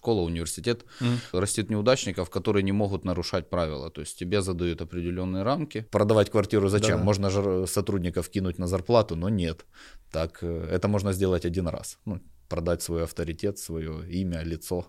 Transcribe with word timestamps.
школа, 0.00 0.22
университет, 0.22 0.84
mm. 1.00 1.16
растит 1.32 1.70
неудачников, 1.70 2.30
которые 2.30 2.62
не 2.62 2.72
могут 2.72 3.04
нарушать 3.04 3.50
правила. 3.50 3.90
То 3.90 4.00
есть 4.00 4.18
тебе 4.18 4.40
задают 4.40 4.80
определенные 4.80 5.42
рамки. 5.42 5.86
Продавать 5.90 6.30
квартиру 6.30 6.68
зачем? 6.68 6.98
Да. 6.98 7.04
Можно 7.04 7.30
же 7.30 7.66
сотрудников 7.66 8.28
кинуть 8.30 8.58
на 8.58 8.66
зарплату, 8.66 9.16
но 9.16 9.28
нет. 9.28 9.66
Так, 10.10 10.38
э, 10.42 10.68
это 10.76 10.88
можно 10.88 11.12
сделать 11.12 11.44
один 11.44 11.68
раз. 11.68 11.98
Ну, 12.06 12.20
продать 12.48 12.82
свой 12.82 13.02
авторитет, 13.02 13.58
свое 13.58 13.92
имя, 14.22 14.42
лицо. 14.44 14.86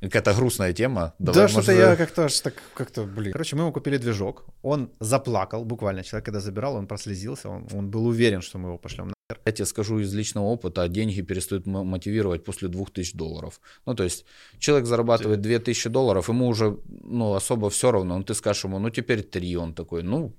Какая-то 0.00 0.34
грустная 0.34 0.72
тема. 0.72 1.12
Давай, 1.18 1.42
да, 1.42 1.48
что-то 1.48 1.72
я 1.72 1.96
как-то 1.96 2.24
аж 2.24 2.40
так, 2.40 2.54
как-то, 2.74 3.04
блин. 3.04 3.32
Короче, 3.32 3.56
мы 3.56 3.62
ему 3.62 3.72
купили 3.72 3.98
движок, 3.98 4.44
он 4.62 4.88
заплакал, 5.00 5.64
буквально, 5.64 6.02
человек, 6.02 6.24
когда 6.24 6.40
забирал, 6.40 6.76
он 6.76 6.86
прослезился, 6.86 7.48
он, 7.48 7.66
он 7.72 7.90
был 7.90 8.06
уверен, 8.06 8.40
что 8.42 8.58
мы 8.58 8.68
его 8.68 8.78
пошлем. 8.78 9.13
Я 9.46 9.52
тебе 9.52 9.64
скажу 9.64 10.00
из 10.00 10.12
личного 10.12 10.44
опыта, 10.44 10.86
деньги 10.88 11.22
перестают 11.22 11.66
мотивировать 11.66 12.44
после 12.44 12.68
2000 12.68 13.16
долларов. 13.16 13.60
Ну, 13.86 13.94
то 13.94 14.04
есть, 14.04 14.26
человек 14.58 14.86
зарабатывает 14.86 15.40
2000 15.40 15.88
долларов, 15.88 16.28
ему 16.28 16.46
уже, 16.46 16.76
ну, 17.04 17.32
особо 17.32 17.70
все 17.70 17.90
равно, 17.90 18.18
ну, 18.18 18.24
ты 18.24 18.34
скажешь 18.34 18.64
ему, 18.64 18.78
ну, 18.78 18.90
теперь 18.90 19.22
3, 19.22 19.56
он 19.56 19.74
такой, 19.74 20.02
ну, 20.02 20.34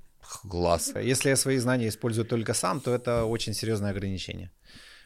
класс. 0.49 0.93
Если 1.01 1.29
я 1.29 1.35
свои 1.35 1.57
знания 1.57 1.87
использую 1.87 2.25
только 2.25 2.53
сам, 2.53 2.79
то 2.79 2.93
это 2.93 3.25
очень 3.25 3.55
серьезное 3.55 3.89
ограничение. 3.89 4.51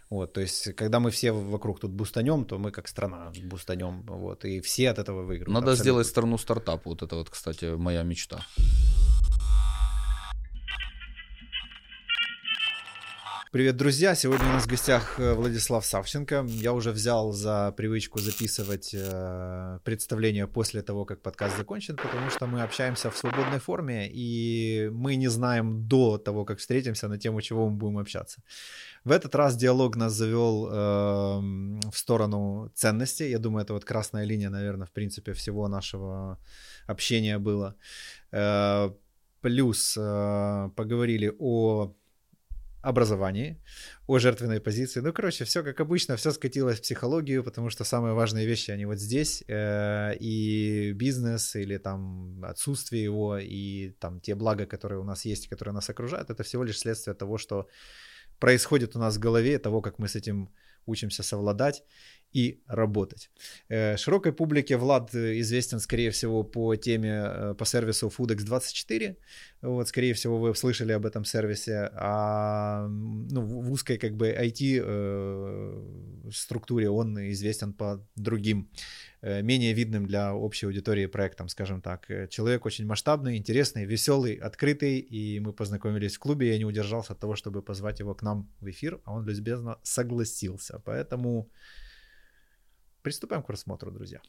Вот, 0.09 0.33
то 0.33 0.41
есть, 0.41 0.75
когда 0.75 0.99
мы 0.99 1.09
все 1.09 1.31
вокруг 1.31 1.79
тут 1.79 1.91
бустанем, 1.91 2.43
то 2.43 2.57
мы 2.57 2.71
как 2.71 2.87
страна 2.87 3.31
бустанем, 3.43 4.03
вот, 4.07 4.43
и 4.43 4.59
все 4.59 4.89
от 4.89 4.99
этого 4.99 5.23
выиграют. 5.23 5.47
Надо 5.47 5.71
абсолютно. 5.71 5.83
сделать 5.83 6.07
страну 6.07 6.37
стартап, 6.37 6.85
вот 6.85 7.01
это 7.01 7.15
вот, 7.15 7.29
кстати, 7.29 7.75
моя 7.77 8.03
мечта. 8.03 8.45
Привет, 13.51 13.77
друзья! 13.77 14.13
Сегодня 14.13 14.45
у 14.47 14.51
нас 14.51 14.65
в 14.65 14.67
гостях 14.67 15.19
э, 15.19 15.33
Владислав 15.33 15.83
Савченко. 15.83 16.45
Я 16.47 16.71
уже 16.71 16.91
взял 16.91 17.31
за 17.31 17.73
привычку 17.75 18.19
записывать 18.19 18.93
э, 18.93 19.79
представление 19.83 20.45
после 20.45 20.83
того, 20.83 21.03
как 21.05 21.23
подкаст 21.23 21.57
закончен, 21.57 21.95
потому 21.95 22.29
что 22.29 22.45
мы 22.45 22.61
общаемся 22.61 23.09
в 23.09 23.17
свободной 23.17 23.59
форме, 23.59 24.07
и 24.13 24.91
мы 24.93 25.15
не 25.15 25.29
знаем 25.29 25.87
до 25.87 26.19
того, 26.19 26.45
как 26.45 26.59
встретимся 26.59 27.07
на 27.07 27.17
тему, 27.17 27.41
чего 27.41 27.69
мы 27.69 27.75
будем 27.75 27.97
общаться. 27.97 28.43
В 29.03 29.09
этот 29.09 29.33
раз 29.33 29.55
диалог 29.55 29.95
нас 29.95 30.13
завел 30.13 30.67
э, 30.67 30.71
в 31.89 31.97
сторону 31.97 32.71
ценностей. 32.75 33.31
Я 33.31 33.39
думаю, 33.39 33.63
это 33.63 33.73
вот 33.73 33.83
красная 33.83 34.25
линия, 34.25 34.51
наверное, 34.51 34.85
в 34.85 34.91
принципе, 34.91 35.33
всего 35.33 35.67
нашего 35.67 36.37
общения 36.85 37.39
было. 37.39 37.73
Э, 38.31 38.91
плюс 39.41 39.97
э, 39.97 40.69
поговорили 40.75 41.33
о 41.39 41.95
образовании, 42.81 43.61
о 44.07 44.19
жертвенной 44.19 44.61
позиции. 44.61 45.01
Ну, 45.01 45.11
короче, 45.13 45.43
все 45.43 45.63
как 45.63 45.79
обычно, 45.79 46.15
все 46.15 46.31
скатилось 46.31 46.79
в 46.79 46.81
психологию, 46.81 47.43
потому 47.43 47.69
что 47.69 47.83
самые 47.83 48.13
важные 48.13 48.45
вещи, 48.45 48.71
они 48.71 48.85
вот 48.85 48.99
здесь, 48.99 49.43
э, 49.47 50.15
и 50.19 50.93
бизнес, 50.93 51.55
или 51.55 51.77
там 51.77 52.43
отсутствие 52.43 53.03
его, 53.03 53.37
и 53.37 53.91
там 53.99 54.21
те 54.21 54.35
блага, 54.35 54.65
которые 54.65 54.99
у 54.99 55.03
нас 55.03 55.25
есть, 55.25 55.47
которые 55.49 55.73
нас 55.73 55.89
окружают, 55.89 56.29
это 56.29 56.43
всего 56.43 56.63
лишь 56.63 56.79
следствие 56.79 57.15
того, 57.15 57.37
что 57.37 57.67
происходит 58.39 58.95
у 58.95 58.99
нас 58.99 59.17
в 59.17 59.19
голове, 59.19 59.59
того, 59.59 59.81
как 59.81 59.99
мы 59.99 60.07
с 60.07 60.15
этим 60.15 60.49
учимся 60.85 61.23
совладать 61.23 61.83
и 62.31 62.61
работать. 62.67 63.29
Э, 63.69 63.97
широкой 63.97 64.31
публике 64.33 64.77
Влад 64.77 65.15
известен, 65.15 65.79
скорее 65.79 66.11
всего, 66.11 66.43
по 66.43 66.75
теме, 66.75 67.23
э, 67.25 67.55
по 67.57 67.65
сервису 67.65 68.11
FoodX24. 68.17 69.15
Вот, 69.61 69.87
скорее 69.87 70.13
всего, 70.13 70.37
вы 70.37 70.55
слышали 70.55 70.93
об 70.93 71.05
этом 71.05 71.25
сервисе. 71.25 71.89
А 71.93 72.87
ну, 72.87 73.41
в 73.41 73.71
узкой 73.71 73.97
как 73.97 74.15
бы 74.15 74.29
IT 74.29 74.81
э, 74.83 76.31
структуре 76.31 76.89
он 76.89 77.17
известен 77.31 77.73
по 77.73 78.05
другим 78.15 78.69
менее 79.21 79.73
видным 79.73 80.05
для 80.05 80.33
общей 80.33 80.65
аудитории 80.65 81.05
проектам, 81.05 81.49
скажем 81.49 81.81
так. 81.81 82.07
Человек 82.29 82.65
очень 82.65 82.85
масштабный, 82.85 83.35
интересный, 83.35 83.83
веселый, 83.83 84.35
открытый, 84.35 84.99
и 84.99 85.41
мы 85.41 85.51
познакомились 85.51 86.15
в 86.15 86.19
клубе, 86.19 86.47
я 86.47 86.57
не 86.57 86.63
удержался 86.63 87.11
от 87.11 87.19
того, 87.19 87.35
чтобы 87.35 87.61
позвать 87.61 87.99
его 87.99 88.15
к 88.15 88.21
нам 88.23 88.49
в 88.61 88.69
эфир, 88.69 89.01
а 89.03 89.15
он 89.15 89.25
любезно 89.25 89.77
согласился. 89.83 90.81
Поэтому 90.85 91.49
Приступаем 93.09 93.41
к 93.41 93.49
рассмотру, 93.49 93.89
друзья. 93.89 94.21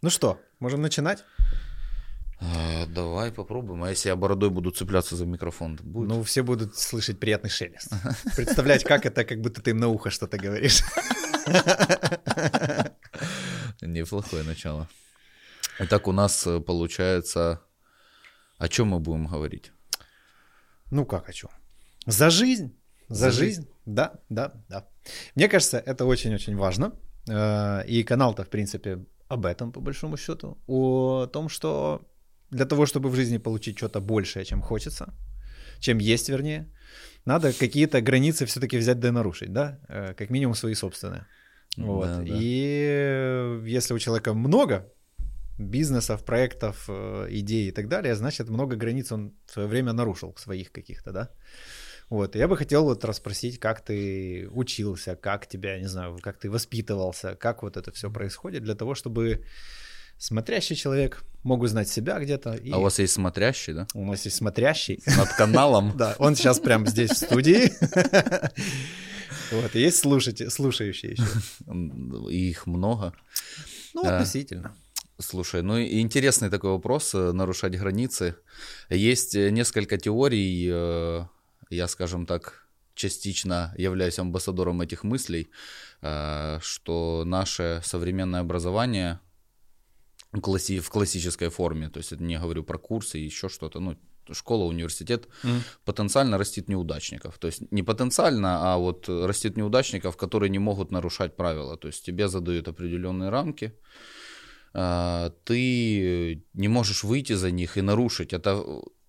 Ну 0.00 0.08
что, 0.08 0.40
можем 0.60 0.82
начинать? 0.82 1.24
А, 2.40 2.86
давай 2.86 3.32
попробуем. 3.32 3.82
А 3.82 3.90
если 3.90 4.08
я 4.08 4.14
бородой 4.14 4.50
буду 4.50 4.70
цепляться 4.70 5.16
за 5.16 5.26
микрофон, 5.26 5.80
будет? 5.82 6.10
Ну, 6.10 6.22
все 6.22 6.44
будут 6.44 6.76
слышать 6.76 7.18
приятный 7.18 7.50
шелест. 7.50 7.90
Представлять, 8.36 8.84
как 8.84 9.04
это, 9.04 9.24
как 9.24 9.40
будто 9.40 9.60
ты 9.60 9.70
им 9.70 9.78
на 9.78 9.88
ухо 9.88 10.10
что-то 10.10 10.38
говоришь. 10.38 10.84
Неплохое 13.82 14.44
начало. 14.44 14.88
Итак, 15.80 16.06
у 16.08 16.12
нас 16.12 16.46
э, 16.46 16.60
получается... 16.60 17.60
О 18.58 18.68
чем 18.68 18.88
мы 18.88 19.00
будем 19.00 19.26
говорить? 19.26 19.72
Ну 20.90 21.04
как 21.04 21.28
о 21.28 21.32
чем? 21.32 21.50
За 22.06 22.30
жизнь. 22.30 22.76
За, 23.08 23.14
За 23.14 23.30
жизнь. 23.30 23.62
жизнь. 23.62 23.68
Да, 23.84 24.20
да, 24.28 24.52
да. 24.68 24.86
Мне 25.34 25.48
кажется, 25.48 25.78
это 25.78 26.04
очень-очень 26.04 26.56
важно. 26.56 26.92
Э, 27.28 27.84
и 27.86 28.04
канал-то, 28.04 28.44
в 28.44 28.48
принципе, 28.48 29.04
об 29.28 29.46
этом, 29.46 29.72
по 29.72 29.80
большому 29.80 30.16
счету. 30.16 30.58
О 30.68 31.26
том, 31.26 31.48
что 31.48 32.08
для 32.50 32.66
того, 32.66 32.86
чтобы 32.86 33.08
в 33.08 33.16
жизни 33.16 33.38
получить 33.38 33.78
что-то 33.78 34.00
большее, 34.00 34.44
чем 34.44 34.62
хочется, 34.62 35.12
чем 35.80 35.98
есть, 35.98 36.28
вернее, 36.28 36.70
надо 37.24 37.52
какие-то 37.52 38.00
границы 38.00 38.46
все-таки 38.46 38.78
взять 38.78 39.00
да 39.00 39.10
нарушить, 39.10 39.52
да? 39.52 39.80
Э, 39.88 40.14
как 40.14 40.30
минимум 40.30 40.54
свои 40.54 40.74
собственные. 40.74 41.26
Вот. 41.76 42.06
Да, 42.06 42.16
да. 42.18 42.24
И 42.28 43.60
если 43.64 43.94
у 43.94 43.98
человека 43.98 44.34
много 44.34 44.92
бизнесов, 45.58 46.24
проектов, 46.24 46.84
э, 46.88 47.26
идей 47.30 47.68
и 47.68 47.72
так 47.72 47.88
далее, 47.88 48.14
значит, 48.14 48.48
много 48.48 48.76
границ 48.76 49.12
он 49.12 49.32
в 49.46 49.52
свое 49.52 49.68
время 49.68 49.92
нарушил 49.92 50.34
своих 50.38 50.72
каких-то, 50.72 51.12
да. 51.12 51.28
Вот, 52.10 52.36
я 52.36 52.46
бы 52.46 52.56
хотел 52.56 52.84
вот 52.84 53.04
расспросить, 53.04 53.58
как 53.58 53.80
ты 53.80 54.48
учился, 54.52 55.16
как 55.16 55.46
тебя, 55.46 55.78
не 55.78 55.88
знаю, 55.88 56.18
как 56.20 56.38
ты 56.38 56.50
воспитывался, 56.50 57.36
как 57.36 57.62
вот 57.62 57.76
это 57.76 57.90
все 57.90 58.10
происходит, 58.10 58.64
для 58.64 58.74
того, 58.74 58.94
чтобы 58.94 59.44
смотрящий 60.18 60.76
человек 60.76 61.24
мог 61.42 61.62
узнать 61.62 61.88
себя 61.88 62.18
где-то. 62.20 62.54
И... 62.54 62.70
А 62.70 62.78
у 62.78 62.82
вас 62.82 62.98
есть 62.98 63.14
смотрящий, 63.14 63.72
да? 63.72 63.86
У 63.94 64.04
нас 64.04 64.24
есть 64.24 64.36
смотрящий. 64.36 65.02
Над 65.16 65.28
каналом? 65.32 65.92
Да, 65.96 66.14
он 66.18 66.36
сейчас 66.36 66.60
прямо 66.60 66.86
здесь 66.86 67.10
в 67.10 67.16
студии. 67.16 67.72
Вот, 69.50 69.74
есть 69.74 69.98
слушайте, 69.98 70.50
слушающие 70.50 71.12
еще. 71.12 71.24
Их 72.30 72.66
много. 72.66 73.14
Ну, 73.94 74.04
относительно. 74.04 74.74
Слушай, 75.18 75.62
ну 75.62 75.80
интересный 75.80 76.50
такой 76.50 76.70
вопрос, 76.70 77.14
э, 77.14 77.32
нарушать 77.32 77.78
границы. 77.78 78.34
Есть 78.90 79.34
э, 79.34 79.50
несколько 79.50 79.96
теорий, 79.96 80.68
э, 80.70 81.26
я, 81.70 81.88
скажем 81.88 82.26
так, 82.26 82.66
частично 82.94 83.74
являюсь 83.78 84.18
амбассадором 84.18 84.82
этих 84.82 85.02
мыслей, 85.02 85.48
что 86.00 87.22
наше 87.24 87.80
современное 87.84 88.40
образование 88.40 89.18
в 90.32 90.40
классической 90.90 91.48
форме, 91.48 91.88
то 91.88 91.98
есть 91.98 92.12
это 92.12 92.22
не 92.22 92.38
говорю 92.38 92.64
про 92.64 92.76
курсы 92.76 93.18
и 93.18 93.24
еще 93.24 93.48
что-то, 93.48 93.80
ну, 93.80 93.96
школа, 94.30 94.64
университет 94.64 95.28
mm. 95.44 95.60
потенциально 95.84 96.38
растит 96.38 96.68
неудачников. 96.68 97.38
То 97.38 97.46
есть 97.48 97.72
не 97.72 97.82
потенциально, 97.82 98.72
а 98.72 98.78
вот 98.78 99.08
растит 99.08 99.56
неудачников, 99.56 100.16
которые 100.16 100.50
не 100.50 100.58
могут 100.58 100.90
нарушать 100.90 101.36
правила. 101.36 101.76
То 101.76 101.88
есть 101.88 102.04
тебе 102.04 102.28
задают 102.28 102.68
определенные 102.68 103.30
рамки, 103.30 103.72
а, 104.74 105.30
ты 105.44 106.44
не 106.54 106.68
можешь 106.68 107.04
выйти 107.04 107.34
за 107.34 107.50
них 107.50 107.76
и 107.76 107.82
нарушить. 107.82 108.32
Это 108.32 108.64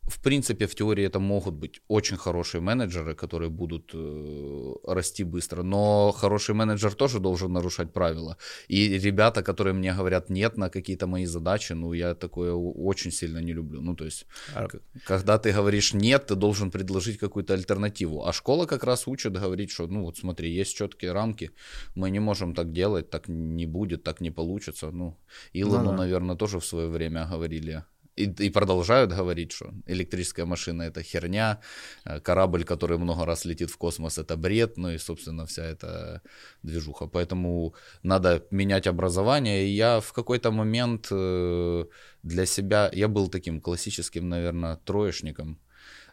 в 0.07 0.19
принципе, 0.19 0.65
в 0.65 0.75
теории 0.75 1.05
это 1.05 1.19
могут 1.19 1.53
быть 1.53 1.81
очень 1.87 2.17
хорошие 2.17 2.61
менеджеры, 2.61 3.15
которые 3.15 3.49
будут 3.49 3.91
э, 3.93 4.73
расти 4.87 5.23
быстро, 5.23 5.63
но 5.63 6.11
хороший 6.11 6.55
менеджер 6.55 6.93
тоже 6.93 7.19
должен 7.19 7.53
нарушать 7.53 7.93
правила. 7.93 8.37
И 8.67 8.99
ребята, 8.99 9.43
которые 9.43 9.73
мне 9.73 9.93
говорят 9.93 10.29
нет 10.29 10.57
на 10.57 10.69
какие-то 10.69 11.07
мои 11.07 11.25
задачи, 11.25 11.73
ну, 11.73 11.93
я 11.93 12.15
такое 12.15 12.53
очень 12.53 13.11
сильно 13.11 13.39
не 13.39 13.53
люблю. 13.53 13.81
Ну, 13.81 13.95
то 13.95 14.05
есть, 14.05 14.25
а... 14.55 14.67
когда 15.05 15.37
ты 15.37 15.53
говоришь 15.53 15.93
нет, 15.93 16.27
ты 16.27 16.35
должен 16.35 16.69
предложить 16.71 17.17
какую-то 17.17 17.53
альтернативу. 17.53 18.25
А 18.25 18.33
школа 18.33 18.65
как 18.65 18.83
раз 18.83 19.07
учит 19.07 19.33
говорить, 19.33 19.71
что, 19.71 19.87
ну, 19.87 20.03
вот 20.03 20.17
смотри, 20.17 20.51
есть 20.51 20.75
четкие 20.75 21.13
рамки, 21.13 21.51
мы 21.95 22.11
не 22.11 22.19
можем 22.19 22.53
так 22.53 22.73
делать, 22.73 23.09
так 23.09 23.29
не 23.29 23.65
будет, 23.65 24.03
так 24.03 24.21
не 24.21 24.31
получится. 24.31 24.91
Ну, 24.91 25.17
Илону, 25.53 25.83
ну, 25.83 25.91
да. 25.91 25.97
наверное, 25.97 26.35
тоже 26.35 26.59
в 26.59 26.65
свое 26.65 26.89
время 26.89 27.25
говорили 27.31 27.83
и, 28.15 28.25
и 28.45 28.49
продолжают 28.49 29.11
говорить, 29.11 29.51
что 29.51 29.73
электрическая 29.87 30.45
машина 30.45 30.83
это 30.83 31.03
херня, 31.03 31.59
э, 32.05 32.19
корабль, 32.19 32.63
который 32.63 32.97
много 32.97 33.25
раз 33.25 33.45
летит 33.45 33.69
в 33.69 33.77
космос, 33.77 34.17
это 34.17 34.37
бред, 34.37 34.77
ну 34.77 34.89
и, 34.89 34.97
собственно, 34.97 35.45
вся 35.45 35.63
эта 35.63 36.21
движуха. 36.63 37.07
Поэтому 37.07 37.73
надо 38.03 38.45
менять 38.51 38.87
образование. 38.87 39.65
И 39.65 39.69
я 39.69 39.99
в 39.99 40.13
какой-то 40.13 40.51
момент 40.51 41.07
э, 41.11 41.85
для 42.23 42.45
себя, 42.45 42.89
я 42.93 43.07
был 43.07 43.29
таким 43.29 43.61
классическим, 43.61 44.29
наверное, 44.29 44.75
троечником. 44.75 45.59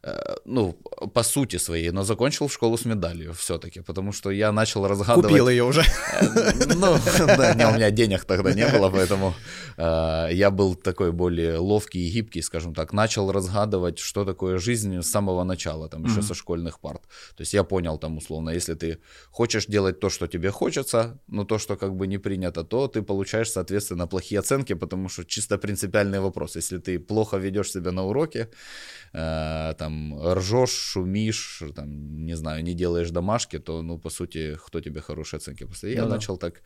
Э, 0.03 0.37
ну, 0.47 0.73
по 1.15 1.23
сути 1.23 1.59
своей, 1.59 1.91
но 1.91 2.05
закончил 2.05 2.49
школу 2.49 2.79
с 2.79 2.87
медалью 2.87 3.33
все-таки, 3.35 3.81
потому 3.81 4.13
что 4.13 4.31
я 4.31 4.53
начал 4.53 4.87
разгадывать... 4.89 5.29
Купил 5.29 5.49
ее 5.49 5.65
уже. 5.65 5.83
Э, 5.83 6.65
ну, 6.75 6.97
да, 7.27 7.55
не, 7.55 7.67
у 7.67 7.75
меня 7.75 7.91
денег 7.91 8.25
тогда 8.25 8.55
не 8.55 8.67
было, 8.67 8.91
поэтому 8.91 9.35
э, 9.77 10.29
я 10.33 10.51
был 10.51 10.75
такой 10.75 11.13
более 11.13 11.59
ловкий 11.59 12.09
и 12.09 12.11
гибкий, 12.11 12.43
скажем 12.43 12.75
так. 12.75 12.95
Начал 12.95 13.31
разгадывать, 13.31 13.99
что 13.99 14.25
такое 14.25 14.59
жизнь 14.59 15.03
с 15.03 15.11
самого 15.11 15.45
начала, 15.45 15.89
там, 15.89 16.05
еще 16.05 16.21
mm-hmm. 16.21 16.29
со 16.29 16.35
школьных 16.35 16.81
парт. 16.81 17.03
То 17.37 17.43
есть 17.43 17.55
я 17.55 17.63
понял 17.63 17.99
там, 17.99 18.17
условно, 18.17 18.51
если 18.51 18.75
ты 18.75 18.99
хочешь 19.31 19.67
делать 19.67 20.01
то, 20.01 20.09
что 20.09 20.27
тебе 20.27 20.51
хочется, 20.51 21.21
но 21.29 21.45
то, 21.45 21.59
что 21.59 21.77
как 21.77 21.95
бы 21.95 22.07
не 22.07 22.19
принято, 22.19 22.65
то 22.65 22.89
ты 22.89 23.03
получаешь, 23.03 23.51
соответственно, 23.51 24.07
плохие 24.07 24.39
оценки, 24.39 24.75
потому 24.75 25.11
что 25.11 25.25
чисто 25.25 25.59
принципиальный 25.59 26.21
вопрос. 26.21 26.57
Если 26.57 26.79
ты 26.79 26.99
плохо 26.99 27.37
ведешь 27.37 27.71
себя 27.71 27.93
на 27.93 28.05
уроке, 28.05 28.49
там, 29.13 29.91
там 29.91 30.33
ржешь, 30.33 30.93
шумишь, 30.93 31.63
там, 31.75 32.25
не 32.27 32.37
знаю, 32.37 32.63
не 32.63 32.75
делаешь 32.75 33.11
домашки, 33.11 33.59
то, 33.59 33.83
ну, 33.83 33.99
по 33.99 34.11
сути, 34.11 34.57
кто 34.67 34.81
тебе 34.81 35.01
хорошие 35.01 35.39
оценки 35.39 35.67
поставит? 35.67 35.97
Я 35.97 36.05
да. 36.05 36.09
начал 36.09 36.39
так, 36.39 36.63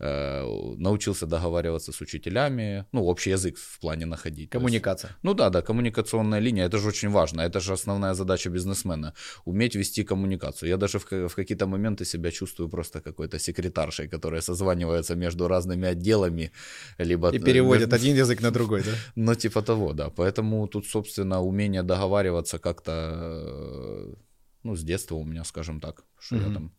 э, 0.00 0.44
научился 0.78 1.26
договариваться 1.26 1.92
с 1.92 2.00
учителями, 2.00 2.84
ну, 2.92 3.04
общий 3.04 3.30
язык 3.30 3.56
в 3.58 3.80
плане 3.80 4.06
находить. 4.06 4.50
Коммуникация. 4.50 5.08
Есть, 5.08 5.18
ну 5.22 5.34
да, 5.34 5.50
да, 5.50 5.62
коммуникационная 5.62 6.40
линия, 6.40 6.66
это 6.66 6.78
же 6.78 6.88
очень 6.88 7.10
важно, 7.10 7.42
это 7.42 7.60
же 7.60 7.72
основная 7.72 8.14
задача 8.14 8.50
бизнесмена, 8.50 9.12
уметь 9.46 9.76
вести 9.76 10.04
коммуникацию. 10.04 10.68
Я 10.68 10.76
даже 10.76 10.98
в, 10.98 11.28
в 11.28 11.34
какие-то 11.34 11.66
моменты 11.66 12.04
себя 12.04 12.30
чувствую 12.30 12.68
просто 12.68 13.00
какой-то 13.00 13.38
секретаршей, 13.38 14.08
которая 14.08 14.42
созванивается 14.42 15.16
между 15.16 15.48
разными 15.48 15.88
отделами, 15.88 16.50
либо... 16.98 17.30
И 17.30 17.38
переводит 17.38 17.90
между... 17.90 17.96
один 17.96 18.16
язык 18.16 18.42
на 18.42 18.50
другой, 18.50 18.82
да? 18.82 18.90
Ну, 19.16 19.34
типа 19.34 19.62
того, 19.62 19.92
да. 19.92 20.10
Поэтому 20.10 20.68
тут, 20.68 20.86
собственно, 20.86 21.40
умение 21.40 21.82
договариваться 21.86 22.58
как-то, 22.58 22.92
э, 23.14 24.14
ну, 24.62 24.76
с 24.76 24.82
детства 24.82 25.14
у 25.14 25.24
меня, 25.24 25.44
скажем 25.44 25.80
так, 25.80 26.04
что 26.26 26.36
mm-hmm. 26.36 26.48
я 26.48 26.54
там 26.54 26.70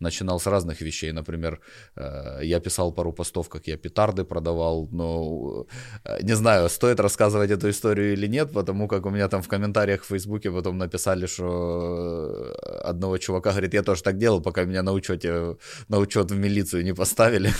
начинал 0.00 0.40
с 0.40 0.46
разных 0.46 0.80
вещей. 0.80 1.12
Например, 1.12 1.60
э, 1.96 2.40
я 2.42 2.60
писал 2.60 2.92
пару 2.92 3.12
постов, 3.12 3.48
как 3.48 3.68
я 3.68 3.76
петарды 3.76 4.24
продавал, 4.24 4.88
но 4.92 5.66
э, 6.04 6.22
не 6.22 6.36
знаю, 6.36 6.68
стоит 6.68 7.00
рассказывать 7.00 7.50
эту 7.50 7.68
историю 7.68 8.12
или 8.12 8.28
нет, 8.28 8.52
потому 8.52 8.88
как 8.88 9.06
у 9.06 9.10
меня 9.10 9.28
там 9.28 9.42
в 9.42 9.48
комментариях 9.48 10.02
в 10.02 10.06
Фейсбуке 10.06 10.50
потом 10.50 10.78
написали, 10.78 11.26
что 11.26 12.54
одного 12.84 13.18
чувака 13.18 13.50
говорит, 13.50 13.74
я 13.74 13.82
тоже 13.82 14.02
так 14.02 14.18
делал, 14.18 14.42
пока 14.42 14.64
меня 14.64 14.82
на 14.82 14.92
учете, 14.92 15.56
на 15.88 15.98
учет 15.98 16.30
в 16.30 16.36
милицию 16.36 16.84
не 16.84 16.94
поставили. 16.94 17.50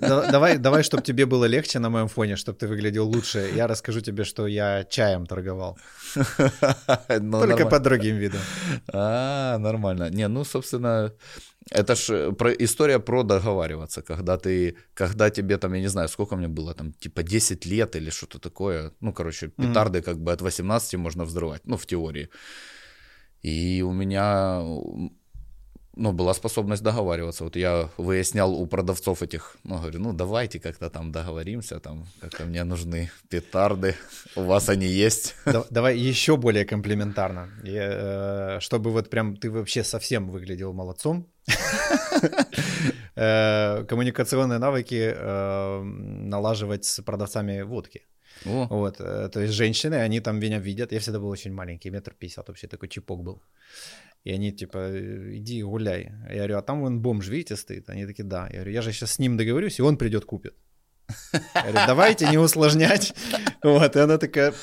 Давай, 0.00 0.58
давай, 0.58 0.82
чтобы 0.82 1.02
тебе 1.02 1.26
было 1.26 1.44
легче 1.44 1.78
на 1.78 1.90
моем 1.90 2.08
фоне, 2.08 2.36
чтобы 2.36 2.58
ты 2.58 2.68
выглядел 2.68 3.08
лучше, 3.08 3.50
я 3.56 3.66
расскажу 3.66 4.00
тебе, 4.00 4.24
что 4.24 4.46
я 4.46 4.84
чаем 4.84 5.26
торговал. 5.26 5.78
Ну, 7.20 7.40
Только 7.40 7.66
под 7.66 7.82
другим 7.82 8.16
видом. 8.16 8.40
А, 8.92 9.58
нормально. 9.58 10.10
Не, 10.10 10.28
ну, 10.28 10.44
собственно, 10.44 10.83
собственно, 10.84 11.12
это 11.70 11.94
ж 11.94 12.10
э, 12.10 12.32
про, 12.32 12.52
история 12.52 12.98
про 12.98 13.22
договариваться, 13.22 14.02
когда 14.02 14.36
ты, 14.36 14.76
когда 14.94 15.30
тебе 15.30 15.58
там, 15.58 15.74
я 15.74 15.80
не 15.80 15.88
знаю, 15.88 16.08
сколько 16.08 16.36
мне 16.36 16.48
было, 16.48 16.74
там, 16.74 16.92
типа 16.92 17.22
10 17.22 17.66
лет 17.66 17.96
или 17.96 18.10
что-то 18.10 18.38
такое, 18.38 18.92
ну, 19.00 19.12
короче, 19.12 19.48
петарды 19.48 19.98
mm-hmm. 19.98 20.02
как 20.02 20.18
бы 20.18 20.32
от 20.32 20.42
18 20.42 20.94
можно 20.94 21.24
взрывать, 21.24 21.62
ну, 21.66 21.76
в 21.76 21.86
теории. 21.86 22.28
И 23.42 23.82
у 23.82 23.92
меня 23.92 24.62
ну, 25.96 26.12
была 26.12 26.34
способность 26.34 26.82
договариваться. 26.82 27.44
Вот 27.44 27.56
я 27.56 27.88
выяснял 27.96 28.52
у 28.52 28.66
продавцов 28.66 29.22
этих, 29.22 29.56
ну, 29.64 29.78
говорю, 29.78 30.00
ну, 30.00 30.12
давайте 30.12 30.58
как-то 30.58 30.90
там 30.90 31.12
договоримся, 31.12 31.80
там, 31.80 32.06
как-то 32.20 32.44
мне 32.44 32.64
нужны 32.64 33.10
петарды, 33.28 33.94
у 34.36 34.42
вас 34.42 34.68
они 34.68 34.86
есть. 34.86 35.34
Давай 35.70 35.98
еще 35.98 36.36
более 36.36 36.64
комплиментарно, 36.64 37.48
э, 37.64 38.60
чтобы 38.60 38.90
вот 38.90 39.10
прям 39.10 39.36
ты 39.36 39.50
вообще 39.50 39.84
совсем 39.84 40.30
выглядел 40.30 40.72
молодцом. 40.72 41.26
Э, 43.16 43.84
коммуникационные 43.88 44.58
навыки 44.58 45.14
э, 45.16 45.82
налаживать 45.82 46.84
с 46.84 47.00
продавцами 47.00 47.62
водки. 47.62 48.00
О. 48.44 48.66
Вот, 48.68 48.98
то 48.98 49.40
есть 49.40 49.52
женщины, 49.52 49.94
они 49.94 50.20
там 50.20 50.40
меня 50.40 50.58
видят. 50.58 50.90
Я 50.92 50.98
всегда 50.98 51.20
был 51.20 51.28
очень 51.28 51.52
маленький, 51.52 51.90
метр 51.90 52.12
пятьдесят, 52.18 52.48
вообще 52.48 52.66
такой 52.66 52.88
чипок 52.88 53.22
был. 53.22 53.40
И 54.24 54.32
они 54.32 54.52
типа, 54.52 54.90
иди 55.36 55.62
гуляй. 55.62 56.12
Я 56.30 56.36
говорю, 56.36 56.56
а 56.56 56.62
там 56.62 56.80
вон 56.80 57.00
бомж, 57.00 57.28
видите, 57.28 57.56
стоит? 57.56 57.90
Они 57.90 58.06
такие, 58.06 58.24
да. 58.24 58.46
Я 58.48 58.56
говорю, 58.56 58.72
я 58.72 58.82
же 58.82 58.92
сейчас 58.92 59.12
с 59.12 59.18
ним 59.18 59.36
договорюсь, 59.36 59.78
и 59.78 59.82
он 59.82 59.98
придет 59.98 60.24
купит. 60.24 60.54
Я 61.54 61.60
говорю, 61.60 61.78
давайте 61.86 62.28
не 62.28 62.38
усложнять. 62.38 63.14
Вот, 63.62 63.96
и 63.96 64.00
она 64.00 64.16
такая, 64.16 64.54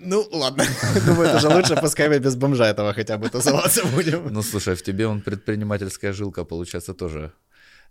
ну 0.00 0.26
ладно. 0.32 0.64
Думаю, 1.06 1.28
это 1.28 1.38
же 1.38 1.48
лучше, 1.48 1.76
пускай 1.76 2.08
мы 2.08 2.18
без 2.18 2.34
бомжа 2.34 2.66
этого 2.66 2.92
хотя 2.94 3.16
бы 3.16 3.28
тусоваться 3.28 3.86
будем. 3.86 4.32
Ну 4.32 4.42
слушай, 4.42 4.74
в 4.74 4.82
тебе 4.82 5.06
он 5.06 5.20
предпринимательская 5.20 6.12
жилка, 6.12 6.44
получается, 6.44 6.92
тоже 6.92 7.32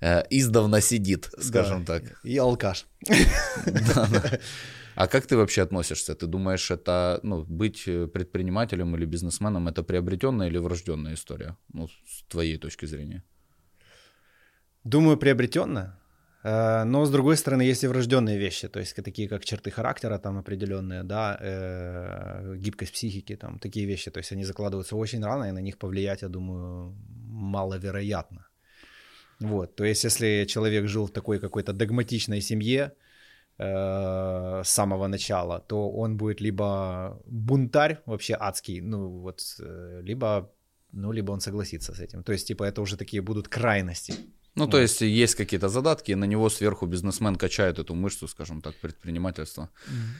э, 0.01 0.23
издавна 0.29 0.81
сидит, 0.81 1.29
скажем 1.39 1.85
да, 1.85 1.99
так. 1.99 2.19
И 2.25 2.37
алкаш. 2.37 2.85
Да, 3.65 4.07
да. 4.11 4.39
А 4.95 5.07
как 5.07 5.25
ты 5.25 5.35
вообще 5.35 5.63
относишься? 5.63 6.15
Ты 6.15 6.27
думаешь, 6.27 6.71
это 6.71 7.19
ну, 7.23 7.43
быть 7.43 7.87
э, 7.87 8.07
предпринимателем 8.07 8.95
или 8.95 9.05
бизнесменом 9.05 9.67
это 9.67 9.83
приобретенная 9.83 10.47
или 10.47 10.57
врожденная 10.57 11.13
история? 11.13 11.55
Ну, 11.73 11.87
с 11.87 12.23
твоей 12.29 12.57
точки 12.57 12.85
зрения. 12.85 13.23
Думаю, 14.83 15.17
приобретенная. 15.17 15.99
Э, 16.45 16.83
но, 16.85 17.05
с 17.05 17.09
другой 17.09 17.35
стороны, 17.35 17.63
есть 17.63 17.83
и 17.83 17.87
врожденные 17.87 18.37
вещи, 18.37 18.67
то 18.67 18.79
есть 18.79 18.95
такие 18.95 19.27
как 19.27 19.43
черты 19.43 19.71
характера 19.71 20.19
там 20.19 20.37
определенные, 20.37 21.03
да, 21.03 21.37
э, 21.41 22.55
гибкость 22.57 22.93
психики, 22.93 23.35
там 23.35 23.59
такие 23.59 23.87
вещи, 23.87 24.11
то 24.11 24.19
есть 24.19 24.31
они 24.31 24.45
закладываются 24.45 24.95
очень 24.95 25.23
рано, 25.23 25.45
и 25.49 25.51
на 25.51 25.61
них 25.61 25.77
повлиять, 25.77 26.21
я 26.21 26.29
думаю, 26.29 26.95
маловероятно. 27.29 28.47
Вот, 29.39 29.75
то 29.75 29.83
есть 29.83 30.05
если 30.05 30.45
человек 30.47 30.87
жил 30.87 31.07
в 31.07 31.11
такой 31.11 31.39
какой-то 31.39 31.73
догматичной 31.73 32.41
семье, 32.41 32.91
с 33.57 34.69
самого 34.69 35.07
начала, 35.07 35.59
то 35.59 35.89
он 35.89 36.17
будет 36.17 36.41
либо 36.41 37.21
бунтарь 37.25 38.01
вообще 38.05 38.35
адский, 38.39 38.81
ну 38.81 39.21
вот, 39.21 39.39
э, 39.59 40.01
либо, 40.03 40.51
ну, 40.91 41.13
либо 41.13 41.31
он 41.31 41.39
согласится 41.39 41.93
с 41.93 41.99
этим. 41.99 42.23
То 42.23 42.33
есть, 42.33 42.47
типа, 42.47 42.63
это 42.63 42.81
уже 42.81 42.97
такие 42.97 43.21
будут 43.21 43.47
крайности. 43.47 44.13
Ну, 44.55 44.67
то 44.67 44.79
есть 44.79 45.01
есть 45.01 45.35
какие-то 45.35 45.69
задатки, 45.69 46.11
и 46.11 46.15
на 46.15 46.25
него 46.25 46.49
сверху 46.49 46.85
бизнесмен 46.85 47.35
качает 47.35 47.79
эту 47.79 47.93
мышцу, 47.93 48.27
скажем 48.27 48.61
так, 48.61 48.75
предпринимательства. 48.75 49.69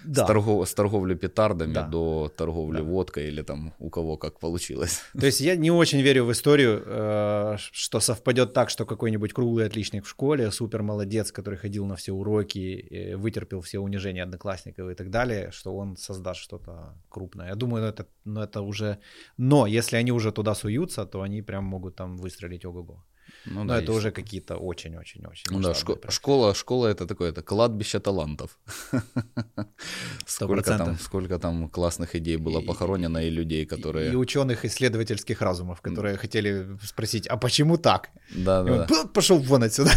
Да. 0.03 0.23
С, 0.23 0.27
торгов, 0.27 0.67
с 0.67 0.73
торговли 0.73 1.15
петардами 1.15 1.73
да. 1.73 1.87
до 1.87 2.31
торговли 2.35 2.77
да. 2.77 2.83
водкой 2.83 3.27
или 3.27 3.43
там 3.43 3.73
у 3.79 3.89
кого 3.89 4.17
как 4.17 4.39
получилось. 4.39 5.01
То 5.19 5.25
есть 5.25 5.39
я 5.39 5.55
не 5.55 5.71
очень 5.71 6.01
верю 6.01 6.25
в 6.25 6.31
историю, 6.31 6.83
э, 6.85 7.55
что 7.71 7.99
совпадет 7.99 8.53
так, 8.53 8.69
что 8.69 8.85
какой-нибудь 8.85 9.33
круглый 9.33 9.67
отличник 9.67 10.05
в 10.05 10.09
школе, 10.09 10.51
супер 10.51 10.83
молодец, 10.83 11.31
который 11.31 11.57
ходил 11.57 11.85
на 11.85 11.95
все 11.95 12.11
уроки, 12.11 13.13
вытерпел 13.15 13.61
все 13.61 13.79
унижения 13.79 14.23
одноклассников 14.23 14.89
и 14.89 14.95
так 14.95 15.09
далее, 15.09 15.51
что 15.51 15.75
он 15.75 15.95
создаст 15.95 16.41
что-то 16.41 16.93
крупное. 17.09 17.47
Я 17.47 17.55
думаю, 17.55 17.83
ну, 17.83 17.89
это, 17.89 18.05
ну, 18.25 18.41
это 18.41 18.61
уже... 18.61 18.97
Но 19.37 19.65
если 19.67 19.95
они 19.95 20.11
уже 20.11 20.31
туда 20.31 20.55
суются, 20.55 21.05
то 21.05 21.21
они 21.21 21.41
прям 21.41 21.63
могут 21.63 21.95
там 21.95 22.17
выстрелить 22.17 22.65
ого-го. 22.65 23.03
Ну, 23.45 23.63
Но 23.63 23.65
да, 23.65 23.77
это 23.77 23.91
есть. 23.91 23.97
уже 23.97 24.11
какие-то 24.11 24.57
очень-очень-очень. 24.57 25.51
Ну 25.51 25.61
да, 25.61 25.71
шко- 25.71 26.11
школа, 26.11 26.53
школа 26.53 26.87
это 26.87 27.05
такое, 27.05 27.29
это 27.29 27.41
кладбище 27.41 27.99
талантов. 27.99 28.57
сколько 30.25 30.77
там, 30.77 30.97
сколько 30.99 31.39
там 31.39 31.69
классных 31.69 32.15
идей 32.15 32.37
было 32.37 32.61
похоронено 32.61 33.19
и, 33.19 33.27
и 33.27 33.29
людей, 33.29 33.65
которые... 33.65 34.11
И 34.11 34.15
ученых 34.15 34.65
исследовательских 34.65 35.41
разумов, 35.41 35.81
которые 35.81 36.17
хотели 36.17 36.77
спросить, 36.83 37.27
а 37.27 37.37
почему 37.37 37.77
так? 37.77 38.09
Да, 38.35 38.63
да. 38.63 38.87
Пошел 39.13 39.37
вон 39.37 39.63
отсюда. 39.63 39.91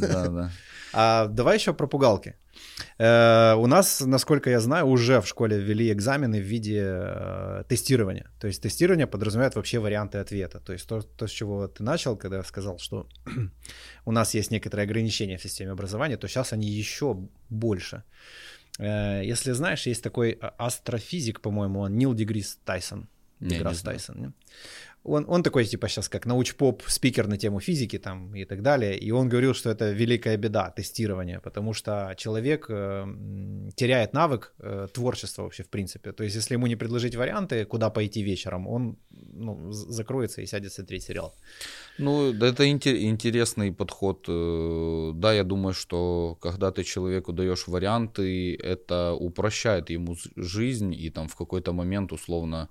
Да, 0.00 0.28
да. 0.28 0.50
А 0.94 1.26
давай 1.26 1.56
еще 1.56 1.72
про 1.72 1.86
пугалки. 1.86 2.34
Э, 2.98 3.54
у 3.56 3.66
нас, 3.66 4.00
насколько 4.00 4.50
я 4.50 4.60
знаю, 4.60 4.86
уже 4.86 5.20
в 5.20 5.26
школе 5.26 5.58
ввели 5.58 5.92
экзамены 5.92 6.40
в 6.40 6.44
виде 6.44 6.82
э, 6.82 7.64
тестирования. 7.68 8.30
То 8.40 8.46
есть 8.46 8.62
тестирование 8.62 9.06
подразумевает 9.06 9.54
вообще 9.54 9.78
варианты 9.78 10.18
ответа. 10.18 10.60
То 10.60 10.72
есть 10.72 10.86
то, 10.86 11.02
то 11.02 11.26
с 11.26 11.30
чего 11.30 11.68
ты 11.68 11.82
начал, 11.82 12.16
когда 12.16 12.42
сказал, 12.42 12.78
что 12.78 13.06
у 14.04 14.12
нас 14.12 14.34
есть 14.34 14.50
некоторые 14.50 14.84
ограничения 14.84 15.36
в 15.36 15.42
системе 15.42 15.72
образования, 15.72 16.16
то 16.16 16.28
сейчас 16.28 16.52
они 16.52 16.68
еще 16.68 17.16
больше. 17.50 18.02
Э, 18.78 19.22
если 19.24 19.52
знаешь, 19.52 19.86
есть 19.86 20.02
такой 20.02 20.38
астрофизик, 20.58 21.40
по-моему, 21.40 21.80
он 21.80 21.96
Нил 21.96 22.14
Дегрис 22.14 22.58
Тайсон. 22.64 23.08
Деграсс 23.48 23.82
Тайсон. 23.82 24.20
Не? 24.20 24.32
Он, 25.04 25.24
он 25.28 25.42
такой, 25.42 25.64
типа, 25.64 25.88
сейчас 25.88 26.08
как 26.08 26.26
науч-поп 26.26 26.82
спикер 26.86 27.26
на 27.26 27.36
тему 27.36 27.60
физики 27.60 27.98
там 27.98 28.36
и 28.36 28.44
так 28.44 28.62
далее. 28.62 28.96
И 28.96 29.10
он 29.12 29.28
говорил, 29.28 29.52
что 29.52 29.70
это 29.70 29.90
великая 29.90 30.36
беда 30.36 30.70
тестирования, 30.70 31.40
потому 31.40 31.74
что 31.74 32.14
человек 32.16 32.66
э, 32.68 33.06
теряет 33.74 34.12
навык 34.12 34.54
э, 34.60 34.86
творчества 34.92 35.42
вообще 35.42 35.64
в 35.64 35.68
принципе. 35.68 36.12
То 36.12 36.24
есть, 36.24 36.36
если 36.36 36.54
ему 36.54 36.68
не 36.68 36.76
предложить 36.76 37.16
варианты, 37.16 37.64
куда 37.64 37.90
пойти 37.90 38.22
вечером, 38.22 38.68
он 38.68 38.96
ну, 39.10 39.72
закроется 39.72 40.40
и 40.40 40.46
сядет 40.46 40.72
смотреть 40.72 41.02
сериал. 41.02 41.34
Ну, 41.98 42.32
это 42.32 42.64
интересный 42.64 43.72
подход. 43.72 44.24
Э, 44.28 45.12
да, 45.14 45.32
я 45.32 45.42
думаю, 45.42 45.74
что 45.74 46.38
когда 46.40 46.70
ты 46.70 46.84
человеку 46.84 47.32
даешь 47.32 47.66
варианты, 47.66 48.54
это 48.54 49.14
упрощает 49.14 49.90
ему 49.90 50.16
жизнь, 50.36 50.94
и 50.94 51.10
там 51.10 51.26
в 51.26 51.34
какой-то 51.34 51.72
момент 51.72 52.12
условно 52.12 52.68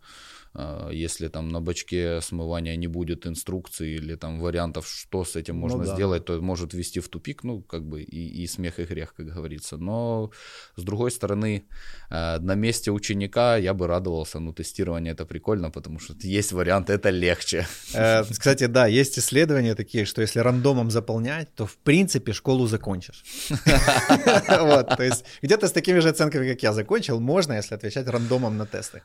если 0.91 1.29
там 1.29 1.50
на 1.50 1.62
бачке 1.62 2.20
смывания 2.22 2.75
не 2.75 2.88
будет 2.88 3.25
инструкции 3.25 3.96
или 3.96 4.15
там 4.15 4.39
вариантов, 4.39 4.88
что 4.88 5.24
с 5.24 5.36
этим 5.36 5.55
ну 5.55 5.62
можно 5.62 5.77
ну, 5.77 5.86
да. 5.86 5.96
сделать, 5.96 6.25
то 6.25 6.41
может 6.41 6.74
ввести 6.74 7.00
в 7.00 7.08
тупик, 7.08 7.43
ну, 7.43 7.62
как 7.62 7.84
бы 7.84 8.01
и, 8.01 8.43
и 8.43 8.48
смех, 8.48 8.79
и 8.79 8.84
грех, 8.84 9.13
как 9.13 9.36
говорится. 9.36 9.77
Но, 9.77 10.31
с 10.75 10.84
другой 10.84 11.12
стороны, 11.12 11.63
а, 12.10 12.39
на 12.39 12.55
месте 12.55 12.91
ученика 12.91 13.58
я 13.58 13.74
бы 13.74 13.88
радовался, 13.88 14.39
ну, 14.39 14.53
тестирование 14.53 15.13
это 15.13 15.25
прикольно, 15.25 15.72
потому 15.72 16.00
что 16.00 16.13
есть 16.24 16.51
вариант, 16.51 16.89
это 16.89 17.10
легче. 17.10 17.65
Э, 17.93 18.24
кстати, 18.24 18.67
да, 18.67 18.88
есть 18.88 19.20
исследования 19.20 19.75
такие, 19.75 20.05
что 20.05 20.22
если 20.22 20.41
рандомом 20.41 20.91
заполнять, 20.91 21.48
то, 21.55 21.65
в 21.65 21.77
принципе, 21.77 22.34
школу 22.34 22.67
закончишь. 22.67 23.24
Вот, 24.62 24.88
то 24.98 25.03
есть 25.03 25.25
где-то 25.41 25.67
с 25.67 25.72
такими 25.72 26.00
же 26.00 26.10
оценками, 26.10 26.51
как 26.51 26.63
я 26.63 26.74
закончил, 26.74 27.20
можно, 27.20 27.53
если 27.53 27.75
отвечать 27.75 28.08
рандомом 28.08 28.58
на 28.58 28.65
тесты. 28.65 29.01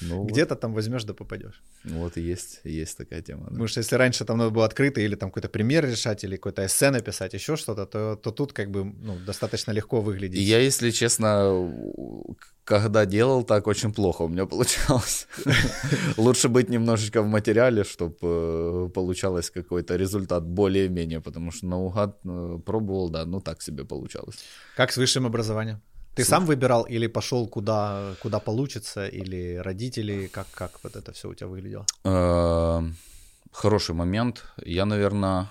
Ну 0.00 0.24
где-то 0.24 0.56
там 0.56 0.74
возьмешь 0.74 0.87
возьмешь, 0.88 1.04
да 1.04 1.14
попадешь. 1.14 1.62
Вот 1.84 2.16
и 2.16 2.20
есть, 2.20 2.60
есть 2.64 2.98
такая 2.98 3.22
тема. 3.22 3.44
Да. 3.44 3.48
Потому 3.48 3.68
что 3.68 3.80
если 3.80 3.96
раньше 3.96 4.24
там 4.24 4.38
надо 4.38 4.50
было 4.50 4.64
открыто 4.64 5.00
или 5.00 5.16
там 5.16 5.30
какой-то 5.30 5.48
пример 5.48 5.86
решать, 5.86 6.24
или 6.24 6.36
какой-то 6.36 6.62
эссе 6.62 6.90
написать, 6.90 7.34
еще 7.34 7.56
что-то, 7.56 7.86
то, 7.86 8.16
то 8.16 8.30
тут 8.30 8.52
как 8.52 8.70
бы 8.70 8.84
ну, 8.84 9.18
достаточно 9.26 9.72
легко 9.72 10.00
выглядит. 10.00 10.38
Я, 10.40 10.58
если 10.60 10.90
честно, 10.90 11.72
когда 12.64 13.06
делал 13.06 13.44
так, 13.44 13.66
очень 13.66 13.92
плохо 13.92 14.24
у 14.24 14.28
меня 14.28 14.46
получалось. 14.46 15.26
Лучше 16.16 16.48
быть 16.48 16.70
немножечко 16.70 17.22
в 17.22 17.26
материале, 17.26 17.84
чтобы 17.84 18.16
э, 18.22 18.88
получалось 18.94 19.50
какой-то 19.50 19.96
результат 19.96 20.44
более-менее, 20.44 21.20
потому 21.20 21.52
что 21.52 21.66
наугад 21.66 22.18
э, 22.24 22.58
пробовал, 22.64 23.10
да, 23.10 23.24
ну 23.24 23.40
так 23.40 23.62
себе 23.62 23.84
получалось. 23.84 24.38
Как 24.76 24.92
с 24.92 24.96
высшим 24.98 25.26
образованием? 25.26 25.80
Ты 26.18 26.24
сам 26.24 26.46
выбирал 26.46 26.82
или 26.82 27.06
пошел 27.06 27.46
куда, 27.48 28.14
куда 28.22 28.38
получится, 28.40 29.06
или 29.06 29.56
родители, 29.56 30.26
как, 30.26 30.46
как 30.52 30.80
вот 30.82 30.96
это 30.96 31.12
все 31.12 31.28
у 31.28 31.34
тебя 31.34 31.46
выглядело? 31.48 31.86
Э, 32.04 32.82
хороший 33.52 33.94
момент. 33.94 34.44
Я, 34.64 34.84
наверное, 34.84 35.48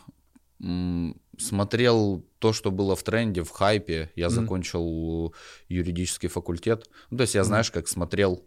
смотрел 1.38 2.26
то, 2.40 2.54
что 2.54 2.72
было 2.72 2.96
в 2.96 3.04
тренде, 3.04 3.42
в 3.42 3.50
хайпе. 3.50 4.10
Я 4.16 4.26
mm-hmm. 4.26 4.30
закончил 4.30 5.34
юридический 5.70 6.30
факультет. 6.30 6.90
Ну, 7.12 7.18
то 7.18 7.24
есть 7.24 7.36
я, 7.36 7.44
знаешь, 7.44 7.72
как 7.72 7.88
смотрел 7.88 8.44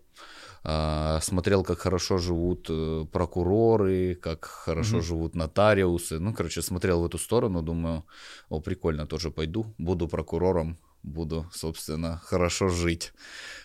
э, 0.65 1.19
смотрел, 1.23 1.65
как 1.65 1.79
хорошо 1.79 2.19
живут 2.19 2.67
э, 2.71 3.07
прокуроры, 3.13 4.15
как 4.15 4.45
хорошо 4.45 4.99
mm-hmm. 4.99 5.03
живут 5.03 5.35
нотариусы. 5.35 6.19
Ну, 6.19 6.35
короче, 6.35 6.63
смотрел 6.63 7.01
в 7.01 7.07
эту 7.07 7.19
сторону, 7.19 7.63
думаю, 7.63 8.05
о, 8.49 8.61
прикольно, 8.61 9.07
тоже 9.07 9.31
пойду, 9.31 9.75
буду 9.79 10.09
прокурором, 10.09 10.77
буду, 11.03 11.47
собственно, 11.53 12.21
хорошо 12.25 12.69
жить. 12.69 13.13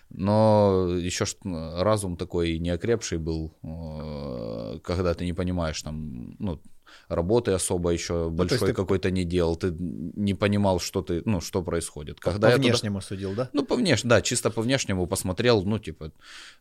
Но 0.10 0.88
еще 0.98 1.26
разум 1.44 2.18
такой 2.18 2.60
неокрепший 2.60 3.18
был, 3.18 3.54
э, 3.64 4.80
когда 4.84 5.14
ты 5.14 5.26
не 5.26 5.34
понимаешь, 5.34 5.82
там, 5.82 6.36
ну, 6.40 6.62
работы 7.08 7.52
особо 7.52 7.92
еще 7.92 8.14
ну, 8.14 8.30
большой 8.32 8.74
какой-то 8.74 9.12
не 9.12 9.24
делал, 9.24 9.56
ты 9.56 9.76
не 9.80 10.34
понимал, 10.34 10.80
что 10.80 11.02
ты, 11.02 11.22
ну, 11.26 11.42
что 11.42 11.64
происходит. 11.64 12.20
Когда 12.20 12.52
по 12.52 12.58
внешнему 12.58 13.00
туда... 13.00 13.08
судил, 13.08 13.36
да? 13.36 13.50
Ну, 13.54 13.66
по 13.66 13.76
внешнему, 13.76 14.10
да, 14.10 14.22
чисто 14.22 14.50
по 14.50 14.62
внешнему 14.62 15.08
посмотрел, 15.08 15.64
ну, 15.64 15.80
типа, 15.80 16.12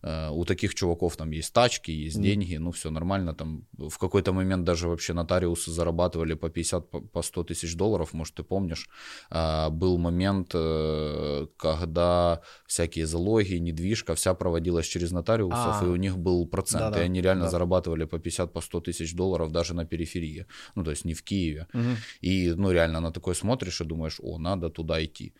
э, 0.02 0.30
у 0.30 0.44
таких 0.44 0.74
чуваков 0.74 1.16
там 1.16 1.30
есть 1.30 1.52
тачки, 1.52 1.90
есть 1.90 2.18
mm. 2.18 2.22
деньги, 2.22 2.56
ну, 2.56 2.70
все 2.70 2.90
нормально, 2.90 3.34
там 3.34 3.64
в 3.72 3.98
какой-то 3.98 4.32
момент 4.32 4.64
даже 4.64 4.88
вообще 4.88 5.12
нотариусы 5.12 5.70
зарабатывали 5.70 6.34
по 6.34 6.48
50, 6.48 7.10
по 7.12 7.22
100 7.22 7.44
тысяч 7.44 7.76
долларов, 7.76 8.12
может, 8.12 8.34
ты 8.34 8.42
помнишь, 8.42 8.88
э, 9.30 9.70
был 9.70 9.98
момент, 9.98 10.50
э, 10.54 11.46
когда 11.56 12.40
всякие 12.66 13.06
залоги, 13.06 13.54
недвижка, 13.54 14.14
вся 14.14 14.34
проводилась 14.34 14.86
через 14.86 15.12
нотариусов, 15.12 15.82
а, 15.82 15.84
и 15.84 15.88
у 15.88 15.96
них 15.96 16.18
был 16.18 16.46
процент, 16.46 16.94
да, 16.94 17.00
и 17.00 17.04
они 17.04 17.20
реально 17.20 17.44
да. 17.44 17.50
зарабатывали 17.50 18.04
по 18.04 18.18
50, 18.18 18.52
по 18.52 18.60
100 18.60 18.80
тысяч 18.80 19.14
долларов 19.14 19.50
даже 19.52 19.74
на 19.74 19.84
периферии 19.84 20.23
периферии, 20.24 20.46
ну, 20.74 20.84
то 20.84 20.90
есть 20.90 21.04
не 21.04 21.14
в 21.14 21.22
Киеве. 21.22 21.66
Угу. 21.74 21.96
И, 22.22 22.54
ну, 22.56 22.72
реально 22.72 23.00
на 23.00 23.10
такое 23.10 23.34
смотришь 23.34 23.80
и 23.80 23.84
думаешь, 23.84 24.20
о, 24.22 24.38
надо 24.38 24.70
туда 24.70 25.04
идти. 25.04 25.32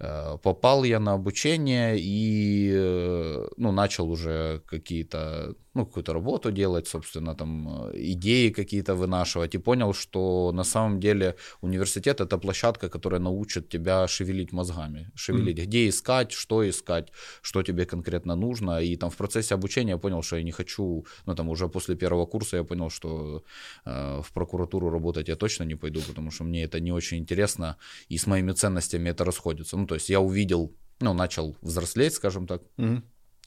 Э, 0.00 0.38
попал 0.42 0.84
я 0.84 1.00
на 1.00 1.12
обучение 1.12 1.96
и, 1.98 2.72
э, 2.74 3.48
ну, 3.56 3.72
начал 3.72 4.10
уже 4.10 4.60
какие-то 4.66 5.54
ну, 5.78 5.86
какую-то 5.86 6.12
работу 6.12 6.50
делать, 6.50 6.88
собственно, 6.88 7.34
там, 7.34 7.68
э, 7.68 8.12
идеи 8.12 8.50
какие-то 8.50 8.94
вынашивать, 8.94 9.54
и 9.54 9.58
понял, 9.58 9.94
что 9.94 10.52
на 10.52 10.64
самом 10.64 10.98
деле 11.00 11.34
университет— 11.62 12.20
это 12.20 12.38
площадка, 12.38 12.88
которая 12.88 13.20
научит 13.20 13.68
тебя 13.68 14.08
шевелить 14.08 14.52
мозгами, 14.52 15.10
шевелить, 15.14 15.58
mm-hmm. 15.58 15.66
где 15.66 15.88
искать, 15.88 16.32
что 16.32 16.68
искать, 16.68 17.12
что 17.42 17.62
тебе 17.62 17.84
конкретно 17.86 18.36
нужно, 18.36 18.82
и 18.82 18.96
там 18.96 19.10
в 19.10 19.16
процессе 19.16 19.54
обучения 19.54 19.92
я 19.92 19.98
понял, 19.98 20.22
что 20.22 20.36
я 20.36 20.42
не 20.42 20.52
хочу, 20.52 21.06
ну, 21.26 21.34
там, 21.34 21.48
уже 21.48 21.68
после 21.68 21.94
первого 21.94 22.26
курса 22.26 22.56
я 22.56 22.64
понял, 22.64 22.90
что 22.90 23.42
э, 23.86 24.20
в 24.22 24.32
прокуратуру 24.32 24.90
работать 24.90 25.28
я 25.28 25.36
точно 25.36 25.64
не 25.64 25.76
пойду, 25.76 26.00
потому 26.08 26.30
что 26.30 26.44
мне 26.44 26.64
это 26.64 26.80
не 26.80 26.92
очень 26.92 27.18
интересно, 27.18 27.76
и 28.12 28.18
с 28.18 28.26
моими 28.26 28.52
ценностями 28.52 29.10
это 29.10 29.24
расходится, 29.24 29.76
ну, 29.76 29.86
то 29.86 29.94
есть 29.94 30.10
я 30.10 30.18
увидел, 30.18 30.72
ну, 31.00 31.14
начал 31.14 31.56
взрослеть, 31.62 32.14
скажем 32.14 32.46
так, 32.46 32.62
mm-hmm 32.78 33.02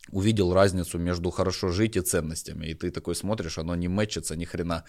увидел 0.10 0.53
разницу 0.53 0.98
между 0.98 1.29
хорошо 1.31 1.70
жить 1.70 1.96
и 1.96 2.01
ценностями. 2.01 2.67
И 2.67 2.74
ты 2.74 2.91
такой 2.91 3.15
смотришь, 3.15 3.58
оно 3.58 3.75
не 3.75 3.88
мэчится 3.88 4.36
ни 4.36 4.46
хрена, 4.46 4.84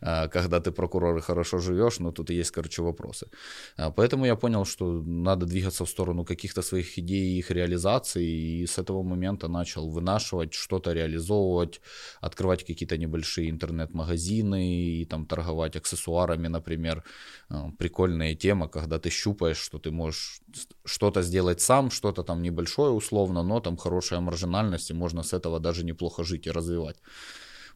а, 0.00 0.28
когда 0.28 0.60
ты 0.60 0.70
прокурор 0.70 1.16
и 1.16 1.20
хорошо 1.20 1.58
живешь, 1.58 2.00
но 2.00 2.12
тут 2.12 2.30
есть, 2.30 2.50
короче, 2.50 2.82
вопросы. 2.82 3.28
А, 3.76 3.90
поэтому 3.90 4.26
я 4.26 4.36
понял, 4.36 4.64
что 4.64 5.02
надо 5.02 5.46
двигаться 5.46 5.84
в 5.84 5.88
сторону 5.88 6.24
каких-то 6.24 6.62
своих 6.62 6.98
идей 6.98 7.34
и 7.34 7.38
их 7.38 7.50
реализации, 7.50 8.26
и 8.62 8.66
с 8.66 8.78
этого 8.78 9.02
момента 9.02 9.48
начал 9.48 9.88
вынашивать, 9.88 10.54
что-то 10.54 10.92
реализовывать, 10.92 11.80
открывать 12.20 12.64
какие-то 12.64 12.98
небольшие 12.98 13.50
интернет-магазины 13.50 15.00
и 15.00 15.04
там 15.06 15.26
торговать 15.26 15.76
аксессуарами, 15.76 16.48
например. 16.48 17.04
А, 17.48 17.70
прикольная 17.78 18.34
тема, 18.34 18.68
когда 18.68 18.98
ты 18.98 19.10
щупаешь, 19.10 19.58
что 19.58 19.78
ты 19.78 19.90
можешь 19.90 20.40
что-то 20.84 21.22
сделать 21.22 21.60
сам, 21.60 21.90
что-то 21.90 22.22
там 22.22 22.42
небольшое 22.42 22.90
условно, 22.90 23.42
но 23.42 23.60
там 23.60 23.76
хорошая 23.76 24.20
маржинальность, 24.20 24.57
и 24.90 24.94
можно 24.94 25.22
с 25.22 25.32
этого 25.32 25.60
даже 25.60 25.84
неплохо 25.84 26.24
жить 26.24 26.46
и 26.46 26.52
развивать. 26.52 26.96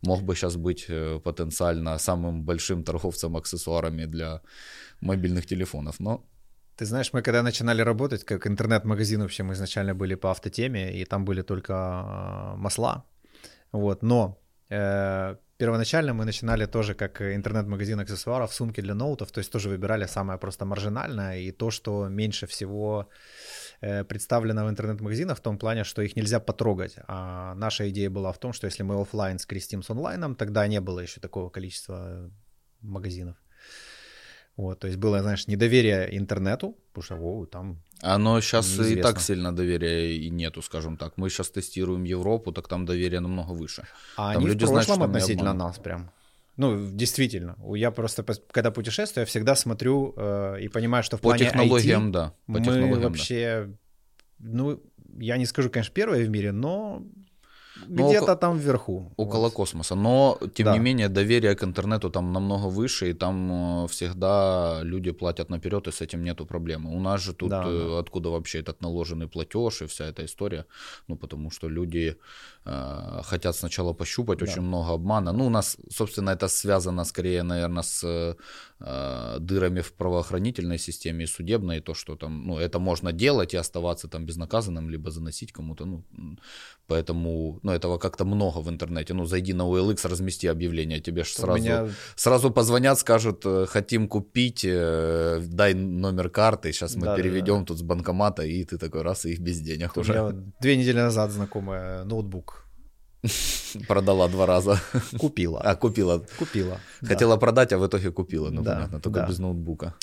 Мог 0.02 0.22
бы 0.22 0.34
сейчас 0.34 0.56
быть 0.56 0.86
э, 0.88 1.20
потенциально 1.24 1.98
самым 1.98 2.44
большим 2.44 2.82
торговцем 2.82 3.36
аксессуарами 3.36 4.06
для 4.06 4.40
мобильных 5.00 5.46
телефонов, 5.46 6.00
но 6.00 6.24
ты 6.76 6.86
знаешь, 6.86 7.12
мы 7.12 7.22
когда 7.22 7.42
начинали 7.42 7.82
работать, 7.82 8.24
как 8.24 8.46
интернет-магазин 8.46 9.20
вообще, 9.20 9.42
мы 9.42 9.52
изначально 9.52 9.94
были 9.94 10.16
по 10.16 10.30
автотеме, 10.30 10.92
и 11.00 11.04
там 11.04 11.24
были 11.24 11.42
только 11.42 11.74
а, 11.74 12.54
масла. 12.56 13.04
Вот, 13.72 14.02
но 14.02 14.38
э, 14.70 15.36
первоначально 15.58 16.14
мы 16.14 16.24
начинали 16.24 16.66
тоже 16.66 16.94
как 16.94 17.20
интернет-магазин 17.20 18.00
аксессуаров, 18.00 18.52
сумки 18.52 18.82
для 18.82 18.94
ноутов, 18.94 19.30
то 19.30 19.38
есть 19.38 19.52
тоже 19.52 19.68
выбирали 19.68 20.06
самое 20.06 20.38
просто 20.38 20.64
маржинальное 20.64 21.38
и 21.38 21.52
то, 21.52 21.70
что 21.70 22.08
меньше 22.08 22.46
всего 22.46 23.08
э, 23.82 24.04
представлено 24.04 24.64
в 24.64 24.70
интернет-магазинах 24.70 25.38
в 25.38 25.40
том 25.40 25.58
плане, 25.58 25.84
что 25.84 26.02
их 26.02 26.16
нельзя 26.16 26.40
потрогать. 26.40 26.96
А 27.06 27.54
наша 27.54 27.90
идея 27.90 28.08
была 28.08 28.32
в 28.32 28.38
том, 28.38 28.52
что 28.52 28.66
если 28.66 28.84
мы 28.84 29.00
офлайн 29.00 29.38
скрестим 29.38 29.82
с 29.82 29.90
онлайном, 29.90 30.34
тогда 30.34 30.66
не 30.66 30.80
было 30.80 31.00
еще 31.00 31.20
такого 31.20 31.50
количества 31.50 32.30
магазинов. 32.80 33.36
Вот, 34.56 34.78
то 34.80 34.86
есть 34.86 34.98
было, 34.98 35.20
знаешь, 35.20 35.48
недоверие 35.48 36.08
интернету, 36.18 36.76
потому 36.92 37.04
что 37.04 37.16
о, 37.16 37.46
там 37.46 37.82
оно 38.02 38.40
сейчас 38.40 38.66
неизвестно. 38.66 38.98
и 38.98 39.02
так 39.02 39.20
сильно 39.20 39.52
доверия 39.52 40.16
и 40.16 40.30
нету, 40.30 40.62
скажем 40.62 40.96
так. 40.96 41.16
Мы 41.16 41.30
сейчас 41.30 41.50
тестируем 41.50 42.04
Европу, 42.04 42.52
так 42.52 42.68
там 42.68 42.84
доверие 42.84 43.20
намного 43.20 43.52
выше. 43.52 43.86
А 44.16 44.32
там 44.32 44.42
они 44.42 44.46
люди 44.46 44.64
в 44.64 44.68
прошлом 44.68 44.96
знают, 44.96 45.16
относительно 45.16 45.54
нас 45.54 45.78
прям. 45.78 46.10
Ну, 46.56 46.90
действительно. 46.90 47.56
Я 47.74 47.90
просто, 47.90 48.24
когда 48.50 48.70
путешествую, 48.70 49.22
я 49.22 49.26
всегда 49.26 49.54
смотрю 49.54 50.14
э, 50.16 50.60
и 50.60 50.68
понимаю, 50.68 51.02
что 51.02 51.16
в 51.16 51.20
по 51.20 51.28
плане 51.28 51.46
технологиям, 51.46 52.08
IT 52.08 52.12
да. 52.12 52.34
По 52.46 52.52
мы 52.52 52.58
технологиям, 52.60 53.00
вообще, 53.00 53.64
да. 54.38 54.50
ну, 54.50 54.82
я 55.18 55.38
не 55.38 55.46
скажу, 55.46 55.70
конечно, 55.70 55.94
первые 55.94 56.24
в 56.24 56.30
мире, 56.30 56.52
но 56.52 57.02
где-то 57.88 58.36
там 58.36 58.58
вверху. 58.58 59.12
Около 59.16 59.44
вот. 59.44 59.52
космоса. 59.52 59.94
Но, 59.94 60.38
тем 60.54 60.66
да. 60.66 60.72
не 60.72 60.78
менее, 60.78 61.08
доверие 61.08 61.54
к 61.54 61.64
интернету 61.64 62.10
там 62.10 62.32
намного 62.32 62.66
выше, 62.68 63.10
и 63.10 63.12
там 63.12 63.84
э, 63.84 63.88
всегда 63.88 64.80
люди 64.82 65.12
платят 65.12 65.50
наперед, 65.50 65.88
и 65.88 65.92
с 65.92 66.00
этим 66.00 66.24
нету 66.24 66.46
проблемы. 66.46 66.90
У 66.96 67.00
нас 67.00 67.22
же 67.22 67.32
тут 67.32 67.50
да, 67.50 67.64
э, 67.66 67.88
да. 67.90 67.98
откуда 67.98 68.30
вообще 68.30 68.60
этот 68.60 68.80
наложенный 68.82 69.28
платеж 69.28 69.82
и 69.82 69.86
вся 69.86 70.04
эта 70.04 70.24
история? 70.24 70.64
Ну, 71.08 71.16
потому 71.16 71.50
что 71.50 71.68
люди 71.68 72.16
э, 72.64 73.20
хотят 73.24 73.56
сначала 73.56 73.92
пощупать, 73.92 74.38
да. 74.38 74.44
очень 74.44 74.62
много 74.62 74.92
обмана. 74.92 75.32
Ну, 75.32 75.46
у 75.46 75.50
нас, 75.50 75.76
собственно, 75.90 76.30
это 76.30 76.48
связано 76.48 77.04
скорее, 77.04 77.42
наверное, 77.42 77.82
с 77.82 78.36
э, 78.80 79.38
дырами 79.40 79.80
в 79.80 79.92
правоохранительной 79.92 80.78
системе 80.78 81.24
и 81.24 81.26
судебной, 81.26 81.78
и 81.78 81.80
то, 81.80 81.94
что 81.94 82.16
там, 82.16 82.46
ну, 82.46 82.58
это 82.58 82.78
можно 82.78 83.12
делать 83.12 83.54
и 83.54 83.58
оставаться 83.58 84.08
там 84.08 84.26
безнаказанным, 84.26 84.90
либо 84.90 85.10
заносить 85.10 85.52
кому-то, 85.52 85.84
ну, 85.84 86.04
поэтому, 86.86 87.58
ну, 87.62 87.71
этого 87.72 87.98
как-то 87.98 88.24
много 88.24 88.58
в 88.58 88.68
интернете. 88.68 89.14
Ну, 89.14 89.24
зайди 89.24 89.52
на 89.52 89.62
OLX, 89.62 90.08
размести 90.08 90.46
объявление, 90.46 91.00
тебе 91.00 91.24
же 91.24 91.30
сразу, 91.30 91.58
меня... 91.58 91.88
сразу 92.16 92.50
позвонят, 92.50 92.98
скажут, 92.98 93.42
э, 93.44 93.66
хотим 93.68 94.08
купить, 94.08 94.64
э, 94.64 95.40
дай 95.44 95.74
номер 95.74 96.30
карты, 96.30 96.72
сейчас 96.72 96.96
мы 96.96 97.06
да, 97.06 97.16
переведем 97.16 97.54
да, 97.54 97.60
да. 97.60 97.66
тут 97.66 97.78
с 97.78 97.82
банкомата, 97.82 98.42
и 98.42 98.64
ты 98.64 98.78
такой 98.78 99.02
раз, 99.02 99.24
и 99.24 99.32
их 99.32 99.40
без 99.40 99.60
денег 99.60 99.96
У 99.96 100.00
уже. 100.00 100.12
меня 100.12 100.32
две 100.60 100.76
недели 100.76 101.00
назад 101.00 101.30
знакомая 101.30 102.04
ноутбук 102.04 102.62
Продала 103.88 104.28
два 104.28 104.46
раза. 104.46 104.80
Купила. 105.18 105.60
А, 105.60 105.76
купила. 105.76 106.24
Купила. 106.38 106.80
Хотела 107.00 107.34
да. 107.34 107.40
продать, 107.40 107.72
а 107.72 107.78
в 107.78 107.86
итоге 107.86 108.10
купила. 108.10 108.50
Ну, 108.50 108.62
да, 108.62 108.74
понятно, 108.74 109.00
только 109.00 109.20
да. 109.20 109.26
без 109.28 109.38
ноутбука. 109.38 109.94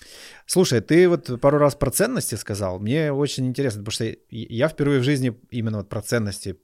Слушай, 0.46 0.82
ты 0.82 1.10
вот 1.10 1.40
пару 1.42 1.58
раз 1.58 1.76
про 1.76 1.92
ценности 1.92 2.36
сказал. 2.36 2.80
Мне 2.80 3.12
очень 3.12 3.46
интересно, 3.46 3.82
потому 3.82 3.92
что 3.92 4.16
я 4.30 4.70
впервые 4.70 5.02
в 5.02 5.04
жизни 5.04 5.38
именно 5.52 5.80
вот 5.80 5.90
про 5.90 6.02
ценности 6.02 6.58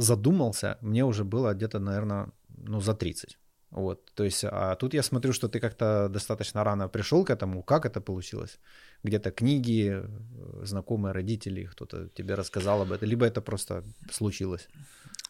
задумался. 0.00 0.76
Мне 0.80 1.04
уже 1.04 1.24
было 1.24 1.54
где-то, 1.54 1.78
наверное, 1.78 2.26
ну, 2.48 2.80
за 2.80 2.94
30. 2.94 3.38
Вот, 3.70 4.10
то 4.14 4.24
есть, 4.24 4.44
а 4.44 4.74
тут 4.74 4.94
я 4.94 5.02
смотрю, 5.02 5.32
что 5.32 5.48
ты 5.48 5.60
как-то 5.60 6.08
достаточно 6.08 6.64
рано 6.64 6.88
пришел 6.88 7.24
к 7.24 7.30
этому. 7.30 7.62
Как 7.62 7.86
это 7.86 8.00
получилось? 8.00 8.58
Где-то 9.04 9.30
книги, 9.30 9.92
э, 9.92 10.64
знакомые 10.64 11.12
родители, 11.12 11.64
кто-то 11.64 12.08
тебе 12.08 12.34
рассказал 12.34 12.82
об 12.82 12.90
этом, 12.90 13.08
либо 13.08 13.26
это 13.26 13.40
просто 13.40 13.84
случилось? 14.10 14.68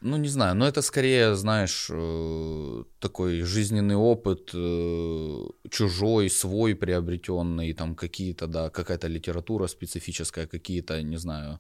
Ну, 0.02 0.16
не 0.16 0.28
знаю, 0.28 0.54
но 0.54 0.66
это 0.66 0.80
скорее, 0.80 1.34
знаешь, 1.34 1.90
э, 1.90 2.84
такой 2.98 3.42
жизненный 3.42 3.96
опыт, 3.96 4.54
э, 4.54 5.46
чужой, 5.70 6.30
свой 6.30 6.74
приобретенный, 6.74 7.74
там 7.74 7.94
какие-то, 7.94 8.46
да, 8.46 8.70
какая-то 8.70 9.08
литература 9.08 9.68
специфическая, 9.68 10.46
какие-то, 10.46 11.02
не 11.02 11.18
знаю, 11.18 11.58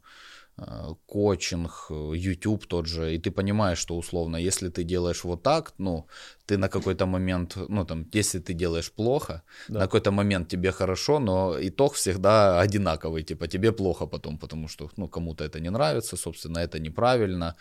коучинг, 1.06 1.90
YouTube 1.90 2.66
тот 2.66 2.86
же, 2.86 3.14
и 3.14 3.18
ты 3.18 3.30
понимаешь, 3.30 3.78
что 3.78 3.96
условно, 3.96 4.36
если 4.36 4.68
ты 4.68 4.84
делаешь 4.84 5.24
вот 5.24 5.42
так, 5.42 5.72
ну, 5.78 6.06
ты 6.46 6.58
на 6.58 6.68
какой-то 6.68 7.06
момент, 7.06 7.56
ну, 7.68 7.84
там, 7.84 8.06
если 8.12 8.40
ты 8.40 8.54
делаешь 8.54 8.92
плохо, 8.92 9.42
да. 9.68 9.78
на 9.78 9.84
какой-то 9.86 10.10
момент 10.10 10.48
тебе 10.48 10.72
хорошо, 10.72 11.18
но 11.18 11.56
итог 11.60 11.94
всегда 11.94 12.60
одинаковый, 12.60 13.22
типа, 13.22 13.46
тебе 13.48 13.72
плохо 13.72 14.06
потом, 14.06 14.38
потому 14.38 14.68
что, 14.68 14.90
ну, 14.96 15.08
кому-то 15.08 15.44
это 15.44 15.60
не 15.60 15.70
нравится, 15.70 16.16
собственно, 16.16 16.58
это 16.58 16.78
неправильно, 16.78 17.56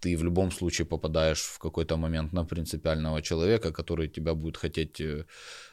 ты 0.00 0.16
в 0.16 0.24
любом 0.24 0.50
случае 0.50 0.86
попадаешь 0.86 1.42
в 1.42 1.58
какой-то 1.58 1.96
момент 1.96 2.32
на 2.32 2.44
принципиального 2.44 3.22
человека, 3.22 3.72
который 3.72 4.08
тебя 4.08 4.34
будет 4.34 4.56
хотеть 4.56 5.00
э, 5.00 5.24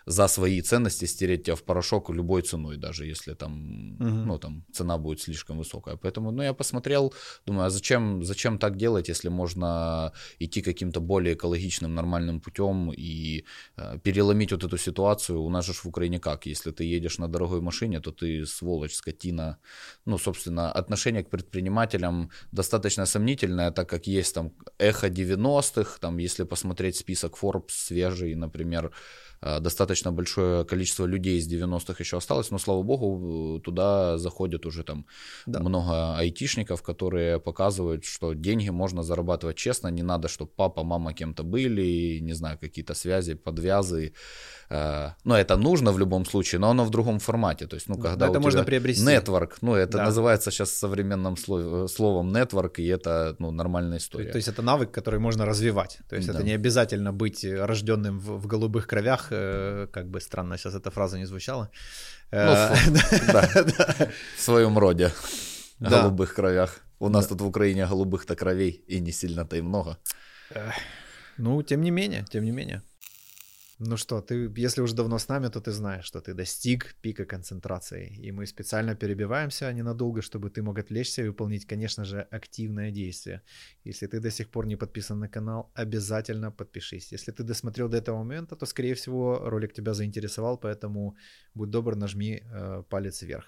за 0.07 0.27
свои 0.27 0.61
ценности 0.61 1.05
стереть 1.05 1.43
тебя 1.43 1.55
в 1.55 1.63
порошок 1.63 2.09
любой 2.09 2.41
ценой, 2.41 2.77
даже 2.77 3.05
если 3.05 3.33
там, 3.33 3.95
угу. 3.99 4.25
ну, 4.25 4.37
там 4.39 4.63
цена 4.71 4.97
будет 4.97 5.19
слишком 5.21 5.57
высокая. 5.57 5.97
Поэтому, 5.97 6.31
ну, 6.31 6.43
я 6.43 6.53
посмотрел, 6.53 7.13
думаю, 7.45 7.65
а 7.65 7.69
зачем, 7.69 8.23
зачем 8.23 8.57
так 8.57 8.77
делать, 8.77 9.09
если 9.09 9.29
можно 9.29 10.13
идти 10.39 10.61
каким-то 10.61 11.01
более 11.01 11.33
экологичным, 11.33 11.93
нормальным 11.93 12.39
путем 12.39 12.93
и 12.97 13.43
э, 13.75 13.99
переломить 14.01 14.51
вот 14.51 14.63
эту 14.63 14.77
ситуацию. 14.77 15.41
У 15.41 15.49
нас 15.49 15.65
же 15.65 15.73
в 15.73 15.85
Украине 15.85 16.19
как? 16.19 16.45
Если 16.45 16.71
ты 16.71 16.85
едешь 16.85 17.19
на 17.19 17.27
дорогой 17.27 17.59
машине, 17.59 17.99
то 17.99 18.11
ты 18.11 18.45
сволочь, 18.45 18.95
скотина. 18.95 19.57
Ну, 20.05 20.17
собственно, 20.17 20.71
отношение 20.71 21.23
к 21.23 21.29
предпринимателям 21.29 22.29
достаточно 22.53 23.05
сомнительное, 23.05 23.71
так 23.71 23.89
как 23.89 24.07
есть 24.07 24.35
там 24.35 24.53
эхо 24.79 25.09
90-х, 25.09 25.97
там, 25.99 26.17
если 26.17 26.45
посмотреть 26.45 26.95
список 26.95 27.37
Forbes 27.41 27.71
свежий, 27.71 28.35
например, 28.35 28.91
достаточно 29.41 30.11
большое 30.11 30.65
количество 30.65 31.05
людей 31.05 31.37
из 31.37 31.51
90-х 31.51 31.95
еще 31.99 32.17
осталось, 32.17 32.51
но, 32.51 32.57
слава 32.57 32.83
богу, 32.83 33.59
туда 33.59 34.17
заходят 34.17 34.65
уже 34.65 34.83
там 34.83 35.05
да. 35.45 35.59
много 35.59 36.17
айтишников, 36.17 36.81
которые 36.81 37.39
показывают, 37.39 38.05
что 38.05 38.33
деньги 38.33 38.69
можно 38.69 39.03
зарабатывать 39.03 39.57
честно, 39.57 39.87
не 39.89 40.03
надо, 40.03 40.27
чтобы 40.27 40.51
папа, 40.55 40.83
мама 40.83 41.13
кем-то 41.13 41.43
были, 41.43 42.19
не 42.19 42.33
знаю, 42.33 42.57
какие-то 42.59 42.93
связи, 42.93 43.35
подвязы. 43.35 44.13
Э, 44.69 45.11
но 45.23 45.37
это 45.37 45.57
нужно 45.57 45.91
в 45.91 45.99
любом 45.99 46.25
случае, 46.25 46.59
но 46.59 46.69
оно 46.69 46.85
в 46.85 46.89
другом 46.89 47.19
формате. 47.19 47.67
То 47.67 47.75
есть, 47.75 47.89
ну, 47.89 47.97
когда 47.97 48.27
это 48.27 48.39
у 48.39 48.41
можно 48.41 48.63
приобрести. 48.63 49.03
Network, 49.03 49.57
ну, 49.61 49.75
это 49.75 49.97
да. 49.97 50.05
называется 50.05 50.51
сейчас 50.51 50.71
современным 50.71 51.37
словом 51.37 52.35
network, 52.35 52.73
и 52.77 52.87
это, 52.87 53.35
ну, 53.39 53.51
нормальная 53.51 53.97
история. 53.97 54.31
То 54.31 54.37
есть 54.37 54.47
это 54.47 54.61
навык, 54.61 54.91
который 54.91 55.19
можно 55.19 55.45
развивать. 55.45 55.99
То 56.09 56.15
есть 56.15 56.27
да. 56.27 56.33
это 56.33 56.43
не 56.43 56.55
обязательно 56.55 57.13
быть 57.13 57.45
рожденным 57.45 58.19
в, 58.19 58.39
в 58.39 58.47
голубых 58.47 58.87
кровях, 58.87 59.26
Э, 59.31 59.87
как 59.91 60.07
бы 60.09 60.21
странно 60.21 60.57
сейчас 60.57 60.75
эта 60.75 60.91
фраза 60.91 61.17
не 61.17 61.25
звучала. 61.25 61.69
Ну, 62.31 62.37
э, 62.37 62.75
да, 63.33 63.49
в 64.37 64.41
своем 64.41 64.77
роде, 64.77 65.11
голубых 65.79 66.33
кровях. 66.33 66.79
У 66.99 67.09
нас 67.09 67.27
тут 67.27 67.41
в 67.41 67.47
Украине 67.47 67.85
голубых-то 67.85 68.35
кровей 68.35 68.83
и 68.87 68.99
не 68.99 69.11
сильно-то 69.11 69.55
и 69.55 69.61
много. 69.61 69.97
Ну, 71.37 71.61
тем 71.63 71.81
не 71.81 71.91
менее, 71.91 72.25
тем 72.29 72.43
не 72.43 72.51
менее. 72.51 72.81
Ну 73.79 73.95
что, 73.97 74.21
ты, 74.21 74.51
если 74.57 74.81
уже 74.81 74.95
давно 74.95 75.19
с 75.19 75.29
нами, 75.29 75.49
то 75.49 75.61
ты 75.61 75.71
знаешь, 75.71 76.05
что 76.05 76.19
ты 76.19 76.33
достиг 76.33 76.95
пика 77.01 77.25
концентрации. 77.25 78.27
И 78.27 78.31
мы 78.31 78.47
специально 78.47 78.95
перебиваемся 78.95 79.71
ненадолго, 79.71 80.21
чтобы 80.21 80.49
ты 80.49 80.63
мог 80.63 80.79
отвлечься 80.79 81.21
и 81.21 81.27
выполнить, 81.27 81.67
конечно 81.67 82.03
же, 82.03 82.27
активное 82.31 82.91
действие. 82.91 83.41
Если 83.85 84.07
ты 84.07 84.19
до 84.19 84.31
сих 84.31 84.49
пор 84.49 84.65
не 84.65 84.77
подписан 84.77 85.19
на 85.19 85.29
канал, 85.29 85.71
обязательно 85.75 86.51
подпишись. 86.51 87.11
Если 87.11 87.31
ты 87.31 87.43
досмотрел 87.43 87.87
до 87.87 87.97
этого 87.97 88.17
момента, 88.17 88.55
то, 88.55 88.65
скорее 88.65 88.95
всего, 88.95 89.49
ролик 89.49 89.73
тебя 89.73 89.93
заинтересовал, 89.93 90.57
поэтому 90.57 91.15
будь 91.53 91.69
добр, 91.69 91.95
нажми 91.95 92.41
э, 92.43 92.83
палец 92.89 93.21
вверх. 93.21 93.45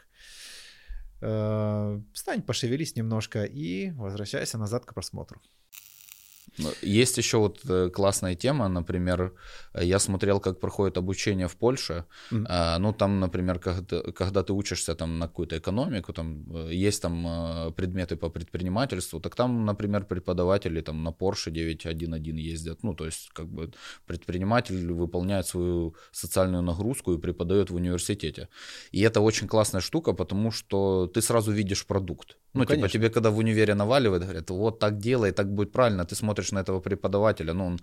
Э, 1.21 2.01
встань, 2.13 2.43
пошевелись 2.43 2.95
немножко 2.95 3.45
и 3.45 3.91
возвращайся 3.91 4.59
назад 4.59 4.85
к 4.85 4.93
просмотру. 4.93 5.41
Есть 6.81 7.17
еще 7.17 7.37
вот 7.37 7.59
э, 7.69 7.89
классная 7.89 8.35
тема, 8.35 8.67
например, 8.67 9.33
я 9.73 9.99
смотрел, 9.99 10.39
как 10.39 10.59
проходит 10.59 10.97
обучение 10.97 11.47
в 11.47 11.55
Польше. 11.55 12.05
Mm-hmm. 12.31 12.77
Ну, 12.79 12.93
там, 12.93 13.19
например, 13.19 13.59
когда, 13.59 14.01
когда 14.11 14.43
ты 14.43 14.53
учишься 14.53 14.95
там 14.95 15.19
на 15.19 15.27
какую-то 15.27 15.57
экономику, 15.57 16.13
там 16.13 16.45
э, 16.53 16.73
есть 16.73 17.01
там 17.01 17.27
э, 17.27 17.71
предметы 17.71 18.15
по 18.15 18.29
предпринимательству, 18.29 19.19
так 19.19 19.35
там, 19.35 19.65
например, 19.65 20.05
преподаватели 20.05 20.81
там 20.81 21.03
на 21.03 21.09
Porsche 21.09 21.51
911 21.51 22.51
ездят. 22.51 22.83
Ну, 22.83 22.93
то 22.93 23.05
есть, 23.05 23.29
как 23.33 23.47
бы 23.47 23.71
предприниматель 24.05 24.91
выполняет 24.91 25.47
свою 25.47 25.95
социальную 26.11 26.63
нагрузку 26.63 27.13
и 27.13 27.17
преподает 27.17 27.69
в 27.69 27.75
университете. 27.75 28.47
И 28.91 29.01
это 29.01 29.21
очень 29.21 29.47
классная 29.47 29.81
штука, 29.81 30.13
потому 30.13 30.51
что 30.51 31.07
ты 31.07 31.21
сразу 31.21 31.51
видишь 31.51 31.85
продукт. 31.85 32.37
Ну, 32.53 32.59
ну 32.59 32.65
типа 32.65 32.75
конечно. 32.75 32.99
тебе, 32.99 33.09
когда 33.09 33.29
в 33.29 33.37
универе 33.37 33.75
наваливают, 33.75 34.23
говорят, 34.23 34.49
вот 34.49 34.79
так 34.79 34.97
делай, 34.97 35.31
так 35.31 35.53
будет 35.53 35.71
правильно. 35.71 36.03
Ты 36.03 36.15
смотришь 36.15 36.51
на 36.51 36.59
этого 36.59 36.79
преподавателя, 36.79 37.53
ну, 37.53 37.65
он 37.65 37.79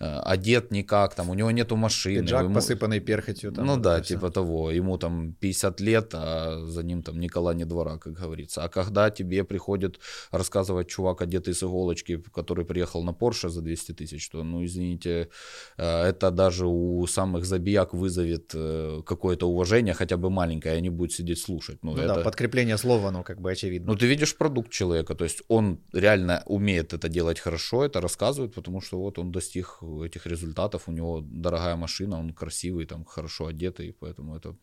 э, 0.00 0.20
одет 0.34 0.70
никак, 0.70 1.14
там, 1.14 1.30
у 1.30 1.34
него 1.34 1.50
нету 1.50 1.76
машины. 1.76 2.20
Пиджак 2.20 2.44
ему... 2.44 2.54
посыпанный 2.54 3.00
перхотью. 3.00 3.52
Там, 3.52 3.66
ну 3.66 3.76
да, 3.76 4.00
типа 4.00 4.26
все. 4.26 4.34
того. 4.34 4.70
Ему 4.70 4.98
там 4.98 5.32
50 5.40 5.80
лет, 5.80 6.14
а 6.14 6.64
за 6.66 6.82
ним 6.82 7.02
там 7.02 7.18
ни 7.18 7.28
кола, 7.28 7.54
ни 7.54 7.64
двора, 7.64 7.98
как 7.98 8.12
говорится. 8.12 8.64
А 8.64 8.68
когда 8.68 9.10
тебе 9.10 9.42
приходит 9.42 10.00
рассказывать 10.30 10.88
чувак, 10.88 11.22
одетый 11.22 11.54
с 11.54 11.62
иголочки, 11.62 12.22
который 12.34 12.64
приехал 12.64 13.04
на 13.04 13.12
Порше 13.12 13.48
за 13.48 13.62
200 13.62 13.92
тысяч, 13.92 14.28
то, 14.28 14.44
ну, 14.44 14.64
извините, 14.64 15.28
э, 15.76 16.02
это 16.08 16.30
даже 16.30 16.66
у 16.66 17.06
самых 17.06 17.44
забияк 17.44 17.94
вызовет 17.94 18.52
э, 18.54 19.02
какое-то 19.04 19.48
уважение, 19.48 19.94
хотя 19.94 20.16
бы 20.16 20.30
маленькое, 20.30 20.74
и 20.74 20.78
они 20.78 20.90
будут 20.90 21.12
сидеть 21.12 21.38
слушать. 21.38 21.78
Ну, 21.82 21.94
ну 21.94 22.02
это... 22.02 22.14
да, 22.14 22.20
подкрепление 22.20 22.78
слова, 22.78 23.10
ну, 23.10 23.22
как 23.22 23.40
бы 23.40 23.50
очевидно. 23.50 23.92
Ну, 23.92 23.98
ты 24.04 24.08
видишь 24.08 24.36
продукт 24.36 24.70
человека, 24.70 25.14
то 25.14 25.24
есть 25.24 25.42
он 25.48 25.78
реально 25.94 26.42
умеет 26.46 26.92
это 26.92 27.08
делать 27.08 27.40
хорошо, 27.40 27.86
это 27.86 28.02
рассказывает, 28.02 28.54
потому 28.54 28.82
что 28.82 28.98
вот 28.98 29.18
он 29.18 29.32
достиг 29.32 29.78
этих 30.04 30.26
результатов, 30.26 30.88
у 30.88 30.92
него 30.92 31.22
дорогая 31.22 31.76
машина, 31.76 32.18
он 32.18 32.34
красивый, 32.34 32.84
там 32.84 33.04
хорошо 33.06 33.46
одетый, 33.46 33.96
поэтому 33.98 34.36
это 34.36 34.56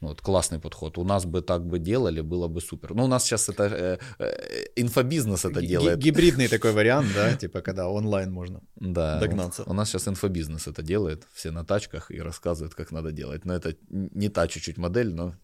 вот 0.00 0.20
классный 0.20 0.58
подход. 0.58 0.98
У 0.98 1.04
нас 1.04 1.24
бы 1.24 1.42
так 1.42 1.66
бы 1.66 1.78
делали, 1.78 2.20
было 2.20 2.48
бы 2.48 2.60
супер. 2.60 2.94
Ну, 2.94 3.04
у 3.04 3.06
нас 3.06 3.24
сейчас 3.24 3.48
это 3.48 3.64
э, 3.64 3.98
э, 4.18 4.64
инфобизнес 4.76 5.44
это 5.44 5.60
делает. 5.60 5.98
Гибридный 5.98 6.48
такой 6.56 6.72
вариант, 6.72 7.08
да, 7.14 7.34
типа 7.34 7.60
когда 7.60 7.88
онлайн 7.88 8.30
можно 8.30 8.60
да, 8.76 9.18
догнаться. 9.20 9.62
У, 9.66 9.70
у 9.70 9.72
нас 9.74 9.88
сейчас 9.88 10.08
инфобизнес 10.08 10.66
это 10.68 10.82
делает, 10.82 11.26
все 11.32 11.50
на 11.50 11.64
тачках 11.64 12.10
и 12.10 12.20
рассказывают, 12.20 12.74
как 12.74 12.92
надо 12.92 13.12
делать. 13.12 13.44
Но 13.44 13.54
это 13.54 13.74
не 13.90 14.28
та 14.28 14.46
чуть-чуть 14.48 14.78
модель, 14.78 15.14
но... 15.14 15.34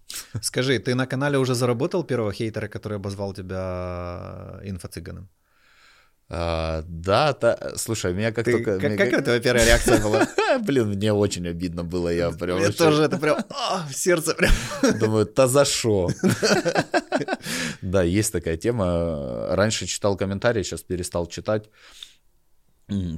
Скажи, 0.43 0.79
ты 0.79 0.95
на 0.95 1.07
канале 1.07 1.39
уже 1.39 1.55
заработал 1.55 2.05
первого 2.05 2.33
хейтера, 2.33 2.69
который 2.69 2.99
обозвал 2.99 3.35
тебя 3.35 4.61
инфо-цыганом? 4.65 5.29
А, 6.31 6.83
да, 6.89 7.33
та, 7.35 7.77
слушай, 7.77 8.13
у 8.13 8.15
меня 8.15 8.33
как 8.33 8.47
Ты, 8.47 8.53
только... 8.53 8.79
как, 8.79 8.91
мне 8.91 8.97
какая 8.97 9.23
твоя 9.23 9.41
первая 9.41 9.67
реакция 9.67 10.01
была? 10.01 10.27
Блин, 10.61 10.89
мне 10.89 11.13
очень 11.13 11.47
обидно 11.47 11.85
было, 11.85 12.09
я 12.09 12.31
прям 12.31 12.59
Мне 12.59 12.71
тоже 12.71 13.03
это 13.03 13.19
прям 13.19 13.45
а, 13.51 13.87
в 13.87 13.95
сердце 13.95 14.35
прям. 14.35 14.53
думаю, 14.99 15.27
та 15.27 15.47
за 15.47 15.65
шо? 15.65 16.09
Да, 17.83 18.03
есть 18.03 18.33
такая 18.33 18.57
тема. 18.57 19.47
Раньше 19.51 19.87
читал 19.87 20.17
комментарии, 20.17 20.63
сейчас 20.63 20.83
перестал 20.83 21.27
читать. 21.27 21.69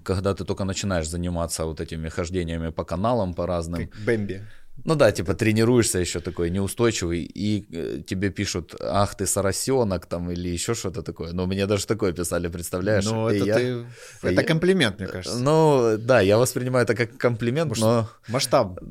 Когда 0.04 0.34
ты 0.34 0.44
только 0.44 0.64
начинаешь 0.64 1.08
заниматься 1.08 1.64
вот 1.64 1.80
этими 1.80 2.08
хождениями 2.08 2.70
по 2.70 2.84
каналам, 2.84 3.34
по 3.34 3.46
разным, 3.46 3.86
Как 3.86 4.00
Бэмби. 4.04 4.42
Ну 4.84 4.94
да, 4.94 5.10
типа 5.12 5.34
тренируешься 5.34 5.98
еще 5.98 6.20
такой 6.20 6.50
неустойчивый, 6.50 7.22
и 7.22 7.66
э, 7.72 8.02
тебе 8.06 8.30
пишут, 8.30 8.74
ах 8.80 9.14
ты 9.14 9.26
соросенок 9.26 10.06
там 10.06 10.30
или 10.30 10.48
еще 10.48 10.74
что-то 10.74 11.02
такое. 11.02 11.32
Ну, 11.32 11.46
мне 11.46 11.66
даже 11.66 11.86
такое 11.86 12.12
писали, 12.12 12.48
представляешь? 12.48 13.04
Ну, 13.04 13.28
это 13.28 13.44
я- 13.44 13.54
ты... 13.54 13.86
Это 14.22 14.40
я- 14.42 14.46
комплимент, 14.46 14.98
мне 15.00 15.08
кажется. 15.08 15.38
Ну, 15.38 15.96
да, 15.98 16.20
я 16.20 16.38
воспринимаю 16.38 16.84
это 16.84 16.94
как 16.94 17.16
комплимент, 17.16 17.68
Может, 17.68 17.84
но... 17.84 18.08
Масштаб. 18.28 18.78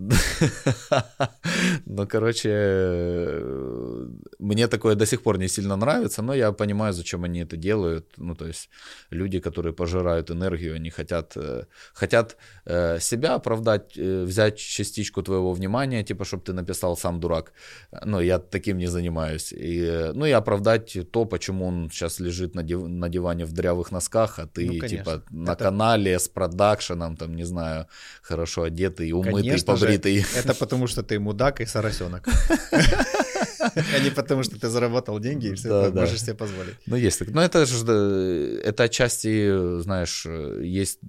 Ну, 1.86 2.08
короче, 2.08 2.50
э, 2.52 4.08
мне 4.46 4.68
такое 4.68 4.96
до 4.96 5.06
сих 5.06 5.22
пор 5.24 5.38
не 5.40 5.48
сильно 5.48 5.76
нравится, 5.76 6.22
но 6.22 6.34
я 6.36 6.52
понимаю, 6.52 6.94
зачем 6.94 7.24
они 7.24 7.40
это 7.42 7.58
делают. 7.58 8.06
Ну, 8.18 8.36
то 8.36 8.46
есть 8.48 8.70
люди, 9.12 9.40
которые 9.40 9.74
пожирают 9.74 10.30
энергию, 10.32 10.76
они 10.76 10.90
хотят, 10.90 11.34
э, 11.38 11.64
хотят 11.94 12.38
э, 12.66 13.00
себя 13.00 13.36
оправдать, 13.36 13.98
э, 13.98 14.24
взять 14.24 14.58
частичку 14.58 15.22
твоего 15.24 15.54
внимания, 15.54 16.04
типа, 16.04 16.26
чтобы 16.26 16.44
ты 16.44 16.54
написал 16.54 16.98
сам 16.98 17.20
дурак. 17.20 17.54
Но 18.06 18.22
я 18.22 18.40
таким 18.40 18.78
не 18.78 18.88
занимаюсь. 18.88 19.54
И, 19.54 20.12
ну, 20.14 20.26
и 20.26 20.32
оправдать 20.32 20.98
то, 21.12 21.26
почему 21.26 21.66
он 21.68 21.90
сейчас 21.92 22.20
лежит 22.20 22.56
на, 22.56 22.64
див- 22.64 22.88
на 22.88 23.10
диване 23.10 23.46
в 23.46 23.52
дрявых 23.54 23.92
носках, 23.92 24.40
а 24.40 24.46
ты, 24.48 24.66
Ну, 24.68 24.80
конечно. 24.80 24.98
типа, 24.98 25.24
на 25.32 25.52
Это- 25.54 25.64
канале 25.66 26.18
с 26.20 26.28
продакшеном, 26.30 27.16
там, 27.18 27.36
не 27.36 27.46
знаю, 27.46 27.86
хорошо 28.22 28.62
одетый, 28.64 29.12
умытый, 29.12 29.34
Конечно 29.34 29.76
же, 29.76 29.86
побритый. 29.86 30.26
это 30.36 30.54
потому, 30.54 30.88
что 30.88 31.02
ты 31.04 31.20
мудак 31.20 31.62
и 31.62 31.66
соросенок. 31.66 32.28
А 33.76 34.00
не 34.04 34.10
потому, 34.12 34.44
что 34.44 34.60
ты 34.60 34.70
заработал 34.70 35.20
деньги 35.20 35.48
и 35.48 35.54
все 35.56 35.70
Да, 35.70 35.90
да. 35.90 36.02
можешь 36.02 36.22
себе 36.22 36.34
позволить. 36.36 36.76
Ну, 36.86 36.96
есть 36.96 37.20
так. 37.20 37.30
Но 37.30 37.42
это 37.42 37.66
же, 37.66 38.60
это 38.64 38.84
отчасти, 38.84 39.80
знаешь, 39.82 40.26
есть, 40.62 41.00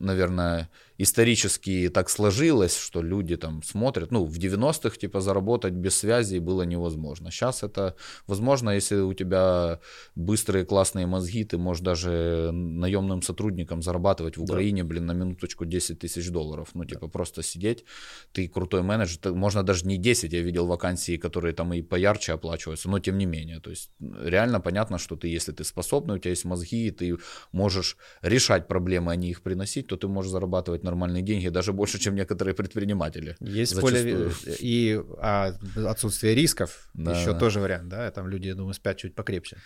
наверное, 0.00 0.68
исторически 0.98 1.88
так 1.88 2.10
сложилось, 2.10 2.76
что 2.76 3.02
люди 3.02 3.36
там 3.36 3.62
смотрят. 3.62 4.10
Ну, 4.12 4.24
в 4.24 4.38
90-х, 4.38 4.96
типа, 4.98 5.20
заработать 5.20 5.72
без 5.72 5.96
связи 5.96 6.38
было 6.40 6.62
невозможно. 6.62 7.30
Сейчас 7.30 7.62
это 7.62 7.94
возможно, 8.26 8.70
если 8.70 8.96
у 8.96 9.14
тебя 9.14 9.78
быстрые 10.16 10.64
классные 10.64 11.06
мозги, 11.06 11.44
ты 11.44 11.56
можешь 11.58 11.82
даже 11.82 12.50
наемным 12.52 13.22
сотрудникам 13.22 13.82
зарабатывать 13.82 14.36
в 14.36 14.44
Да. 14.44 14.52
Украине, 14.54 14.84
блин, 14.84 15.06
на 15.06 15.12
минуточку 15.14 15.64
10 15.64 15.98
тысяч 16.00 16.30
долларов. 16.30 16.68
Ну, 16.74 16.84
типа, 16.84 17.08
просто 17.08 17.42
сидеть, 17.42 17.84
ты 18.32 18.48
крутой 18.48 18.82
менеджер, 18.82 19.18
ты- 19.18 19.34
можно 19.34 19.62
даже 19.62 19.86
не 19.86 19.98
10, 19.98 20.32
я 20.32 20.42
видел 20.42 20.66
вакансии, 20.66 21.16
которые 21.16 21.52
там 21.54 21.72
и 21.74 21.82
поярче 21.82 22.32
оплачиваются, 22.32 22.88
но 22.90 22.98
тем 22.98 23.18
не 23.18 23.26
менее. 23.26 23.60
То 23.60 23.70
есть 23.70 23.90
реально 24.00 24.60
понятно, 24.60 24.98
что 24.98 25.16
ты, 25.16 25.28
если 25.36 25.52
ты 25.52 25.64
способный, 25.64 26.16
у 26.16 26.18
тебя 26.18 26.30
есть 26.30 26.44
мозги, 26.44 26.86
и 26.88 26.90
ты 26.90 27.16
можешь 27.52 27.96
решать 28.22 28.66
проблемы, 28.68 29.12
а 29.12 29.16
не 29.16 29.28
их 29.30 29.42
приносить, 29.42 29.86
то 29.86 29.96
ты 29.96 30.08
можешь 30.08 30.32
зарабатывать 30.32 30.84
нормальные 30.88 31.22
деньги, 31.22 31.48
даже 31.50 31.72
больше, 31.72 31.98
чем 31.98 32.14
некоторые 32.14 32.54
предприниматели. 32.54 33.36
Есть 33.40 33.74
Зачастую. 33.74 34.30
поле 34.30 34.56
и 34.60 35.00
а, 35.18 35.52
отсутствие 35.76 36.34
рисков 36.34 36.88
Да, 36.94 37.12
еще 37.20 37.32
да. 37.32 37.38
тоже 37.38 37.60
вариант, 37.60 37.88
да, 37.88 38.10
там 38.10 38.28
люди, 38.28 38.48
я 38.48 38.54
думаю, 38.54 38.74
спят 38.74 38.96
чуть 38.96 39.14
покрепче. 39.14 39.56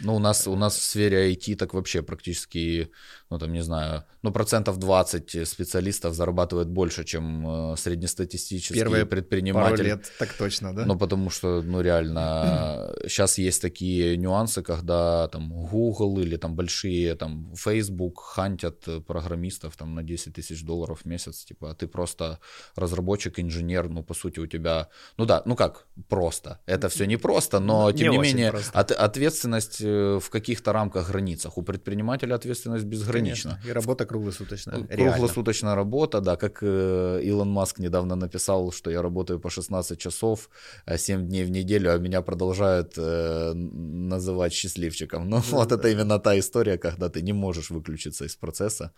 Ну, 0.00 0.16
у 0.16 0.18
нас, 0.18 0.46
у 0.46 0.56
нас 0.56 0.76
в 0.76 0.82
сфере 0.82 1.32
IT 1.32 1.56
так 1.56 1.74
вообще 1.74 2.02
практически, 2.02 2.90
ну, 3.34 3.38
там, 3.40 3.52
не 3.52 3.62
знаю, 3.62 4.04
ну, 4.22 4.32
процентов 4.32 4.78
20 4.78 5.48
специалистов 5.48 6.14
зарабатывают 6.14 6.68
больше, 6.68 7.04
чем 7.04 7.72
э, 7.72 7.76
среднестатистические 7.76 8.78
Первые 8.78 9.04
Пару 9.04 9.10
предприниматели. 9.10 9.86
лет, 9.88 10.12
так 10.18 10.32
точно, 10.34 10.72
да? 10.72 10.84
Ну, 10.86 10.96
потому 10.96 11.30
что, 11.30 11.62
ну, 11.62 11.80
реально, 11.80 12.94
сейчас 13.08 13.38
есть 13.38 13.60
такие 13.62 14.16
нюансы, 14.16 14.62
когда 14.62 15.26
там 15.28 15.50
Google 15.50 16.20
или 16.20 16.36
там 16.36 16.54
большие, 16.54 17.14
там, 17.16 17.52
Facebook 17.56 18.20
хантят 18.20 18.86
э, 18.86 19.00
программистов 19.00 19.76
там 19.76 19.94
на 19.94 20.02
10 20.04 20.32
тысяч 20.32 20.62
долларов 20.64 21.00
в 21.02 21.08
месяц, 21.08 21.44
типа, 21.44 21.70
а 21.70 21.74
ты 21.74 21.88
просто 21.88 22.38
разработчик, 22.76 23.40
инженер, 23.40 23.88
ну, 23.88 24.04
по 24.04 24.14
сути, 24.14 24.40
у 24.40 24.46
тебя, 24.46 24.86
ну 25.18 25.26
да, 25.26 25.42
ну 25.44 25.56
как, 25.56 25.86
просто. 26.08 26.60
Это 26.66 26.88
все 26.88 27.06
не 27.06 27.16
просто, 27.16 27.58
но, 27.60 27.90
тем 27.92 28.12
не, 28.12 28.18
менее, 28.18 28.50
просто. 28.50 28.78
от- 28.78 28.92
ответственность 28.92 29.80
э, 29.80 30.20
в 30.22 30.30
каких-то 30.30 30.72
рамках, 30.72 31.08
границах. 31.10 31.58
У 31.58 31.62
предпринимателя 31.62 32.36
ответственность 32.36 32.84
Конечно. 33.24 33.60
И 33.66 33.72
работа 33.72 34.06
круглосуточная. 34.06 34.78
Ну, 34.78 34.86
реально. 34.88 35.12
Круглосуточная 35.12 35.74
работа, 35.74 36.20
да, 36.20 36.36
как 36.36 36.58
э, 36.62 37.20
Илон 37.24 37.48
Маск 37.48 37.78
недавно 37.78 38.16
написал, 38.16 38.72
что 38.72 38.90
я 38.90 39.02
работаю 39.02 39.40
по 39.40 39.50
16 39.50 39.98
часов, 39.98 40.50
э, 40.86 40.98
7 40.98 41.26
дней 41.26 41.44
в 41.44 41.50
неделю, 41.50 41.94
а 41.94 41.98
меня 41.98 42.22
продолжают 42.22 42.94
э, 42.96 43.52
называть 43.54 44.52
счастливчиком. 44.52 45.28
Ну, 45.28 45.42
вот 45.50 45.72
это 45.72 45.88
именно 45.88 46.18
та 46.18 46.38
история, 46.38 46.78
когда 46.78 47.08
ты 47.08 47.22
не 47.22 47.32
можешь 47.32 47.70
выключиться 47.70 48.24
из 48.24 48.36
процесса, 48.36 48.92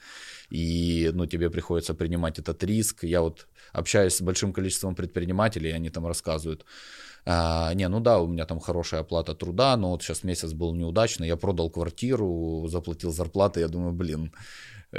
и, 0.50 1.10
ну, 1.14 1.26
тебе 1.26 1.50
приходится 1.50 1.94
принимать 1.94 2.38
этот 2.38 2.64
риск. 2.64 3.04
Я 3.04 3.20
вот 3.20 3.46
общаюсь 3.72 4.14
с 4.14 4.22
большим 4.22 4.52
количеством 4.52 4.94
предпринимателей, 4.94 5.70
и 5.70 5.76
они 5.76 5.90
там 5.90 6.06
рассказывают, 6.06 6.64
а, 7.26 7.74
не, 7.74 7.88
ну 7.88 7.98
да, 7.98 8.20
у 8.20 8.28
меня 8.28 8.46
там 8.46 8.60
хорошая 8.60 9.00
оплата 9.00 9.34
труда, 9.34 9.76
но 9.76 9.90
вот 9.90 10.02
сейчас 10.02 10.22
месяц 10.22 10.52
был 10.52 10.74
неудачный, 10.74 11.26
я 11.26 11.36
продал 11.36 11.68
квартиру, 11.70 12.66
заплатил 12.68 13.12
зарплату, 13.12 13.58
я 13.58 13.68
думаю, 13.68 13.92
блин. 13.92 14.32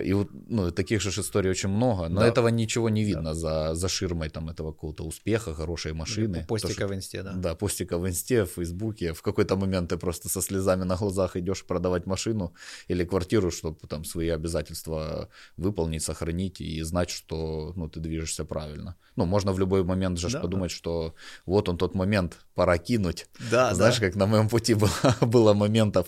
И 0.03 0.13
вот, 0.13 0.27
ну, 0.49 0.71
таких 0.71 1.01
же 1.01 1.09
историй 1.09 1.49
очень 1.51 1.69
много, 1.69 2.09
но 2.09 2.21
Да. 2.21 2.27
этого 2.27 2.47
ничего 2.49 2.89
не 2.89 3.03
видно 3.03 3.33
за, 3.33 3.75
за 3.75 3.87
ширмой 3.87 4.29
там 4.29 4.49
этого 4.49 4.71
какого-то 4.71 5.03
успеха, 5.03 5.53
хорошей 5.53 5.93
машины. 5.93 6.39
То, 6.41 6.47
Постика 6.47 6.73
что- 6.73 6.87
в 6.87 6.93
инсте, 6.93 7.23
да. 7.23 7.33
да, 7.33 7.55
постика 7.55 7.97
в 7.97 8.07
инсте, 8.07 8.43
в 8.43 8.47
фейсбуке. 8.49 9.13
В 9.13 9.21
какой-то 9.21 9.55
момент 9.55 9.89
ты 9.89 9.97
просто 9.97 10.29
со 10.29 10.41
слезами 10.41 10.83
на 10.85 10.95
глазах 10.95 11.35
идешь 11.35 11.63
продавать 11.65 12.05
машину 12.07 12.53
или 12.89 13.05
квартиру, 13.05 13.51
чтобы 13.51 13.77
там 13.87 14.03
свои 14.05 14.29
обязательства 14.29 15.29
выполнить, 15.57 16.03
сохранить 16.03 16.61
и 16.61 16.81
знать, 16.83 17.09
что 17.09 17.73
ну, 17.75 17.87
ты 17.89 17.99
движешься 17.99 18.45
правильно. 18.45 18.95
Ну, 19.15 19.25
можно 19.25 19.51
в 19.53 19.59
любой 19.59 19.83
момент 19.83 20.19
же 20.19 20.29
Да, 20.29 20.39
подумать, 20.39 20.71
что 20.71 21.13
вот 21.45 21.69
он 21.69 21.77
тот 21.77 21.95
момент, 21.95 22.37
пора 22.55 22.77
кинуть. 22.77 23.27
Да, 23.51 23.73
Знаешь, 23.75 23.99
как 23.99 24.15
на 24.15 24.25
моем 24.27 24.49
пути 24.49 24.73
было, 24.75 24.89
было 25.21 25.53
моментов 25.53 26.07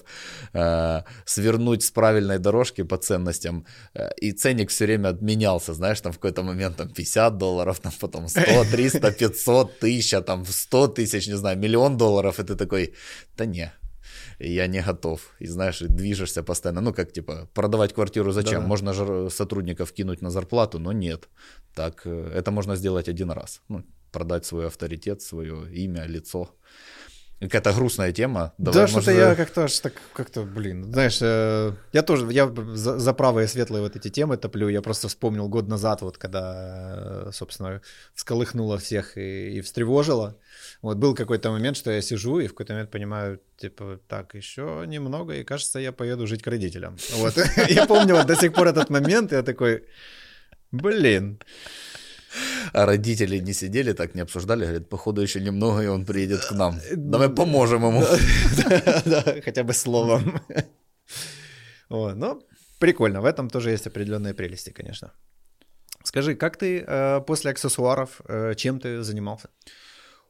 э, 0.54 1.02
свернуть 1.26 1.84
с 1.84 1.92
правильной 1.92 2.40
дорожки 2.40 2.84
по 2.84 2.98
ценностям, 2.98 3.66
и 4.22 4.32
ценник 4.32 4.70
все 4.70 4.86
время 4.86 5.10
отменялся, 5.10 5.74
знаешь, 5.74 6.02
там 6.02 6.12
в 6.12 6.16
какой-то 6.16 6.44
момент 6.44 6.78
там 6.78 6.90
50 6.90 7.38
долларов, 7.38 7.80
там 7.80 7.92
потом 8.00 8.28
100, 8.28 8.42
300, 8.72 9.12
500, 9.12 9.78
1000, 9.78 10.22
там 10.22 10.46
100 10.46 10.88
тысяч, 10.88 11.28
не 11.28 11.38
знаю, 11.38 11.58
миллион 11.58 11.98
долларов, 11.98 12.40
и 12.40 12.44
ты 12.44 12.56
такой, 12.56 12.94
да 13.38 13.46
не, 13.46 13.72
я 14.40 14.68
не 14.68 14.82
готов. 14.82 15.20
И 15.42 15.48
знаешь, 15.48 15.80
движешься 15.80 16.44
постоянно. 16.44 16.82
Ну, 16.82 16.94
как 16.94 17.12
типа, 17.12 17.48
продавать 17.54 17.94
квартиру 17.94 18.32
зачем? 18.32 18.62
Да. 18.62 18.68
Можно 18.68 18.94
же 18.94 19.30
сотрудников 19.30 19.92
кинуть 19.92 20.22
на 20.22 20.30
зарплату, 20.30 20.80
но 20.80 20.94
нет. 20.94 21.30
Так, 21.76 22.02
э, 22.06 22.32
это 22.36 22.52
можно 22.52 22.76
сделать 22.76 23.10
один 23.10 23.32
раз. 23.32 23.62
Ну, 23.70 23.84
продать 24.12 24.46
свой 24.46 24.68
авторитет, 24.68 25.22
свое 25.22 25.68
имя, 25.72 26.06
лицо. 26.08 26.50
Какая-то 27.40 27.72
грустная 27.72 28.12
тема. 28.12 28.54
да, 28.58 28.72
Давай, 28.72 28.88
что-то 28.88 29.12
может, 29.12 29.30
я 29.30 29.36
как-то 29.36 29.64
аж 29.64 29.80
так, 29.80 29.94
как-то, 30.14 30.44
блин, 30.44 30.84
знаешь, 30.92 31.20
э, 31.22 31.72
я 31.94 32.04
тоже, 32.04 32.28
я 32.34 32.54
за, 32.74 33.00
за 33.00 33.14
правые 33.14 33.48
светлые 33.48 33.82
вот 33.82 33.96
эти 33.96 34.10
темы 34.10 34.36
топлю, 34.36 34.68
я 34.68 34.82
просто 34.82 35.08
вспомнил 35.08 35.48
год 35.48 35.70
назад, 35.70 36.02
вот 36.02 36.18
когда, 36.18 37.28
э, 37.28 37.32
собственно, 37.32 37.82
всколыхнуло 38.14 38.78
всех 38.78 39.18
и, 39.18 39.58
и 39.58 39.62
встревожило. 39.62 40.36
Вот 40.82 40.98
был 40.98 41.16
какой-то 41.16 41.52
момент, 41.52 41.78
что 41.78 41.92
я 41.92 42.02
сижу 42.02 42.40
и 42.40 42.48
в 42.48 42.50
какой-то 42.50 42.74
момент 42.74 42.92
понимаю, 42.92 43.40
типа, 43.58 44.00
так, 44.10 44.36
еще 44.36 44.84
немного, 44.86 45.34
и 45.34 45.46
кажется, 45.46 45.80
я 45.80 45.94
поеду 45.94 46.28
жить 46.28 46.44
к 46.44 46.48
родителям. 46.48 46.98
Вот, 47.14 47.36
я 47.70 47.86
помню 47.86 48.16
вот 48.16 48.28
до 48.28 48.36
сих 48.36 48.54
пор 48.54 48.68
этот 48.68 48.90
момент, 48.90 49.32
я 49.32 49.44
такой, 49.44 49.86
блин, 50.72 51.40
А 52.74 52.86
родители 52.86 53.40
не 53.40 53.54
сидели 53.54 53.94
так, 53.94 54.16
не 54.16 54.22
обсуждали, 54.22 54.64
говорят, 54.64 54.90
походу 54.90 55.22
еще 55.22 55.42
немного, 55.42 55.82
и 55.82 55.88
он 55.88 56.06
приедет 56.06 56.46
к 56.46 56.52
нам. 56.52 56.80
Э, 56.90 56.96
Давай 56.96 57.30
поможем 57.30 57.86
ему. 57.86 58.02
Хотя 59.46 59.64
бы 59.64 59.74
словом. 59.74 60.42
Но 61.90 62.40
прикольно, 62.80 63.22
в 63.22 63.26
этом 63.26 63.50
тоже 63.50 63.72
есть 63.72 63.88
определенные 63.88 64.34
прелести, 64.34 64.72
конечно. 64.72 65.12
Скажи, 66.04 66.36
как 66.36 66.58
ты 66.58 66.84
э, 66.88 67.22
после 67.22 67.52
аксессуаров, 67.52 68.22
э, 68.28 68.54
чем 68.56 68.80
ты 68.80 69.04
занимался? 69.04 69.50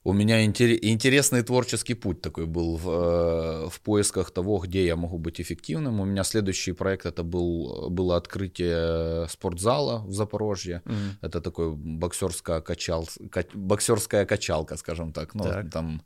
У 0.03 0.13
меня 0.13 0.45
интересный 0.45 1.43
творческий 1.43 1.93
путь 1.93 2.21
такой 2.21 2.45
был 2.45 2.77
в, 2.77 2.89
э, 2.89 3.69
в 3.69 3.81
поисках 3.81 4.31
того, 4.31 4.59
где 4.59 4.85
я 4.85 4.95
могу 4.95 5.17
быть 5.17 5.41
эффективным. 5.41 5.99
У 5.99 6.05
меня 6.05 6.23
следующий 6.23 6.71
проект 6.71 7.05
это 7.05 7.23
был, 7.23 7.89
было 7.89 8.15
открытие 8.15 9.27
спортзала 9.27 10.05
в 10.05 10.13
Запорожье. 10.13 10.81
Mm-hmm. 10.85 11.09
Это 11.21 11.41
такой 11.41 11.75
боксерская, 11.75 12.61
качал, 12.61 13.09
боксерская 13.53 14.25
качалка, 14.25 14.77
скажем 14.77 15.11
так. 15.11 15.35
Ну, 15.35 15.43
так. 15.43 15.69
Там 15.69 16.01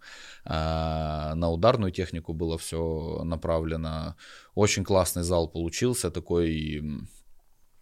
э, 0.45 0.49
на 1.36 1.51
ударную 1.51 1.91
технику 1.91 2.34
было 2.34 2.58
все 2.58 3.21
направлено. 3.23 4.15
Очень 4.56 4.84
классный 4.84 5.23
зал 5.23 5.47
получился, 5.47 6.10
такой 6.10 6.82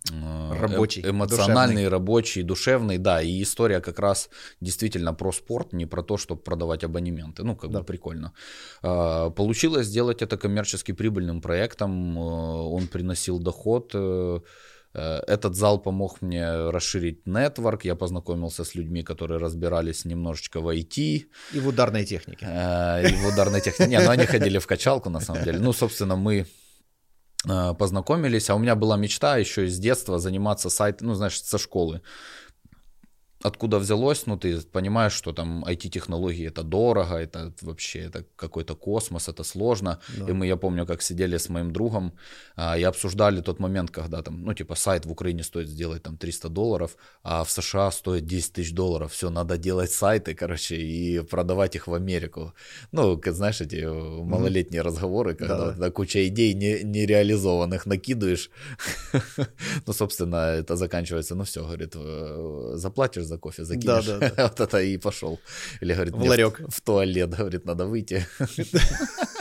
Э, 0.09 0.53
рабочий, 0.59 1.01
эмоциональный, 1.01 1.83
душевный. 1.83 1.87
рабочий, 1.87 2.43
душевный, 2.43 2.97
да, 2.97 3.21
и 3.21 3.41
история 3.43 3.81
как 3.81 3.99
раз 3.99 4.29
действительно 4.61 5.13
про 5.13 5.31
спорт, 5.31 5.73
не 5.73 5.85
про 5.85 6.01
то, 6.01 6.17
чтобы 6.17 6.41
продавать 6.41 6.83
абонементы, 6.83 7.43
ну, 7.43 7.55
как 7.55 7.71
да. 7.71 7.79
бы 7.79 7.85
прикольно. 7.85 8.33
А, 8.81 9.29
получилось 9.29 9.87
сделать 9.87 10.21
это 10.21 10.37
коммерчески 10.37 10.93
прибыльным 10.93 11.41
проектом, 11.41 12.17
э, 12.17 12.21
он 12.21 12.87
приносил 12.87 13.39
доход, 13.39 13.91
э, 13.93 14.39
этот 14.93 15.55
зал 15.55 15.79
помог 15.79 16.21
мне 16.21 16.69
расширить 16.69 17.25
нетворк, 17.25 17.85
я 17.85 17.95
познакомился 17.95 18.63
с 18.63 18.75
людьми, 18.75 19.03
которые 19.03 19.39
разбирались 19.39 20.03
немножечко 20.03 20.59
в 20.59 20.67
IT. 20.67 21.27
И 21.53 21.59
в 21.59 21.67
ударной 21.67 22.05
технике. 22.05 22.45
И 22.45 23.15
в 23.15 23.27
ударной 23.27 23.61
технике. 23.61 23.89
Не, 23.89 23.99
ну 24.01 24.09
они 24.09 24.25
ходили 24.25 24.57
в 24.57 24.67
качалку 24.67 25.09
на 25.09 25.21
самом 25.21 25.45
деле. 25.45 25.59
Ну, 25.59 25.71
собственно, 25.71 26.17
мы 26.17 26.45
познакомились, 27.43 28.49
а 28.49 28.55
у 28.55 28.59
меня 28.59 28.75
была 28.75 28.97
мечта 28.97 29.37
еще 29.37 29.67
с 29.67 29.79
детства 29.79 30.19
заниматься 30.19 30.69
сайтом, 30.69 31.07
ну, 31.07 31.13
знаешь, 31.15 31.41
со 31.41 31.57
школы 31.57 32.01
откуда 33.43 33.79
взялось, 33.79 34.25
ну, 34.27 34.37
ты 34.37 34.61
понимаешь, 34.61 35.13
что 35.13 35.33
там 35.33 35.63
IT-технологии 35.65 36.47
это 36.47 36.63
дорого, 36.63 37.15
это 37.15 37.53
вообще 37.61 37.99
это 37.99 38.25
какой-то 38.35 38.75
космос, 38.75 39.27
это 39.27 39.43
сложно. 39.43 39.99
Да. 40.17 40.29
И 40.29 40.33
мы, 40.33 40.47
я 40.47 40.57
помню, 40.57 40.85
как 40.85 41.01
сидели 41.01 41.37
с 41.37 41.49
моим 41.49 41.71
другом 41.71 42.13
а, 42.55 42.77
и 42.77 42.83
обсуждали 42.83 43.41
тот 43.41 43.59
момент, 43.59 43.91
когда 43.91 44.21
там, 44.21 44.43
ну, 44.43 44.53
типа, 44.53 44.75
сайт 44.75 45.05
в 45.05 45.11
Украине 45.11 45.43
стоит 45.43 45.67
сделать 45.67 46.03
там 46.03 46.17
300 46.17 46.49
долларов, 46.49 46.97
а 47.23 47.43
в 47.43 47.51
США 47.51 47.91
стоит 47.91 48.25
10 48.25 48.53
тысяч 48.53 48.73
долларов. 48.73 49.11
Все, 49.11 49.29
надо 49.29 49.57
делать 49.57 49.91
сайты, 49.91 50.35
короче, 50.35 50.75
и 50.75 51.19
продавать 51.21 51.75
их 51.75 51.87
в 51.87 51.93
Америку. 51.93 52.53
Ну, 52.91 53.17
как, 53.17 53.33
знаешь, 53.33 53.61
эти 53.61 53.85
малолетние 54.23 54.81
mm-hmm. 54.81 54.85
разговоры, 54.85 55.35
когда 55.35 55.71
да. 55.71 55.91
куча 55.91 56.27
идей 56.27 56.53
не, 56.53 56.83
нереализованных 56.83 57.85
накидываешь. 57.85 58.49
ну, 59.87 59.93
собственно, 59.93 60.35
это 60.35 60.75
заканчивается, 60.75 61.35
ну, 61.35 61.43
все, 61.43 61.61
говорит, 61.63 61.93
э, 61.95 62.73
заплатишь 62.75 63.30
за 63.31 63.37
кофе 63.37 63.63
закинешь. 63.63 64.05
Да, 64.05 64.19
да, 64.19 64.29
да. 64.29 64.43
вот 64.49 64.59
это 64.59 64.81
и 64.81 64.97
пошел. 64.97 65.39
Или 65.81 65.93
говорит, 65.93 66.13
в 66.13 66.23
ларек. 66.29 66.59
В, 66.59 66.69
в 66.69 66.81
туалет, 66.81 67.29
говорит, 67.29 67.65
надо 67.65 67.85
выйти. 67.85 68.25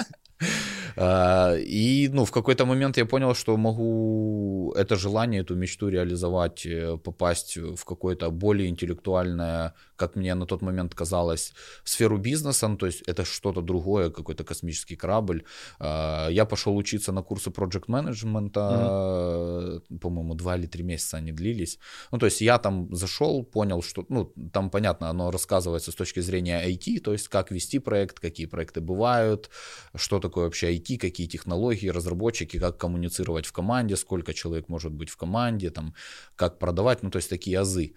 А, 0.97 1.55
и 1.57 2.09
ну, 2.13 2.25
в 2.25 2.31
какой-то 2.31 2.67
момент 2.67 2.97
я 2.97 3.07
понял, 3.07 3.35
что 3.35 3.57
могу 3.57 4.73
это 4.77 4.97
желание, 4.97 5.43
эту 5.43 5.55
мечту 5.55 5.89
реализовать, 5.89 6.67
э, 6.67 6.97
попасть 6.97 7.57
в 7.57 7.85
какое-то 7.85 8.31
более 8.31 8.69
интеллектуальное, 8.69 9.75
как 9.97 10.17
мне 10.17 10.35
на 10.35 10.47
тот 10.47 10.63
момент 10.63 10.95
казалось, 10.95 11.53
сферу 11.85 12.19
бизнеса, 12.19 12.69
ну, 12.69 12.77
то 12.77 12.87
есть 12.87 13.03
это 13.09 13.25
что-то 13.25 13.63
другое, 13.63 14.11
какой-то 14.11 14.45
космический 14.45 14.97
корабль. 14.97 15.45
А, 15.79 16.29
я 16.29 16.45
пошел 16.45 16.77
учиться 16.77 17.13
на 17.13 17.23
курсы 17.23 17.51
project 17.51 17.87
management, 17.89 18.53
mm-hmm. 18.53 19.99
по-моему, 19.99 20.35
два 20.35 20.57
или 20.57 20.67
три 20.67 20.83
месяца 20.83 21.19
они 21.19 21.33
длились. 21.33 21.79
Ну, 22.13 22.19
то 22.19 22.27
есть 22.27 22.41
я 22.41 22.59
там 22.59 22.95
зашел, 22.95 23.45
понял, 23.45 23.83
что, 23.83 24.05
ну, 24.09 24.33
там, 24.53 24.71
понятно, 24.71 25.11
оно 25.11 25.31
рассказывается 25.31 25.91
с 25.91 25.95
точки 25.95 26.21
зрения 26.21 26.69
IT, 26.69 27.01
то 27.01 27.13
есть 27.13 27.29
как 27.29 27.51
вести 27.51 27.79
проект, 27.79 28.21
какие 28.21 28.47
проекты 28.47 28.81
бывают, 28.81 29.51
что 29.95 30.19
такое 30.19 30.45
вообще 30.45 30.75
IT, 30.75 30.90
какие 30.99 31.27
технологии, 31.27 31.89
разработчики, 31.89 32.59
как 32.59 32.79
коммуницировать 32.79 33.47
в 33.47 33.53
команде, 33.53 33.97
сколько 33.97 34.33
человек 34.35 34.69
может 34.69 34.93
быть 34.93 35.11
в 35.11 35.17
команде, 35.17 35.71
там, 35.71 35.95
как 36.37 36.59
продавать, 36.59 37.03
ну, 37.03 37.11
то 37.11 37.19
есть 37.19 37.31
такие 37.31 37.59
азы. 37.61 37.95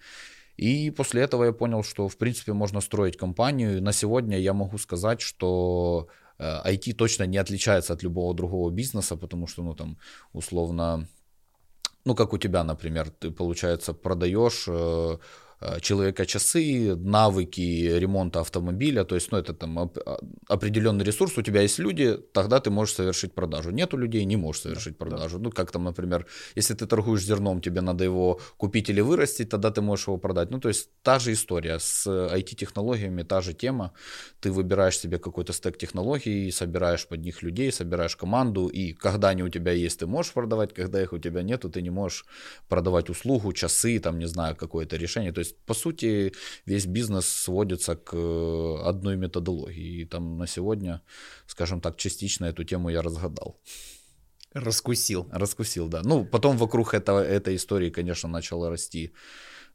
И 0.56 0.90
после 0.90 1.22
этого 1.22 1.44
я 1.44 1.52
понял, 1.52 1.82
что, 1.82 2.08
в 2.08 2.16
принципе, 2.16 2.52
можно 2.52 2.80
строить 2.80 3.16
компанию. 3.16 3.82
На 3.82 3.92
сегодня 3.92 4.38
я 4.38 4.52
могу 4.52 4.78
сказать, 4.78 5.20
что 5.20 6.08
IT 6.38 6.90
э, 6.90 6.94
точно 6.94 7.26
не 7.26 7.38
отличается 7.38 7.92
от 7.92 8.02
любого 8.02 8.34
другого 8.34 8.70
бизнеса, 8.70 9.16
потому 9.16 9.46
что, 9.46 9.62
ну, 9.62 9.74
там, 9.74 9.98
условно, 10.32 11.08
ну, 12.04 12.14
как 12.14 12.32
у 12.32 12.38
тебя, 12.38 12.64
например, 12.64 13.10
ты, 13.10 13.30
получается, 13.30 13.94
продаешь 13.94 14.68
Э, 14.68 15.18
человека 15.80 16.26
часы, 16.26 16.96
навыки 16.96 17.98
ремонта 17.98 18.40
автомобиля, 18.40 19.04
то 19.04 19.14
есть, 19.14 19.32
ну, 19.32 19.38
это 19.38 19.54
там 19.54 19.78
а, 19.78 20.18
определенный 20.48 21.04
ресурс, 21.04 21.38
у 21.38 21.42
тебя 21.42 21.62
есть 21.62 21.78
люди, 21.78 22.18
тогда 22.32 22.60
ты 22.60 22.70
можешь 22.70 22.94
совершить 22.94 23.34
продажу. 23.34 23.70
Нету 23.70 23.96
людей, 23.96 24.24
не 24.24 24.36
можешь 24.36 24.62
совершить 24.62 24.98
продажу. 24.98 25.38
Да. 25.38 25.44
Ну, 25.44 25.50
как 25.50 25.70
там, 25.70 25.84
например, 25.84 26.26
если 26.56 26.74
ты 26.74 26.86
торгуешь 26.86 27.24
зерном, 27.24 27.60
тебе 27.60 27.80
надо 27.80 28.04
его 28.04 28.40
купить 28.56 28.90
или 28.90 29.02
вырастить, 29.02 29.48
тогда 29.48 29.70
ты 29.70 29.80
можешь 29.80 30.06
его 30.06 30.18
продать. 30.18 30.50
Ну, 30.50 30.60
то 30.60 30.68
есть, 30.68 30.90
та 31.02 31.18
же 31.18 31.32
история 31.32 31.78
с 31.78 32.06
IT-технологиями, 32.06 33.22
та 33.22 33.40
же 33.40 33.54
тема. 33.54 33.92
Ты 34.40 34.50
выбираешь 34.50 34.98
себе 34.98 35.18
какой-то 35.18 35.52
стек 35.52 35.78
технологий, 35.78 36.50
собираешь 36.50 37.06
под 37.06 37.20
них 37.20 37.42
людей, 37.42 37.72
собираешь 37.72 38.16
команду, 38.16 38.66
и 38.66 38.92
когда 38.92 39.28
они 39.28 39.42
у 39.42 39.48
тебя 39.48 39.72
есть, 39.72 40.00
ты 40.00 40.06
можешь 40.06 40.32
продавать, 40.32 40.74
когда 40.74 41.02
их 41.02 41.12
у 41.12 41.18
тебя 41.18 41.42
нету, 41.42 41.70
ты 41.70 41.82
не 41.82 41.90
можешь 41.90 42.24
продавать 42.68 43.10
услугу, 43.10 43.52
часы, 43.52 43.98
там, 43.98 44.18
не 44.18 44.26
знаю, 44.26 44.56
какое-то 44.56 44.96
решение. 44.96 45.32
То 45.32 45.40
есть, 45.40 45.53
есть, 45.54 45.66
по 45.66 45.74
сути, 45.74 46.32
весь 46.66 46.86
бизнес 46.86 47.26
сводится 47.26 47.96
к 47.96 48.16
э, 48.16 48.88
одной 48.88 49.16
методологии. 49.16 50.00
И 50.00 50.04
там 50.04 50.38
на 50.38 50.46
сегодня, 50.46 51.00
скажем 51.46 51.80
так, 51.80 51.96
частично 51.96 52.46
эту 52.46 52.64
тему 52.64 52.90
я 52.90 53.02
разгадал. 53.02 53.56
Раскусил. 54.54 55.28
Раскусил, 55.32 55.88
да. 55.88 56.02
Ну, 56.04 56.24
потом 56.24 56.56
вокруг 56.56 56.94
этого, 56.94 57.20
этой 57.20 57.56
истории, 57.56 57.90
конечно, 57.90 58.28
начало 58.28 58.70
расти 58.70 59.12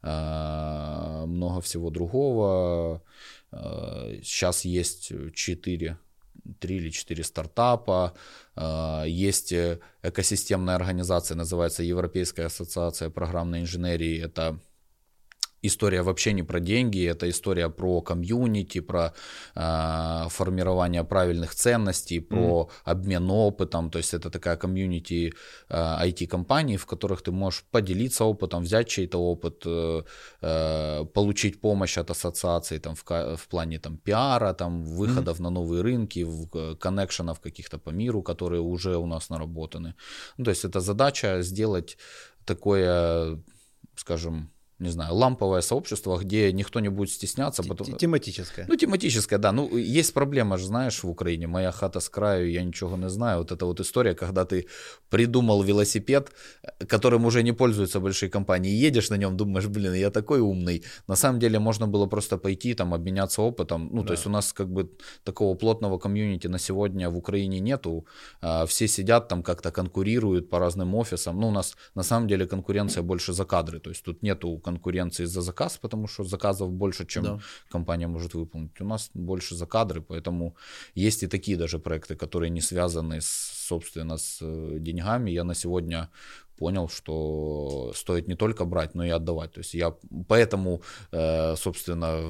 э, 0.02 1.24
много 1.26 1.60
всего 1.60 1.90
другого. 1.90 3.02
Э, 3.52 4.20
сейчас 4.22 4.64
есть 4.64 5.12
четыре 5.34 5.98
три 6.58 6.76
или 6.76 6.90
четыре 6.90 7.22
стартапа, 7.22 8.14
есть 9.06 9.52
экосистемная 10.02 10.74
организация, 10.74 11.36
называется 11.36 11.82
Европейская 11.82 12.46
ассоциация 12.46 13.10
программной 13.10 13.60
инженерии, 13.60 14.24
это 14.24 14.58
история 15.62 16.02
вообще 16.02 16.32
не 16.32 16.42
про 16.42 16.60
деньги, 16.60 17.06
это 17.06 17.28
история 17.28 17.68
про 17.68 18.00
комьюнити, 18.00 18.80
про 18.80 19.12
э, 19.54 20.28
формирование 20.28 21.04
правильных 21.04 21.54
ценностей, 21.54 22.20
про 22.20 22.68
mm. 22.68 22.70
обмен 22.84 23.30
опытом. 23.30 23.90
То 23.90 23.98
есть 23.98 24.14
это 24.14 24.30
такая 24.30 24.56
комьюнити 24.56 25.32
э, 25.68 26.06
IT-компаний, 26.08 26.76
в 26.76 26.86
которых 26.86 27.22
ты 27.22 27.30
можешь 27.30 27.64
поделиться 27.70 28.24
опытом, 28.24 28.62
взять 28.62 28.88
чей-то 28.88 29.18
опыт, 29.18 29.62
э, 29.66 30.02
э, 30.42 31.04
получить 31.14 31.60
помощь 31.60 31.98
от 31.98 32.10
ассоциации 32.10 32.78
там, 32.78 32.94
в, 32.94 33.04
в 33.36 33.48
плане 33.48 33.78
там, 33.78 33.96
пиара, 33.96 34.54
там, 34.54 34.84
выходов 34.84 35.38
mm. 35.38 35.42
на 35.42 35.50
новые 35.50 35.82
рынки, 35.82 36.24
в, 36.24 36.76
коннекшенов 36.76 37.40
каких-то 37.40 37.78
по 37.78 37.90
миру, 37.90 38.22
которые 38.22 38.60
уже 38.60 38.96
у 38.96 39.06
нас 39.06 39.30
наработаны. 39.30 39.94
Ну, 40.38 40.44
то 40.44 40.50
есть 40.50 40.64
это 40.64 40.80
задача 40.80 41.42
сделать 41.42 41.98
такое, 42.44 43.38
скажем, 43.96 44.50
не 44.80 44.90
знаю, 44.90 45.14
ламповое 45.14 45.60
сообщество, 45.60 46.18
где 46.18 46.52
никто 46.52 46.80
не 46.80 46.88
будет 46.88 47.10
стесняться. 47.10 47.62
Потом... 47.62 47.96
Тематическое. 47.98 48.64
Ну, 48.68 48.76
тематическое, 48.76 49.38
да. 49.38 49.52
Ну, 49.52 49.76
есть 49.76 50.14
проблема 50.14 50.56
же, 50.56 50.66
знаешь, 50.66 51.02
в 51.02 51.08
Украине. 51.08 51.46
Моя 51.46 51.70
хата 51.70 52.00
с 52.00 52.08
краю, 52.08 52.50
я 52.50 52.62
ничего 52.62 52.96
не 52.96 53.10
знаю. 53.10 53.38
Вот 53.38 53.52
эта 53.52 53.66
вот 53.66 53.80
история, 53.80 54.14
когда 54.14 54.44
ты 54.44 54.66
придумал 55.10 55.62
велосипед, 55.62 56.32
которым 56.88 57.26
уже 57.26 57.42
не 57.42 57.52
пользуются 57.52 58.00
большие 58.00 58.30
компании, 58.30 58.72
едешь 58.72 59.10
на 59.10 59.18
нем, 59.18 59.36
думаешь, 59.36 59.66
блин, 59.66 59.94
я 59.94 60.10
такой 60.10 60.40
умный. 60.40 60.82
На 61.08 61.16
самом 61.16 61.40
деле 61.40 61.58
можно 61.58 61.86
было 61.86 62.06
просто 62.06 62.38
пойти, 62.38 62.74
там, 62.74 62.94
обменяться 62.94 63.42
опытом. 63.42 63.90
Ну, 63.92 64.00
да. 64.00 64.06
то 64.06 64.12
есть 64.14 64.26
у 64.26 64.30
нас 64.30 64.52
как 64.52 64.68
бы 64.72 64.90
такого 65.24 65.54
плотного 65.54 65.98
комьюнити 65.98 66.48
на 66.48 66.58
сегодня 66.58 67.10
в 67.10 67.16
Украине 67.16 67.60
нету. 67.60 68.06
А, 68.40 68.64
все 68.64 68.88
сидят 68.88 69.28
там 69.28 69.42
как-то 69.42 69.70
конкурируют 69.70 70.48
по 70.48 70.58
разным 70.58 70.94
офисам. 70.94 71.38
Ну, 71.40 71.48
у 71.48 71.52
нас 71.52 71.76
на 71.94 72.02
самом 72.02 72.28
деле 72.28 72.46
конкуренция 72.46 73.02
больше 73.02 73.32
за 73.32 73.44
кадры. 73.44 73.78
То 73.78 73.90
есть 73.90 74.04
тут 74.04 74.22
нету 74.22 74.58
конкуренции 74.70 75.26
за 75.26 75.42
заказ, 75.42 75.78
потому 75.78 76.08
что 76.08 76.24
заказов 76.24 76.70
больше, 76.70 77.06
чем 77.06 77.24
да. 77.24 77.38
компания 77.70 78.08
может 78.08 78.34
выполнить. 78.34 78.80
У 78.80 78.84
нас 78.84 79.10
больше 79.14 79.54
за 79.54 79.66
кадры, 79.66 80.00
поэтому 80.00 80.54
есть 80.96 81.22
и 81.22 81.26
такие 81.26 81.56
даже 81.56 81.78
проекты, 81.78 82.14
которые 82.14 82.50
не 82.50 82.60
связаны, 82.60 83.20
с, 83.20 83.66
собственно, 83.68 84.16
с 84.16 84.38
э, 84.42 84.78
деньгами. 84.80 85.30
Я 85.32 85.44
на 85.44 85.54
сегодня 85.54 86.08
понял, 86.60 86.88
что 86.88 87.92
стоит 87.94 88.28
не 88.28 88.34
только 88.36 88.64
брать, 88.64 88.94
но 88.94 89.04
и 89.04 89.10
отдавать. 89.10 89.52
То 89.52 89.60
есть 89.60 89.74
я 89.74 89.94
поэтому, 90.28 90.82
э, 91.12 91.56
собственно, 91.56 92.20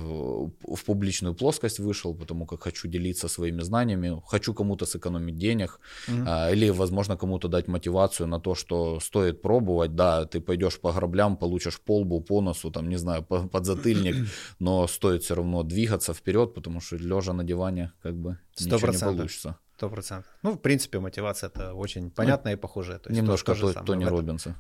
в 0.77 0.85
публичную 0.87 1.35
плоскость 1.35 1.81
вышел, 1.81 2.15
потому 2.15 2.47
как 2.47 2.63
хочу 2.63 2.89
делиться 2.89 3.29
своими 3.29 3.63
знаниями, 3.63 4.23
хочу 4.27 4.55
кому-то 4.55 4.87
сэкономить 4.87 5.37
денег, 5.37 5.81
mm-hmm. 6.09 6.53
или, 6.53 6.71
возможно, 6.71 7.17
кому-то 7.17 7.49
дать 7.49 7.69
мотивацию 7.69 8.29
на 8.29 8.41
то, 8.41 8.55
что 8.55 9.01
стоит 9.01 9.43
пробовать. 9.43 9.95
Да, 9.95 10.25
ты 10.25 10.41
пойдешь 10.41 10.79
по 10.81 10.93
граблям, 10.93 11.37
получишь 11.37 11.81
полбу, 11.81 12.21
по 12.21 12.41
носу, 12.41 12.71
там, 12.71 12.89
не 12.89 12.99
знаю, 12.99 13.23
подзатыльник, 13.23 14.17
но 14.61 14.87
стоит 14.87 15.23
все 15.23 15.35
равно 15.35 15.63
двигаться 15.63 16.13
вперед, 16.13 16.55
потому 16.55 16.81
что 16.81 16.97
лежа 16.97 17.33
на 17.33 17.45
диване, 17.45 17.93
как 18.03 18.15
бы, 18.15 18.39
100%. 18.57 18.75
ничего 18.75 18.93
не 18.93 18.99
получится. 19.17 19.57
Сто 19.81 19.89
процентов. 19.89 20.31
Ну, 20.43 20.53
в 20.53 20.59
принципе, 20.59 20.99
мотивация 20.99 21.49
это 21.49 21.73
очень 21.73 22.11
понятная 22.11 22.53
ну, 22.53 22.59
и 22.59 22.61
похожая. 22.61 22.99
То 22.99 23.09
есть 23.09 23.23
немножко 23.23 23.55
то, 23.55 23.73
то, 23.73 23.83
Тони 23.83 24.05
Робинса. 24.05 24.55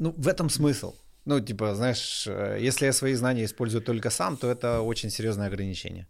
Ну, 0.00 0.12
в 0.16 0.26
этом 0.26 0.50
смысл. 0.50 0.94
Ну, 1.26 1.40
типа, 1.40 1.74
знаешь, 1.76 2.26
э, 2.26 2.58
если 2.60 2.86
я 2.86 2.92
свои 2.92 3.14
знания 3.14 3.44
использую 3.44 3.82
только 3.82 4.10
сам, 4.10 4.36
то 4.36 4.50
это 4.50 4.80
очень 4.80 5.10
серьезное 5.10 5.46
ограничение. 5.46 6.08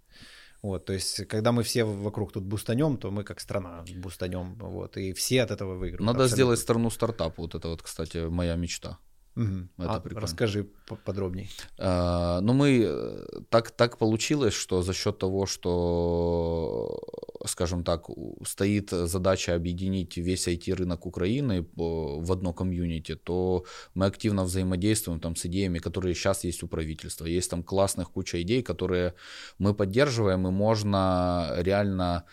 Вот, 0.62 0.86
то 0.86 0.94
есть, 0.94 1.26
когда 1.28 1.52
мы 1.52 1.62
все 1.62 1.84
вокруг 1.84 2.32
тут 2.32 2.44
бустанем, 2.44 2.96
то 2.96 3.10
мы 3.10 3.22
как 3.22 3.40
страна 3.40 3.84
бустанем, 3.96 4.54
вот, 4.54 4.96
и 4.96 5.12
все 5.12 5.42
от 5.42 5.50
этого 5.50 5.74
выиграют. 5.74 6.00
Надо 6.00 6.24
абсолютно. 6.24 6.34
сделать 6.34 6.58
страну 6.58 6.90
стартап, 6.90 7.36
вот 7.36 7.54
это 7.54 7.68
вот, 7.68 7.82
кстати, 7.82 8.28
моя 8.28 8.56
мечта. 8.56 8.98
Угу. 9.36 9.68
Это 9.78 9.94
а, 9.94 10.02
расскажи 10.20 10.66
подробнее. 11.04 11.48
А, 11.78 12.40
ну, 12.40 12.52
мы 12.52 12.84
э, 12.86 13.40
так, 13.50 13.70
так 13.72 13.98
получилось, 13.98 14.54
что 14.54 14.82
за 14.82 14.92
счет 14.92 15.18
того, 15.18 15.46
что, 15.46 17.00
скажем 17.46 17.82
так, 17.82 18.06
стоит 18.46 18.90
задача 18.90 19.54
объединить 19.54 20.16
весь 20.16 20.46
IT-рынок 20.46 21.06
Украины 21.06 21.66
в 21.74 22.32
одно 22.32 22.52
комьюнити, 22.52 23.16
то 23.16 23.64
мы 23.94 24.06
активно 24.06 24.44
взаимодействуем 24.44 25.18
там 25.18 25.34
с 25.34 25.46
идеями, 25.46 25.78
которые 25.78 26.14
сейчас 26.14 26.44
есть 26.44 26.62
у 26.62 26.68
правительства. 26.68 27.26
Есть 27.26 27.50
там 27.50 27.64
классных 27.64 28.12
куча 28.12 28.40
идей, 28.42 28.62
которые 28.62 29.14
мы 29.58 29.74
поддерживаем, 29.74 30.46
и 30.46 30.50
можно 30.52 31.54
реально 31.56 32.24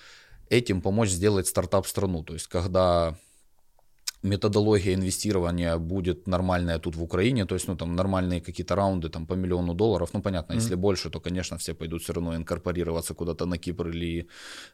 этим 0.50 0.82
помочь 0.82 1.10
сделать 1.10 1.48
стартап-страну. 1.48 2.24
То 2.24 2.34
есть, 2.34 2.48
когда 2.48 3.16
методология 4.24 4.94
инвестирования 4.94 5.78
будет 5.78 6.28
нормальная 6.28 6.80
тут 6.80 6.96
в 6.96 7.04
Украине, 7.04 7.46
то 7.46 7.56
есть, 7.56 7.68
ну, 7.68 7.76
там, 7.76 7.96
нормальные 7.96 8.42
какие-то 8.42 8.76
раунды, 8.76 9.10
там, 9.10 9.26
по 9.26 9.34
миллиону 9.36 9.74
долларов, 9.74 10.10
ну, 10.14 10.22
понятно, 10.22 10.54
mm-hmm. 10.54 10.62
если 10.62 10.76
больше, 10.76 11.10
то, 11.10 11.20
конечно, 11.20 11.58
все 11.58 11.74
пойдут 11.74 12.02
все 12.02 12.14
равно 12.14 12.36
инкорпорироваться 12.36 13.14
куда-то 13.14 13.46
на 13.46 13.58
Кипр 13.58 13.88
или 13.90 14.28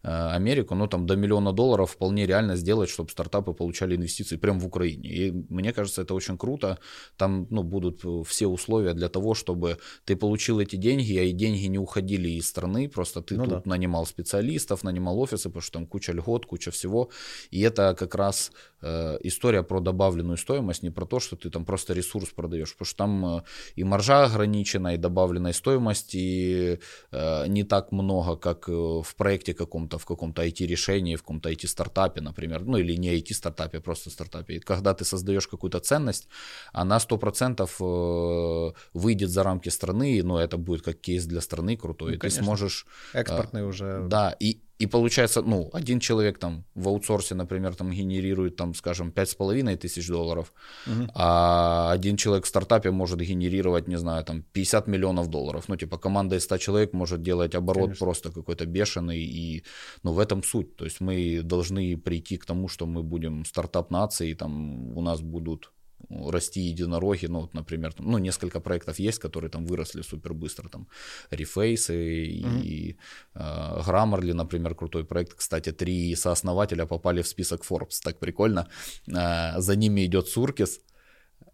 э, 0.04 0.36
Америку, 0.36 0.76
но 0.76 0.88
там 0.88 1.06
до 1.06 1.16
миллиона 1.16 1.54
долларов 1.54 1.92
вполне 1.92 2.26
реально 2.26 2.56
сделать, 2.56 2.90
чтобы 2.90 3.10
стартапы 3.10 3.54
получали 3.54 3.96
инвестиции 3.96 4.38
прямо 4.38 4.60
в 4.60 4.66
Украине, 4.66 5.10
и 5.10 5.32
мне 5.50 5.74
кажется, 5.74 6.02
это 6.02 6.14
очень 6.14 6.38
круто, 6.38 6.78
там, 7.18 7.48
ну, 7.50 7.64
будут 7.64 8.04
все 8.28 8.48
условия 8.48 8.94
для 8.94 9.08
того, 9.08 9.34
чтобы 9.34 9.78
ты 10.06 10.16
получил 10.16 10.60
эти 10.60 10.76
деньги, 10.76 11.18
а 11.18 11.24
и 11.24 11.32
деньги 11.32 11.68
не 11.68 11.80
уходили 11.80 12.30
из 12.30 12.48
страны, 12.48 12.90
просто 12.90 13.22
ты 13.22 13.38
ну, 13.38 13.44
тут 13.44 13.64
да. 13.64 13.70
нанимал 13.70 14.06
специалистов, 14.06 14.84
нанимал 14.84 15.20
офисы, 15.20 15.50
потому 15.50 15.62
что 15.62 15.72
там 15.72 15.88
куча 15.88 16.14
льгот, 16.14 16.46
куча 16.46 16.72
всего, 16.72 17.10
и 17.52 17.62
это 17.62 17.96
как 17.98 18.16
раз 18.16 18.52
э, 18.82 19.18
история 19.24 19.37
про 19.40 19.80
добавленную 19.80 20.38
стоимость, 20.38 20.84
не 20.84 20.92
про 20.92 21.06
то, 21.06 21.20
что 21.20 21.36
ты 21.36 21.50
там 21.50 21.66
просто 21.66 21.94
ресурс 21.94 22.30
продаешь, 22.30 22.74
потому 22.74 22.86
что 22.86 22.98
там 22.98 23.26
э, 23.26 23.42
и 23.76 23.84
маржа 23.84 24.26
ограничена, 24.26 24.94
и 24.94 24.98
добавленной 24.98 25.54
стоимости 25.54 26.80
э, 27.12 27.48
не 27.48 27.64
так 27.64 27.92
много, 27.92 28.36
как 28.36 28.70
э, 28.70 28.72
в 28.72 29.16
проекте 29.16 29.54
каком-то, 29.54 29.98
в 29.98 30.06
каком-то 30.06 30.42
IT-решении, 30.42 31.16
в 31.16 31.22
каком-то 31.22 31.50
IT-стартапе, 31.50 32.22
например, 32.22 32.66
ну 32.66 32.78
или 32.78 32.98
не 32.98 33.16
IT-стартапе, 33.18 33.78
а 33.78 33.82
просто 33.82 34.10
стартапе. 34.10 34.56
И 34.56 34.60
когда 34.60 34.94
ты 34.94 35.06
создаешь 35.06 35.48
какую-то 35.48 35.80
ценность, 35.80 36.28
она 36.74 36.98
100% 36.98 38.74
выйдет 38.94 39.30
за 39.30 39.44
рамки 39.44 39.70
страны, 39.70 40.22
но 40.24 40.40
это 40.40 40.58
будет 40.58 40.82
как 40.82 41.00
кейс 41.02 41.26
для 41.26 41.42
страны 41.42 41.78
крутой, 41.78 42.12
ну, 42.12 42.18
и 42.18 42.20
ты 42.20 42.30
сможешь... 42.30 42.86
Экспортный 43.14 43.68
уже. 43.68 44.06
Да, 44.08 44.36
и, 44.40 44.62
и 44.80 44.86
получается, 44.86 45.42
ну, 45.42 45.70
один 45.74 46.00
человек 46.00 46.38
там 46.38 46.64
в 46.76 46.88
аутсорсе, 46.88 47.36
например, 47.36 47.76
там 47.76 47.92
генерирует, 47.92 48.56
там, 48.56 48.76
скажем, 48.76 49.12
пять 49.12 49.30
с 49.30 49.36
половиной 49.36 49.76
тысяч 49.76 50.08
долларов, 50.08 50.54
угу. 50.86 51.08
а 51.16 51.92
один 51.92 52.16
человек 52.16 52.46
в 52.46 52.48
стартапе 52.48 52.92
может 52.92 53.20
генерировать, 53.20 53.88
не 53.88 53.98
знаю, 53.98 54.24
там 54.24 54.44
50 54.54 54.88
миллионов 54.88 55.30
долларов. 55.30 55.68
Ну, 55.68 55.76
типа 55.76 55.98
команда 55.98 56.36
из 56.36 56.44
100 56.44 56.58
человек 56.58 56.94
может 56.94 57.22
делать 57.22 57.56
оборот 57.56 57.86
Конечно. 57.86 58.06
просто 58.06 58.32
какой-то 58.32 58.66
бешеный, 58.66 59.20
и, 59.20 59.64
ну, 60.04 60.12
в 60.12 60.20
этом 60.20 60.44
суть. 60.44 60.76
То 60.76 60.86
есть 60.86 61.02
мы 61.02 61.42
должны 61.44 61.98
прийти 61.98 62.38
к 62.38 62.46
тому, 62.46 62.68
что 62.68 62.86
мы 62.86 63.02
будем 63.02 63.46
стартап 63.46 63.92
нацией, 63.92 64.36
там 64.36 64.96
у 64.96 65.02
нас 65.02 65.22
будут 65.22 65.72
расти 66.10 66.62
единороги, 66.62 67.28
ну, 67.28 67.42
вот, 67.42 67.54
например, 67.54 67.94
там, 67.94 68.12
ну, 68.12 68.18
несколько 68.18 68.60
проектов 68.60 69.00
есть, 69.00 69.20
которые 69.20 69.50
там 69.50 69.66
выросли 69.66 70.04
супер 70.04 70.34
быстро, 70.34 70.70
там, 70.70 70.88
Reface 71.32 71.94
и, 71.94 72.44
mm-hmm. 72.44 72.62
и 72.62 72.98
э, 73.36 73.40
Grammarly, 73.40 74.34
например, 74.34 74.76
крутой 74.76 75.04
проект, 75.04 75.34
кстати, 75.34 75.72
три 75.72 76.16
сооснователя 76.16 76.86
попали 76.86 77.22
в 77.22 77.28
список 77.28 77.64
Forbes, 77.70 78.02
так 78.04 78.20
прикольно, 78.20 78.68
э, 79.08 79.60
за 79.62 79.76
ними 79.76 80.06
идет 80.06 80.28
Суркис, 80.28 80.82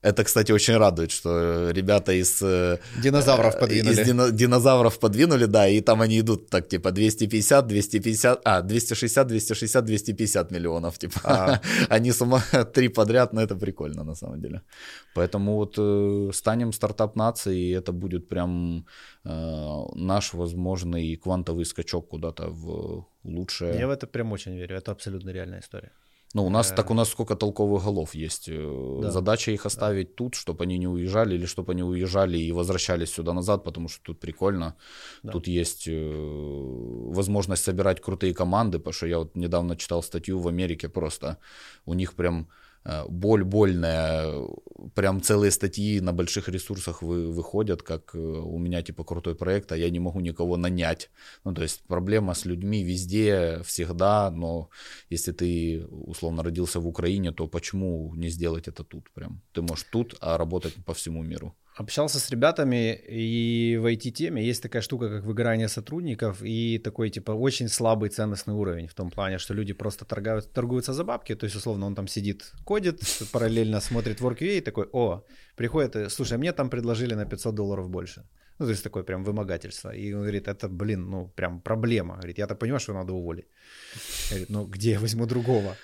это, 0.03 0.23
кстати, 0.23 0.51
очень 0.51 0.77
радует, 0.77 1.11
что 1.11 1.71
ребята 1.71 2.11
из... 2.11 2.41
Э, 2.41 2.77
динозавров 3.03 3.59
подвинули. 3.59 3.93
Из 3.93 4.05
дино, 4.05 4.31
динозавров 4.31 4.99
подвинули, 4.99 5.45
да, 5.45 5.67
и 5.69 5.81
там 5.81 6.01
они 6.01 6.19
идут 6.19 6.49
так, 6.49 6.67
типа, 6.67 6.91
250, 6.91 7.67
250, 7.67 8.41
а, 8.43 8.61
260, 8.61 9.27
260, 9.27 9.85
250 9.85 10.51
миллионов, 10.51 10.97
типа. 10.97 11.19
А. 11.23 11.61
Они 11.89 12.11
с 12.11 12.21
ума 12.21 12.41
три 12.73 12.89
подряд, 12.89 13.33
но 13.33 13.41
это 13.41 13.55
прикольно, 13.55 14.03
на 14.03 14.15
самом 14.15 14.41
деле. 14.41 14.61
Поэтому 15.15 15.55
вот 15.55 15.75
э, 15.77 16.31
станем 16.33 16.73
стартап-нацией, 16.73 17.69
и 17.69 17.71
это 17.71 17.93
будет 17.93 18.27
прям 18.27 18.85
э, 19.25 19.83
наш 19.95 20.33
возможный 20.33 21.15
квантовый 21.15 21.65
скачок 21.65 22.09
куда-то 22.09 22.49
в 22.49 23.05
лучшее. 23.23 23.79
Я 23.79 23.87
в 23.87 23.91
это 23.91 24.05
прям 24.07 24.33
очень 24.33 24.57
верю, 24.57 24.75
это 24.75 24.91
абсолютно 24.91 25.31
реальная 25.31 25.59
история. 25.59 25.91
Ну, 26.33 26.45
у 26.45 26.49
нас 26.49 26.71
так 26.71 26.89
у 26.91 26.93
нас 26.93 27.09
сколько 27.09 27.35
толковых 27.35 27.83
голов 27.83 28.15
есть. 28.15 28.49
Э, 28.49 28.99
да. 29.01 29.11
Задача 29.11 29.51
их 29.51 29.65
оставить 29.65 30.09
да. 30.09 30.13
тут, 30.15 30.35
чтобы 30.35 30.63
они 30.63 30.77
не 30.79 30.87
уезжали, 30.87 31.35
или 31.35 31.45
чтобы 31.45 31.73
они 31.73 31.83
уезжали 31.83 32.37
и 32.37 32.51
возвращались 32.51 33.11
сюда 33.11 33.33
назад, 33.33 33.63
потому 33.63 33.87
что 33.87 34.01
тут 34.03 34.19
прикольно. 34.19 34.75
Да. 35.23 35.31
Тут 35.31 35.47
есть 35.47 35.87
э, 35.87 37.11
возможность 37.11 37.63
собирать 37.63 38.01
крутые 38.01 38.33
команды, 38.33 38.79
потому 38.79 38.93
что 38.93 39.07
я 39.07 39.19
вот 39.19 39.35
недавно 39.35 39.75
читал 39.75 40.01
статью 40.01 40.39
в 40.39 40.47
Америке 40.47 40.89
просто. 40.89 41.37
У 41.85 41.93
них 41.93 42.13
прям 42.13 42.47
Э, 42.47 42.62
боль 43.09 43.43
больная, 43.43 44.47
прям 44.95 45.21
целые 45.21 45.51
статьи 45.51 46.01
на 46.01 46.13
больших 46.13 46.49
ресурсах 46.49 47.01
вы, 47.01 47.31
выходят, 47.31 47.81
как 47.83 48.15
э, 48.15 48.19
у 48.19 48.59
меня 48.59 48.81
типа 48.81 49.03
крутой 49.03 49.35
проект, 49.35 49.71
а 49.71 49.77
я 49.77 49.89
не 49.89 49.99
могу 49.99 50.19
никого 50.19 50.57
нанять. 50.57 51.09
Ну, 51.45 51.53
то 51.53 51.61
есть 51.61 51.83
проблема 51.87 52.33
с 52.33 52.45
людьми 52.45 52.83
везде, 52.83 53.61
всегда, 53.63 54.31
но 54.31 54.69
если 55.09 55.31
ты 55.31 55.85
условно 55.89 56.43
родился 56.43 56.79
в 56.79 56.87
Украине, 56.87 57.31
то 57.31 57.47
почему 57.47 58.13
не 58.15 58.29
сделать 58.29 58.67
это 58.67 58.83
тут 58.83 59.09
прям? 59.11 59.41
Ты 59.53 59.61
можешь 59.61 59.87
тут, 59.91 60.15
а 60.21 60.37
работать 60.37 60.73
по 60.85 60.93
всему 60.93 61.23
миру. 61.23 61.55
Общался 61.75 62.19
с 62.19 62.29
ребятами, 62.29 62.93
и 63.09 63.77
в 63.77 63.85
IT-теме 63.85 64.43
есть 64.43 64.61
такая 64.61 64.83
штука, 64.83 65.09
как 65.09 65.23
выгорание 65.23 65.67
сотрудников, 65.67 66.43
и 66.43 66.77
такой, 66.77 67.09
типа, 67.09 67.31
очень 67.31 67.67
слабый 67.67 68.09
ценностный 68.09 68.53
уровень 68.53 68.87
в 68.87 68.93
том 68.93 69.09
плане, 69.09 69.39
что 69.39 69.55
люди 69.55 69.73
просто 69.73 70.05
торгуют, 70.05 70.51
торгуются 70.53 70.93
за 70.93 71.03
бабки, 71.03 71.35
то 71.35 71.45
есть, 71.45 71.55
условно, 71.55 71.87
он 71.87 71.95
там 71.95 72.07
сидит, 72.07 72.51
кодит, 72.63 73.01
параллельно 73.31 73.81
смотрит 73.81 74.21
WorkUA 74.21 74.57
и 74.57 74.61
такой, 74.61 74.87
о, 74.93 75.23
приходит, 75.55 76.11
слушай, 76.11 76.37
мне 76.37 76.53
там 76.53 76.69
предложили 76.69 77.15
на 77.15 77.25
500 77.25 77.55
долларов 77.55 77.89
больше. 77.89 78.23
Ну, 78.59 78.65
то 78.65 78.71
есть, 78.71 78.83
такое 78.83 79.03
прям 79.03 79.23
вымогательство. 79.23 79.89
И 79.95 80.13
он 80.13 80.21
говорит, 80.21 80.47
это, 80.47 80.69
блин, 80.69 81.09
ну, 81.09 81.27
прям 81.35 81.59
проблема. 81.59 82.15
Говорит, 82.15 82.37
я-то 82.37 82.55
понимаю, 82.55 82.79
что 82.79 82.93
надо 82.93 83.13
уволить. 83.13 83.47
Говорит, 84.29 84.49
ну, 84.49 84.65
где 84.65 84.91
я 84.91 84.99
возьму 84.99 85.25
другого? 85.25 85.75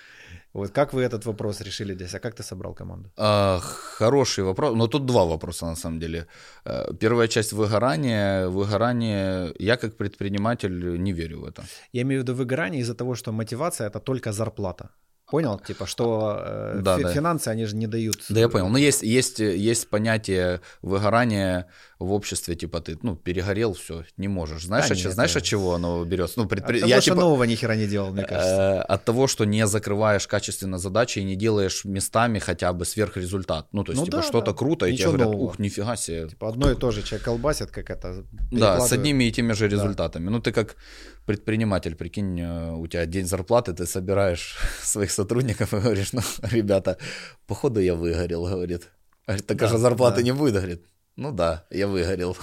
Вот 0.60 0.72
как 0.72 0.93
вы 0.93 1.02
этот 1.02 1.26
вопрос 1.26 1.62
решили 1.62 1.95
здесь? 1.95 2.15
А 2.15 2.19
как 2.19 2.36
ты 2.36 2.43
собрал 2.43 2.74
команду? 2.74 3.10
А, 3.17 3.60
хороший 3.98 4.43
вопрос. 4.43 4.76
Но 4.76 4.88
тут 4.88 5.06
два 5.06 5.26
вопроса 5.26 5.65
на 5.65 5.76
самом 5.76 6.00
деле. 6.00 6.26
Э, 6.65 6.93
первая 7.00 7.28
часть 7.28 7.54
выгорания. 7.54 8.48
Выгорание. 8.48 9.54
Я 9.60 9.78
как 9.78 9.98
предприниматель 9.98 11.02
не 11.02 11.13
верю 11.13 11.39
в 11.39 11.45
это. 11.45 11.63
Я 11.93 12.02
имею 12.02 12.22
в 12.22 12.24
виду 12.24 12.36
выгорание 12.36 12.82
из-за 12.82 12.93
того, 12.93 13.15
что 13.15 13.32
мотивация 13.32 13.88
это 13.88 14.00
только 14.00 14.32
зарплата. 14.32 14.89
Понял, 15.32 15.60
типа, 15.60 15.86
что 15.86 16.41
э, 16.43 16.80
да, 16.82 16.98
фи- 16.98 17.04
да. 17.04 17.13
финансы, 17.13 17.50
они 17.50 17.65
же 17.65 17.76
не 17.76 17.88
дают. 17.88 18.15
Да, 18.30 18.39
я 18.39 18.50
понял. 18.50 18.69
Но 18.69 18.80
есть, 18.80 19.04
есть, 19.04 19.39
есть 19.39 19.89
понятие 19.89 20.60
выгорания 20.82 21.65
в 22.00 22.14
обществе, 22.14 22.56
типа, 22.56 22.80
ты, 22.80 22.98
ну, 23.02 23.18
перегорел, 23.18 23.74
все, 23.74 24.06
не 24.16 24.30
можешь. 24.30 24.64
Знаешь, 24.64 24.88
да, 24.88 24.96
от, 24.96 25.04
нет, 25.04 25.14
знаешь, 25.14 25.36
от 25.36 25.44
чего 25.44 25.76
оно 25.76 26.06
берется? 26.06 26.40
Ну, 26.40 26.48
предпри... 26.48 26.78
От 26.78 26.82
того, 26.82 26.90
я, 26.90 27.02
что 27.02 27.12
типа, 27.12 27.22
нового 27.22 27.44
ни 27.44 27.56
хера 27.56 27.76
не 27.76 27.88
делал, 27.88 28.14
мне 28.14 28.24
кажется. 28.24 28.86
Э, 28.90 28.94
от 28.94 29.04
того, 29.04 29.28
что 29.28 29.44
не 29.44 29.68
закрываешь 29.68 30.26
качественно 30.26 30.78
задачи 30.78 31.20
и 31.20 31.24
не 31.24 31.36
делаешь 31.36 31.84
местами 31.84 32.40
хотя 32.40 32.72
бы 32.72 32.86
сверхрезультат. 32.86 33.68
Ну, 33.74 33.84
то 33.84 33.92
есть, 33.92 34.00
ну, 34.00 34.06
типа, 34.06 34.18
да, 34.18 34.24
что-то 34.24 34.52
да. 34.52 34.58
круто, 34.58 34.86
и 34.86 34.96
тебе 34.96 35.08
говорят, 35.08 35.28
нового. 35.28 35.44
ух, 35.44 35.60
нифига 35.60 35.98
себе. 35.98 36.30
Типа, 36.30 36.48
одно 36.48 36.72
и 36.72 36.76
то 36.76 36.92
же, 36.92 37.04
человек 37.04 37.26
колбасит, 37.26 37.70
как 37.70 37.90
это. 37.90 38.24
Да, 38.52 38.80
с 38.80 38.94
одними 38.94 39.26
и 39.26 39.32
теми 39.32 39.52
же 39.52 39.68
результатами. 39.68 40.26
Да. 40.26 40.32
Ну, 40.32 40.40
ты 40.40 40.54
как 40.54 40.78
предприниматель, 41.26 41.96
прикинь, 41.96 42.40
э, 42.40 42.72
у 42.72 42.88
тебя 42.88 43.06
день 43.06 43.26
зарплаты, 43.26 43.74
ты 43.74 43.86
собираешь 43.86 44.58
своих 44.82 45.12
сотрудников 45.12 45.74
и 45.74 45.78
говоришь, 45.78 46.14
ну, 46.14 46.22
ребята, 46.44 46.98
походу 47.46 47.82
я 47.82 47.94
выгорел, 47.94 48.46
говорит. 48.46 48.88
Говорит, 49.28 49.46
так 49.46 49.58
да, 49.58 49.68
же 49.68 49.78
зарплаты 49.78 50.18
да. 50.18 50.22
не 50.24 50.32
будет, 50.32 50.54
говорит. 50.54 50.86
Ну 51.19 51.32
да, 51.32 51.63
я 51.69 51.88
выгорел. 51.88 52.38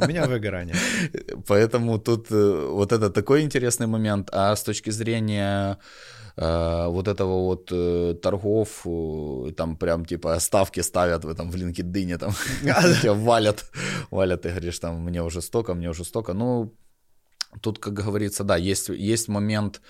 У 0.00 0.06
меня 0.06 0.26
выгорание. 0.26 0.76
Поэтому 1.46 1.98
тут 1.98 2.30
э, 2.30 2.68
вот 2.70 2.92
это 2.92 3.08
такой 3.08 3.42
интересный 3.42 3.86
момент. 3.86 4.28
А 4.32 4.54
с 4.54 4.62
точки 4.62 4.90
зрения 4.90 5.78
э, 6.36 6.86
вот 6.88 7.08
этого 7.08 7.44
вот 7.44 7.72
э, 7.72 8.14
торгов, 8.22 8.86
там 9.56 9.76
прям 9.76 10.04
типа 10.04 10.38
ставки 10.40 10.82
ставят 10.82 11.24
в 11.24 11.28
этом 11.28 11.50
в 11.50 11.56
LinkedIn, 11.56 12.18
там 12.18 12.32
тебя 13.00 13.14
валят, 13.14 13.64
валят, 14.10 14.46
и 14.46 14.50
говоришь, 14.50 14.78
там, 14.78 15.00
мне 15.02 15.22
уже 15.22 15.40
столько, 15.40 15.74
мне 15.74 15.88
уже 15.88 16.04
столько. 16.04 16.34
Ну, 16.34 16.74
Тут, 17.60 17.78
как 17.78 17.92
говорится, 17.92 18.44
да, 18.44 18.56
есть, 18.56 18.88
есть 18.88 19.28
момент 19.28 19.80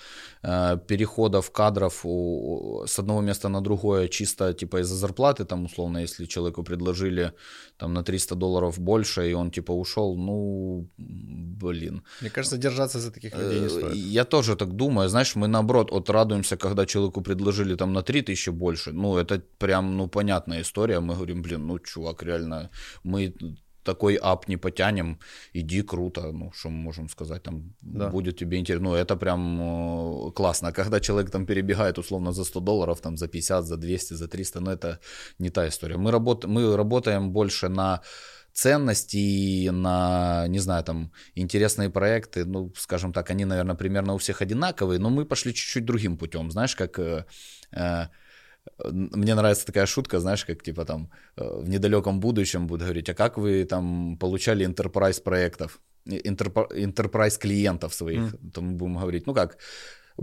э, 0.42 0.78
переходов 0.86 1.50
кадров 1.50 2.00
у, 2.04 2.84
с 2.86 2.98
одного 2.98 3.20
места 3.20 3.48
на 3.48 3.60
другое 3.60 4.08
чисто 4.08 4.52
типа 4.52 4.80
из-за 4.80 4.94
зарплаты, 4.94 5.44
там 5.44 5.64
условно, 5.64 5.98
если 5.98 6.26
человеку 6.26 6.62
предложили 6.62 7.32
там 7.76 7.94
на 7.94 8.02
300 8.02 8.34
долларов 8.34 8.78
больше, 8.78 9.30
и 9.30 9.34
он 9.34 9.50
типа 9.50 9.72
ушел, 9.72 10.16
ну, 10.16 10.88
блин. 10.98 12.02
Мне 12.20 12.30
кажется, 12.30 12.58
держаться 12.58 12.98
за 12.98 13.10
таких 13.10 13.36
людей 13.36 13.60
не 13.60 13.66
э, 13.66 13.70
стоит. 13.70 13.94
Я 13.94 14.24
тоже 14.24 14.56
так 14.56 14.72
думаю, 14.72 15.08
знаешь, 15.08 15.36
мы 15.36 15.48
наоборот 15.48 15.90
вот 15.92 16.10
радуемся, 16.10 16.56
когда 16.56 16.86
человеку 16.86 17.22
предложили 17.22 17.76
там 17.76 17.92
на 17.92 18.02
3000 18.02 18.50
больше, 18.50 18.92
ну, 18.92 19.16
это 19.18 19.42
прям, 19.58 19.96
ну, 19.96 20.08
понятная 20.08 20.60
история, 20.60 21.00
мы 21.00 21.14
говорим, 21.14 21.42
блин, 21.42 21.66
ну, 21.66 21.78
чувак, 21.78 22.22
реально, 22.22 22.70
мы 23.04 23.34
такой 23.84 24.18
ап 24.22 24.48
не 24.48 24.56
потянем, 24.56 25.18
иди, 25.54 25.82
круто, 25.82 26.32
ну, 26.32 26.52
что 26.52 26.70
мы 26.70 26.82
можем 26.82 27.08
сказать, 27.08 27.42
там, 27.42 27.74
да. 27.82 28.08
будет 28.08 28.36
тебе 28.36 28.58
интересно, 28.58 28.90
ну, 28.90 28.94
это 28.94 29.16
прям 29.16 29.60
э, 29.60 30.32
классно, 30.32 30.68
а 30.68 30.72
когда 30.72 31.00
человек 31.00 31.30
там 31.30 31.46
перебегает 31.46 31.98
условно 31.98 32.32
за 32.32 32.44
100 32.44 32.60
долларов, 32.60 33.00
там, 33.00 33.16
за 33.16 33.28
50, 33.28 33.64
за 33.64 33.76
200, 33.76 34.14
за 34.14 34.28
300, 34.28 34.60
ну, 34.60 34.70
это 34.70 34.98
не 35.38 35.50
та 35.50 35.66
история, 35.68 35.96
мы, 35.96 36.10
работ... 36.10 36.44
мы 36.46 36.76
работаем 36.76 37.30
больше 37.30 37.68
на 37.68 38.00
ценности 38.52 39.68
на, 39.70 40.46
не 40.48 40.60
знаю, 40.60 40.84
там, 40.84 41.10
интересные 41.36 41.90
проекты, 41.90 42.44
ну, 42.44 42.72
скажем 42.76 43.12
так, 43.12 43.30
они, 43.30 43.44
наверное, 43.44 43.76
примерно 43.76 44.14
у 44.14 44.18
всех 44.18 44.42
одинаковые, 44.42 44.98
но 45.00 45.10
мы 45.10 45.24
пошли 45.24 45.52
чуть-чуть 45.52 45.84
другим 45.84 46.16
путем, 46.16 46.50
знаешь, 46.50 46.76
как... 46.76 46.98
Э, 46.98 47.24
э 47.72 48.06
мне 48.84 49.34
нравится 49.34 49.66
такая 49.66 49.86
шутка, 49.86 50.20
знаешь, 50.20 50.44
как 50.44 50.62
типа 50.62 50.84
там 50.84 51.10
э, 51.36 51.60
в 51.62 51.68
недалеком 51.68 52.20
будущем 52.20 52.66
будут 52.66 52.82
говорить, 52.82 53.08
а 53.08 53.14
как 53.14 53.38
вы 53.38 53.64
там 53.64 54.16
получали 54.18 54.66
enterprise 54.66 55.22
проектов, 55.22 55.80
enterprise 56.06 57.38
клиентов 57.38 57.94
своих, 57.94 58.34
mm. 58.34 58.50
то 58.52 58.62
мы 58.62 58.72
будем 58.72 58.96
говорить, 58.96 59.26
ну 59.26 59.34
как, 59.34 59.58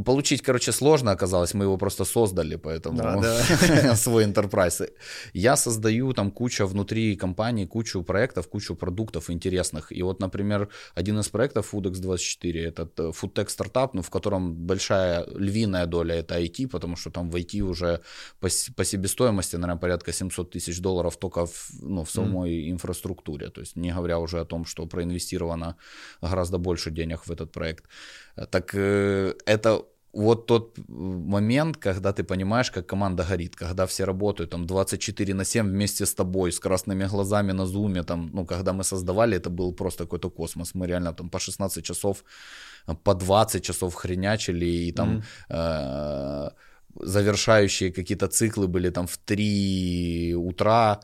Получить, 0.05 0.41
короче, 0.41 0.71
сложно 0.71 1.11
оказалось, 1.11 1.53
мы 1.53 1.65
его 1.65 1.77
просто 1.77 2.05
создали, 2.05 2.55
поэтому 2.55 2.97
да, 2.97 3.17
да. 3.17 3.95
свой 3.95 4.23
enterprise. 4.23 4.89
Я 5.33 5.57
создаю 5.57 6.13
там 6.13 6.31
кучу 6.31 6.65
внутри 6.65 7.17
компании, 7.17 7.65
кучу 7.65 8.01
проектов, 8.03 8.47
кучу 8.47 8.75
продуктов 8.75 9.29
интересных. 9.29 9.91
И 9.91 10.01
вот, 10.03 10.21
например, 10.21 10.69
один 10.95 11.19
из 11.19 11.27
проектов 11.27 11.73
FoodX24, 11.73 12.67
этот 12.67 12.99
э, 12.99 13.11
FoodTech 13.11 13.49
стартап, 13.49 13.93
ну, 13.93 14.01
в 14.01 14.09
котором 14.09 14.53
большая 14.53 15.25
львиная 15.35 15.85
доля 15.85 16.15
это 16.15 16.39
IT, 16.39 16.69
потому 16.69 16.95
что 16.95 17.09
там 17.09 17.29
в 17.29 17.35
IT 17.35 17.59
уже 17.59 17.99
по, 18.39 18.47
по 18.75 18.85
себестоимости, 18.85 19.57
наверное, 19.57 19.79
порядка 19.79 20.13
700 20.13 20.51
тысяч 20.51 20.79
долларов 20.79 21.17
только 21.17 21.45
в, 21.45 21.69
ну, 21.81 22.03
в 22.03 22.11
самой 22.11 22.51
mm. 22.51 22.71
инфраструктуре. 22.71 23.49
То 23.49 23.61
есть 23.61 23.75
не 23.75 23.91
говоря 23.91 24.19
уже 24.19 24.39
о 24.39 24.45
том, 24.45 24.65
что 24.65 24.85
проинвестировано 24.85 25.75
гораздо 26.21 26.59
больше 26.59 26.91
денег 26.91 27.27
в 27.27 27.31
этот 27.31 27.51
проект. 27.51 27.85
Так 28.49 28.75
э, 28.75 29.34
это 29.45 29.82
вот 30.13 30.45
тот 30.45 30.77
момент, 30.88 31.77
когда 31.77 32.11
ты 32.11 32.23
понимаешь, 32.23 32.71
как 32.71 32.86
команда 32.86 33.23
горит, 33.23 33.55
когда 33.55 33.86
все 33.86 34.05
работают 34.05 34.49
там 34.49 34.65
24 34.65 35.34
на 35.34 35.45
7 35.45 35.67
вместе 35.67 36.05
с 36.05 36.13
тобой, 36.13 36.51
с 36.51 36.59
красными 36.59 37.05
глазами 37.05 37.53
на 37.53 37.65
зуме, 37.65 38.03
там, 38.03 38.29
ну, 38.34 38.45
когда 38.45 38.73
мы 38.73 38.84
создавали, 38.84 39.38
это 39.38 39.49
был 39.49 39.73
просто 39.75 40.03
какой-то 40.03 40.29
космос. 40.29 40.75
Мы 40.75 40.88
реально 40.88 41.13
там 41.13 41.29
по 41.29 41.39
16 41.39 41.84
часов, 41.84 42.23
по 43.03 43.13
20 43.13 43.63
часов 43.63 43.95
хренячили, 43.95 44.65
и 44.65 44.91
там 44.91 45.23
mm-hmm. 45.49 46.49
э- 46.49 46.51
завершающие 46.99 47.91
какие-то 47.91 48.27
циклы 48.27 48.67
были 48.67 48.89
там 48.89 49.07
в 49.07 49.17
3 49.17 50.36
утра, 50.36 50.99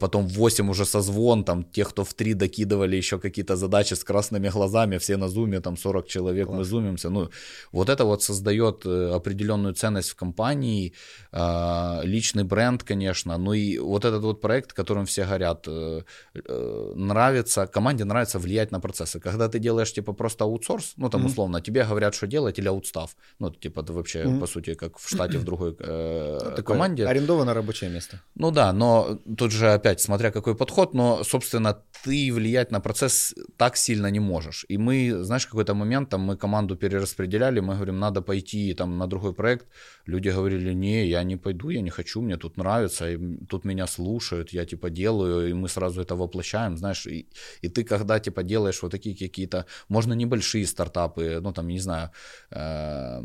потом 0.00 0.28
в 0.28 0.32
8 0.32 0.70
уже 0.70 0.84
созвон, 0.84 1.44
там 1.44 1.64
те, 1.64 1.84
кто 1.84 2.04
в 2.04 2.14
3 2.14 2.34
докидывали 2.34 2.96
еще 2.96 3.18
какие-то 3.18 3.56
задачи 3.56 3.94
с 3.94 4.04
красными 4.04 4.48
глазами, 4.48 4.98
все 4.98 5.16
на 5.16 5.28
зуме, 5.28 5.60
там 5.60 5.76
40 5.76 6.06
человек 6.06 6.46
Класс. 6.46 6.58
мы 6.58 6.64
зумимся. 6.64 7.10
Ну, 7.10 7.28
вот 7.72 7.88
это 7.88 8.04
вот 8.04 8.22
создает 8.22 8.86
э, 8.86 9.14
определенную 9.14 9.74
ценность 9.74 10.10
в 10.10 10.14
компании, 10.14 10.92
а, 11.32 12.00
личный 12.04 12.44
бренд, 12.44 12.82
конечно, 12.82 13.38
ну 13.38 13.52
и 13.52 13.78
вот 13.78 14.04
этот 14.04 14.22
вот 14.22 14.40
проект, 14.40 14.72
которым 14.72 15.04
все 15.04 15.24
горят, 15.24 15.68
э, 15.68 16.02
э, 16.34 16.92
нравится, 16.96 17.66
команде 17.66 18.04
нравится 18.04 18.38
влиять 18.38 18.72
на 18.72 18.80
процессы. 18.80 19.20
Когда 19.20 19.48
ты 19.48 19.58
делаешь 19.58 19.92
типа 19.92 20.12
просто 20.12 20.44
аутсорс, 20.44 20.94
ну 20.96 21.08
там 21.10 21.22
mm-hmm. 21.22 21.26
условно, 21.26 21.60
тебе 21.60 21.84
говорят, 21.84 22.14
что 22.14 22.26
делать 22.26 22.58
или 22.58 22.68
аутстав, 22.68 23.16
ну 23.40 23.50
типа 23.50 23.82
ты 23.82 23.92
вообще 23.92 24.22
mm-hmm. 24.22 24.40
по 24.40 24.46
сути 24.46 24.74
как 24.74 24.98
в 24.98 25.08
штате 25.08 25.38
в 25.38 25.44
другой 25.44 25.76
э, 25.78 26.62
команде. 26.64 27.06
Арендованное 27.06 27.54
рабочее 27.54 27.90
место. 27.90 28.20
Ну 28.34 28.50
да, 28.50 28.72
но 28.72 29.18
тут 29.36 29.47
же 29.50 29.72
опять, 29.72 30.00
смотря 30.00 30.30
какой 30.30 30.54
подход, 30.54 30.94
но, 30.94 31.24
собственно, 31.24 31.82
ты 32.04 32.32
влиять 32.32 32.72
на 32.72 32.80
процесс 32.80 33.34
так 33.56 33.76
сильно 33.76 34.10
не 34.10 34.20
можешь. 34.20 34.64
И 34.68 34.78
мы, 34.78 35.24
знаешь, 35.24 35.46
какой-то 35.46 35.74
момент 35.74 36.08
там 36.10 36.20
мы 36.20 36.36
команду 36.36 36.76
перераспределяли, 36.76 37.60
мы 37.60 37.74
говорим, 37.74 37.98
надо 37.98 38.22
пойти 38.22 38.74
там 38.74 38.98
на 38.98 39.06
другой 39.06 39.32
проект. 39.32 39.66
Люди 40.06 40.30
говорили, 40.30 40.74
не, 40.74 41.06
я 41.06 41.22
не 41.24 41.36
пойду, 41.36 41.70
я 41.70 41.80
не 41.80 41.90
хочу, 41.90 42.22
мне 42.22 42.36
тут 42.36 42.56
нравится, 42.56 43.10
и 43.10 43.18
тут 43.48 43.64
меня 43.64 43.86
слушают, 43.86 44.52
я 44.52 44.64
типа 44.64 44.90
делаю, 44.90 45.50
и 45.50 45.52
мы 45.52 45.68
сразу 45.68 46.00
это 46.00 46.16
воплощаем, 46.16 46.76
знаешь. 46.76 47.06
И, 47.06 47.28
и 47.62 47.68
ты 47.68 47.84
когда 47.84 48.18
типа 48.20 48.42
делаешь 48.42 48.82
вот 48.82 48.92
такие 48.92 49.16
какие-то, 49.16 49.64
можно 49.88 50.14
небольшие 50.14 50.66
стартапы, 50.66 51.40
ну 51.42 51.52
там, 51.52 51.68
не 51.68 51.80
знаю, 51.80 52.10
э, 52.50 53.22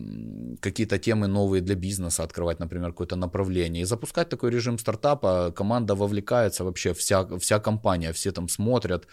какие-то 0.60 0.98
темы 0.98 1.28
новые 1.28 1.62
для 1.62 1.76
бизнеса 1.76 2.24
открывать, 2.24 2.60
например, 2.60 2.92
какое-то 2.92 3.16
направление. 3.16 3.82
И 3.82 3.86
запускать 3.86 4.30
такой 4.30 4.52
режим 4.52 4.78
стартапа, 4.78 5.52
команда 5.56 5.96
вовлекается 6.14 6.64
вообще, 6.64 6.94
вся, 6.94 7.26
вся 7.40 7.60
компания, 7.60 8.12
все 8.12 8.32
там 8.32 8.50
смотрят, 8.50 9.08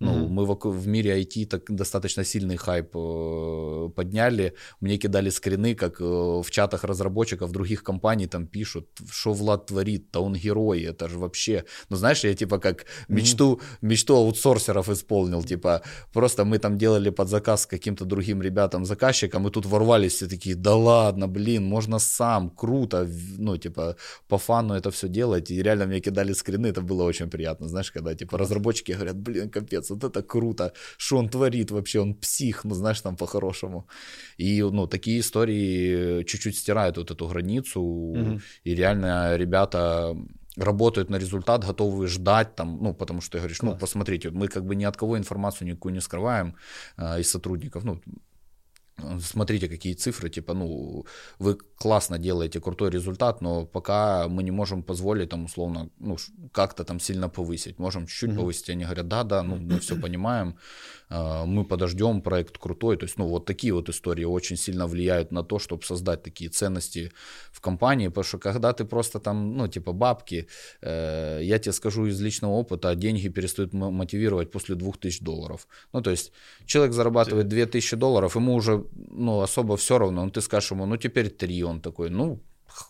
ну, 0.00 0.12
mm-hmm. 0.12 0.28
мы 0.28 0.46
в, 0.46 0.58
в 0.64 0.86
мире 0.88 1.22
IT 1.22 1.46
так 1.46 1.70
достаточно 1.70 2.24
сильный 2.24 2.56
хайп 2.56 2.96
э, 2.96 3.88
подняли. 3.94 4.54
Мне 4.80 4.98
кидали 4.98 5.30
скрины, 5.30 5.74
как 5.74 6.00
э, 6.00 6.04
в 6.04 6.46
чатах 6.50 6.84
разработчиков 6.84 7.52
других 7.52 7.82
компаний 7.82 8.26
там 8.26 8.46
пишут, 8.46 8.88
что 9.10 9.32
Влад 9.32 9.66
творит, 9.66 10.10
да 10.12 10.20
он 10.20 10.34
герой, 10.34 10.82
это 10.82 11.08
же 11.08 11.18
вообще... 11.18 11.64
Ну, 11.90 11.96
знаешь, 11.96 12.24
я 12.24 12.34
типа 12.34 12.58
как 12.58 12.86
мечту, 13.08 13.54
mm-hmm. 13.54 13.88
мечту 13.88 14.16
аутсорсеров 14.16 14.88
исполнил, 14.88 15.42
типа 15.42 15.82
просто 16.12 16.44
мы 16.44 16.58
там 16.58 16.78
делали 16.78 17.10
под 17.10 17.28
заказ 17.28 17.62
с 17.62 17.66
каким-то 17.66 18.04
другим 18.04 18.42
ребятам, 18.42 18.84
заказчикам, 18.84 19.46
и 19.46 19.50
тут 19.50 19.66
ворвались 19.66 20.14
все 20.14 20.26
такие, 20.26 20.56
да 20.56 20.74
ладно, 20.74 21.28
блин, 21.28 21.64
можно 21.64 21.98
сам, 21.98 22.50
круто, 22.50 23.08
ну, 23.38 23.56
типа 23.56 23.96
по 24.28 24.38
фану 24.38 24.74
это 24.74 24.90
все 24.90 25.08
делать, 25.08 25.50
и 25.50 25.62
реально 25.62 25.86
мне 25.86 26.00
кидали 26.00 26.32
скрины, 26.34 26.66
это 26.68 26.80
было 26.80 27.04
очень 27.04 27.30
приятно, 27.30 27.68
знаешь, 27.68 27.92
когда 27.92 28.14
типа 28.14 28.38
разработчики 28.38 28.92
говорят, 28.92 29.16
блин, 29.16 29.50
капец, 29.50 29.81
вот 29.90 30.04
это 30.04 30.22
круто, 30.22 30.72
что 30.96 31.18
он 31.18 31.28
творит 31.28 31.70
вообще, 31.70 32.00
он 32.00 32.14
псих, 32.14 32.64
ну 32.64 32.74
знаешь, 32.74 33.00
там 33.00 33.16
по-хорошему. 33.16 33.86
И, 34.38 34.62
ну, 34.62 34.86
такие 34.86 35.20
истории 35.20 36.24
чуть-чуть 36.24 36.56
стирают 36.56 36.96
вот 36.96 37.10
эту 37.10 37.28
границу, 37.28 37.80
угу. 37.80 38.40
и 38.64 38.74
реально 38.74 39.36
ребята 39.36 40.16
работают 40.56 41.10
на 41.10 41.16
результат, 41.16 41.64
готовы 41.64 42.06
ждать 42.06 42.54
там, 42.54 42.78
ну, 42.82 42.94
потому 42.94 43.20
что 43.20 43.32
ты 43.32 43.38
говоришь, 43.38 43.62
ну, 43.62 43.68
Класс. 43.68 43.74
ну, 43.74 43.80
посмотрите, 43.80 44.30
мы 44.30 44.48
как 44.48 44.64
бы 44.64 44.76
ни 44.76 44.84
от 44.84 44.96
кого 44.96 45.16
информацию 45.16 45.68
никакую 45.68 45.94
не 45.94 46.00
скрываем 46.00 46.54
э, 46.98 47.20
из 47.20 47.30
сотрудников, 47.30 47.84
ну, 47.84 48.00
смотрите, 49.20 49.68
какие 49.68 49.94
цифры, 49.94 50.30
типа, 50.30 50.54
ну, 50.54 51.04
вы 51.38 51.54
классно 51.54 52.18
делаете 52.18 52.60
крутой 52.60 52.90
результат, 52.90 53.42
но 53.42 53.66
пока 53.66 54.28
мы 54.28 54.42
не 54.42 54.50
можем 54.50 54.82
позволить, 54.82 55.28
там, 55.28 55.44
условно, 55.44 55.88
ну, 55.98 56.16
как-то 56.52 56.84
там 56.84 57.00
сильно 57.00 57.28
повысить. 57.28 57.78
Можем 57.78 58.06
чуть-чуть 58.06 58.30
mm-hmm. 58.30 58.36
повысить, 58.36 58.70
они 58.70 58.84
говорят, 58.84 59.08
да, 59.08 59.24
да, 59.24 59.42
ну, 59.42 59.56
мы 59.56 59.78
все 59.78 59.96
понимаем, 60.00 60.56
мы 61.46 61.64
подождем, 61.64 62.22
проект 62.22 62.58
крутой. 62.58 62.96
То 62.96 63.04
есть, 63.04 63.18
ну, 63.18 63.26
вот 63.26 63.44
такие 63.44 63.72
вот 63.72 63.88
истории 63.88 64.24
очень 64.24 64.56
сильно 64.56 64.86
влияют 64.86 65.32
на 65.32 65.42
то, 65.42 65.58
чтобы 65.58 65.82
создать 65.84 66.22
такие 66.22 66.50
ценности 66.50 67.12
в 67.52 67.60
компании, 67.60 68.08
потому 68.08 68.24
что 68.24 68.38
когда 68.38 68.72
ты 68.72 68.84
просто 68.84 69.20
там, 69.20 69.56
ну, 69.56 69.68
типа, 69.68 69.92
бабки, 69.92 70.46
э, 70.80 71.40
я 71.42 71.58
тебе 71.58 71.72
скажу 71.72 72.06
из 72.06 72.20
личного 72.20 72.52
опыта, 72.52 72.94
деньги 72.94 73.28
перестают 73.28 73.74
мотивировать 73.74 74.50
после 74.50 74.74
2000 74.74 75.24
долларов. 75.24 75.68
Ну, 75.92 76.02
то 76.02 76.10
есть, 76.10 76.32
человек 76.66 76.94
зарабатывает 76.94 77.48
2000 77.48 77.96
долларов, 77.96 78.36
ему 78.36 78.54
уже, 78.54 78.84
ну, 79.10 79.40
особо 79.40 79.76
все 79.76 79.98
равно, 79.98 80.24
ну, 80.24 80.30
ты 80.30 80.40
скажешь 80.40 80.70
ему, 80.70 80.86
ну, 80.86 80.96
теперь 80.96 81.28
3, 81.28 81.64
он 81.64 81.80
такой, 81.80 82.10
ну, 82.10 82.40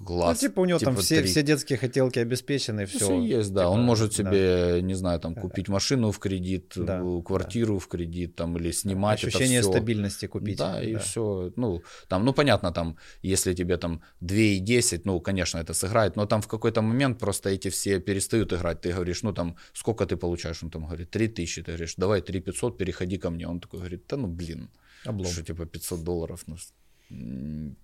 класс. 0.05 0.43
Ну, 0.43 0.49
типа 0.49 0.61
у 0.61 0.65
него 0.65 0.79
типа 0.79 0.93
там 0.93 1.01
все, 1.01 1.23
все 1.23 1.43
детские 1.43 1.79
хотелки 1.79 2.19
обеспечены, 2.19 2.87
все. 2.87 2.99
Все 2.99 3.21
есть, 3.21 3.53
да. 3.53 3.63
Типа, 3.63 3.71
он 3.71 3.83
может 3.83 4.15
себе, 4.15 4.75
да. 4.75 4.81
не 4.81 4.95
знаю, 4.95 5.21
там 5.21 5.35
купить 5.35 5.69
машину 5.69 6.11
в 6.11 6.19
кредит, 6.19 6.73
да, 6.77 7.03
квартиру 7.25 7.75
да. 7.75 7.81
в 7.81 7.89
кредит, 7.89 8.37
там, 8.37 8.57
или 8.57 8.71
снимать 8.73 9.25
Ощущение 9.25 9.59
это 9.59 9.69
все. 9.69 9.73
стабильности 9.73 10.27
купить. 10.27 10.59
Да, 10.59 10.75
да, 10.75 10.83
и 10.83 10.97
все. 10.97 11.53
Ну, 11.57 11.83
там, 12.09 12.25
ну, 12.25 12.33
понятно, 12.33 12.73
там, 12.73 12.97
если 13.23 13.55
тебе 13.55 13.77
там 13.77 14.03
2,10, 14.23 15.03
ну, 15.05 15.21
конечно, 15.21 15.59
это 15.59 15.75
сыграет, 15.75 16.17
но 16.17 16.27
там 16.27 16.43
в 16.43 16.49
какой-то 16.49 16.83
момент 16.83 17.19
просто 17.19 17.51
эти 17.51 17.69
все 17.69 18.01
перестают 18.01 18.53
играть. 18.53 18.81
Ты 18.81 18.93
говоришь, 18.93 19.23
ну, 19.23 19.33
там, 19.33 19.57
сколько 19.73 20.07
ты 20.07 20.17
получаешь? 20.17 20.63
Он 20.63 20.71
там 20.71 20.87
говорит, 20.87 21.11
3 21.11 21.29
тысячи. 21.29 21.63
Ты 21.63 21.73
говоришь, 21.73 21.95
давай 21.97 22.21
3 22.21 22.41
500, 22.41 22.79
переходи 22.79 23.19
ко 23.19 23.31
мне. 23.31 23.49
Он 23.49 23.61
такой 23.61 23.81
говорит, 23.81 24.05
да 24.09 24.17
ну, 24.17 24.29
блин. 24.29 24.71
Облом. 25.05 25.33
Что, 25.33 25.43
типа, 25.43 25.67
500 25.67 26.05
долларов, 26.05 26.45
ну, 26.47 26.57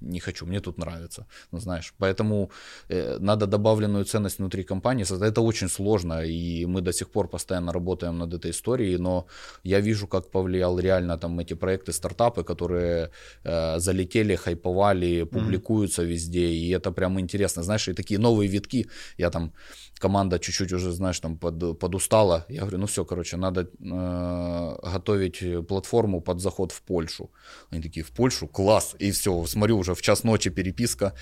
не 0.01 0.21
хочу, 0.21 0.47
мне 0.47 0.61
тут 0.61 0.79
нравится. 0.79 1.27
Ну, 1.53 1.61
знаешь, 1.61 1.95
поэтому 1.99 2.51
э, 2.89 3.19
надо 3.21 3.47
добавленную 3.47 4.05
ценность 4.05 4.39
внутри 4.39 4.65
компании. 4.65 5.05
Это 5.05 5.41
очень 5.41 5.69
сложно, 5.69 6.25
и 6.25 6.67
мы 6.67 6.81
до 6.81 6.93
сих 6.93 7.11
пор 7.11 7.29
постоянно 7.29 7.73
работаем 7.73 8.19
над 8.19 8.35
этой 8.35 8.51
историей, 8.51 8.99
но 8.99 9.27
я 9.65 9.81
вижу, 9.81 10.07
как 10.07 10.31
повлиял 10.31 10.79
реально 10.79 11.19
там 11.19 11.41
эти 11.41 11.55
проекты, 11.55 11.93
стартапы, 11.93 12.45
которые 12.45 13.11
э, 13.45 13.79
залетели, 13.79 14.37
хайповали, 14.37 15.25
публикуются 15.25 16.03
mm-hmm. 16.03 16.13
везде, 16.13 16.47
и 16.47 16.71
это 16.71 16.93
прям 16.93 17.19
интересно. 17.21 17.63
Знаешь, 17.63 17.89
и 17.89 17.95
такие 17.95 18.21
новые 18.21 18.49
витки, 18.49 18.87
я 19.19 19.31
там 19.31 19.53
команда 19.99 20.39
чуть-чуть 20.39 20.73
уже, 20.73 20.93
знаешь, 20.93 21.21
там 21.21 21.39
под, 21.39 21.79
подустала. 21.79 22.45
Я 22.49 22.61
говорю, 22.61 22.79
ну 22.79 22.87
все, 22.87 23.05
короче, 23.05 23.37
надо 23.37 23.61
э, 23.61 24.93
готовить 24.93 25.67
платформу 25.67 26.21
под 26.21 26.41
заход 26.41 26.73
в 26.73 26.81
Польшу. 26.83 27.31
Они 27.71 27.83
такие, 27.83 28.03
в 28.03 28.11
Польшу? 28.11 28.49
Класс! 28.49 28.97
И 29.01 29.13
все, 29.18 29.46
смотрю, 29.46 29.78
уже 29.78 29.94
в 29.94 30.02
час 30.02 30.24
ночи 30.24 30.50
переписка, 30.50 31.14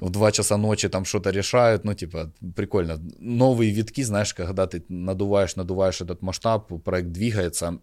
в 0.00 0.10
2 0.10 0.32
часа 0.32 0.56
ночи 0.56 0.88
там 0.88 1.04
что-то 1.04 1.30
решают, 1.30 1.84
ну, 1.84 1.94
типа, 1.94 2.32
прикольно. 2.56 3.00
Новые 3.18 3.70
витки, 3.72 4.04
знаешь, 4.04 4.34
когда 4.34 4.66
ты 4.66 4.84
надуваешь, 4.88 5.56
надуваешь 5.56 6.00
этот 6.00 6.22
масштаб, 6.22 6.72
проект 6.84 7.08
двигается, 7.08 7.78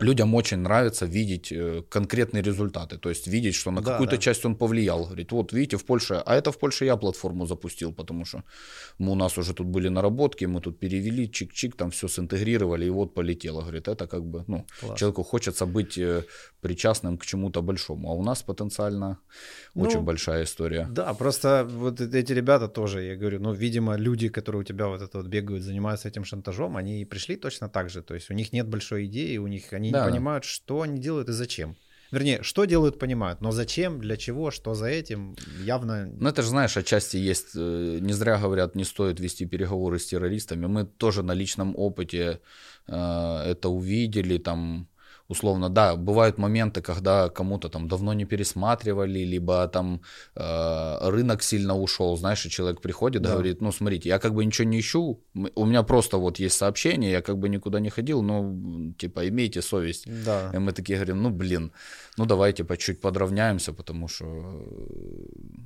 людям 0.00 0.34
очень 0.34 0.58
нравится 0.58 1.06
видеть 1.06 1.52
э, 1.52 1.82
конкретные 1.88 2.42
результаты, 2.42 2.98
то 2.98 3.10
есть 3.10 3.26
видеть, 3.26 3.54
что 3.54 3.70
на 3.70 3.80
да, 3.80 3.92
какую-то 3.92 4.16
да. 4.16 4.22
часть 4.22 4.44
он 4.44 4.54
повлиял. 4.54 5.04
Говорит, 5.04 5.32
вот 5.32 5.52
видите, 5.52 5.76
в 5.76 5.84
Польше, 5.84 6.22
а 6.26 6.36
это 6.36 6.50
в 6.50 6.58
Польше 6.58 6.84
я 6.84 6.96
платформу 6.96 7.46
запустил, 7.46 7.92
потому 7.92 8.24
что 8.24 8.42
мы, 8.98 9.12
у 9.12 9.14
нас 9.14 9.38
уже 9.38 9.54
тут 9.54 9.66
были 9.66 9.88
наработки, 9.88 10.46
мы 10.46 10.60
тут 10.60 10.78
перевели, 10.78 11.26
чик-чик, 11.26 11.76
там 11.76 11.90
все 11.90 12.08
синтегрировали, 12.08 12.86
и 12.86 12.90
вот 12.90 13.14
полетело. 13.14 13.60
Говорит, 13.60 13.88
это 13.88 14.06
как 14.06 14.24
бы, 14.24 14.44
ну, 14.48 14.66
Класс. 14.80 14.98
человеку 14.98 15.22
хочется 15.22 15.66
быть 15.66 15.98
э, 15.98 16.24
причастным 16.60 17.18
к 17.18 17.26
чему-то 17.26 17.62
большому, 17.62 18.10
а 18.10 18.14
у 18.14 18.22
нас 18.22 18.42
потенциально 18.42 19.18
ну, 19.74 19.82
очень 19.82 20.00
большая 20.00 20.44
история. 20.44 20.86
Да, 20.90 21.14
просто 21.14 21.66
вот 21.70 22.00
эти 22.00 22.32
ребята 22.32 22.68
тоже, 22.68 23.02
я 23.02 23.16
говорю, 23.16 23.40
ну, 23.40 23.52
видимо, 23.52 23.96
люди, 23.96 24.28
которые 24.28 24.60
у 24.60 24.64
тебя 24.64 24.86
вот 24.86 25.02
это 25.02 25.18
вот 25.18 25.26
бегают, 25.26 25.62
занимаются 25.62 26.08
этим 26.08 26.24
шантажом, 26.24 26.76
они 26.76 27.04
пришли 27.04 27.36
точно 27.36 27.68
так 27.68 27.90
же, 27.90 28.02
то 28.02 28.14
есть 28.14 28.30
у 28.30 28.34
них 28.34 28.52
нет 28.52 28.68
большой 28.68 29.06
идеи, 29.06 29.38
у 29.38 29.46
них 29.46 29.72
они 29.80 29.90
да. 29.90 30.04
не 30.04 30.10
понимают, 30.10 30.44
что 30.44 30.82
они 30.82 31.00
делают 31.00 31.28
и 31.28 31.32
зачем. 31.32 31.76
Вернее, 32.10 32.42
что 32.42 32.64
делают, 32.64 32.98
понимают, 32.98 33.40
но 33.40 33.52
зачем, 33.52 34.00
для 34.00 34.16
чего, 34.16 34.50
что 34.50 34.74
за 34.74 34.86
этим, 34.86 35.36
явно... 35.62 36.06
Ну, 36.06 36.28
это 36.28 36.42
же, 36.42 36.48
знаешь, 36.48 36.76
отчасти 36.76 37.16
есть... 37.16 37.54
Э, 37.54 37.98
не 38.00 38.12
зря 38.12 38.36
говорят, 38.36 38.74
не 38.74 38.84
стоит 38.84 39.20
вести 39.20 39.46
переговоры 39.46 39.98
с 40.00 40.06
террористами. 40.06 40.66
Мы 40.66 40.86
тоже 40.86 41.22
на 41.22 41.32
личном 41.32 41.74
опыте 41.76 42.40
э, 42.88 43.42
это 43.46 43.68
увидели, 43.68 44.38
там 44.38 44.88
условно, 45.30 45.68
да, 45.68 45.96
бывают 45.96 46.38
моменты, 46.38 46.82
когда 46.82 47.28
кому-то 47.28 47.68
там 47.68 47.88
давно 47.88 48.14
не 48.14 48.24
пересматривали, 48.24 49.20
либо 49.20 49.68
там 49.68 50.00
э, 50.36 51.10
рынок 51.10 51.42
сильно 51.42 51.76
ушел, 51.76 52.16
знаешь, 52.16 52.46
и 52.46 52.50
человек 52.50 52.80
приходит, 52.80 53.22
да. 53.22 53.32
говорит, 53.32 53.60
ну, 53.60 53.72
смотрите, 53.72 54.08
я 54.08 54.18
как 54.18 54.34
бы 54.34 54.44
ничего 54.44 54.68
не 54.68 54.78
ищу, 54.80 55.20
у 55.54 55.64
меня 55.66 55.82
просто 55.82 56.18
вот 56.18 56.40
есть 56.40 56.56
сообщение, 56.56 57.12
я 57.12 57.22
как 57.22 57.36
бы 57.36 57.48
никуда 57.48 57.80
не 57.80 57.90
ходил, 57.90 58.22
но, 58.22 58.92
типа, 58.98 59.28
имейте 59.28 59.62
совесть. 59.62 60.06
Да. 60.24 60.50
И 60.54 60.58
мы 60.58 60.72
такие 60.72 60.96
говорим, 60.96 61.22
ну, 61.22 61.30
блин, 61.30 61.72
ну, 62.18 62.26
давайте 62.26 62.64
по 62.64 62.76
чуть 62.76 63.00
подровняемся, 63.00 63.72
потому 63.72 64.08
что, 64.08 64.24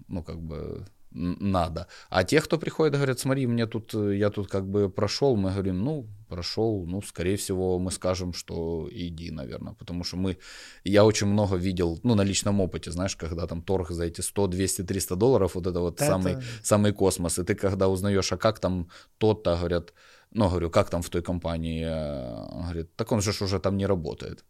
ну, 0.09 0.23
как 0.23 0.41
бы 0.41 0.85
надо. 1.15 1.87
А 2.11 2.25
те, 2.25 2.41
кто 2.41 2.59
приходит, 2.59 2.95
говорят, 2.95 3.19
смотри, 3.19 3.47
мне 3.47 3.67
тут, 3.67 3.95
я 3.95 4.31
тут 4.31 4.49
как 4.49 4.67
бы 4.67 4.91
прошел, 4.91 5.37
мы 5.37 5.51
говорим, 5.51 5.85
ну, 5.85 6.07
прошел, 6.29 6.85
ну, 6.87 7.03
скорее 7.03 7.37
всего, 7.37 7.79
мы 7.79 7.91
скажем, 7.91 8.33
что 8.33 8.89
иди, 8.91 9.31
наверное, 9.31 9.75
потому 9.75 10.05
что 10.05 10.17
мы, 10.17 10.37
я 10.85 11.05
очень 11.05 11.29
много 11.29 11.57
видел, 11.57 12.01
ну, 12.03 12.15
на 12.15 12.25
личном 12.25 12.61
опыте, 12.61 12.91
знаешь, 12.91 13.17
когда 13.17 13.47
там 13.47 13.63
торг 13.63 13.91
за 13.91 14.05
эти 14.05 14.21
100, 14.21 14.47
200, 14.49 14.83
300 14.83 15.17
долларов, 15.17 15.55
вот 15.55 15.67
это 15.67 15.81
вот 15.81 16.01
это... 16.01 16.07
Самый, 16.07 16.37
самый 16.63 16.93
космос, 16.93 17.39
и 17.39 17.45
ты 17.45 17.55
когда 17.55 17.89
узнаешь, 17.89 18.33
а 18.33 18.37
как 18.37 18.59
там 18.59 18.89
тот-то, 19.19 19.57
говорят, 19.57 19.93
ну, 20.35 20.49
говорю, 20.49 20.71
как 20.71 20.91
там 20.91 21.03
в 21.03 21.09
той 21.09 21.23
компании? 21.23 21.85
Он 21.87 22.63
говорит, 22.63 22.97
так 22.97 23.13
он 23.13 23.23
же 23.23 23.31
уже 23.45 23.61
там 23.61 23.77
не 23.77 23.87
работает. 23.87 24.45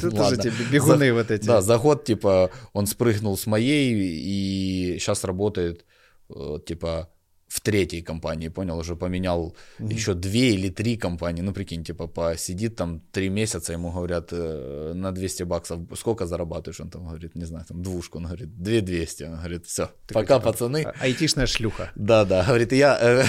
Тут 0.00 0.16
тоже 0.16 0.36
тебе 0.36 0.52
бегуны 0.72 1.12
вот 1.12 1.30
эти. 1.30 1.46
Да, 1.46 1.60
за 1.60 1.78
год, 1.78 2.04
типа, 2.04 2.50
он 2.72 2.86
спрыгнул 2.86 3.36
с 3.36 3.46
моей 3.46 3.92
и 3.92 4.98
сейчас 4.98 5.24
работает, 5.24 5.84
э, 6.30 6.58
типа, 6.66 7.08
в 7.56 7.60
третьей 7.60 8.02
компании, 8.02 8.50
понял, 8.50 8.78
уже 8.78 8.96
поменял 8.96 9.54
mm-hmm. 9.78 9.94
еще 9.94 10.14
две 10.14 10.54
или 10.54 10.68
три 10.68 10.96
компании, 10.98 11.42
ну 11.42 11.52
прикинь, 11.52 11.84
типа 11.84 12.06
посидит 12.06 12.76
там 12.76 13.00
три 13.12 13.30
месяца, 13.30 13.72
ему 13.72 13.90
говорят 13.90 14.28
э, 14.32 14.92
на 14.94 15.12
200 15.12 15.44
баксов, 15.44 15.78
сколько 15.98 16.26
зарабатываешь, 16.26 16.80
он 16.80 16.90
там 16.90 17.06
говорит, 17.06 17.34
не 17.34 17.46
знаю, 17.46 17.64
там 17.68 17.82
двушку, 17.82 18.18
он 18.18 18.24
говорит, 18.24 18.62
2200, 18.62 19.24
он 19.24 19.36
говорит, 19.36 19.66
все, 19.66 19.88
Ты 20.06 20.14
пока, 20.14 20.38
типа, 20.38 20.52
пацаны. 20.52 20.82
А, 20.84 20.92
айтишная 21.00 21.46
шлюха. 21.46 21.90
Да, 21.96 22.24
да, 22.24 22.44
говорит, 22.44 22.72
я, 22.72 22.98
э, 23.00 23.24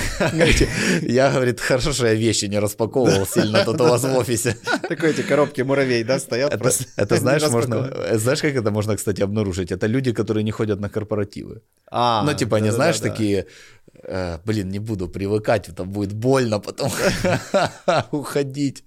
я, 1.01 1.31
говорит, 1.31 1.61
хорошо, 1.61 1.93
что 1.93 2.07
я 2.07 2.13
вещи 2.13 2.45
не 2.45 2.59
распаковывал 2.59 3.25
сильно 3.25 3.63
тут 3.63 3.79
у 3.81 3.85
вас 3.85 4.03
в 4.03 4.17
офисе. 4.17 4.57
Такой 4.89 5.11
эти 5.11 5.21
коробки 5.21 5.61
муравей, 5.61 6.03
да, 6.03 6.19
стоят 6.19 6.53
Это, 6.97 7.15
знаешь, 7.15 7.49
можно, 7.49 8.17
знаешь, 8.17 8.41
как 8.41 8.55
это 8.55 8.71
можно, 8.71 8.95
кстати, 8.97 9.21
обнаружить? 9.23 9.71
Это 9.71 9.87
люди, 9.87 10.11
которые 10.11 10.43
не 10.43 10.51
ходят 10.51 10.81
на 10.81 10.89
корпоративы. 10.89 11.61
А, 11.89 12.23
ну, 12.23 12.33
типа, 12.33 12.57
не 12.57 12.71
знаешь, 12.71 12.99
такие 12.99 13.45
э, 14.07 14.39
блин, 14.45 14.69
не 14.69 14.79
буду 14.79 15.07
привыкать, 15.07 15.69
это 15.69 15.83
будет 15.83 16.13
больно 16.13 16.59
потом 16.59 16.91
уходить. 18.11 18.83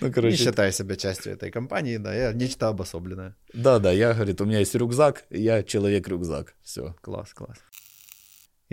Ну, 0.00 0.12
короче. 0.12 0.36
Не 0.36 0.44
считаю 0.44 0.72
себя 0.72 0.96
частью 0.96 1.34
этой 1.34 1.50
компании, 1.50 1.98
да, 1.98 2.14
я 2.14 2.32
нечто 2.32 2.68
обособленное. 2.68 3.34
Да, 3.52 3.78
да, 3.78 3.92
я, 3.92 4.14
говорит, 4.14 4.40
у 4.40 4.44
меня 4.44 4.58
есть 4.58 4.74
рюкзак, 4.74 5.24
я 5.30 5.62
человек-рюкзак, 5.62 6.54
все. 6.62 6.94
Класс, 7.00 7.34
класс. 7.34 7.58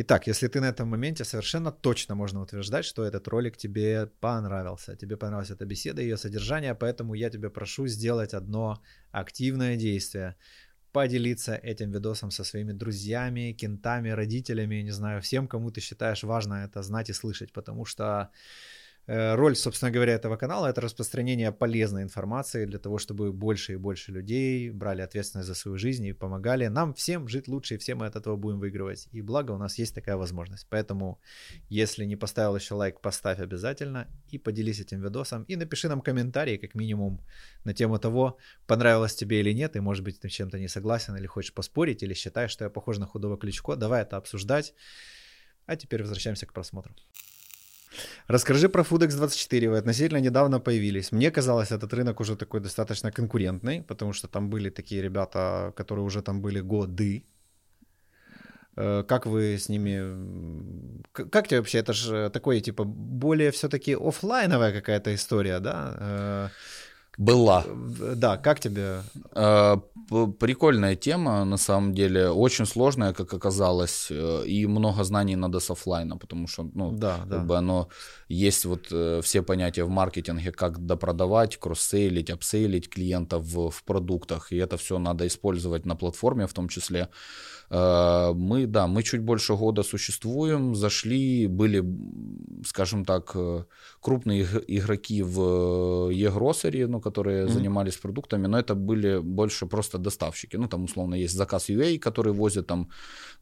Итак, 0.01 0.27
если 0.27 0.47
ты 0.47 0.61
на 0.61 0.69
этом 0.69 0.87
моменте, 0.87 1.25
совершенно 1.25 1.73
точно 1.73 2.15
можно 2.15 2.41
утверждать, 2.41 2.85
что 2.85 3.03
этот 3.03 3.27
ролик 3.27 3.57
тебе 3.57 4.07
понравился. 4.21 4.95
Тебе 4.95 5.17
понравилась 5.17 5.51
эта 5.51 5.65
беседа, 5.65 6.01
ее 6.01 6.15
содержание, 6.15 6.73
поэтому 6.73 7.15
я 7.15 7.29
тебя 7.29 7.49
прошу 7.49 7.85
сделать 7.87 8.33
одно 8.33 8.81
активное 9.11 9.75
действие 9.75 10.37
поделиться 10.91 11.55
этим 11.55 11.91
видосом 11.91 12.31
со 12.31 12.43
своими 12.43 12.71
друзьями, 12.73 13.53
кентами, 13.53 14.09
родителями, 14.09 14.81
не 14.81 14.91
знаю, 14.91 15.21
всем, 15.21 15.47
кому 15.47 15.71
ты 15.71 15.81
считаешь 15.81 16.23
важно 16.23 16.65
это 16.65 16.83
знать 16.83 17.09
и 17.09 17.13
слышать, 17.13 17.53
потому 17.53 17.85
что 17.85 18.31
роль, 19.07 19.55
собственно 19.55 19.91
говоря, 19.91 20.13
этого 20.13 20.37
канала— 20.37 20.67
это 20.69 20.81
распространение 20.81 21.51
полезной 21.51 22.03
информации 22.03 22.65
для 22.65 22.79
того, 22.79 22.97
чтобы 22.97 23.33
больше 23.33 23.73
и 23.73 23.75
больше 23.75 24.11
людей 24.11 24.69
брали 24.69 25.01
ответственность 25.01 25.47
за 25.47 25.55
свою 25.55 25.77
жизнь 25.77 26.05
и 26.05 26.13
помогали 26.13 26.67
нам 26.67 26.93
всем 26.93 27.27
жить 27.27 27.47
лучше, 27.47 27.75
и 27.75 27.77
все 27.77 27.95
мы 27.95 28.05
от 28.05 28.15
этого 28.15 28.35
будем 28.35 28.59
выигрывать. 28.59 29.07
И 29.11 29.21
благо 29.21 29.51
у 29.51 29.57
нас 29.57 29.79
есть 29.79 29.95
такая 29.95 30.15
возможность. 30.15 30.67
Поэтому, 30.69 31.19
если 31.69 32.05
не 32.05 32.15
поставил 32.15 32.55
еще 32.55 32.75
лайк, 32.75 33.01
поставь 33.01 33.39
обязательно 33.39 34.07
и 34.29 34.37
поделись 34.37 34.79
этим 34.79 35.01
видосом. 35.01 35.43
И 35.43 35.55
напиши 35.55 35.89
нам 35.89 36.01
комментарий, 36.01 36.57
как 36.57 36.75
минимум, 36.75 37.21
на 37.63 37.73
тему 37.73 37.97
того, 37.99 38.37
понравилось 38.67 39.15
тебе 39.15 39.39
или 39.39 39.53
нет, 39.53 39.75
и, 39.75 39.79
может 39.79 40.03
быть, 40.03 40.19
ты 40.19 40.29
чем-то 40.29 40.59
не 40.59 40.67
согласен, 40.67 41.15
или 41.15 41.25
хочешь 41.25 41.53
поспорить, 41.53 42.03
или 42.03 42.13
считаешь, 42.13 42.51
что 42.51 42.65
я 42.65 42.69
похож 42.69 42.97
на 42.97 43.05
худого 43.05 43.37
Кличко. 43.37 43.75
Давай 43.75 44.03
это 44.03 44.17
обсуждать. 44.17 44.73
А 45.65 45.75
теперь 45.75 46.01
возвращаемся 46.01 46.45
к 46.45 46.53
просмотру. 46.53 46.95
Расскажи 48.27 48.69
про 48.69 48.83
Foodex24, 48.83 49.69
вы 49.69 49.77
относительно 49.77 50.19
недавно 50.19 50.59
появились. 50.59 51.11
Мне 51.11 51.31
казалось, 51.31 51.71
этот 51.71 51.93
рынок 51.93 52.19
уже 52.19 52.35
такой 52.35 52.59
достаточно 52.59 53.11
конкурентный, 53.11 53.81
потому 53.81 54.13
что 54.13 54.27
там 54.27 54.49
были 54.49 54.69
такие 54.69 55.01
ребята, 55.01 55.73
которые 55.75 56.05
уже 56.05 56.21
там 56.21 56.41
были 56.41 56.61
годы. 56.61 57.23
Э, 58.75 59.03
как 59.07 59.25
вы 59.25 59.57
с 59.57 59.69
ними... 59.69 61.03
Как 61.11 61.47
тебе 61.47 61.59
вообще, 61.59 61.79
это 61.79 61.93
же 61.93 62.29
такое, 62.29 62.61
типа, 62.61 62.83
более 62.83 63.51
все-таки 63.51 63.95
офлайновая 63.95 64.71
какая-то 64.71 65.13
история, 65.13 65.59
да? 65.59 66.51
Э, 67.17 67.21
Была. 67.21 67.65
Да, 68.15 68.37
как 68.37 68.59
тебе? 68.59 69.01
А, 69.33 69.81
прикольная 70.39 70.95
тема, 70.95 71.45
на 71.45 71.57
самом 71.57 71.93
деле, 71.93 72.29
очень 72.29 72.65
сложная, 72.65 73.13
как 73.13 73.33
оказалось, 73.33 74.07
э, 74.09 74.45
и 74.45 74.65
много 74.67 75.03
знаний 75.03 75.35
надо 75.35 75.59
с 75.59 75.69
офлайна, 75.69 76.17
потому 76.17 76.47
что, 76.47 76.69
ну, 76.73 76.91
да, 76.91 77.17
как 77.17 77.29
да. 77.29 77.39
бы 77.39 77.57
оно 77.57 77.89
есть 78.27 78.65
вот 78.65 78.87
э, 78.91 79.21
все 79.23 79.41
понятия 79.41 79.83
в 79.83 79.89
маркетинге, 79.89 80.51
как 80.51 80.85
допродавать, 80.85 81.57
кросс-сейлить, 81.57 82.29
апсейлить 82.29 82.89
клиентов 82.89 83.43
в, 83.43 83.69
в 83.69 83.83
продуктах, 83.83 84.51
и 84.51 84.57
это 84.57 84.77
все 84.77 84.97
надо 84.99 85.25
использовать 85.25 85.85
на 85.85 85.95
платформе 85.95 86.47
в 86.47 86.53
том 86.53 86.69
числе. 86.69 87.09
Э, 87.69 88.33
мы, 88.33 88.65
да, 88.67 88.87
мы 88.87 89.03
чуть 89.03 89.21
больше 89.21 89.55
года 89.55 89.83
существуем, 89.83 90.75
зашли, 90.75 91.47
были, 91.47 91.83
скажем 92.65 93.05
так, 93.05 93.35
крупные 94.01 94.47
игроки 94.67 95.23
в 95.23 96.09
e-grocery, 96.11 96.87
ну, 96.87 97.01
которые 97.01 97.45
mm-hmm. 97.45 97.53
занимались 97.53 97.97
продуктами, 97.97 98.47
но 98.47 98.57
это 98.59 98.75
были 98.75 99.19
больше 99.19 99.65
просто 99.65 99.97
доставщики. 99.97 100.57
Ну, 100.57 100.67
там, 100.67 100.83
условно, 100.83 101.15
есть 101.15 101.35
заказ 101.35 101.69
UA, 101.69 101.99
который 101.99 102.33
возит 102.33 102.67
там 102.67 102.89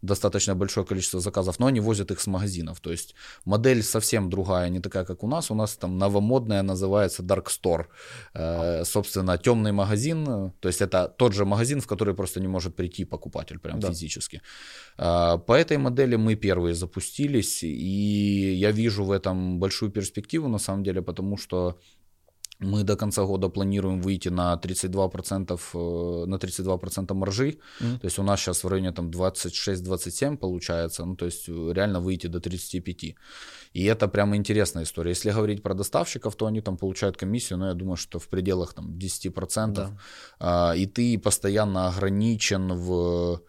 достаточно 0.02 0.56
большое 0.56 0.86
количество 0.86 1.20
заказов, 1.20 1.60
но 1.60 1.66
они 1.66 1.80
возят 1.80 2.12
их 2.12 2.20
с 2.20 2.28
магазинов. 2.28 2.80
То 2.80 2.92
есть 2.92 3.16
модель 3.46 3.84
совсем 3.84 4.30
другая, 4.30 4.70
не 4.70 4.80
такая, 4.80 5.06
как 5.06 5.24
у 5.24 5.28
нас. 5.28 5.52
У 5.52 5.56
нас 5.56 5.78
там 5.78 5.98
новомодная 5.98 6.64
называется 6.64 7.24
Dark 7.24 7.48
Store. 7.48 7.86
Э, 8.34 8.86
собственно, 8.86 9.38
темный 9.38 9.72
магазин, 9.72 10.52
то 10.60 10.68
есть 10.68 10.82
это 10.82 11.08
тот 11.18 11.34
же 11.34 11.46
магазин, 11.46 11.82
в 11.82 11.88
который 11.88 12.14
просто 12.14 12.40
не 12.40 12.48
может 12.48 12.76
прийти 12.76 13.06
покупатель 13.06 13.60
прям 13.60 13.80
да. 13.80 13.90
физически. 13.90 14.42
Э, 14.98 15.38
по 15.46 15.54
этой 15.54 15.78
модели 15.78 16.16
мы 16.16 16.36
первые 16.36 16.74
запустились, 16.74 17.64
и 17.64 18.54
я 18.60 18.72
вижу 18.72 19.04
в 19.04 19.12
этом 19.12 19.60
большую 19.60 19.92
перспективу, 19.92 20.48
на 20.48 20.60
самом 20.60 20.84
деле, 20.84 21.02
потому 21.02 21.38
что 21.38 21.80
мы 22.60 22.84
до 22.84 22.96
конца 22.96 23.24
года 23.24 23.50
планируем 23.50 24.02
выйти 24.02 24.30
на 24.30 24.56
32%, 24.56 25.60
э, 25.74 26.26
на 26.26 26.36
32% 26.38 27.14
маржи. 27.14 27.58
Mm-hmm. 27.82 28.00
То 28.00 28.08
есть 28.08 28.20
у 28.20 28.24
нас 28.24 28.40
сейчас 28.40 28.64
в 28.64 28.68
районе 28.68 28.92
там 28.92 29.10
26-27 29.10 30.38
получается. 30.38 31.06
Ну, 31.06 31.16
то 31.16 31.26
есть 31.26 31.50
э, 31.50 31.74
реально 31.74 32.00
выйти 32.00 32.28
до 32.28 32.40
35. 32.40 33.16
И 33.74 33.84
это 33.84 34.08
прямо 34.08 34.36
интересная 34.36 34.84
история. 34.84 35.12
Если 35.12 35.32
говорить 35.32 35.62
про 35.62 35.74
доставщиков, 35.74 36.36
то 36.36 36.46
они 36.46 36.62
там 36.62 36.78
получают 36.78 37.18
комиссию, 37.18 37.60
но 37.60 37.66
ну, 37.66 37.72
я 37.72 37.76
думаю, 37.76 37.98
что 37.98 38.20
в 38.20 38.28
пределах 38.28 38.74
там 38.74 38.98
10%. 38.98 39.74
Да. 39.74 39.98
А, 40.40 40.74
и 40.76 40.88
ты 40.88 41.20
постоянно 41.20 41.88
ограничен 41.90 42.74
в 42.74 43.42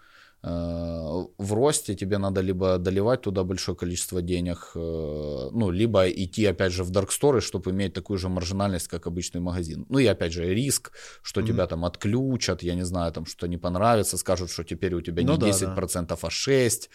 в 0.42 1.52
росте 1.52 1.94
тебе 1.94 2.18
надо 2.18 2.40
либо 2.40 2.78
доливать 2.78 3.22
туда 3.22 3.42
большое 3.42 3.76
количество 3.76 4.22
денег, 4.22 4.70
э, 4.74 4.78
ну, 5.52 5.70
либо 5.70 6.08
идти, 6.08 6.46
опять 6.46 6.72
же, 6.72 6.84
в 6.84 6.92
Dark 6.92 7.08
Store, 7.08 7.40
чтобы 7.40 7.72
иметь 7.72 7.92
такую 7.92 8.18
же 8.18 8.28
маржинальность, 8.28 8.86
как 8.88 9.06
обычный 9.06 9.40
магазин. 9.40 9.84
Ну, 9.88 9.98
и, 9.98 10.06
опять 10.06 10.32
же, 10.32 10.54
риск, 10.54 10.92
что 11.22 11.40
mm-hmm. 11.40 11.46
тебя 11.46 11.66
там 11.66 11.84
отключат, 11.84 12.62
я 12.62 12.74
не 12.74 12.84
знаю, 12.84 13.12
там 13.12 13.26
что 13.26 13.48
не 13.48 13.58
понравится, 13.58 14.16
скажут, 14.16 14.50
что 14.50 14.62
теперь 14.62 14.94
у 14.94 15.00
тебя 15.00 15.22
не 15.22 15.28
ну, 15.28 15.36
10%, 15.36 16.06
да. 16.06 16.16
а 16.22 16.28
6%, 16.28 16.88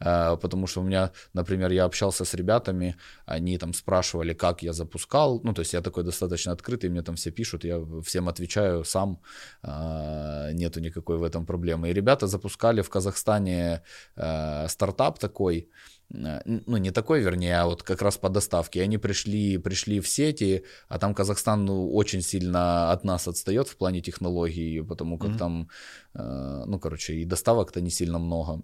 э, 0.00 0.36
потому 0.36 0.66
что 0.66 0.80
у 0.80 0.84
меня, 0.84 1.10
например, 1.32 1.72
я 1.72 1.84
общался 1.84 2.24
с 2.24 2.34
ребятами, 2.34 2.96
они 3.24 3.56
там 3.58 3.72
спрашивали, 3.72 4.34
как 4.34 4.62
я 4.62 4.72
запускал, 4.72 5.40
ну, 5.42 5.54
то 5.54 5.60
есть 5.60 5.72
я 5.72 5.80
такой 5.80 6.04
достаточно 6.04 6.52
открытый, 6.52 6.90
мне 6.90 7.02
там 7.02 7.14
все 7.14 7.30
пишут, 7.30 7.64
я 7.64 7.80
всем 8.04 8.28
отвечаю 8.28 8.84
сам, 8.84 9.20
нету 9.62 10.80
никакой 10.80 11.16
в 11.16 11.22
этом 11.22 11.46
проблемы. 11.46 11.88
И 11.88 11.94
ребята 11.94 12.26
запускали 12.26 12.82
в 12.82 12.89
Казахстане 12.90 13.82
э, 14.16 14.68
стартап 14.68 15.18
такой, 15.18 15.68
э, 16.14 16.40
ну 16.66 16.76
не 16.76 16.90
такой, 16.90 17.20
вернее, 17.20 17.60
а 17.60 17.66
вот 17.66 17.82
как 17.82 18.02
раз 18.02 18.18
по 18.18 18.28
доставке. 18.28 18.82
Они 18.82 18.98
пришли, 18.98 19.58
пришли 19.58 20.00
в 20.00 20.08
сети, 20.08 20.64
а 20.88 20.98
там 20.98 21.14
Казахстан 21.14 21.64
ну, 21.64 21.94
очень 21.94 22.22
сильно 22.22 22.92
от 22.92 23.04
нас 23.04 23.28
отстает 23.28 23.68
в 23.68 23.76
плане 23.76 24.00
технологий, 24.00 24.82
потому 24.82 25.18
как 25.18 25.30
mm-hmm. 25.30 25.38
там, 25.38 25.68
э, 26.14 26.64
ну 26.66 26.78
короче, 26.78 27.14
и 27.14 27.24
доставок-то 27.24 27.80
не 27.80 27.90
сильно 27.90 28.18
много. 28.18 28.62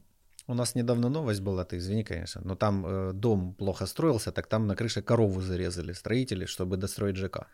У 0.48 0.54
нас 0.54 0.76
недавно 0.76 1.08
новость 1.08 1.40
была, 1.40 1.64
ты 1.64 1.78
извини, 1.78 2.04
конечно, 2.04 2.40
но 2.44 2.54
там 2.54 2.86
э, 2.86 3.12
дом 3.12 3.54
плохо 3.54 3.86
строился, 3.86 4.30
так 4.30 4.46
там 4.46 4.66
на 4.66 4.76
крыше 4.76 5.02
корову 5.02 5.40
зарезали 5.40 5.92
строители, 5.92 6.46
чтобы 6.46 6.76
достроить 6.76 7.16
ЖК. 7.16 7.48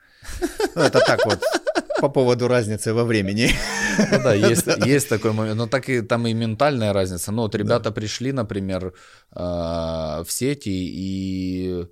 Ну, 0.75 0.83
это 0.83 1.01
так 1.01 1.25
вот 1.25 1.41
по 2.01 2.11
поводу 2.11 2.49
разницы 2.49 2.93
во 2.93 3.05
времени. 3.05 3.49
Ну 3.99 4.23
да, 4.23 4.35
есть, 4.51 4.67
есть 4.87 5.09
такой 5.09 5.33
момент. 5.33 5.57
Но 5.57 5.67
так 5.67 5.89
и 5.89 6.01
там 6.03 6.27
и 6.27 6.35
ментальная 6.35 6.93
разница. 6.93 7.33
Ну 7.33 7.43
вот 7.43 7.55
ребята 7.55 7.85
да. 7.85 7.93
пришли, 7.93 8.33
например, 8.33 8.93
а, 9.31 10.23
в 10.25 10.31
сети, 10.31 10.71
и 10.71 11.87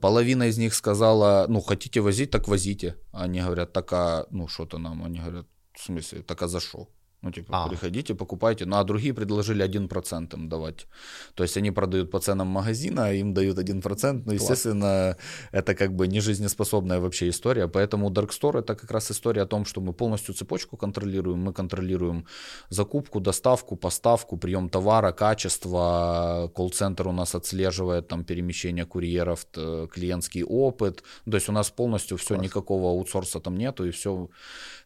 половина 0.00 0.44
из 0.44 0.58
них 0.58 0.74
сказала, 0.74 1.46
ну 1.48 1.60
хотите 1.60 2.00
возить, 2.00 2.30
так 2.30 2.48
возите. 2.48 2.96
Они 3.12 3.40
говорят, 3.40 3.72
так 3.72 3.92
а, 3.92 4.26
ну 4.30 4.48
что-то 4.48 4.78
нам, 4.78 5.04
они 5.04 5.20
говорят, 5.20 5.46
в 5.74 5.80
смысле, 5.84 6.22
так 6.22 6.42
а 6.42 6.48
за 6.48 6.60
что? 6.60 6.88
Ну, 7.22 7.30
типа, 7.30 7.64
а. 7.64 7.68
приходите, 7.68 8.14
покупайте. 8.14 8.66
Ну, 8.66 8.76
а 8.76 8.84
другие 8.84 9.14
предложили 9.14 9.64
1% 9.64 10.34
им 10.34 10.48
давать. 10.48 10.86
То 11.34 11.44
есть 11.44 11.56
они 11.56 11.70
продают 11.70 12.10
по 12.10 12.18
ценам 12.18 12.48
магазина, 12.48 13.06
а 13.06 13.12
им 13.12 13.32
дают 13.32 13.58
1%. 13.58 14.22
Ну, 14.26 14.32
естественно, 14.32 15.16
это 15.52 15.74
как 15.76 15.94
бы 15.94 16.08
не 16.08 16.20
жизнеспособная 16.20 16.98
вообще 16.98 17.28
история. 17.28 17.68
Поэтому 17.68 18.10
Dark 18.10 18.30
Store 18.30 18.58
это 18.58 18.74
как 18.74 18.90
раз 18.90 19.10
история 19.10 19.42
о 19.42 19.46
том, 19.46 19.64
что 19.64 19.80
мы 19.80 19.92
полностью 19.92 20.34
цепочку 20.34 20.76
контролируем. 20.76 21.38
Мы 21.38 21.52
контролируем 21.52 22.26
закупку, 22.70 23.20
доставку, 23.20 23.76
поставку, 23.76 24.36
прием 24.36 24.68
товара, 24.68 25.12
качество. 25.12 26.50
Колл-центр 26.56 27.06
у 27.06 27.12
нас 27.12 27.36
отслеживает 27.36 28.08
там 28.08 28.24
перемещение 28.24 28.84
курьеров, 28.84 29.46
клиентский 29.92 30.42
опыт. 30.42 31.04
То 31.24 31.36
есть 31.36 31.48
у 31.48 31.52
нас 31.52 31.70
полностью 31.70 32.16
все, 32.16 32.34
Класс. 32.34 32.42
никакого 32.42 32.90
аутсорса 32.90 33.38
там 33.38 33.56
нету, 33.56 33.84
и 33.84 33.90
все, 33.90 34.28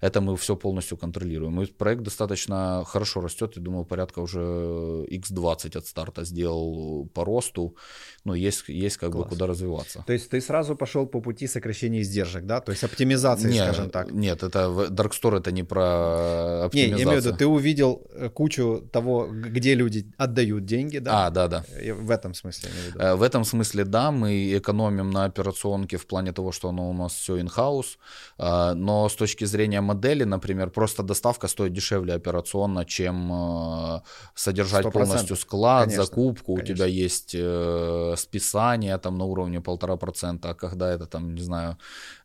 это 0.01 0.21
мы 0.21 0.37
все 0.37 0.57
полностью 0.57 0.97
контролируем. 0.97 1.61
И 1.63 1.67
проект 1.67 2.03
достаточно 2.03 2.85
хорошо 2.87 3.21
растет. 3.21 3.57
Я 3.57 3.63
думаю, 3.63 3.85
порядка 3.85 4.21
уже 4.21 4.41
x20 4.41 5.79
от 5.79 5.87
старта 5.87 6.25
сделал 6.25 7.09
по 7.15 7.25
росту. 7.25 7.77
Но 8.25 8.35
есть, 8.35 8.69
есть 8.69 8.97
как 8.97 9.13
Класс. 9.13 9.25
бы 9.25 9.31
куда 9.31 9.47
развиваться. 9.47 10.05
То 10.07 10.13
есть 10.13 10.31
ты 10.31 10.41
сразу 10.41 10.77
пошел 10.77 11.07
по 11.07 11.21
пути 11.21 11.47
сокращения 11.47 12.01
издержек, 12.01 12.45
да? 12.45 12.61
То 12.61 12.73
есть 12.73 12.85
оптимизации, 12.85 13.53
нет, 13.53 13.65
скажем 13.65 13.91
так. 13.91 14.13
Нет, 14.13 14.43
это 14.43 14.59
Dark 14.91 15.13
Store 15.13 15.39
это 15.39 15.53
не 15.53 15.63
про 15.63 16.65
оптимизацию. 16.65 16.97
Не, 16.97 16.99
я 16.99 17.05
имею 17.05 17.23
в 17.23 17.25
виду, 17.25 17.37
ты 17.37 17.47
увидел 17.47 18.03
э, 18.11 18.29
кучу 18.29 18.89
того, 18.93 19.29
где 19.31 19.75
люди 19.75 20.07
отдают 20.19 20.65
деньги, 20.65 20.99
да? 20.99 21.27
А, 21.27 21.31
да, 21.31 21.49
да. 21.49 21.65
В 22.01 22.11
этом 22.11 22.35
смысле. 22.35 22.71
Э, 22.99 23.15
в 23.15 23.23
этом 23.23 23.45
смысле, 23.45 23.85
да, 23.85 24.11
мы 24.11 24.57
экономим 24.57 25.11
на 25.11 25.25
операционке 25.25 25.97
в 25.97 26.07
плане 26.07 26.33
того, 26.33 26.53
что 26.53 26.69
оно 26.69 26.91
у 26.91 26.93
нас 26.93 27.13
все 27.13 27.39
in-house, 27.39 27.97
э, 28.39 28.75
но 28.75 29.09
с 29.09 29.15
точки 29.15 29.45
зрения 29.45 29.81
модели, 29.87 30.25
например, 30.25 30.71
просто 30.71 31.03
доставка 31.03 31.49
стоит 31.49 31.73
дешевле 31.73 32.15
операционно, 32.15 32.85
чем 32.85 33.33
э, 33.33 34.01
содержать 34.35 34.87
100%. 34.87 34.93
полностью 34.93 35.37
склад, 35.37 35.85
конечно, 35.85 36.05
закупку. 36.05 36.55
Конечно. 36.55 36.75
У 36.75 36.77
тебя 36.77 36.87
есть 36.87 37.35
э, 37.35 38.15
списание 38.17 38.99
там 38.99 39.19
на 39.19 39.25
уровне 39.25 39.61
полтора 39.61 39.97
процента, 39.97 40.51
а 40.51 40.55
когда 40.55 40.93
это 40.93 41.07
там, 41.07 41.35
не 41.35 41.43
знаю, 41.43 41.77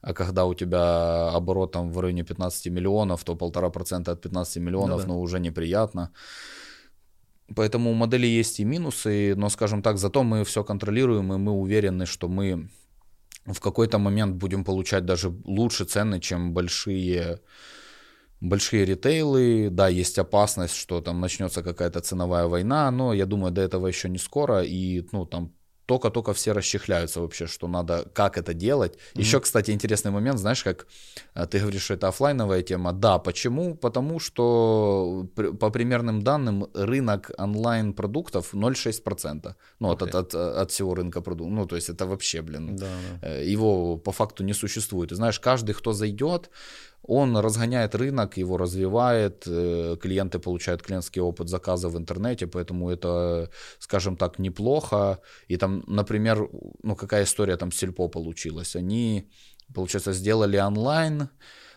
а 0.02 0.14
когда 0.14 0.46
у 0.46 0.54
тебя 0.54 1.30
оборот 1.36 1.72
там 1.72 1.92
в 1.92 2.00
районе 2.00 2.24
15 2.24 2.68
миллионов, 2.72 3.24
то 3.24 3.36
полтора 3.36 3.70
процента 3.70 4.12
от 4.12 4.22
15 4.22 4.58
миллионов, 4.58 5.02
ну, 5.02 5.08
да. 5.08 5.14
ну 5.14 5.22
уже 5.22 5.40
неприятно. 5.40 6.10
Поэтому 7.56 7.92
у 7.92 7.94
модели 7.94 8.28
есть 8.40 8.60
и 8.60 8.66
минусы, 8.66 9.36
но, 9.36 9.50
скажем 9.50 9.82
так, 9.82 9.98
зато 9.98 10.24
мы 10.24 10.44
все 10.44 10.64
контролируем, 10.64 11.34
и 11.34 11.38
мы 11.38 11.52
уверены, 11.52 12.06
что 12.06 12.28
мы 12.28 12.70
в 13.46 13.60
какой-то 13.60 13.98
момент 13.98 14.36
будем 14.36 14.64
получать 14.64 15.06
даже 15.06 15.30
лучше 15.46 15.86
цены, 15.86 16.20
чем 16.20 16.54
большие 16.54 17.42
большие 18.40 18.86
ритейлы, 18.86 19.70
да, 19.72 19.88
есть 19.88 20.18
опасность, 20.18 20.76
что 20.76 21.00
там 21.00 21.22
начнется 21.22 21.62
какая-то 21.62 22.02
ценовая 22.02 22.48
война, 22.48 22.90
но 22.92 23.14
я 23.14 23.26
думаю, 23.26 23.52
до 23.52 23.62
этого 23.62 23.88
еще 23.88 24.10
не 24.10 24.18
скоро, 24.18 24.64
и, 24.64 25.08
ну, 25.12 25.26
там 25.26 25.54
только-только 25.86 26.34
все 26.34 26.54
расчехляются 26.54 27.22
вообще, 27.22 27.48
что 27.48 27.68
надо, 27.68 28.10
как 28.14 28.38
это 28.38 28.54
делать. 28.54 28.94
Mm-hmm. 28.94 29.20
Еще, 29.22 29.40
кстати, 29.40 29.72
интересный 29.72 30.12
момент, 30.12 30.40
знаешь, 30.40 30.64
как 30.64 30.88
э, 31.36 31.46
ты 31.48 31.60
говоришь, 31.60 31.84
что 31.84 31.94
это 31.94 32.08
офлайновая 32.08 32.62
тема. 32.62 32.94
Да, 32.94 33.20
почему? 33.20 33.76
Потому 33.76 34.20
что 34.20 35.28
по 35.36 35.70
примерным 35.70 36.22
данным 36.22 36.68
рынок 36.74 37.32
онлайн-продуктов 37.38 38.54
0,6%. 38.54 39.56
Ну, 39.80 39.92
okay. 39.92 40.04
от, 40.04 40.16
от, 40.16 40.36
от 40.36 40.72
всего 40.72 40.96
рынка 40.96 41.22
продуктов. 41.22 41.54
Ну, 41.54 41.66
то 41.66 41.76
есть 41.76 41.90
это 41.90 42.06
вообще, 42.06 42.42
блин, 42.42 42.76
да, 42.76 42.88
да. 43.22 43.28
Э, 43.28 43.46
его 43.54 43.98
по 43.98 44.12
факту 44.12 44.44
не 44.44 44.54
существует. 44.54 45.12
И 45.12 45.16
знаешь, 45.16 45.40
каждый, 45.40 45.74
кто 45.74 45.94
зайдет, 45.94 46.50
он 47.04 47.38
разгоняет 47.38 47.96
рынок, 47.96 48.38
его 48.38 48.58
развивает, 48.58 49.44
э, 49.48 49.98
клиенты 50.02 50.40
получают 50.40 50.84
клиентский 50.84 51.22
опыт 51.22 51.50
заказа 51.50 51.90
в 51.90 51.98
интернете, 51.98 52.48
поэтому 52.48 52.90
это, 52.90 53.50
скажем 53.80 54.16
так, 54.16 54.40
неплохо. 54.40 55.20
И 55.48 55.58
там, 55.58 55.84
например, 55.88 56.50
ну 56.84 56.96
какая 56.96 57.24
история 57.24 57.58
там 57.58 57.72
с 57.72 57.78
Сельпо 57.78 58.08
получилась? 58.08 58.76
Они, 58.76 59.30
получается, 59.74 60.14
сделали 60.14 60.58
онлайн, 60.58 61.30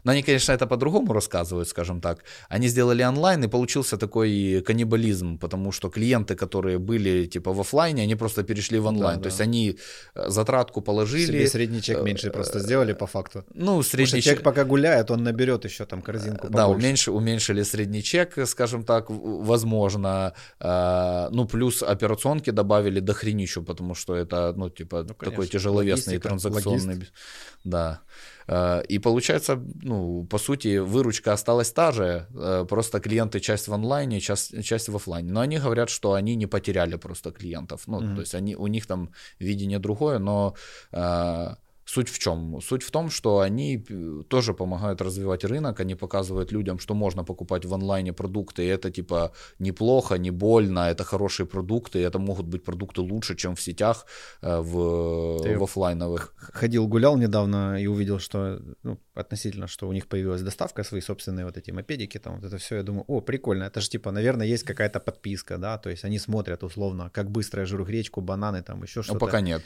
Но 0.04 0.12
они, 0.12 0.22
конечно, 0.22 0.52
это 0.52 0.66
по-другому 0.66 1.12
рассказывают, 1.12 1.68
скажем 1.68 2.00
так. 2.00 2.24
Они 2.48 2.68
сделали 2.68 3.02
онлайн, 3.02 3.44
и 3.44 3.48
получился 3.48 3.96
такой 3.96 4.62
каннибализм, 4.66 5.38
потому 5.38 5.72
что 5.72 5.88
клиенты, 5.88 6.34
которые 6.34 6.78
были 6.78 7.26
типа 7.26 7.52
в 7.52 7.60
офлайне, 7.60 8.02
они 8.02 8.14
просто 8.14 8.42
перешли 8.42 8.78
в 8.78 8.86
онлайн. 8.86 9.16
Да, 9.16 9.22
То 9.22 9.22
да. 9.22 9.28
есть 9.28 9.40
они 9.40 9.78
э, 10.14 10.28
затратку 10.30 10.82
положили. 10.82 11.26
Себе 11.26 11.48
средний 11.48 11.80
чек 11.82 12.02
меньше 12.02 12.30
просто 12.30 12.60
сделали 12.60 12.92
по 12.92 13.06
факту. 13.06 13.44
Ну, 13.54 13.82
средний 13.82 14.22
чек... 14.22 14.42
пока 14.42 14.64
гуляет, 14.64 15.10
он 15.10 15.24
наберет 15.24 15.64
еще 15.64 15.84
там 15.86 16.02
корзинку 16.02 16.48
побольше. 16.48 16.56
Да, 16.56 16.68
уменьш... 16.68 17.08
уменьшили 17.08 17.62
средний 17.64 18.02
чек, 18.02 18.38
скажем 18.46 18.84
так, 18.84 19.06
возможно. 19.08 20.32
Ну, 20.60 21.48
плюс 21.50 21.82
операционки 21.82 22.50
добавили 22.50 23.00
до 23.00 23.14
хренищу, 23.14 23.62
потому 23.62 23.94
что 23.94 24.14
это, 24.14 24.52
ну, 24.56 24.68
типа, 24.70 25.04
ну, 25.08 25.14
такой 25.14 25.46
тяжеловесный 25.46 26.14
Логистика, 26.14 26.28
транзакционный. 26.28 26.94
Логист. 26.94 27.12
Да. 27.64 28.00
Э, 28.48 28.82
и 28.88 28.98
получается, 28.98 29.62
ну, 29.82 30.24
по 30.24 30.38
сути, 30.38 30.78
выручка 30.78 31.32
осталась 31.32 31.72
та 31.72 31.92
же, 31.92 32.26
э, 32.34 32.66
просто 32.68 33.00
клиенты 33.00 33.40
часть 33.40 33.68
в 33.68 33.74
онлайне, 33.74 34.20
часть, 34.20 34.64
часть 34.64 34.88
в 34.88 34.96
офлайне. 34.96 35.32
Но 35.32 35.40
они 35.40 35.58
говорят, 35.58 35.90
что 35.90 36.12
они 36.12 36.36
не 36.36 36.46
потеряли 36.46 36.96
просто 36.96 37.30
клиентов. 37.30 37.82
Ну, 37.86 38.00
mm-hmm. 38.00 38.14
то 38.14 38.20
есть 38.20 38.34
они, 38.34 38.56
у 38.56 38.66
них 38.66 38.86
там 38.86 39.10
видение 39.40 39.78
другое, 39.78 40.18
но 40.18 40.54
э, 40.92 41.54
Суть 41.86 42.08
в 42.08 42.18
чем? 42.18 42.60
Суть 42.62 42.82
в 42.82 42.90
том, 42.90 43.10
что 43.10 43.40
они 43.40 43.84
э, 43.90 44.22
тоже 44.28 44.54
помогают 44.54 45.02
развивать 45.02 45.44
рынок, 45.44 45.80
они 45.80 45.94
показывают 45.94 46.52
людям, 46.52 46.78
что 46.78 46.94
можно 46.94 47.24
покупать 47.24 47.66
в 47.66 47.74
онлайне 47.74 48.12
продукты, 48.12 48.62
и 48.62 48.66
это 48.66 48.90
типа 48.90 49.32
неплохо, 49.58 50.18
не 50.18 50.30
больно, 50.30 50.90
это 50.90 51.04
хорошие 51.04 51.46
продукты, 51.46 51.98
это 51.98 52.18
могут 52.18 52.46
быть 52.46 52.64
продукты 52.64 53.02
лучше, 53.02 53.36
чем 53.36 53.54
в 53.54 53.60
сетях, 53.60 54.06
э, 54.42 54.60
в, 54.60 55.42
Ты 55.42 55.58
в 55.58 55.62
офлайновых. 55.62 56.34
Ходил, 56.36 56.88
гулял 56.88 57.18
недавно 57.18 57.78
и 57.78 57.86
увидел, 57.86 58.18
что 58.18 58.60
ну, 58.82 58.98
относительно, 59.14 59.66
что 59.66 59.88
у 59.88 59.92
них 59.92 60.06
появилась 60.06 60.42
доставка, 60.42 60.84
свои 60.84 61.00
собственные 61.00 61.44
вот 61.44 61.58
эти 61.58 61.70
мопедики, 61.70 62.18
там 62.18 62.36
вот 62.36 62.44
это 62.44 62.56
все, 62.56 62.76
я 62.76 62.82
думаю, 62.82 63.04
о, 63.08 63.20
прикольно, 63.20 63.64
это 63.64 63.80
же 63.80 63.90
типа, 63.90 64.10
наверное, 64.10 64.46
есть 64.46 64.64
какая-то 64.64 65.00
подписка, 65.00 65.58
да, 65.58 65.76
то 65.78 65.90
есть 65.90 66.04
они 66.04 66.18
смотрят 66.18 66.64
условно, 66.64 67.10
как 67.10 67.30
быстро 67.30 67.60
я 67.60 67.66
жру 67.66 67.84
гречку, 67.84 68.22
бананы, 68.22 68.62
там 68.62 68.82
еще 68.82 69.02
что-то. 69.02 69.14
Ну, 69.14 69.20
пока 69.20 69.40
нет. 69.42 69.62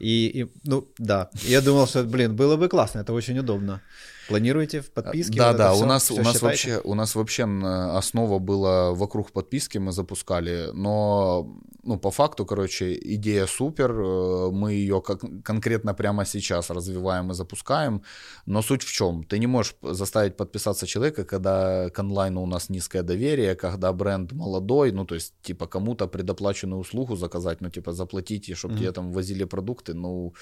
И, 0.00 0.42
и, 0.42 0.46
ну, 0.64 0.88
да. 0.98 1.28
Я 1.48 1.60
думал, 1.60 1.86
что, 1.86 2.04
блин, 2.04 2.36
было 2.36 2.56
бы 2.56 2.68
классно, 2.68 3.00
это 3.00 3.12
очень 3.12 3.38
удобно. 3.38 3.80
Планируете 4.28 4.80
в 4.80 4.90
подписке? 4.90 5.38
Да, 5.38 5.48
вот 5.48 5.56
да, 5.56 5.74
у 5.74 5.84
нас, 5.84 6.10
у, 6.10 6.22
нас 6.22 6.42
вообще, 6.42 6.80
у 6.84 6.94
нас 6.94 7.14
вообще 7.14 7.44
основа 7.44 8.38
была 8.38 8.92
вокруг 8.92 9.32
подписки, 9.32 9.78
мы 9.78 9.92
запускали, 9.92 10.70
но 10.72 11.46
ну, 11.88 11.98
по 11.98 12.10
факту, 12.10 12.44
короче, 12.44 12.98
идея 13.14 13.46
супер, 13.46 13.90
э, 13.90 14.50
мы 14.50 14.72
ее 14.72 15.00
как, 15.00 15.20
конкретно 15.42 15.94
прямо 15.94 16.26
сейчас 16.26 16.70
развиваем 16.70 17.30
и 17.30 17.34
запускаем, 17.34 18.02
но 18.46 18.62
суть 18.62 18.82
в 18.82 18.92
чем? 18.92 19.24
Ты 19.24 19.38
не 19.38 19.46
можешь 19.46 19.74
заставить 19.82 20.36
подписаться 20.36 20.86
человека, 20.86 21.24
когда 21.24 21.88
к 21.88 21.98
онлайну 21.98 22.42
у 22.42 22.46
нас 22.46 22.68
низкое 22.68 23.02
доверие, 23.02 23.54
когда 23.54 23.92
бренд 23.92 24.32
молодой, 24.32 24.92
ну, 24.92 25.06
то 25.06 25.14
есть, 25.14 25.34
типа, 25.42 25.66
кому-то 25.66 26.08
предоплаченную 26.08 26.78
услугу 26.78 27.16
заказать, 27.16 27.60
ну, 27.62 27.70
типа, 27.70 27.92
заплатить, 27.92 28.54
чтобы 28.56 28.74
mm-hmm. 28.74 28.78
тебе 28.78 28.92
там 28.92 29.12
возили 29.12 29.44
продукты, 29.44 29.94
ну, 29.94 30.34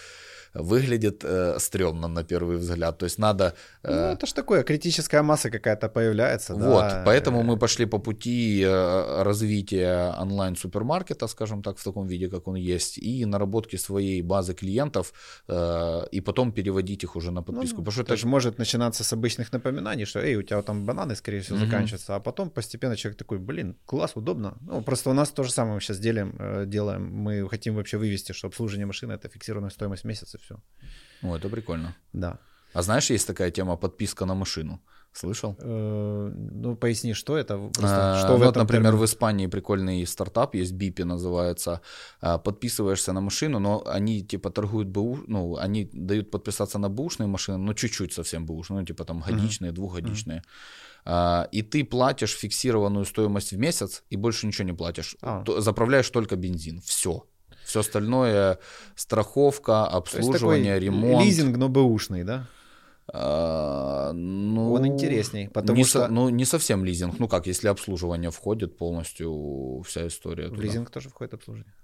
выглядит 0.59 1.24
э, 1.24 1.59
стрёмно 1.59 2.09
на 2.09 2.24
первый 2.24 2.57
взгляд. 2.57 2.98
То 2.98 3.07
есть 3.07 3.18
надо... 3.18 3.54
Э... 3.82 3.94
Ну, 3.94 4.12
это 4.12 4.26
ж 4.26 4.32
такое, 4.32 4.62
критическая 4.62 5.22
масса 5.22 5.50
какая-то 5.50 5.88
появляется. 5.88 6.54
Вот, 6.54 6.88
да. 6.88 7.02
поэтому 7.07 7.42
мы 7.42 7.59
пошли 7.59 7.86
по 7.86 7.98
пути 7.98 8.62
э, 8.62 9.22
развития 9.22 10.14
онлайн-супермаркета, 10.18 11.28
скажем 11.28 11.62
так, 11.62 11.78
в 11.78 11.84
таком 11.84 12.07
виде, 12.07 12.28
как 12.28 12.48
он 12.48 12.57
есть, 12.57 12.98
и 12.98 13.24
наработки 13.24 13.76
своей 13.76 14.22
базы 14.22 14.54
клиентов, 14.54 15.12
э, 15.48 16.07
и 16.12 16.20
потом 16.20 16.52
переводить 16.52 17.04
их 17.04 17.16
уже 17.16 17.30
на 17.30 17.42
подписку. 17.42 17.78
Ну, 17.78 17.84
Потому 17.84 17.92
что 17.92 18.02
это 18.02 18.16
же 18.16 18.26
может 18.26 18.59
начинаться 18.59 19.04
с 19.04 19.12
обычных 19.12 19.52
напоминаний, 19.52 20.07
что, 20.07 20.20
эй, 20.20 20.36
у 20.36 20.42
тебя 20.42 20.62
там 20.62 20.86
бананы, 20.86 21.16
скорее 21.16 21.40
всего, 21.40 21.59
угу. 21.59 21.66
заканчиваются, 21.66 22.16
а 22.16 22.20
потом 22.20 22.50
постепенно 22.50 22.96
человек 22.96 23.18
такой, 23.18 23.38
блин, 23.38 23.76
класс, 23.86 24.12
удобно. 24.14 24.57
Ну, 24.61 24.82
просто 24.82 25.11
у 25.11 25.12
нас 25.12 25.30
то 25.30 25.42
же 25.42 25.52
самое 25.52 25.74
мы 25.74 25.80
сейчас 25.80 25.98
делаем, 25.98 26.36
э, 26.38 26.64
делаем. 26.66 27.02
Мы 27.12 27.48
хотим 27.48 27.74
вообще 27.74 27.98
вывести, 27.98 28.32
что 28.32 28.48
обслуживание 28.48 28.86
машины— 28.86 29.12
это 29.14 29.28
фиксированная 29.28 29.70
стоимость 29.70 30.04
месяца, 30.04 30.38
все. 30.47 30.62
О, 31.22 31.36
это 31.36 31.49
прикольно. 31.49 31.94
Да. 32.12 32.38
А 32.72 32.82
знаешь, 32.82 33.11
есть 33.11 33.26
такая 33.26 33.51
тема 33.51 33.76
подписка 33.76 34.26
на 34.26 34.34
машину? 34.34 34.80
Слышал? 35.12 35.57
Э, 35.59 36.32
ну, 36.34 36.76
поясни, 36.76 37.14
что 37.14 37.38
это? 37.38 37.70
А, 37.82 38.22
что 38.22 38.36
вот, 38.36 38.57
например, 38.57 38.92
термине? 38.92 39.01
в 39.01 39.05
Испании 39.05 39.47
прикольный 39.47 40.07
стартап 40.07 40.55
есть, 40.55 40.72
Бипи 40.72 41.05
называется. 41.05 41.80
А, 42.20 42.36
подписываешься 42.38 43.12
на 43.12 43.20
машину, 43.20 43.59
но 43.59 43.82
они 43.86 44.22
типа 44.22 44.51
торгуют 44.51 44.88
БУ, 44.88 45.18
ну, 45.26 45.57
они 45.57 45.88
дают 45.92 46.30
подписаться 46.30 46.78
на 46.78 46.90
бэушные 46.90 47.28
машины, 47.28 47.57
но 47.57 47.72
чуть-чуть 47.72 48.12
совсем 48.12 48.44
бэушные, 48.44 48.80
ну, 48.80 48.86
типа 48.86 49.05
там 49.05 49.20
годичные, 49.20 49.70
mm-hmm. 49.70 49.74
двухгодичные. 49.74 50.42
Mm-hmm. 51.07 51.49
И 51.53 51.62
ты 51.62 51.84
платишь 51.84 52.36
фиксированную 52.36 53.05
стоимость 53.05 53.53
в 53.53 53.59
месяц 53.59 54.03
и 54.11 54.16
больше 54.16 54.47
ничего 54.47 54.66
не 54.66 54.76
платишь. 54.76 55.16
А. 55.22 55.44
Заправляешь 55.61 56.11
только 56.11 56.36
бензин. 56.36 56.80
Все. 56.80 57.24
Все 57.66 57.80
остальное 57.80 58.58
страховка, 58.94 59.86
обслуживание, 59.86 60.78
ремонт. 60.78 61.24
Лизинг, 61.24 61.56
но 61.56 61.68
бэушный, 61.68 62.22
да? 62.22 62.46
А, 63.12 64.12
ну, 64.12 64.72
Он 64.72 64.86
интересней, 64.86 65.48
потому 65.48 65.76
не 65.76 65.84
что... 65.84 66.06
Со, 66.06 66.08
ну, 66.08 66.28
не 66.28 66.44
совсем 66.44 66.84
лизинг. 66.84 67.18
Ну 67.18 67.28
как, 67.28 67.46
если 67.46 67.68
обслуживание 67.68 68.30
входит 68.30 68.78
полностью, 68.78 69.82
вся 69.86 70.06
история. 70.06 70.46
В 70.46 70.50
туда. 70.50 70.62
лизинг 70.62 70.90
тоже 70.90 71.08
входит 71.08 71.34
обслуживание. 71.34 71.74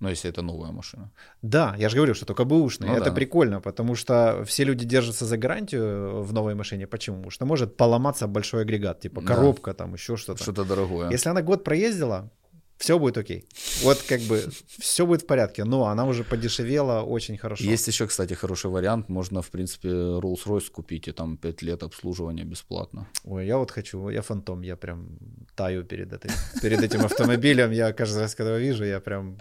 Ну, 0.00 0.08
если 0.08 0.30
это 0.30 0.42
новая 0.42 0.70
машина. 0.70 1.10
Да, 1.42 1.74
я 1.78 1.88
же 1.88 1.96
говорю, 1.96 2.14
что 2.14 2.24
только 2.24 2.44
бэушный. 2.44 2.88
Ну, 2.88 2.94
это 2.94 3.06
да. 3.06 3.12
прикольно, 3.12 3.60
потому 3.60 3.96
что 3.96 4.44
все 4.46 4.64
люди 4.64 4.86
держатся 4.86 5.26
за 5.26 5.36
гарантию 5.36 6.22
в 6.22 6.32
новой 6.32 6.54
машине. 6.54 6.86
Почему? 6.86 7.16
Потому 7.16 7.30
что 7.30 7.46
может 7.46 7.76
поломаться 7.76 8.26
большой 8.26 8.62
агрегат, 8.62 9.00
типа 9.00 9.22
коробка, 9.22 9.72
да. 9.72 9.76
там 9.78 9.94
еще 9.94 10.16
что-то. 10.16 10.42
Что-то 10.42 10.64
дорогое. 10.64 11.10
Если 11.10 11.28
она 11.28 11.42
год 11.42 11.64
проездила, 11.64 12.30
все 12.78 12.98
будет 12.98 13.18
окей. 13.18 13.44
Вот 13.82 14.02
как 14.08 14.20
бы 14.20 14.48
все 14.78 15.04
будет 15.04 15.22
в 15.22 15.26
порядке, 15.26 15.64
но 15.64 15.86
она 15.86 16.06
уже 16.06 16.22
подешевела 16.22 17.02
очень 17.02 17.36
хорошо. 17.36 17.64
Есть 17.64 17.88
еще, 17.88 18.06
кстати, 18.06 18.34
хороший 18.34 18.70
вариант. 18.70 19.08
Можно, 19.08 19.42
в 19.42 19.50
принципе, 19.50 19.88
Rolls-Royce 19.88 20.70
купить 20.70 21.08
и 21.08 21.12
там 21.12 21.36
5 21.36 21.62
лет 21.62 21.82
обслуживания 21.82 22.44
бесплатно. 22.44 23.08
Ой, 23.24 23.46
я 23.46 23.58
вот 23.58 23.70
хочу, 23.72 24.08
я 24.10 24.22
фантом, 24.22 24.62
я 24.62 24.76
прям 24.76 25.18
таю 25.56 25.84
перед, 25.84 26.12
этой, 26.12 26.30
перед 26.62 26.80
этим 26.82 27.04
автомобилем. 27.04 27.72
Я 27.72 27.92
каждый 27.92 28.20
раз, 28.20 28.34
когда 28.34 28.56
его 28.56 28.60
вижу, 28.60 28.84
я 28.84 29.00
прям... 29.00 29.38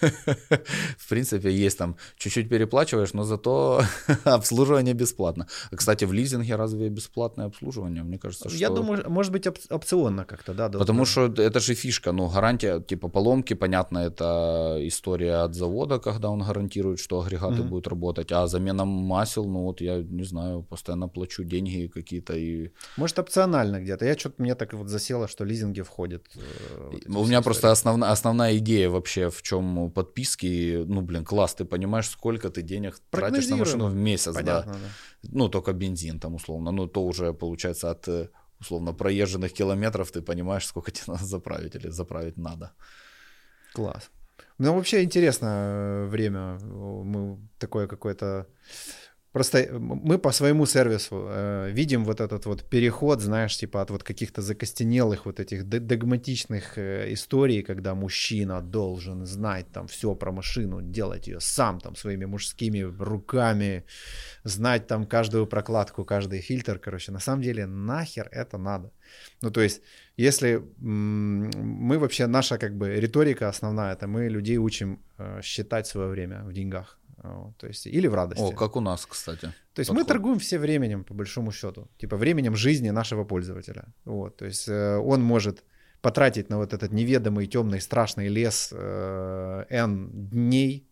В 0.98 1.08
принципе, 1.08 1.50
есть 1.50 1.78
там, 1.78 1.96
чуть-чуть 2.18 2.48
переплачиваешь, 2.48 3.14
но 3.14 3.24
зато 3.24 3.82
обслуживание 4.24 4.94
бесплатно. 4.94 5.46
Кстати, 5.74 6.04
в 6.04 6.12
лизинге 6.12 6.56
разве 6.56 6.90
бесплатное 6.90 7.46
обслуживание? 7.46 8.02
Мне 8.02 8.18
кажется, 8.18 8.48
что... 8.48 8.58
Я 8.58 8.68
думаю, 8.68 9.04
может 9.08 9.32
быть, 9.32 9.46
опционно 9.70 10.24
как-то, 10.24 10.52
да. 10.52 10.68
Потому 10.68 11.06
что 11.06 11.26
это 11.26 11.60
же 11.60 11.74
фишка, 11.74 12.12
ну, 12.12 12.28
гарантия 12.28 12.65
гарантия, 12.66 12.86
типа 12.86 13.08
поломки, 13.08 13.54
понятно, 13.54 13.98
это 13.98 14.78
история 14.80 15.44
от 15.44 15.54
завода, 15.54 15.98
когда 15.98 16.30
он 16.30 16.42
гарантирует, 16.42 16.98
что 16.98 17.20
агрегаты 17.20 17.62
mm-hmm. 17.62 17.68
будут 17.68 17.88
работать, 17.88 18.32
а 18.32 18.46
замена 18.46 18.84
масел, 18.84 19.44
ну 19.44 19.64
вот 19.64 19.80
я 19.80 20.02
не 20.02 20.24
знаю, 20.24 20.62
постоянно 20.62 21.08
плачу 21.08 21.44
деньги 21.44 21.86
какие-то 21.86 22.34
и... 22.34 22.70
Может 22.96 23.18
опционально 23.18 23.80
где-то, 23.80 24.04
я 24.04 24.16
что-то 24.16 24.42
мне 24.42 24.54
так 24.54 24.74
вот 24.74 24.88
засело, 24.88 25.28
что 25.28 25.44
лизинги 25.44 25.82
входят. 25.82 26.22
Э, 26.36 26.90
вот 26.90 27.06
У 27.06 27.10
меня 27.10 27.38
истории. 27.38 27.42
просто 27.42 27.70
основная, 27.70 28.12
основная 28.12 28.56
идея 28.56 28.88
вообще 28.88 29.28
в 29.28 29.42
чем 29.42 29.90
подписки, 29.90 30.84
ну 30.86 31.00
блин, 31.02 31.24
класс, 31.24 31.54
ты 31.54 31.64
понимаешь, 31.64 32.08
сколько 32.08 32.50
ты 32.50 32.62
денег 32.62 33.00
тратишь 33.10 33.48
на 33.48 33.56
машину 33.56 33.86
в 33.86 33.94
месяц, 33.94 34.34
Понятно, 34.34 34.72
да. 34.72 34.78
да. 34.78 35.28
Ну 35.32 35.48
только 35.48 35.72
бензин 35.72 36.18
там 36.18 36.34
условно, 36.34 36.72
ну 36.72 36.86
то 36.86 37.02
уже 37.02 37.32
получается 37.32 37.90
от 37.90 38.08
э, 38.08 38.28
условно, 38.60 38.92
проезженных 38.94 39.52
километров 39.52 40.10
ты 40.10 40.22
понимаешь, 40.22 40.66
сколько 40.66 40.90
тебе 40.90 41.12
надо 41.12 41.24
заправить 41.24 41.74
или 41.74 41.90
заправить 41.90 42.36
надо. 42.36 42.72
Класс. 43.74 44.10
Ну, 44.58 44.74
вообще 44.74 45.02
интересно 45.02 45.46
э, 45.46 46.06
время. 46.06 46.58
Мы 46.60 47.38
такое 47.58 47.86
какое-то 47.86 48.46
Просто 49.36 49.68
мы 49.78 50.18
по 50.18 50.32
своему 50.32 50.66
сервису 50.66 51.26
э, 51.28 51.70
видим 51.70 52.04
вот 52.04 52.20
этот 52.20 52.46
вот 52.46 52.64
переход, 52.70 53.20
знаешь, 53.20 53.58
типа 53.58 53.82
от 53.82 53.90
вот 53.90 54.02
каких-то 54.02 54.40
закостенелых 54.40 55.26
вот 55.26 55.40
этих 55.40 55.64
догматичных 55.68 56.78
э, 56.78 57.12
историй, 57.12 57.62
когда 57.62 57.94
мужчина 57.94 58.62
должен 58.62 59.26
знать 59.26 59.66
там 59.72 59.88
все 59.88 60.14
про 60.14 60.32
машину, 60.32 60.80
делать 60.80 61.28
ее 61.28 61.40
сам 61.40 61.80
там 61.80 61.96
своими 61.96 62.24
мужскими 62.24 62.80
руками, 62.98 63.84
знать 64.44 64.86
там 64.86 65.06
каждую 65.06 65.46
прокладку, 65.46 66.06
каждый 66.06 66.40
фильтр, 66.40 66.78
короче, 66.78 67.12
на 67.12 67.20
самом 67.20 67.42
деле 67.42 67.66
нахер 67.66 68.28
это 68.32 68.56
надо. 68.56 68.90
Ну, 69.42 69.50
то 69.50 69.60
есть, 69.60 69.82
если 70.16 70.62
мы 70.78 71.98
вообще, 71.98 72.26
наша 72.26 72.56
как 72.56 72.74
бы 72.74 73.00
риторика 73.00 73.50
основная, 73.50 73.92
это 73.92 74.06
мы 74.06 74.30
людей 74.30 74.56
учим 74.56 74.98
э, 75.18 75.42
считать 75.42 75.86
свое 75.86 76.08
время 76.08 76.42
в 76.44 76.54
деньгах. 76.54 76.98
То 77.22 77.66
есть, 77.66 77.86
или 77.86 78.08
в 78.08 78.14
радости. 78.14 78.42
О, 78.42 78.52
как 78.52 78.76
у 78.76 78.80
нас, 78.80 79.06
кстати. 79.06 79.52
То 79.74 79.80
есть 79.80 79.88
подход. 79.88 79.96
мы 79.96 80.04
торгуем 80.04 80.38
все 80.38 80.58
временем, 80.58 81.04
по 81.04 81.14
большому 81.14 81.52
счету. 81.52 81.88
Типа 81.98 82.16
временем 82.16 82.56
жизни 82.56 82.90
нашего 82.90 83.24
пользователя. 83.24 83.84
Вот, 84.04 84.36
то 84.36 84.44
есть 84.44 84.68
э, 84.68 84.96
он 84.96 85.22
может 85.22 85.64
потратить 86.00 86.50
на 86.50 86.58
вот 86.58 86.72
этот 86.72 86.92
неведомый, 86.92 87.46
темный, 87.46 87.80
страшный 87.80 88.28
лес 88.28 88.70
э, 88.72 89.64
N 89.70 90.10
дней, 90.30 90.88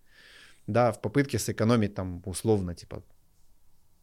да, 0.67 0.91
в 0.91 1.01
попытке 1.01 1.39
сэкономить 1.39 1.95
там 1.95 2.23
условно, 2.25 2.75
типа, 2.75 3.03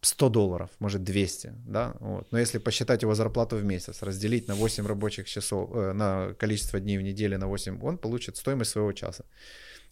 100 0.01 0.30
долларов, 0.30 0.69
может 0.80 1.03
200, 1.03 1.53
да, 1.67 1.93
вот. 1.99 2.32
Но 2.32 2.39
если 2.39 2.59
посчитать 2.59 3.03
его 3.03 3.13
зарплату 3.13 3.55
в 3.55 3.63
месяц, 3.63 4.01
разделить 4.01 4.47
на 4.47 4.55
8 4.55 4.88
рабочих 4.88 5.28
часов, 5.28 5.69
э, 5.74 5.93
на 5.93 6.34
количество 6.39 6.80
дней 6.80 6.97
в 6.97 7.01
неделю 7.01 7.38
на 7.38 7.47
8, 7.47 7.80
он 7.84 7.97
получит 7.97 8.38
стоимость 8.38 8.72
своего 8.72 8.93
часа. 8.93 9.26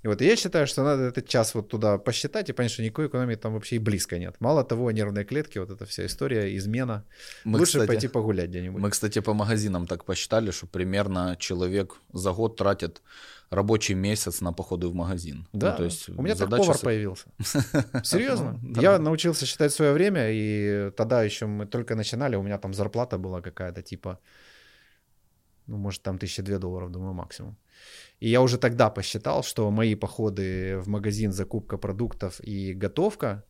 И 0.02 0.08
вот 0.08 0.22
я 0.22 0.36
считаю, 0.38 0.66
что 0.66 0.84
надо 0.84 1.04
этот 1.04 1.28
час 1.28 1.54
вот 1.56 1.68
туда 1.68 1.98
посчитать 1.98 2.50
и 2.50 2.54
понять, 2.54 2.72
что 2.72 2.84
никакой 2.84 3.08
экономии 3.08 3.36
там 3.36 3.54
вообще 3.54 3.76
и 3.76 3.80
близко 3.80 4.18
нет. 4.18 4.36
Мало 4.40 4.64
того, 4.64 4.92
нервные 4.92 5.26
клетки, 5.26 5.60
вот 5.60 5.70
эта 5.70 5.86
вся 5.86 6.06
история, 6.06 6.56
измена. 6.56 7.04
Мы, 7.44 7.60
Лучше 7.60 7.74
кстати, 7.74 7.88
пойти 7.88 8.08
погулять 8.08 8.50
где-нибудь. 8.50 8.82
Мы, 8.82 8.90
кстати, 8.92 9.20
по 9.20 9.34
магазинам 9.34 9.88
так 9.88 10.06
посчитали, 10.06 10.52
что 10.52 10.68
примерно 10.68 11.36
человек 11.38 11.98
за 12.14 12.32
год 12.32 12.56
тратит 12.56 13.02
рабочий 13.50 13.96
месяц 13.96 14.42
на 14.42 14.54
походы 14.54 14.88
в 14.88 14.94
магазин. 14.94 15.48
Ну, 15.54 15.60
да, 15.60 15.72
ну, 15.72 15.78
то 15.78 15.84
есть 15.84 16.10
у 16.10 16.22
меня 16.22 16.36
так 16.36 16.50
повар 16.50 16.78
с... 16.78 16.80
появился. 16.80 17.26
Серьезно. 18.04 18.60
Я 18.82 19.00
научился 19.00 19.46
считать 19.46 19.74
свое 19.74 19.92
время, 19.92 20.30
и 20.32 20.92
тогда 20.92 21.24
еще 21.24 21.46
мы 21.46 21.66
только 21.66 21.96
начинали, 21.96 22.38
у 22.38 22.44
меня 22.44 22.58
там 22.58 22.74
зарплата 22.74 23.18
была 23.18 23.42
какая-то 23.42 23.82
типа, 23.82 24.20
ну, 25.68 25.78
может, 25.78 26.02
там 26.04 26.18
тысяча 26.18 26.42
две 26.42 26.58
долларов, 26.58 26.92
думаю, 26.92 27.14
максимум. 27.14 27.58
И 28.20 28.30
я 28.30 28.42
уже 28.42 28.58
тогда 28.58 28.90
посчитал, 28.90 29.44
что 29.44 29.72
мои 29.72 29.96
походы 29.96 30.78
в 30.80 30.88
магазин, 30.88 31.32
закупка 31.32 31.78
продуктов 31.78 32.42
и 32.44 32.74
готовка, 32.74 33.44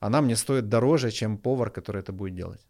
она 0.00 0.20
мне 0.20 0.36
стоит 0.36 0.68
дороже, 0.68 1.10
чем 1.10 1.38
повар, 1.38 1.70
который 1.70 2.00
это 2.00 2.12
будет 2.12 2.34
делать. 2.34 2.66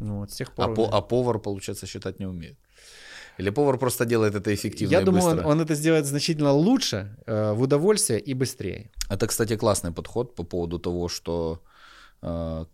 Ну, 0.00 0.20
вот 0.20 0.30
с 0.30 0.36
тех 0.36 0.52
пор... 0.52 0.70
А, 0.70 0.74
по, 0.74 0.88
а 0.92 1.02
повар, 1.02 1.38
получается, 1.38 1.86
считать 1.86 2.20
не 2.20 2.26
умеет. 2.26 2.58
Или 3.40 3.50
повар 3.50 3.78
просто 3.78 4.04
делает 4.04 4.34
это 4.34 4.54
эффективно 4.54 4.92
Я 4.92 5.00
и 5.00 5.04
думаю, 5.04 5.24
быстро? 5.24 5.46
Он, 5.46 5.52
он 5.52 5.60
это 5.60 5.74
сделает 5.74 6.06
значительно 6.06 6.52
лучше, 6.52 7.16
э, 7.26 7.52
в 7.52 7.62
удовольствие 7.62 8.20
и 8.20 8.34
быстрее. 8.34 8.90
Это, 9.10 9.26
кстати, 9.26 9.56
классный 9.56 9.92
подход 9.92 10.34
по 10.34 10.44
поводу 10.44 10.78
того, 10.78 11.08
что 11.08 11.62
э, 12.22 12.64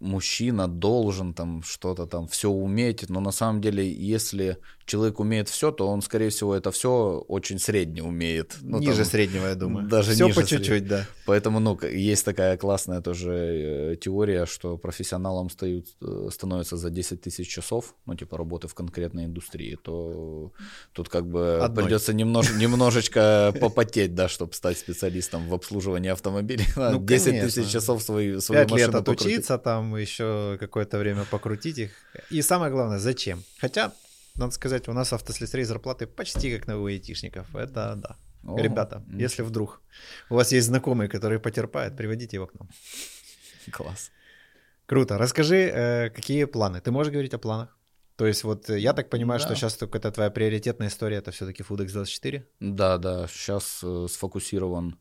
мужчина 0.00 0.68
должен 0.68 1.34
там 1.34 1.62
что-то 1.62 2.06
там 2.06 2.26
все 2.26 2.48
уметь, 2.48 3.08
но 3.08 3.20
на 3.20 3.32
самом 3.32 3.60
деле, 3.60 3.82
если 4.12 4.58
человек 4.86 5.20
умеет 5.20 5.48
все, 5.48 5.72
то 5.72 5.88
он, 5.88 6.00
скорее 6.00 6.30
всего, 6.30 6.54
это 6.54 6.70
все 6.70 7.24
очень 7.28 7.58
средне 7.58 8.02
умеет. 8.02 8.56
Ну, 8.62 8.78
ниже 8.78 8.98
там, 8.98 9.04
среднего, 9.04 9.46
я 9.46 9.54
думаю. 9.54 9.88
Даже 9.90 10.12
все 10.12 10.32
по 10.32 10.44
чуть-чуть, 10.44 10.86
да. 10.86 11.06
Поэтому, 11.26 11.60
ну, 11.60 11.78
есть 11.82 12.24
такая 12.24 12.56
классная 12.56 13.00
тоже 13.00 13.32
э, 13.32 13.96
теория, 14.00 14.46
что 14.46 14.78
профессионалом 14.78 15.50
стают, 15.50 15.88
э, 16.00 16.28
становятся 16.32 16.76
за 16.76 16.90
10 16.90 17.20
тысяч 17.20 17.48
часов, 17.48 17.94
ну, 18.06 18.14
типа 18.14 18.38
работы 18.38 18.68
в 18.68 18.74
конкретной 18.74 19.24
индустрии, 19.24 19.76
то 19.82 20.52
тут 20.92 21.08
как 21.08 21.26
бы 21.26 21.58
Одной. 21.58 21.84
придется 21.84 22.14
немнож, 22.14 22.50
немножечко 22.56 23.52
попотеть, 23.60 24.14
да, 24.14 24.28
чтобы 24.28 24.54
стать 24.54 24.78
специалистом 24.78 25.48
в 25.48 25.54
обслуживании 25.54 26.10
автомобилей. 26.10 26.66
Ну, 26.76 27.04
10 27.04 27.42
тысяч 27.42 27.68
часов 27.68 28.02
свою, 28.02 28.40
свою 28.40 28.66
5 28.66 28.78
лет 28.78 28.94
отучиться, 28.94 29.58
там 29.58 29.96
еще 29.96 30.56
какое-то 30.60 30.98
время 30.98 31.24
покрутить 31.24 31.78
их. 31.78 31.90
И 32.30 32.42
самое 32.42 32.70
главное, 32.70 32.98
зачем? 32.98 33.42
Хотя 33.58 33.92
надо 34.38 34.52
сказать, 34.52 34.88
у 34.88 34.92
нас 34.92 35.12
автослесарей 35.12 35.64
зарплаты 35.64 36.06
почти 36.06 36.56
как 36.56 36.66
на 36.66 36.78
у 36.78 36.86
айтишников. 36.86 37.54
Это 37.54 37.96
да. 37.96 38.16
О, 38.44 38.58
Ребята, 38.58 39.02
ничего. 39.06 39.20
если 39.20 39.42
вдруг 39.42 39.82
у 40.30 40.34
вас 40.34 40.52
есть 40.52 40.66
знакомые, 40.66 41.08
которые 41.08 41.40
потерпают, 41.40 41.96
приводите 41.96 42.36
его 42.36 42.46
к 42.46 42.54
нам. 42.54 42.68
Класс. 43.72 44.12
Круто. 44.86 45.18
Расскажи, 45.18 45.56
э, 45.56 46.10
какие 46.10 46.44
планы? 46.44 46.80
Ты 46.80 46.92
можешь 46.92 47.12
говорить 47.12 47.34
о 47.34 47.38
планах? 47.38 47.76
То 48.16 48.26
есть 48.26 48.44
вот 48.44 48.70
э, 48.70 48.78
я 48.78 48.92
так 48.92 49.10
понимаю, 49.10 49.40
да. 49.40 49.46
что 49.46 49.56
сейчас 49.56 49.76
только 49.76 49.98
это 49.98 50.12
твоя 50.12 50.30
приоритетная 50.30 50.88
история, 50.88 51.16
это 51.16 51.32
все-таки 51.32 51.64
FoodX24? 51.64 52.42
Да, 52.60 52.98
да, 52.98 53.26
сейчас 53.26 53.80
э, 53.82 54.06
сфокусирован 54.08 54.96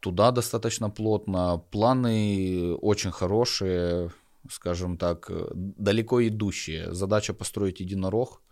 туда 0.00 0.30
достаточно 0.30 0.90
плотно. 0.90 1.58
Планы 1.70 2.74
очень 2.74 3.10
хорошие, 3.10 4.10
скажем 4.50 4.96
так, 4.96 5.30
далеко 5.54 6.26
идущие. 6.26 6.94
Задача 6.94 7.34
построить 7.34 7.80
единорог, 7.80 8.42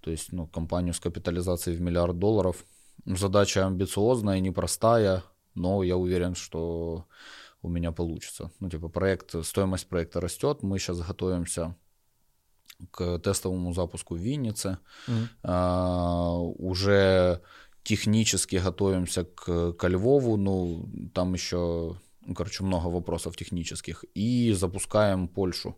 то 0.00 0.10
есть 0.10 0.32
ну, 0.32 0.46
компанию 0.46 0.94
с 0.94 1.00
капитализацией 1.00 1.76
в 1.76 1.80
миллиард 1.80 2.18
долларов. 2.18 2.64
Задача 3.04 3.66
амбициозная, 3.66 4.40
непростая, 4.40 5.22
но 5.54 5.82
я 5.82 5.96
уверен, 5.96 6.34
что 6.34 7.06
у 7.62 7.68
меня 7.68 7.92
получится. 7.92 8.50
Ну, 8.60 8.70
типа, 8.70 8.88
проект, 8.88 9.44
стоимость 9.44 9.88
проекта 9.88 10.20
растет, 10.20 10.62
мы 10.62 10.78
сейчас 10.78 11.00
готовимся 11.00 11.76
к 12.90 13.18
тестовому 13.18 13.72
запуску 13.72 14.14
в 14.14 14.18
Виннице. 14.18 14.78
Mm-hmm. 15.08 15.26
А, 15.42 16.38
уже 16.38 17.42
технически 17.82 18.56
готовимся 18.56 19.24
к, 19.24 19.72
к 19.72 19.88
Львову, 19.88 20.36
ну, 20.36 20.88
там 21.14 21.34
еще 21.34 21.96
короче, 22.34 22.64
много 22.64 22.88
вопросов 22.88 23.36
технических. 23.36 24.04
И 24.14 24.52
запускаем 24.52 25.28
Польшу. 25.28 25.76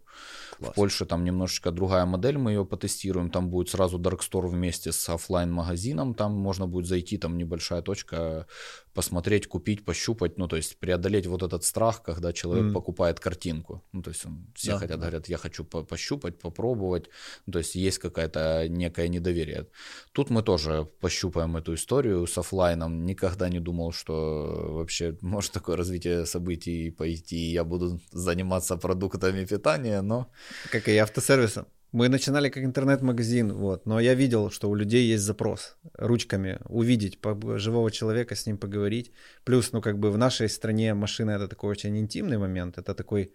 Класс. 0.58 0.72
В 0.72 0.74
Польше 0.74 1.06
там 1.06 1.24
немножечко 1.24 1.70
другая 1.70 2.04
модель, 2.04 2.36
мы 2.36 2.50
ее 2.50 2.64
потестируем. 2.64 3.30
Там 3.30 3.48
будет 3.48 3.68
сразу 3.68 3.98
Dark 3.98 4.20
Store 4.20 4.48
вместе 4.48 4.90
с 4.92 5.08
офлайн 5.08 5.52
магазином 5.52 6.14
Там 6.14 6.32
можно 6.32 6.66
будет 6.66 6.86
зайти, 6.86 7.16
там 7.16 7.38
небольшая 7.38 7.80
точка, 7.82 8.46
посмотреть, 8.92 9.46
купить, 9.46 9.84
пощупать. 9.84 10.38
Ну, 10.38 10.48
то 10.48 10.56
есть 10.56 10.78
преодолеть 10.80 11.26
вот 11.26 11.42
этот 11.44 11.62
страх, 11.62 12.02
когда 12.02 12.32
человек 12.32 12.66
mm. 12.66 12.72
покупает 12.72 13.20
картинку. 13.20 13.84
Ну, 13.92 14.02
то 14.02 14.10
есть 14.10 14.26
он, 14.26 14.46
все 14.54 14.72
да, 14.72 14.78
хотят, 14.78 14.98
говорят, 14.98 15.28
я 15.28 15.36
хочу 15.36 15.64
по 15.64 15.84
пощупать, 15.84 16.40
попробовать. 16.40 17.08
Ну, 17.46 17.52
то 17.52 17.60
есть 17.60 17.76
есть 17.76 17.98
какая-то 17.98 18.66
некое 18.68 19.08
недоверие. 19.08 19.68
Тут 20.12 20.30
мы 20.30 20.42
тоже 20.42 20.88
пощупаем 21.00 21.56
эту 21.56 21.74
историю 21.74 22.26
с 22.26 22.36
офлайном. 22.38 23.04
Никогда 23.04 23.48
не 23.48 23.60
думал, 23.60 23.92
что 23.92 24.66
вообще 24.70 25.16
может 25.20 25.52
такое 25.52 25.76
развитие 25.76 26.26
событий 26.26 26.90
пойти, 26.90 27.52
я 27.52 27.62
буду 27.62 28.00
заниматься 28.10 28.76
продуктами 28.76 29.44
питания, 29.44 30.02
но 30.02 30.28
как 30.70 30.88
и 30.88 30.96
автосервисом. 30.96 31.66
Мы 31.92 32.08
начинали 32.10 32.50
как 32.50 32.64
интернет-магазин, 32.64 33.52
вот, 33.54 33.86
но 33.86 33.98
я 33.98 34.14
видел, 34.14 34.50
что 34.50 34.68
у 34.68 34.74
людей 34.74 35.06
есть 35.06 35.24
запрос 35.24 35.76
ручками 35.94 36.58
увидеть 36.68 37.18
живого 37.56 37.90
человека, 37.90 38.34
с 38.34 38.46
ним 38.46 38.58
поговорить. 38.58 39.10
Плюс, 39.44 39.72
ну, 39.72 39.80
как 39.80 39.98
бы 39.98 40.10
в 40.10 40.18
нашей 40.18 40.50
стране 40.50 40.92
машина 40.92 41.30
это 41.30 41.48
такой 41.48 41.70
очень 41.70 41.96
интимный 41.98 42.36
момент, 42.36 42.76
это 42.76 42.94
такой 42.94 43.32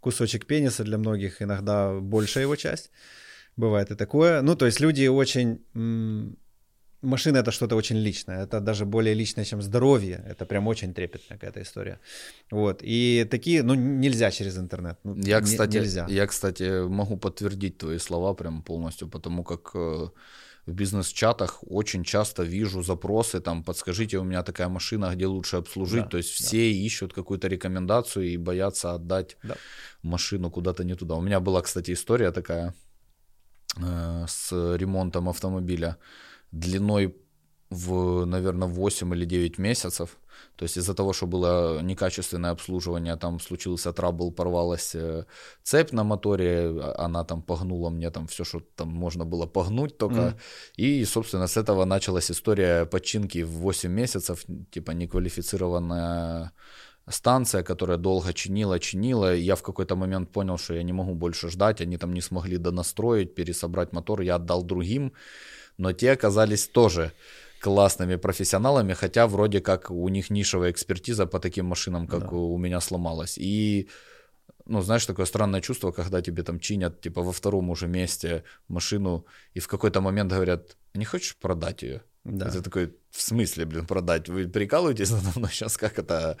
кусочек 0.00 0.46
пениса 0.46 0.84
для 0.84 0.98
многих, 0.98 1.40
иногда 1.40 1.98
большая 1.98 2.44
его 2.44 2.56
часть. 2.56 2.90
Бывает 3.56 3.90
и 3.90 3.94
такое. 3.94 4.42
Ну, 4.42 4.54
то 4.54 4.66
есть 4.66 4.80
люди 4.80 5.06
очень 5.06 5.60
машина 7.02 7.38
это 7.38 7.50
что-то 7.50 7.76
очень 7.76 7.96
личное, 7.96 8.44
это 8.44 8.60
даже 8.60 8.84
более 8.84 9.14
личное, 9.14 9.44
чем 9.44 9.62
здоровье, 9.62 10.24
это 10.28 10.46
прям 10.46 10.68
очень 10.68 10.94
трепетная 10.94 11.38
какая-то 11.38 11.60
история. 11.60 11.98
Вот, 12.50 12.82
и 12.82 13.26
такие, 13.30 13.62
ну, 13.62 13.74
нельзя 13.74 14.30
через 14.30 14.56
интернет. 14.56 14.98
Ну, 15.04 15.16
я, 15.16 15.40
кстати, 15.40 15.78
нельзя. 15.78 16.06
я, 16.08 16.26
кстати, 16.26 16.86
могу 16.88 17.16
подтвердить 17.16 17.78
твои 17.78 17.98
слова 17.98 18.34
прям 18.34 18.62
полностью, 18.62 19.08
потому 19.08 19.44
как 19.44 19.70
э, 19.74 20.08
в 20.66 20.72
бизнес-чатах 20.72 21.64
очень 21.66 22.04
часто 22.04 22.44
вижу 22.44 22.82
запросы, 22.82 23.40
там, 23.40 23.64
подскажите, 23.64 24.18
у 24.18 24.24
меня 24.24 24.42
такая 24.42 24.68
машина, 24.68 25.14
где 25.14 25.26
лучше 25.26 25.56
обслужить, 25.56 26.04
да, 26.04 26.08
то 26.08 26.16
есть 26.18 26.30
все 26.30 26.56
да. 26.56 26.86
ищут 26.86 27.12
какую-то 27.12 27.48
рекомендацию 27.48 28.26
и 28.26 28.36
боятся 28.36 28.94
отдать 28.94 29.36
да. 29.42 29.56
машину 30.02 30.50
куда-то 30.50 30.84
не 30.84 30.94
туда. 30.94 31.14
У 31.14 31.20
меня 31.20 31.40
была, 31.40 31.62
кстати, 31.62 31.92
история 31.92 32.30
такая 32.30 32.74
э, 33.76 34.24
с 34.28 34.52
ремонтом 34.76 35.28
автомобиля 35.28 35.96
длиной 36.52 37.14
в, 37.70 38.26
наверное, 38.26 38.68
8 38.68 39.14
или 39.14 39.24
9 39.24 39.58
месяцев. 39.58 40.18
То 40.56 40.64
есть 40.64 40.76
из-за 40.76 40.94
того, 40.94 41.12
что 41.12 41.26
было 41.26 41.80
некачественное 41.82 42.50
обслуживание, 42.50 43.16
там 43.16 43.40
случился 43.40 43.92
трабл, 43.92 44.32
порвалась 44.32 44.94
э, 44.94 45.24
цепь 45.62 45.92
на 45.92 46.04
моторе, 46.04 46.68
а, 46.68 47.06
она 47.06 47.24
там 47.24 47.42
погнула 47.42 47.90
мне 47.90 48.10
там 48.10 48.26
все, 48.26 48.44
что 48.44 48.60
там 48.76 48.88
можно 48.88 49.24
было 49.24 49.46
погнуть 49.46 49.98
только. 49.98 50.14
Mm. 50.14 50.34
И, 50.76 51.04
собственно, 51.04 51.46
с 51.46 51.56
этого 51.56 51.84
началась 51.84 52.30
история 52.30 52.84
починки 52.84 53.44
в 53.44 53.50
8 53.50 53.90
месяцев, 53.90 54.44
типа 54.70 54.92
неквалифицированная 54.92 56.52
станция, 57.08 57.62
которая 57.62 57.98
долго 57.98 58.32
чинила, 58.32 58.78
чинила. 58.78 59.34
Я 59.34 59.54
в 59.54 59.62
какой-то 59.62 59.96
момент 59.96 60.32
понял, 60.32 60.58
что 60.58 60.74
я 60.74 60.82
не 60.82 60.92
могу 60.92 61.14
больше 61.14 61.48
ждать, 61.48 61.80
они 61.80 61.96
там 61.96 62.12
не 62.12 62.20
смогли 62.20 62.58
донастроить, 62.58 63.34
пересобрать 63.34 63.92
мотор, 63.92 64.20
я 64.20 64.36
отдал 64.36 64.62
другим 64.62 65.12
но 65.78 65.92
те 65.92 66.12
оказались 66.12 66.68
тоже 66.68 67.12
классными 67.60 68.16
профессионалами, 68.16 68.92
хотя 68.92 69.26
вроде 69.26 69.60
как 69.60 69.90
у 69.90 70.08
них 70.08 70.30
нишевая 70.30 70.70
экспертиза 70.70 71.26
по 71.26 71.38
таким 71.38 71.66
машинам, 71.66 72.06
как 72.06 72.30
да. 72.30 72.36
у 72.36 72.58
меня 72.58 72.80
сломалась. 72.80 73.38
И 73.38 73.88
ну, 74.66 74.80
знаешь, 74.82 75.06
такое 75.06 75.26
странное 75.26 75.60
чувство, 75.60 75.92
когда 75.92 76.20
тебе 76.22 76.42
там 76.42 76.60
чинят, 76.60 77.00
типа, 77.00 77.22
во 77.22 77.32
втором 77.32 77.70
уже 77.70 77.86
месте 77.88 78.44
машину, 78.68 79.26
и 79.54 79.60
в 79.60 79.68
какой-то 79.68 80.00
момент 80.00 80.32
говорят, 80.32 80.76
не 80.94 81.04
хочешь 81.04 81.36
продать 81.36 81.82
ее? 81.82 82.02
Да. 82.24 82.46
Это 82.46 82.62
такой, 82.62 82.94
в 83.10 83.20
смысле, 83.20 83.64
блин, 83.64 83.86
продать? 83.86 84.28
Вы 84.28 84.46
прикалываетесь 84.48 85.10
надо 85.10 85.38
мной 85.38 85.50
сейчас, 85.50 85.76
как 85.76 85.98
это? 85.98 86.36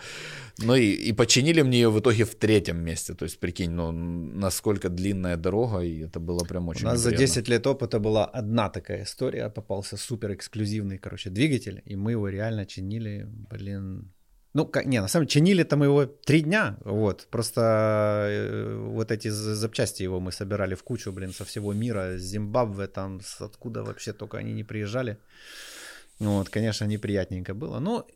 Ну 0.58 0.76
и, 0.76 1.08
и 1.08 1.12
починили 1.12 1.62
мне 1.62 1.78
ее 1.80 1.90
в 1.90 1.98
итоге 1.98 2.24
в 2.24 2.34
третьем 2.34 2.78
месте. 2.84 3.14
То 3.14 3.24
есть, 3.24 3.40
прикинь, 3.40 3.70
ну, 3.72 3.92
насколько 3.92 4.88
длинная 4.88 5.36
дорога, 5.36 5.80
и 5.80 6.04
это 6.06 6.20
было 6.20 6.44
прям 6.44 6.68
очень 6.68 6.86
У 6.86 6.90
нас 6.90 7.00
неприятно. 7.04 7.26
за 7.26 7.34
10 7.34 7.48
лет 7.48 7.66
опыта 7.66 7.98
была 7.98 8.24
одна 8.26 8.68
такая 8.68 9.02
история, 9.02 9.50
попался 9.50 9.96
супер 9.96 10.32
эксклюзивный, 10.34 10.98
короче, 10.98 11.30
двигатель, 11.30 11.82
и 11.84 11.96
мы 11.96 12.12
его 12.12 12.28
реально 12.28 12.64
чинили, 12.64 13.26
блин, 13.50 14.12
Ну, 14.54 14.66
как, 14.66 14.86
не, 14.86 15.00
на 15.00 15.08
самом 15.08 15.26
деле, 15.26 15.32
чинили-то 15.32 15.76
мы 15.76 15.86
его 15.86 16.06
три 16.06 16.42
дня, 16.42 16.76
вот, 16.84 17.26
просто 17.30 17.60
э, 18.28 18.76
вот 18.92 19.10
эти 19.10 19.30
запчасти 19.30 20.04
его 20.04 20.20
мы 20.20 20.30
собирали 20.30 20.74
в 20.74 20.82
кучу, 20.82 21.10
блин, 21.12 21.32
со 21.32 21.44
всего 21.44 21.72
мира, 21.72 22.18
с 22.18 22.20
Зимбабве, 22.22 22.86
там, 22.86 23.20
с 23.20 23.40
откуда 23.40 23.82
вообще 23.82 24.12
только 24.12 24.38
они 24.38 24.52
не 24.52 24.64
приезжали. 24.64 25.16
Вот, 26.22 26.48
конечно, 26.48 26.84
неприятненько 26.84 27.54
было, 27.54 27.80
но 27.80 28.06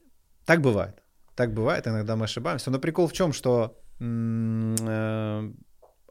так 0.45 0.61
бывает, 0.61 1.03
так 1.35 1.53
бывает, 1.53 1.87
иногда 1.87 2.17
мы 2.17 2.25
ошибаемся, 2.25 2.71
но 2.71 2.79
прикол 2.79 3.09
в 3.09 3.13
чем, 3.13 3.33
что 3.33 3.77
э, 4.01 5.53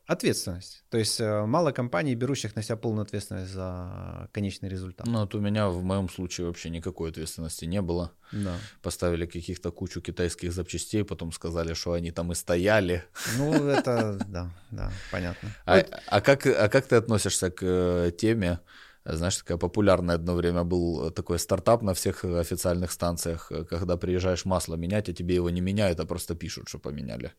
ответственность. 0.05 0.83
То 0.89 0.97
есть 0.97 1.19
э, 1.19 1.45
мало 1.45 1.71
компаний, 1.71 2.15
берущих 2.15 2.55
на 2.55 2.61
себя 2.61 2.75
полную 2.75 3.03
ответственность 3.03 3.51
за 3.51 4.29
конечный 4.33 4.69
результат. 4.69 5.07
Ну, 5.07 5.19
вот 5.19 5.33
у 5.35 5.39
меня 5.39 5.69
в 5.69 5.83
моем 5.83 6.09
случае 6.09 6.47
вообще 6.47 6.69
никакой 6.69 7.09
ответственности 7.09 7.65
не 7.65 7.81
было. 7.81 8.11
Да. 8.31 8.57
Поставили 8.81 9.25
каких-то 9.25 9.71
кучу 9.71 10.01
китайских 10.01 10.53
запчастей, 10.53 11.03
потом 11.03 11.31
сказали, 11.31 11.73
что 11.73 11.93
они 11.93 12.11
там 12.11 12.31
и 12.31 12.35
стояли. 12.35 13.03
Ну, 13.37 13.53
это, 13.67 14.19
да, 14.27 14.51
да, 14.71 14.91
понятно. 15.11 15.49
А, 15.65 15.83
а, 16.07 16.21
как, 16.21 16.45
а 16.45 16.69
как 16.69 16.85
ты 16.87 16.95
относишься 16.97 17.49
к 17.49 17.63
э, 17.63 18.11
теме, 18.17 18.59
знаешь, 19.05 19.37
такая 19.37 19.57
популярная 19.57 20.15
одно 20.15 20.35
время 20.35 20.63
был 20.63 21.11
такой 21.11 21.39
стартап 21.39 21.83
на 21.83 21.93
всех 21.93 22.25
официальных 22.25 22.91
станциях, 22.91 23.51
когда 23.69 23.97
приезжаешь 23.97 24.45
масло 24.45 24.75
менять, 24.75 25.09
а 25.09 25.13
тебе 25.13 25.35
его 25.35 25.49
не 25.49 25.61
меняют, 25.61 25.99
а 25.99 26.05
просто 26.05 26.35
пишут, 26.35 26.67
что 26.67 26.79
поменяли. 26.79 27.31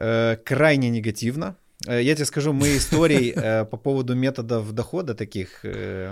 Э, 0.00 0.36
крайне 0.44 0.90
негативно. 0.90 1.54
Э, 1.86 2.02
я 2.02 2.14
тебе 2.14 2.26
скажу, 2.26 2.52
мы 2.52 2.76
истории 2.76 3.32
э, 3.36 3.64
по 3.64 3.76
поводу 3.76 4.14
методов 4.14 4.72
дохода 4.72 5.14
таких, 5.14 5.64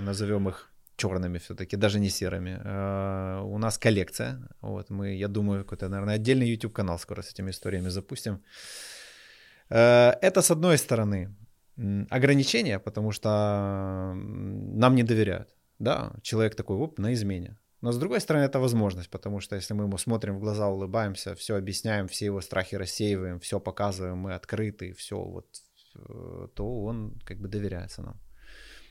назовем 0.02 0.48
их 0.48 0.70
черными 0.96 1.38
все-таки, 1.38 1.76
даже 1.76 2.00
не 2.00 2.08
серыми. 2.08 2.58
У 3.42 3.58
нас 3.58 3.78
коллекция. 3.78 4.38
Вот 4.60 4.90
мы, 4.90 5.14
я 5.14 5.28
думаю, 5.28 5.64
какой-то, 5.64 5.88
наверное, 5.88 6.14
отдельный 6.14 6.48
YouTube 6.48 6.72
канал 6.72 6.98
скоро 6.98 7.22
с 7.22 7.32
этими 7.32 7.50
историями 7.50 7.90
запустим. 7.90 8.42
Это 9.68 10.42
с 10.42 10.50
одной 10.50 10.78
стороны 10.78 11.34
ограничения, 12.10 12.78
потому 12.78 13.12
что 13.12 14.12
нам 14.14 14.94
не 14.94 15.02
доверяют. 15.02 15.48
Да, 15.78 16.12
человек 16.22 16.54
такой, 16.54 16.76
оп, 16.76 16.98
на 16.98 17.12
измене. 17.12 17.58
Но 17.82 17.92
с 17.92 17.98
другой 17.98 18.20
стороны, 18.20 18.44
это 18.44 18.58
возможность, 18.58 19.10
потому 19.10 19.40
что 19.40 19.56
если 19.56 19.74
мы 19.74 19.84
ему 19.84 19.98
смотрим 19.98 20.36
в 20.36 20.40
глаза, 20.40 20.68
улыбаемся, 20.68 21.34
все 21.34 21.56
объясняем, 21.56 22.08
все 22.08 22.24
его 22.26 22.40
страхи 22.40 22.76
рассеиваем, 22.76 23.38
все 23.38 23.60
показываем, 23.60 24.16
мы 24.18 24.34
открыты, 24.34 24.92
все 24.92 25.16
вот, 25.16 25.46
э, 25.94 26.48
то 26.54 26.84
он 26.84 27.20
как 27.24 27.38
бы 27.38 27.48
доверяется 27.48 28.02
нам. 28.02 28.20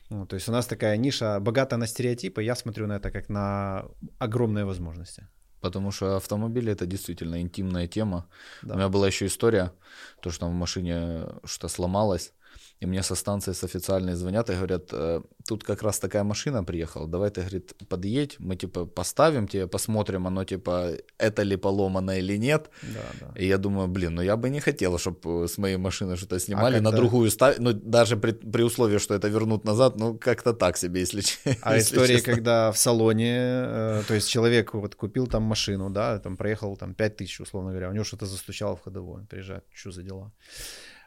Ну, 0.08 0.26
то 0.26 0.36
есть 0.36 0.48
у 0.48 0.52
нас 0.52 0.66
такая 0.66 0.96
ниша 0.96 1.40
богата 1.40 1.76
на 1.76 1.86
стереотипы, 1.86 2.42
я 2.42 2.54
смотрю 2.54 2.86
на 2.86 2.96
это 2.96 3.10
как 3.10 3.28
на 3.28 3.84
огромные 4.18 4.64
возможности. 4.64 5.26
Потому 5.60 5.90
что 5.90 6.16
автомобили 6.16 6.70
это 6.72 6.86
действительно 6.86 7.40
интимная 7.40 7.88
тема. 7.88 8.28
Да. 8.62 8.74
У 8.74 8.76
меня 8.76 8.88
была 8.88 9.08
еще 9.08 9.26
история, 9.26 9.72
то, 10.20 10.30
что 10.30 10.46
в 10.46 10.52
машине 10.52 11.26
что-то 11.44 11.68
сломалось, 11.68 12.32
и 12.80 12.86
мне 12.86 13.02
со 13.02 13.14
станции 13.14 13.52
с 13.52 13.64
официальной 13.64 14.14
звонят 14.14 14.50
и 14.50 14.54
говорят, 14.54 14.92
«Э, 14.92 15.22
тут 15.48 15.64
как 15.64 15.82
раз 15.82 15.98
такая 15.98 16.24
машина 16.24 16.64
приехала, 16.64 17.06
давай 17.08 17.30
ты, 17.30 17.40
говорит, 17.40 17.74
подъедь, 17.88 18.36
мы 18.38 18.56
типа 18.56 18.84
поставим 18.84 19.48
тебе, 19.48 19.66
посмотрим, 19.66 20.26
оно 20.26 20.44
типа, 20.44 20.90
это 21.18 21.42
ли 21.42 21.56
поломано 21.56 22.18
или 22.18 22.38
нет. 22.38 22.70
Да, 22.82 23.00
да. 23.20 23.40
И 23.40 23.46
я 23.46 23.58
думаю, 23.58 23.88
блин, 23.88 24.14
ну 24.14 24.22
я 24.22 24.36
бы 24.36 24.50
не 24.50 24.60
хотел, 24.60 24.98
чтобы 24.98 25.48
с 25.48 25.58
моей 25.58 25.78
машины 25.78 26.16
что-то 26.16 26.38
снимали, 26.38 26.74
а 26.74 26.78
когда... 26.78 26.90
на 26.90 26.96
другую 26.96 27.30
ставить, 27.30 27.60
ну 27.60 27.72
даже 27.72 28.16
при, 28.16 28.32
при 28.32 28.62
условии, 28.62 28.98
что 28.98 29.14
это 29.14 29.28
вернут 29.28 29.64
назад, 29.64 29.96
ну 29.96 30.18
как-то 30.18 30.52
так 30.52 30.76
себе, 30.76 31.00
если, 31.00 31.22
а 31.62 31.76
если 31.76 31.94
история, 31.94 32.16
честно. 32.16 32.34
когда 32.34 32.70
в 32.72 32.76
салоне, 32.76 33.36
э, 33.36 34.02
то 34.06 34.14
есть 34.14 34.28
человек 34.28 34.74
вот 34.74 34.94
купил 34.94 35.26
там 35.26 35.42
машину, 35.42 35.90
да, 35.90 36.18
там 36.18 36.36
проехал 36.36 36.76
там 36.76 36.94
5 36.94 37.16
тысяч, 37.16 37.40
условно 37.40 37.70
говоря, 37.70 37.88
у 37.88 37.92
него 37.92 38.04
что-то 38.04 38.26
застучало 38.26 38.76
в 38.76 38.82
ходовой, 38.82 39.20
он 39.20 39.26
приезжает, 39.26 39.64
что 39.72 39.92
за 39.92 40.02
дела? 40.02 40.32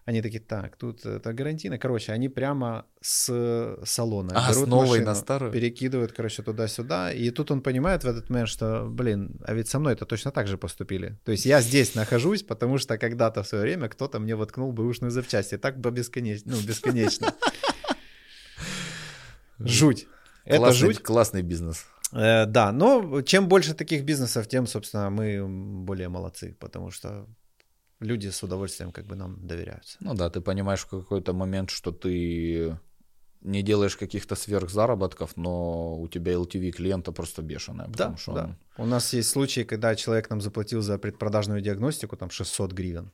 Они 0.10 0.24
такие, 0.24 0.40
так, 0.40 0.76
тут 0.76 1.06
это 1.06 1.34
гарантийно. 1.34 1.78
Короче, 1.78 2.12
они 2.14 2.30
прямо 2.30 2.88
с 3.00 3.78
салона 3.86 4.32
а, 4.34 4.50
берут 4.50 4.66
с 4.66 4.68
новой 4.68 4.88
машину, 4.88 5.06
на 5.06 5.14
старую? 5.16 5.52
перекидывают, 5.52 6.14
короче, 6.14 6.42
туда-сюда. 6.42 7.14
И 7.14 7.30
тут 7.30 7.52
он 7.52 7.62
понимает 7.62 8.04
в 8.04 8.08
этот 8.08 8.28
момент, 8.32 8.50
что, 8.50 8.88
блин, 8.90 9.40
а 9.46 9.54
ведь 9.54 9.68
со 9.68 9.78
мной 9.78 9.94
это 9.94 10.08
точно 10.08 10.32
так 10.32 10.48
же 10.48 10.58
поступили. 10.58 11.20
То 11.26 11.32
есть 11.32 11.46
я 11.46 11.62
здесь 11.62 11.94
нахожусь, 11.94 12.42
потому 12.42 12.80
что 12.80 12.98
когда-то 12.98 13.44
в 13.44 13.48
свое 13.48 13.66
время 13.66 13.88
кто-то 13.88 14.18
мне 14.20 14.36
воткнул 14.36 14.72
бэушные 14.72 15.12
запчасти. 15.12 15.60
Так 15.60 15.80
бы 15.80 15.92
бесконечно. 15.92 16.54
Ну, 16.56 16.62
бесконечно. 16.68 17.32
Жуть. 19.60 20.08
Это 20.44 20.72
жуть. 20.72 21.04
Классный 21.04 21.44
бизнес. 21.44 21.86
Э, 22.14 22.48
да, 22.48 22.72
но 22.72 23.22
чем 23.22 23.48
больше 23.48 23.76
таких 23.76 24.04
бизнесов, 24.06 24.48
тем, 24.48 24.66
собственно, 24.66 25.12
мы 25.12 25.46
более 25.86 26.10
молодцы, 26.10 26.56
потому 26.60 26.90
что 26.90 27.28
люди 28.00 28.30
с 28.30 28.44
удовольствием 28.44 28.92
как 28.92 29.06
бы 29.06 29.16
нам 29.16 29.48
доверяются. 29.48 29.98
Ну 30.00 30.14
да, 30.14 30.30
ты 30.30 30.42
понимаешь 30.42 30.82
в 30.82 30.88
какой-то 30.88 31.34
момент, 31.34 31.70
что 31.70 31.92
ты 31.92 32.78
не 33.42 33.64
делаешь 33.64 33.96
каких-то 33.96 34.36
сверхзаработков, 34.36 35.38
но 35.38 35.98
у 36.00 36.08
тебя 36.08 36.34
LTV 36.34 36.72
клиента 36.72 37.12
просто 37.12 37.42
бешеная. 37.42 37.88
Да, 37.88 38.16
что 38.18 38.34
да. 38.34 38.58
Он... 38.78 38.86
У 38.86 38.86
нас 38.86 39.14
есть 39.14 39.30
случаи, 39.30 39.64
когда 39.64 39.96
человек 39.96 40.30
нам 40.30 40.42
заплатил 40.42 40.82
за 40.82 40.98
предпродажную 40.98 41.62
диагностику 41.62 42.18
там 42.18 42.30
600 42.30 42.74
гривен. 42.74 43.12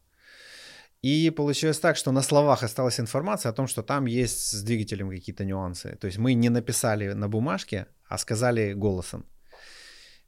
И 1.01 1.29
получилось 1.29 1.79
так, 1.79 1.97
что 1.97 2.11
на 2.11 2.23
словах 2.23 2.63
осталась 2.63 2.99
информация 2.99 3.51
о 3.51 3.53
том, 3.53 3.67
что 3.67 3.83
там 3.83 4.05
есть 4.07 4.39
с 4.51 4.63
двигателем 4.63 5.09
какие-то 5.09 5.45
нюансы. 5.45 5.95
То 6.01 6.07
есть 6.07 6.17
мы 6.17 6.33
не 6.33 6.49
написали 6.49 7.13
на 7.13 7.29
бумажке, 7.29 7.85
а 8.07 8.17
сказали 8.17 8.73
голосом. 8.73 9.25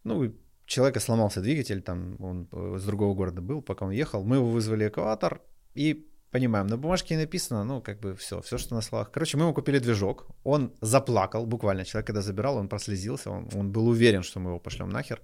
Ну, 0.04 0.32
человека 0.68 1.00
сломался 1.00 1.42
двигатель, 1.42 1.82
там 1.82 2.16
он 2.20 2.48
с 2.78 2.84
другого 2.84 3.16
города 3.16 3.42
был, 3.42 3.62
пока 3.62 3.86
он 3.86 3.92
ехал, 3.92 4.24
мы 4.24 4.36
его 4.36 4.50
вызвали 4.50 4.88
экватор 4.88 5.42
и 5.74 6.08
понимаем, 6.32 6.68
на 6.68 6.78
бумажке 6.78 7.18
написано, 7.18 7.64
ну, 7.64 7.82
как 7.82 8.00
бы 8.00 8.14
все, 8.16 8.42
все, 8.42 8.58
что 8.58 8.76
на 8.76 8.82
словах. 8.82 9.12
Короче, 9.12 9.38
мы 9.38 9.44
ему 9.44 9.54
купили 9.54 9.80
движок, 9.80 10.28
он 10.44 10.72
заплакал, 10.82 11.46
буквально, 11.46 11.86
человек, 11.86 12.08
когда 12.08 12.22
забирал, 12.22 12.58
он 12.58 12.68
прослезился, 12.68 13.32
он, 13.32 13.50
он 13.56 13.72
был 13.72 13.88
уверен, 13.88 14.24
что 14.24 14.40
мы 14.40 14.50
его 14.50 14.60
пошлем 14.60 14.90
нахер. 14.90 15.22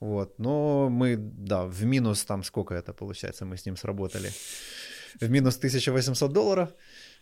Вот, 0.00 0.38
но 0.38 0.88
мы, 0.90 1.16
да, 1.16 1.64
в 1.64 1.84
минус 1.84 2.24
там 2.24 2.42
сколько 2.42 2.74
это 2.74 2.92
получается, 2.92 3.44
мы 3.44 3.56
с 3.56 3.64
ним 3.66 3.76
сработали, 3.76 4.30
в 5.20 5.30
минус 5.30 5.56
1800 5.56 6.32
долларов, 6.32 6.74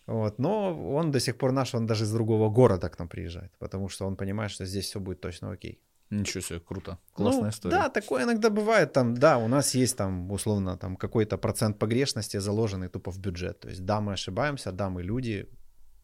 вот, 0.07 0.39
но 0.39 0.95
он 0.95 1.11
до 1.11 1.21
сих 1.21 1.37
пор 1.37 1.53
наш, 1.53 1.75
он 1.75 1.87
даже 1.87 2.05
из 2.05 2.13
другого 2.13 2.51
города 2.51 2.89
к 2.89 2.99
нам 2.99 3.09
приезжает, 3.09 3.53
потому 3.59 3.91
что 3.91 4.07
он 4.07 4.17
понимает, 4.17 4.51
что 4.51 4.65
здесь 4.65 4.87
все 4.87 5.01
будет 5.01 5.21
точно 5.21 5.53
окей. 5.53 5.79
Ничего 6.13 6.43
себе, 6.43 6.61
круто. 6.61 6.99
Классная 7.15 7.43
ну, 7.45 7.49
история. 7.49 7.77
Да, 7.77 7.89
такое 7.89 8.25
иногда 8.25 8.51
бывает. 8.51 8.93
Там, 8.93 9.15
да, 9.15 9.39
у 9.39 9.49
нас 9.49 9.75
есть 9.75 9.97
там, 9.97 10.31
условно, 10.31 10.77
там 10.77 10.97
какой-то 10.97 11.39
процент 11.39 11.79
погрешности, 11.79 12.41
заложенный 12.41 12.89
тупо 12.89 13.11
в 13.11 13.19
бюджет. 13.19 13.61
То 13.61 13.69
есть, 13.69 13.85
да, 13.85 14.01
мы 14.01 14.13
ошибаемся, 14.13 14.73
да, 14.73 14.91
мы 14.91 15.03
люди, 15.03 15.49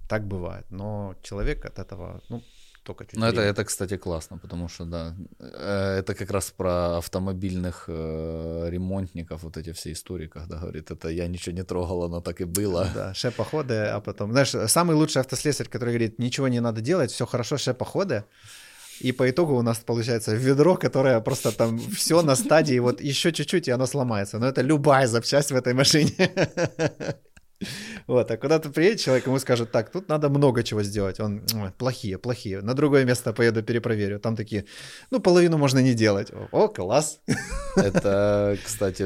так 0.09 0.27
бывает. 0.27 0.65
Но 0.71 1.15
человек 1.23 1.67
от 1.67 1.79
этого, 1.79 2.23
ну, 2.31 2.43
только 2.85 3.05
чуть 3.05 3.19
Ну, 3.19 3.27
это, 3.27 3.43
это, 3.43 3.65
кстати, 3.65 3.99
классно, 3.99 4.39
потому 4.39 4.69
что, 4.69 4.87
да, 4.87 5.15
э, 5.41 5.99
это 5.99 6.15
как 6.15 6.31
раз 6.31 6.51
про 6.51 6.97
автомобильных 6.97 7.85
э, 7.89 8.71
ремонтников, 8.71 9.43
вот 9.43 9.57
эти 9.59 9.73
все 9.73 9.93
истории, 9.93 10.29
когда 10.29 10.57
говорит, 10.57 10.91
это 10.91 11.09
я 11.11 11.29
ничего 11.29 11.55
не 11.55 11.65
трогал, 11.65 12.05
оно 12.05 12.21
так 12.21 12.41
и 12.41 12.45
было. 12.45 12.87
Да, 12.95 13.15
шепоходы, 13.15 13.75
а 13.75 14.01
потом, 14.01 14.33
знаешь, 14.33 14.71
самый 14.71 14.97
лучший 14.97 15.21
автослесарь, 15.21 15.69
который 15.69 15.91
говорит, 15.91 16.19
ничего 16.19 16.49
не 16.49 16.61
надо 16.61 16.81
делать, 16.81 17.11
все 17.11 17.27
хорошо, 17.27 17.59
шепоходы, 17.59 18.25
и 19.01 19.13
по 19.13 19.31
итогу 19.31 19.55
у 19.55 19.63
нас 19.63 19.79
получается 19.79 20.35
ведро, 20.35 20.77
которое 20.77 21.21
просто 21.21 21.53
там 21.53 21.79
все 21.79 22.23
на 22.23 22.37
стадии, 22.37 22.79
вот 22.81 23.01
еще 23.01 23.33
чуть-чуть, 23.33 23.69
и 23.69 23.71
оно 23.71 23.87
сломается. 23.87 24.39
Но 24.39 24.49
это 24.49 24.63
любая 24.63 25.07
запчасть 25.07 25.53
в 25.53 25.57
этой 25.57 25.75
машине. 25.75 26.13
Вот, 28.07 28.31
а 28.31 28.37
куда 28.37 28.59
ты 28.59 28.71
приедет 28.71 29.01
человек, 29.01 29.27
ему 29.27 29.39
скажут, 29.39 29.71
так, 29.71 29.91
тут 29.91 30.09
надо 30.09 30.29
много 30.29 30.63
чего 30.63 30.83
сделать. 30.83 31.21
Он, 31.21 31.43
плохие, 31.77 32.17
плохие. 32.19 32.61
На 32.63 32.75
другое 32.75 33.05
место 33.05 33.33
поеду, 33.33 33.63
перепроверю. 33.63 34.21
Там 34.21 34.37
такие, 34.37 34.65
ну, 35.11 35.21
половину 35.21 35.59
можно 35.59 35.81
не 35.81 35.95
делать. 35.95 36.33
О, 36.53 36.69
класс. 36.69 37.21
Это, 37.77 38.57
кстати, 38.65 39.03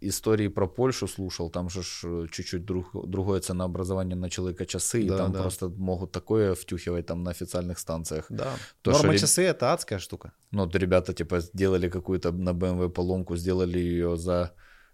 истории 0.00 0.48
про 0.48 0.66
Польшу 0.66 1.08
слушал. 1.08 1.50
Там 1.50 1.70
же 1.70 1.82
чуть-чуть 2.30 2.64
друг, 2.64 2.90
другое 3.08 3.40
ценообразование 3.40 4.16
на 4.16 4.28
человека 4.30 4.66
часы, 4.66 5.04
да, 5.06 5.14
и 5.14 5.18
там 5.18 5.32
да. 5.32 5.42
просто 5.42 5.68
могут 5.68 6.12
такое 6.12 6.54
втюхивать 6.54 7.06
там 7.06 7.22
на 7.22 7.30
официальных 7.30 7.78
станциях. 7.78 8.26
Да. 8.28 8.52
То, 8.82 8.90
Норма 8.90 9.12
что, 9.12 9.20
часы— 9.20 9.42
это 9.44 9.72
адская 9.72 9.98
штука. 9.98 10.32
Ну, 10.50 10.64
вот 10.64 10.76
ребята, 10.76 11.12
типа, 11.12 11.40
сделали 11.40 11.88
какую-то 11.88 12.32
на 12.32 12.50
BMW 12.50 12.88
поломку, 12.88 13.36
сделали 13.36 13.78
ее 13.78 14.16
за 14.16 14.52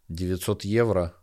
900 0.08 0.64
евро, 0.64 1.14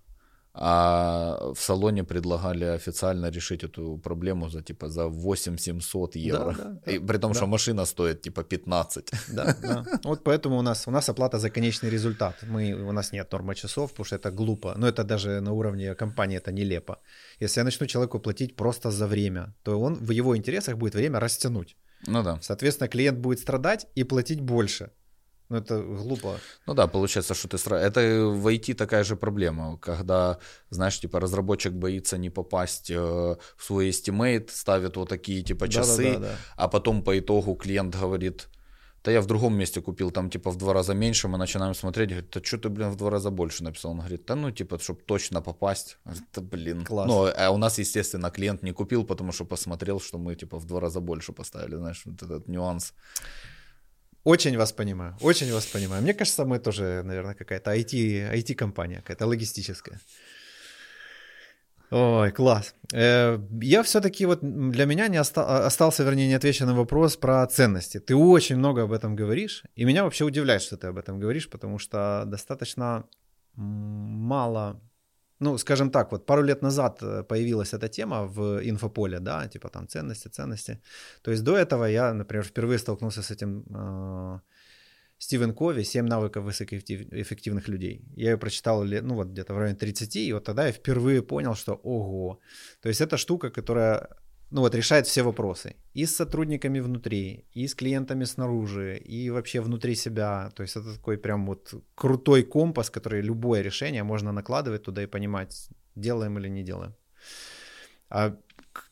а 0.56 1.52
в 1.54 1.60
салоне 1.60 2.04
предлагали 2.04 2.66
официально 2.66 3.32
решить 3.32 3.64
эту 3.64 3.98
проблему 3.98 4.50
за 4.50 4.62
типа 4.62 4.90
за 4.90 5.08
8 5.08 5.58
700 5.58 6.16
евро. 6.16 6.56
Да, 6.58 6.64
да, 6.86 6.92
И 6.92 7.00
при 7.00 7.18
том, 7.18 7.32
да. 7.32 7.38
что 7.38 7.48
машина 7.48 7.86
стоит 7.86 8.22
типа 8.22 8.44
15. 8.44 9.12
Да, 9.30 9.56
да. 9.62 9.86
Вот 10.04 10.24
поэтому 10.24 10.58
у 10.58 10.62
нас, 10.62 10.88
у 10.88 10.92
нас 10.92 11.10
оплата 11.10 11.40
за 11.40 11.50
конечный 11.50 11.90
результат. 11.90 12.36
Мы, 12.44 12.74
у 12.74 12.92
нас 12.92 13.14
нет 13.14 13.32
нормы 13.32 13.56
часов, 13.56 13.90
потому 13.90 14.06
что 14.06 14.16
это 14.16 14.32
глупо. 14.32 14.74
Но 14.78 14.88
это 14.88 15.04
даже 15.04 15.42
на 15.42 15.54
уровне 15.54 15.96
компании 15.96 16.38
это 16.38 16.52
нелепо. 16.52 17.00
Если 17.42 17.62
я 17.62 17.64
начну 17.64 17.88
человеку 17.88 18.20
платить 18.20 18.56
просто 18.56 18.92
за 18.92 19.08
время, 19.08 19.54
то 19.64 19.82
он 19.82 19.96
в 19.96 20.12
его 20.12 20.38
интересах 20.38 20.78
будет 20.78 20.96
время 20.96 21.20
растянуть. 21.20 21.76
Ну 22.08 22.24
да. 22.24 22.38
Соответственно, 22.42 22.90
клиент 22.90 23.18
будет 23.18 23.40
страдать 23.40 23.88
и 23.96 24.04
платить 24.04 24.42
больше. 24.42 24.92
Ну, 25.50 25.58
это 25.58 25.82
глупо. 25.82 26.40
Ну 26.66 26.74
да, 26.74 26.88
получается, 26.88 27.34
что 27.34 27.48
ты 27.48 27.58
сразу... 27.58 27.84
Это 27.84 28.00
в 28.26 28.48
IT 28.48 28.74
такая 28.76 29.04
же 29.04 29.16
проблема, 29.16 29.78
когда, 29.78 30.40
знаешь, 30.70 31.00
типа 31.00 31.20
разработчик 31.20 31.74
боится 31.74 32.18
не 32.18 32.30
попасть 32.30 32.90
э, 32.90 32.96
в 32.98 33.64
свой 33.64 33.90
estimate, 33.90 34.50
ставит 34.52 34.98
вот 34.98 35.10
такие 35.10 35.44
типа 35.44 35.68
часы, 35.68 36.04
да, 36.04 36.14
да, 36.14 36.20
да, 36.20 36.28
да. 36.28 36.36
а 36.56 36.68
потом 36.68 37.04
по 37.04 37.20
итогу 37.20 37.56
клиент 37.56 37.96
говорит, 37.96 38.48
да 39.04 39.12
я 39.12 39.22
в 39.22 39.26
другом 39.26 39.54
месте 39.56 39.82
купил, 39.82 40.12
там 40.12 40.30
типа 40.30 40.50
в 40.50 40.58
два 40.58 40.74
раза 40.74 40.94
меньше, 40.94 41.28
мы 41.28 41.38
начинаем 41.38 41.74
смотреть, 41.76 42.10
говорит, 42.10 42.30
да 42.34 42.42
что 42.42 42.58
ты, 42.58 42.70
блин, 42.70 42.90
в 42.90 42.96
два 42.96 43.10
раза 43.10 43.30
больше 43.32 43.64
написал? 43.64 43.92
Он 43.92 44.00
говорит, 44.00 44.26
да 44.26 44.36
ну 44.36 44.52
типа, 44.52 44.80
чтобы 44.80 45.02
точно 45.02 45.42
попасть. 45.42 45.98
Говорит, 46.06 46.24
да 46.34 46.42
блин. 46.42 46.86
Класс. 46.86 47.08
Ну, 47.08 47.28
а 47.38 47.50
у 47.52 47.58
нас, 47.58 47.80
естественно, 47.80 48.32
клиент 48.32 48.64
не 48.64 48.72
купил, 48.72 49.04
потому 49.04 49.34
что 49.34 49.46
посмотрел, 49.46 50.00
что 50.00 50.18
мы 50.18 50.36
типа 50.36 50.58
в 50.58 50.66
два 50.66 50.80
раза 50.80 51.02
больше 51.02 51.34
поставили, 51.34 51.76
знаешь, 51.76 52.02
вот 52.06 52.24
этот 52.24 52.48
нюанс. 52.48 52.94
Очень 54.24 54.58
вас 54.58 54.72
понимаю, 54.72 55.16
очень 55.22 55.52
вас 55.54 55.66
понимаю. 55.66 56.02
Мне 56.02 56.14
кажется, 56.14 56.46
мы 56.46 56.60
тоже, 56.60 57.04
наверное, 57.04 57.34
какая-то 57.34 57.72
IT, 57.72 57.94
IT-компания, 58.34 59.02
какая-то 59.02 59.28
логистическая. 59.28 60.00
Ой, 61.92 62.32
класс. 62.32 62.74
Э, 62.94 63.40
я 63.62 63.84
все-таки 63.84 64.26
вот 64.26 64.40
для 64.42 64.86
меня 64.86 65.08
не 65.10 65.20
оста- 65.20 65.66
остался, 65.68 66.04
вернее, 66.04 66.28
неотвеченный 66.28 66.74
вопрос 66.74 67.18
про 67.18 67.46
ценности. 67.46 68.00
Ты 68.00 68.16
очень 68.16 68.56
много 68.56 68.84
об 68.84 68.92
этом 68.92 69.16
говоришь, 69.16 69.64
и 69.76 69.86
меня 69.86 70.04
вообще 70.04 70.24
удивляет, 70.26 70.62
что 70.62 70.76
ты 70.76 70.88
об 70.88 70.98
этом 70.98 71.20
говоришь, 71.20 71.50
потому 71.50 71.80
что 71.80 72.24
достаточно 72.26 73.04
мало, 73.56 74.82
ну, 75.44 75.58
скажем 75.58 75.90
так, 75.90 76.12
вот 76.12 76.26
пару 76.26 76.44
лет 76.44 76.62
назад 76.62 77.04
э, 77.04 77.24
появилась 77.24 77.74
эта 77.74 77.88
тема 77.88 78.26
в 78.26 78.60
инфополе, 78.70 79.20
да, 79.20 79.48
типа 79.48 79.70
там 79.70 79.88
ценности, 79.88 80.30
ценности. 80.30 80.78
То 81.22 81.32
есть 81.32 81.44
до 81.44 81.56
этого 81.56 81.86
я, 81.86 82.14
например, 82.14 82.44
впервые 82.44 82.80
столкнулся 82.80 83.22
с 83.22 83.32
этим 83.32 83.64
э, 83.70 84.40
Стивен 85.18 85.54
Кови 85.54 85.84
«Семь 85.84 86.08
навыков 86.08 86.44
высокоэффективных 86.44 87.70
людей». 87.70 88.02
Я 88.16 88.32
ее 88.32 88.38
прочитал 88.38 88.84
ну, 88.84 89.16
вот 89.16 89.28
где-то 89.28 89.54
в 89.54 89.58
районе 89.58 89.76
30, 89.76 90.16
и 90.16 90.34
вот 90.34 90.44
тогда 90.44 90.66
я 90.66 90.72
впервые 90.72 91.22
понял, 91.22 91.56
что 91.56 91.74
ого. 91.84 92.40
То 92.82 92.90
есть 92.90 93.02
это 93.02 93.18
штука, 93.18 93.50
которая 93.50 94.08
ну 94.54 94.62
вот, 94.62 94.76
решает 94.76 95.08
все 95.08 95.24
вопросы. 95.24 95.76
И 95.96 96.06
с 96.06 96.16
сотрудниками 96.16 96.80
внутри, 96.80 97.46
и 97.56 97.68
с 97.68 97.74
клиентами 97.74 98.26
снаружи, 98.26 98.98
и 98.98 99.32
вообще 99.32 99.62
внутри 99.62 99.96
себя. 99.96 100.52
То 100.56 100.64
есть 100.64 100.76
это 100.76 100.94
такой 100.94 101.18
прям 101.18 101.48
вот 101.48 101.74
крутой 101.96 102.44
компас, 102.44 102.92
который 102.92 103.22
любое 103.22 103.64
решение 103.64 104.04
можно 104.04 104.32
накладывать 104.32 104.84
туда 104.84 105.02
и 105.02 105.08
понимать, 105.08 105.70
делаем 105.96 106.38
или 106.38 106.50
не 106.50 106.64
делаем. 106.64 106.94
А 108.10 108.36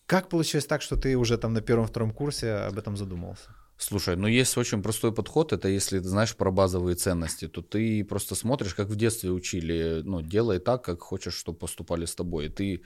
как 0.07 0.29
получилось 0.29 0.65
так, 0.65 0.81
что 0.81 0.95
ты 0.95 1.15
уже 1.15 1.37
там 1.37 1.53
на 1.53 1.61
первом-втором 1.61 2.11
курсе 2.11 2.67
об 2.67 2.79
этом 2.79 2.97
задумался? 2.97 3.49
Слушай, 3.81 4.15
ну 4.15 4.27
есть 4.27 4.57
очень 4.57 4.83
простой 4.83 5.11
подход, 5.11 5.53
это 5.53 5.67
если 5.67 5.99
ты 5.99 6.07
знаешь 6.07 6.35
про 6.35 6.51
базовые 6.51 6.95
ценности, 6.95 7.47
то 7.47 7.61
ты 7.63 8.03
просто 8.03 8.35
смотришь, 8.35 8.75
как 8.75 8.87
в 8.89 8.95
детстве 8.95 9.31
учили, 9.31 10.01
ну, 10.03 10.21
делай 10.21 10.59
так, 10.59 10.83
как 10.83 11.01
хочешь, 11.01 11.33
чтобы 11.33 11.57
поступали 11.57 12.05
с 12.05 12.13
тобой. 12.13 12.49
ты, 12.49 12.83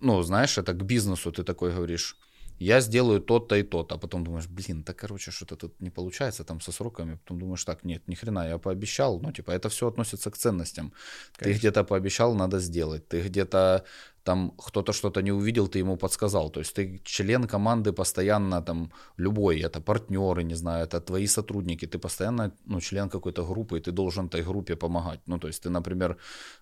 ну, 0.00 0.22
знаешь, 0.22 0.58
это 0.58 0.74
к 0.74 0.84
бизнесу 0.84 1.32
ты 1.32 1.42
такой 1.42 1.72
говоришь, 1.72 2.16
я 2.58 2.80
сделаю 2.80 3.20
то-то 3.20 3.56
и 3.56 3.62
то-то, 3.62 3.94
а 3.94 3.98
потом 3.98 4.24
думаешь, 4.24 4.46
блин, 4.46 4.82
да 4.82 4.92
короче, 4.92 5.30
что-то 5.30 5.56
тут 5.56 5.80
не 5.80 5.90
получается 5.90 6.44
там 6.44 6.60
со 6.60 6.70
сроками, 6.70 7.14
потом 7.14 7.38
думаешь, 7.38 7.64
так, 7.64 7.84
нет, 7.84 8.06
ни 8.06 8.14
хрена, 8.14 8.48
я 8.48 8.58
пообещал, 8.58 9.20
ну 9.20 9.32
типа 9.32 9.52
это 9.52 9.68
все 9.70 9.88
относится 9.88 10.30
к 10.30 10.36
ценностям. 10.36 10.92
Конечно. 11.38 11.38
Ты 11.38 11.58
где-то 11.58 11.84
пообещал, 11.84 12.34
надо 12.34 12.58
сделать, 12.58 13.08
ты 13.08 13.22
где-то 13.22 13.84
там 14.26 14.52
кто-то 14.58 14.92
что-то 14.92 15.22
не 15.22 15.32
увидел, 15.32 15.68
ты 15.68 15.78
ему 15.78 15.96
подсказал. 15.96 16.50
То 16.50 16.60
есть 16.60 16.74
ты 16.74 17.00
член 17.04 17.46
команды 17.46 17.92
постоянно 17.92 18.62
там 18.62 18.90
любой, 19.18 19.60
это 19.60 19.80
партнеры, 19.80 20.44
не 20.44 20.56
знаю, 20.56 20.84
это 20.84 21.00
твои 21.00 21.26
сотрудники, 21.26 21.86
ты 21.86 21.98
постоянно 21.98 22.50
ну, 22.66 22.80
член 22.80 23.08
какой-то 23.08 23.44
группы, 23.44 23.78
и 23.78 23.80
ты 23.80 23.92
должен 23.92 24.26
этой 24.26 24.42
группе 24.42 24.74
помогать. 24.76 25.20
Ну, 25.26 25.38
то 25.38 25.46
есть 25.46 25.62
ты, 25.62 25.70
например, 25.70 26.16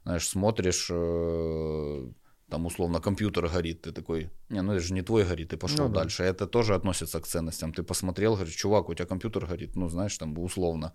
знаешь, 0.05 0.29
смотришь 0.29 0.91
э, 0.91 2.11
там 2.55 2.67
условно 2.67 3.01
компьютер 3.01 3.49
горит, 3.49 3.83
ты 3.83 3.93
такой, 3.93 4.31
не, 4.49 4.63
ну 4.63 4.73
это 4.75 4.81
же 4.81 4.95
не 4.95 5.03
твой 5.03 5.25
горит, 5.25 5.49
ты 5.49 5.57
пошел 5.57 5.89
ну, 5.89 5.95
дальше. 5.95 6.23
Да. 6.23 6.29
Это 6.29 6.47
тоже 6.47 6.75
относится 6.77 7.21
к 7.21 7.27
ценностям. 7.27 7.73
Ты 7.73 7.83
посмотрел, 7.83 8.35
говоришь, 8.35 8.55
чувак, 8.55 8.89
у 8.89 8.95
тебя 8.95 9.07
компьютер 9.07 9.47
горит, 9.47 9.77
ну 9.77 9.89
знаешь, 9.89 10.17
там 10.19 10.39
условно. 10.39 10.93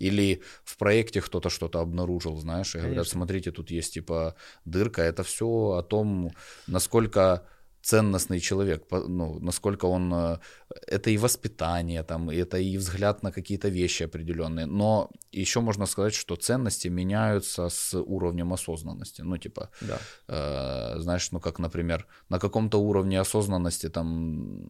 Или 0.00 0.40
в 0.64 0.76
проекте 0.78 1.20
кто-то 1.20 1.50
что-то 1.50 1.80
обнаружил, 1.80 2.40
знаешь, 2.40 2.68
и 2.68 2.72
Конечно. 2.72 2.88
говорят, 2.88 3.08
смотрите, 3.08 3.50
тут 3.50 3.70
есть 3.70 3.92
типа 3.92 4.34
дырка. 4.64 5.02
Это 5.02 5.22
все 5.22 5.46
о 5.46 5.82
том, 5.82 6.30
насколько 6.66 7.42
ценностный 7.82 8.40
человек, 8.40 8.84
ну, 8.90 9.38
насколько 9.40 9.86
он... 9.86 10.14
Э, 10.14 10.38
это 10.86 11.10
и 11.10 11.18
воспитание, 11.18 12.02
там, 12.02 12.30
это 12.30 12.58
и 12.58 12.78
взгляд 12.78 13.22
на 13.22 13.32
какие-то 13.32 13.68
вещи 13.68 14.04
определенные. 14.04 14.66
Но 14.66 15.10
еще 15.32 15.60
можно 15.60 15.86
сказать, 15.86 16.14
что 16.14 16.36
ценности 16.36 16.88
меняются 16.88 17.68
с 17.68 17.98
уровнем 17.98 18.52
осознанности. 18.52 19.22
Ну, 19.22 19.36
типа, 19.36 19.68
да. 19.80 19.98
э, 20.28 21.00
знаешь, 21.00 21.32
ну, 21.32 21.40
как, 21.40 21.58
например, 21.58 22.06
на 22.28 22.38
каком-то 22.38 22.78
уровне 22.78 23.20
осознанности 23.20 23.88
там, 23.88 24.68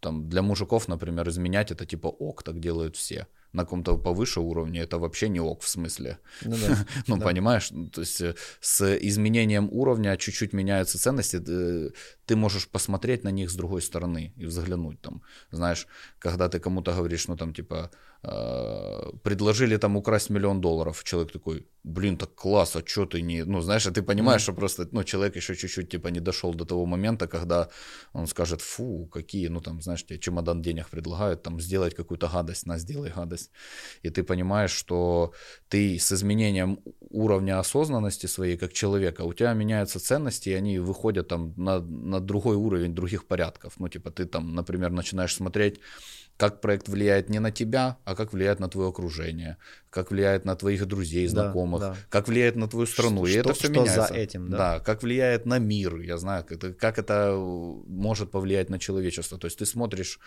там 0.00 0.28
для 0.28 0.42
мужиков, 0.42 0.88
например, 0.88 1.28
изменять 1.28 1.70
это 1.70 1.86
типа 1.86 2.08
ок, 2.08 2.42
так 2.42 2.58
делают 2.58 2.96
все 2.96 3.26
на 3.54 3.62
каком-то 3.62 3.96
повыше 3.96 4.40
уровне, 4.40 4.80
это 4.80 4.98
вообще 4.98 5.28
не 5.28 5.40
ок 5.40 5.62
в 5.62 5.68
смысле. 5.68 6.18
Ну, 6.42 6.56
да. 6.56 6.86
ну 7.06 7.16
да. 7.16 7.24
понимаешь, 7.24 7.70
то 7.92 8.00
есть 8.00 8.20
э, 8.20 8.34
с 8.60 8.96
изменением 9.08 9.68
уровня 9.70 10.16
чуть-чуть 10.16 10.52
меняются 10.52 10.98
ценности, 10.98 11.40
э, 11.48 11.90
ты 12.26 12.36
можешь 12.36 12.68
посмотреть 12.68 13.24
на 13.24 13.30
них 13.30 13.50
с 13.50 13.54
другой 13.54 13.80
стороны 13.80 14.32
и 14.36 14.46
взглянуть 14.46 15.00
там. 15.00 15.22
Знаешь, 15.52 15.86
когда 16.18 16.48
ты 16.48 16.58
кому-то 16.58 16.92
говоришь, 16.92 17.28
ну 17.28 17.36
там 17.36 17.54
типа, 17.54 17.90
э, 18.22 19.12
предложили 19.22 19.76
там 19.76 19.96
украсть 19.96 20.30
миллион 20.30 20.60
долларов, 20.60 21.04
человек 21.04 21.32
такой, 21.32 21.66
блин, 21.84 22.16
так 22.16 22.34
класс, 22.34 22.76
а 22.76 22.82
что 22.84 23.06
ты 23.06 23.22
не... 23.22 23.44
Ну, 23.44 23.60
знаешь, 23.60 23.86
а 23.86 23.90
ты 23.90 24.02
понимаешь, 24.02 24.40
mm. 24.40 24.44
что 24.44 24.52
просто, 24.52 24.88
ну, 24.92 25.04
человек 25.04 25.36
еще 25.36 25.54
чуть-чуть 25.54 25.90
типа 25.90 26.08
не 26.08 26.20
дошел 26.20 26.54
до 26.54 26.64
того 26.64 26.86
момента, 26.86 27.26
когда 27.26 27.68
он 28.12 28.26
скажет, 28.26 28.60
фу, 28.60 29.06
какие, 29.12 29.48
ну 29.48 29.60
там, 29.60 29.82
знаешь, 29.82 30.04
тебе 30.04 30.18
чемодан 30.18 30.62
денег 30.62 30.88
предлагают, 30.88 31.42
там, 31.42 31.60
сделать 31.60 31.94
какую-то 31.94 32.28
гадость, 32.28 32.66
на, 32.66 32.78
сделай 32.78 33.12
гадость. 33.16 33.43
И 34.02 34.10
ты 34.10 34.22
понимаешь, 34.22 34.70
что 34.70 35.32
ты 35.68 35.98
с 35.98 36.12
изменением 36.12 36.78
уровня 37.10 37.58
осознанности 37.58 38.26
своей 38.26 38.56
как 38.56 38.72
человека, 38.72 39.22
у 39.22 39.32
тебя 39.32 39.52
меняются 39.54 40.00
ценности, 40.00 40.50
и 40.50 40.54
они 40.54 40.78
выходят 40.78 41.28
там 41.28 41.54
на, 41.56 41.80
на 41.80 42.20
другой 42.20 42.56
уровень 42.56 42.94
других 42.94 43.24
порядков. 43.26 43.74
Ну, 43.78 43.88
типа, 43.88 44.10
ты 44.10 44.24
там, 44.24 44.54
например, 44.54 44.90
начинаешь 44.90 45.34
смотреть 45.34 45.80
как 46.36 46.60
проект 46.60 46.88
влияет 46.88 47.30
не 47.30 47.38
на 47.38 47.50
тебя, 47.50 47.96
а 48.04 48.14
как 48.14 48.32
влияет 48.32 48.58
на 48.60 48.68
твое 48.68 48.88
окружение, 48.88 49.56
как 49.90 50.10
влияет 50.10 50.44
на 50.44 50.56
твоих 50.56 50.84
друзей, 50.86 51.28
знакомых, 51.28 51.80
да, 51.80 51.90
да. 51.90 51.96
как 52.10 52.26
влияет 52.26 52.56
на 52.56 52.66
твою 52.66 52.86
страну. 52.86 53.24
Что, 53.24 53.34
и 53.34 53.38
это 53.38 53.52
все 53.52 53.68
что 53.68 53.80
меняется. 53.80 54.06
за 54.08 54.14
этим, 54.14 54.50
да? 54.50 54.58
Да, 54.58 54.80
как 54.80 55.02
влияет 55.04 55.46
на 55.46 55.60
мир, 55.60 56.00
я 56.00 56.18
знаю, 56.18 56.42
как 56.42 56.58
это, 56.58 56.72
как 56.72 56.98
это 56.98 57.34
может 57.86 58.32
повлиять 58.32 58.70
на 58.70 58.78
человечество. 58.80 59.38
То 59.38 59.46
есть 59.46 59.58
ты 59.58 59.66
смотришь 59.66 60.18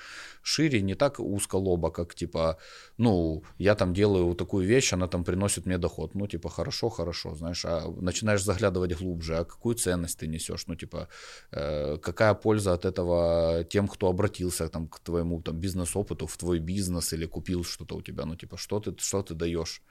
шире, 0.41 0.81
не 0.81 0.95
так 0.95 1.19
узко 1.19 1.57
лоба, 1.57 1.91
как 1.91 2.15
типа, 2.15 2.57
ну, 2.97 3.43
я 3.57 3.75
там 3.75 3.93
делаю 3.93 4.33
такую 4.35 4.65
вещь, 4.65 4.93
она 4.93 5.07
там 5.07 5.25
приносит 5.25 5.65
мне 5.65 5.77
доход. 5.77 6.15
Ну, 6.15 6.27
типа, 6.27 6.49
хорошо, 6.49 6.89
хорошо, 6.89 7.35
знаешь, 7.35 7.65
а 7.65 7.91
начинаешь 8.01 8.43
заглядывать 8.43 8.97
глубже, 8.97 9.37
а 9.37 9.43
какую 9.43 9.75
ценность 9.75 10.19
ты 10.19 10.27
несешь, 10.27 10.67
ну, 10.67 10.75
типа, 10.75 11.09
э, 11.51 11.97
какая 11.97 12.33
польза 12.33 12.73
от 12.73 12.85
этого 12.85 13.65
тем, 13.69 13.89
кто 13.89 14.07
обратился 14.07 14.69
там 14.69 14.87
к 14.87 14.99
твоему 14.99 15.41
там 15.41 15.59
бизнес-опыту, 15.97 16.27
в 16.27 16.37
твой 16.37 16.59
бизнес 16.59 17.13
или 17.13 17.27
купил 17.27 17.63
что-то 17.63 17.95
у 17.95 18.01
тебя, 18.01 18.25
ну, 18.25 18.35
типа, 18.35 18.57
что 18.57 18.79
ты, 18.79 18.93
что 18.97 19.21
ты 19.21 19.33
даешь 19.33 19.81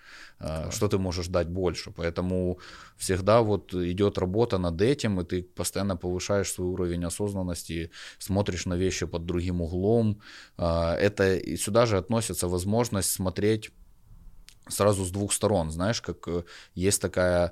да. 0.40 0.70
что 0.70 0.88
ты 0.88 0.98
можешь 0.98 1.28
дать 1.28 1.48
больше. 1.48 1.90
Поэтому 1.90 2.58
всегда 2.96 3.40
вот 3.40 3.74
идет 3.74 4.18
работа 4.18 4.58
над 4.58 4.80
этим, 4.80 5.20
и 5.20 5.24
ты 5.24 5.42
постоянно 5.42 5.96
повышаешь 5.96 6.52
свой 6.52 6.68
уровень 6.68 7.04
осознанности, 7.04 7.90
смотришь 8.18 8.66
на 8.66 8.76
вещи 8.76 9.06
под 9.06 9.26
другим 9.26 9.60
углом. 9.60 10.20
А, 10.56 10.94
это 10.94 11.22
и 11.36 11.56
сюда 11.56 11.86
же 11.86 11.98
относится 11.98 12.48
возможность 12.48 13.10
смотреть 13.10 13.70
сразу 14.68 15.04
с 15.04 15.10
двух 15.10 15.32
сторон, 15.32 15.70
знаешь, 15.70 16.00
как 16.00 16.28
э, 16.28 16.42
есть 16.74 17.00
такая 17.00 17.46
э, 17.46 17.50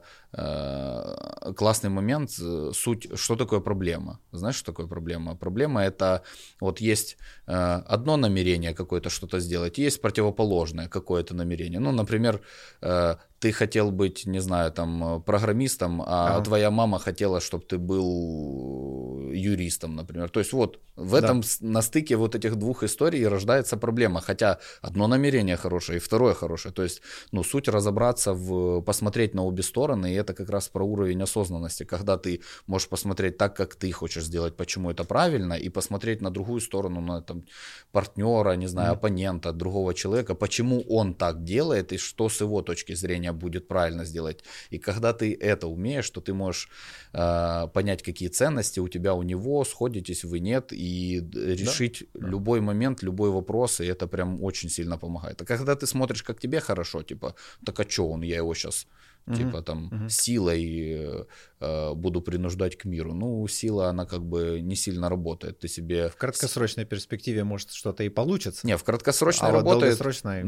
классный 1.57 1.91
момент, 1.91 2.31
э, 2.41 2.71
суть, 2.75 3.09
что 3.15 3.37
такое 3.37 3.61
проблема, 3.61 4.19
знаешь, 4.33 4.57
что 4.57 4.73
такое 4.73 4.87
проблема? 4.87 5.37
Проблема 5.37 5.83
это 5.83 6.23
вот 6.61 6.81
есть 6.81 7.17
э, 7.47 7.53
одно 7.53 8.17
намерение 8.17 8.75
какое-то 8.75 9.11
что-то 9.11 9.41
сделать, 9.41 9.79
есть 9.79 10.01
противоположное 10.01 10.89
какое-то 10.89 11.35
намерение, 11.35 11.81
ну, 11.81 11.93
например, 11.93 12.41
э, 12.83 13.17
ты 13.45 13.53
хотел 13.53 13.91
быть, 13.91 14.27
не 14.27 14.41
знаю, 14.41 14.73
там, 14.73 15.23
программистом, 15.23 16.01
а 16.01 16.37
ага. 16.37 16.45
твоя 16.45 16.71
мама 16.71 16.99
хотела, 16.99 17.41
чтобы 17.41 17.65
ты 17.65 17.77
был 17.77 19.31
юристом, 19.35 19.97
например. 19.97 20.31
То 20.31 20.41
есть 20.41 20.53
вот 20.53 20.81
в 20.97 21.15
этом 21.15 21.41
да. 21.41 21.47
на 21.61 21.83
стыке 21.83 22.17
вот 22.17 22.35
этих 22.35 22.57
двух 22.57 22.83
историй 22.83 23.29
рождается 23.29 23.77
проблема. 23.77 24.21
Хотя 24.21 24.59
одно 24.81 25.09
намерение 25.09 25.57
хорошее 25.57 25.97
и 25.97 26.01
второе 26.01 26.35
хорошее. 26.35 26.73
То 26.73 26.83
есть, 26.83 27.03
ну, 27.33 27.45
суть 27.45 27.69
разобраться 27.69 28.33
в, 28.33 28.81
посмотреть 28.81 29.35
на 29.35 29.45
обе 29.45 29.63
стороны, 29.63 30.15
и 30.15 30.17
это 30.25 30.35
как 30.35 30.51
раз 30.51 30.69
про 30.69 30.85
уровень 30.85 31.23
осознанности, 31.23 31.85
когда 31.85 32.17
ты 32.17 32.41
можешь 32.67 32.89
посмотреть 32.89 33.39
так, 33.39 33.57
как 33.57 33.75
ты 33.75 33.93
хочешь 33.93 34.25
сделать, 34.25 34.57
почему 34.57 34.91
это 34.91 35.05
правильно, 35.05 35.55
и 35.55 35.71
посмотреть 35.71 36.23
на 36.23 36.31
другую 36.31 36.61
сторону, 36.61 37.01
на 37.01 37.23
там, 37.23 37.45
партнера, 37.93 38.57
не 38.57 38.69
знаю, 38.69 38.93
mm-hmm. 38.93 38.97
оппонента, 38.97 39.53
другого 39.53 39.95
человека, 39.95 40.35
почему 40.35 40.81
он 40.89 41.15
так 41.15 41.45
делает 41.45 41.93
и 41.93 41.99
что 41.99 42.29
с 42.29 42.41
его 42.41 42.63
точки 42.63 42.95
зрения 42.95 43.33
будет 43.33 43.69
правильно 43.69 44.05
сделать. 44.05 44.45
И 44.71 44.79
когда 44.79 45.13
ты 45.13 45.35
это 45.35 45.67
умеешь, 45.67 46.11
то 46.11 46.21
ты 46.21 46.33
можешь 46.33 46.69
э, 47.13 47.69
понять, 47.75 48.03
какие 48.03 48.29
ценности 48.29 48.81
у 48.81 48.89
тебя, 48.89 49.15
у 49.15 49.23
него, 49.23 49.65
сходитесь 49.65 50.25
вы, 50.25 50.41
нет, 50.41 50.73
и 50.73 51.23
решить 51.35 52.05
да, 52.15 52.29
любой 52.29 52.61
да. 52.61 52.67
момент, 52.67 53.03
любой 53.03 53.31
вопрос, 53.31 53.81
и 53.81 53.87
это 53.87 54.07
прям 54.07 54.43
очень 54.43 54.71
сильно 54.71 54.99
помогает. 54.99 55.43
А 55.43 55.45
когда 55.45 55.75
ты 55.75 55.87
смотришь, 55.87 56.23
как 56.23 56.41
тебе 56.41 56.61
хорошо, 56.61 57.03
типа, 57.03 57.35
так 57.65 57.81
а 57.81 57.91
что 57.91 58.09
он, 58.09 58.23
я 58.23 58.37
его 58.37 58.55
сейчас 58.55 58.87
угу. 59.27 59.37
типа 59.37 59.63
там 59.63 59.87
угу. 59.87 60.09
силой 60.09 61.27
э, 61.61 61.95
буду 61.95 62.21
принуждать 62.21 62.77
к 62.77 62.85
миру. 62.85 63.15
Ну, 63.15 63.47
сила, 63.49 63.89
она 63.89 64.07
как 64.07 64.23
бы 64.23 64.61
не 64.61 64.77
сильно 64.77 65.09
работает. 65.09 65.59
Ты 65.59 65.69
себе... 65.69 66.09
В 66.09 66.17
краткосрочной 66.17 66.85
перспективе 66.85 67.45
может 67.45 67.71
что-то 67.71 68.05
и 68.05 68.09
получится. 68.09 68.67
Не, 68.67 68.77
в 68.77 68.85
краткосрочной 68.85 69.49
а 69.49 69.53
работает... 69.53 69.93
Вот 69.93 69.99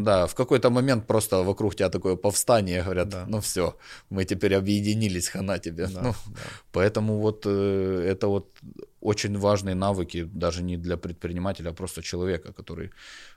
Да, 0.05 0.27
в 0.27 0.35
какой-то 0.35 0.71
момент 0.71 1.07
просто 1.07 1.43
вокруг 1.43 1.75
тебя 1.75 1.89
такое 1.89 2.17
повстание, 2.17 2.83
говорят, 2.83 3.09
да. 3.09 3.25
ну 3.29 3.41
все, 3.41 3.77
мы 4.11 4.25
теперь 4.25 4.55
объединились, 4.55 5.29
хана 5.29 5.59
тебе. 5.59 5.87
Да, 5.87 6.03
ну, 6.03 6.15
да. 6.27 6.41
Поэтому 6.73 7.19
вот 7.19 7.43
э, 7.47 8.09
это 8.11 8.29
вот 8.29 8.49
очень 9.07 9.39
важные 9.39 9.75
навыки 9.75 10.29
даже 10.35 10.63
не 10.63 10.77
для 10.77 10.97
предпринимателя, 10.97 11.71
а 11.71 11.73
просто 11.73 12.03
человека, 12.03 12.53
который 12.53 12.91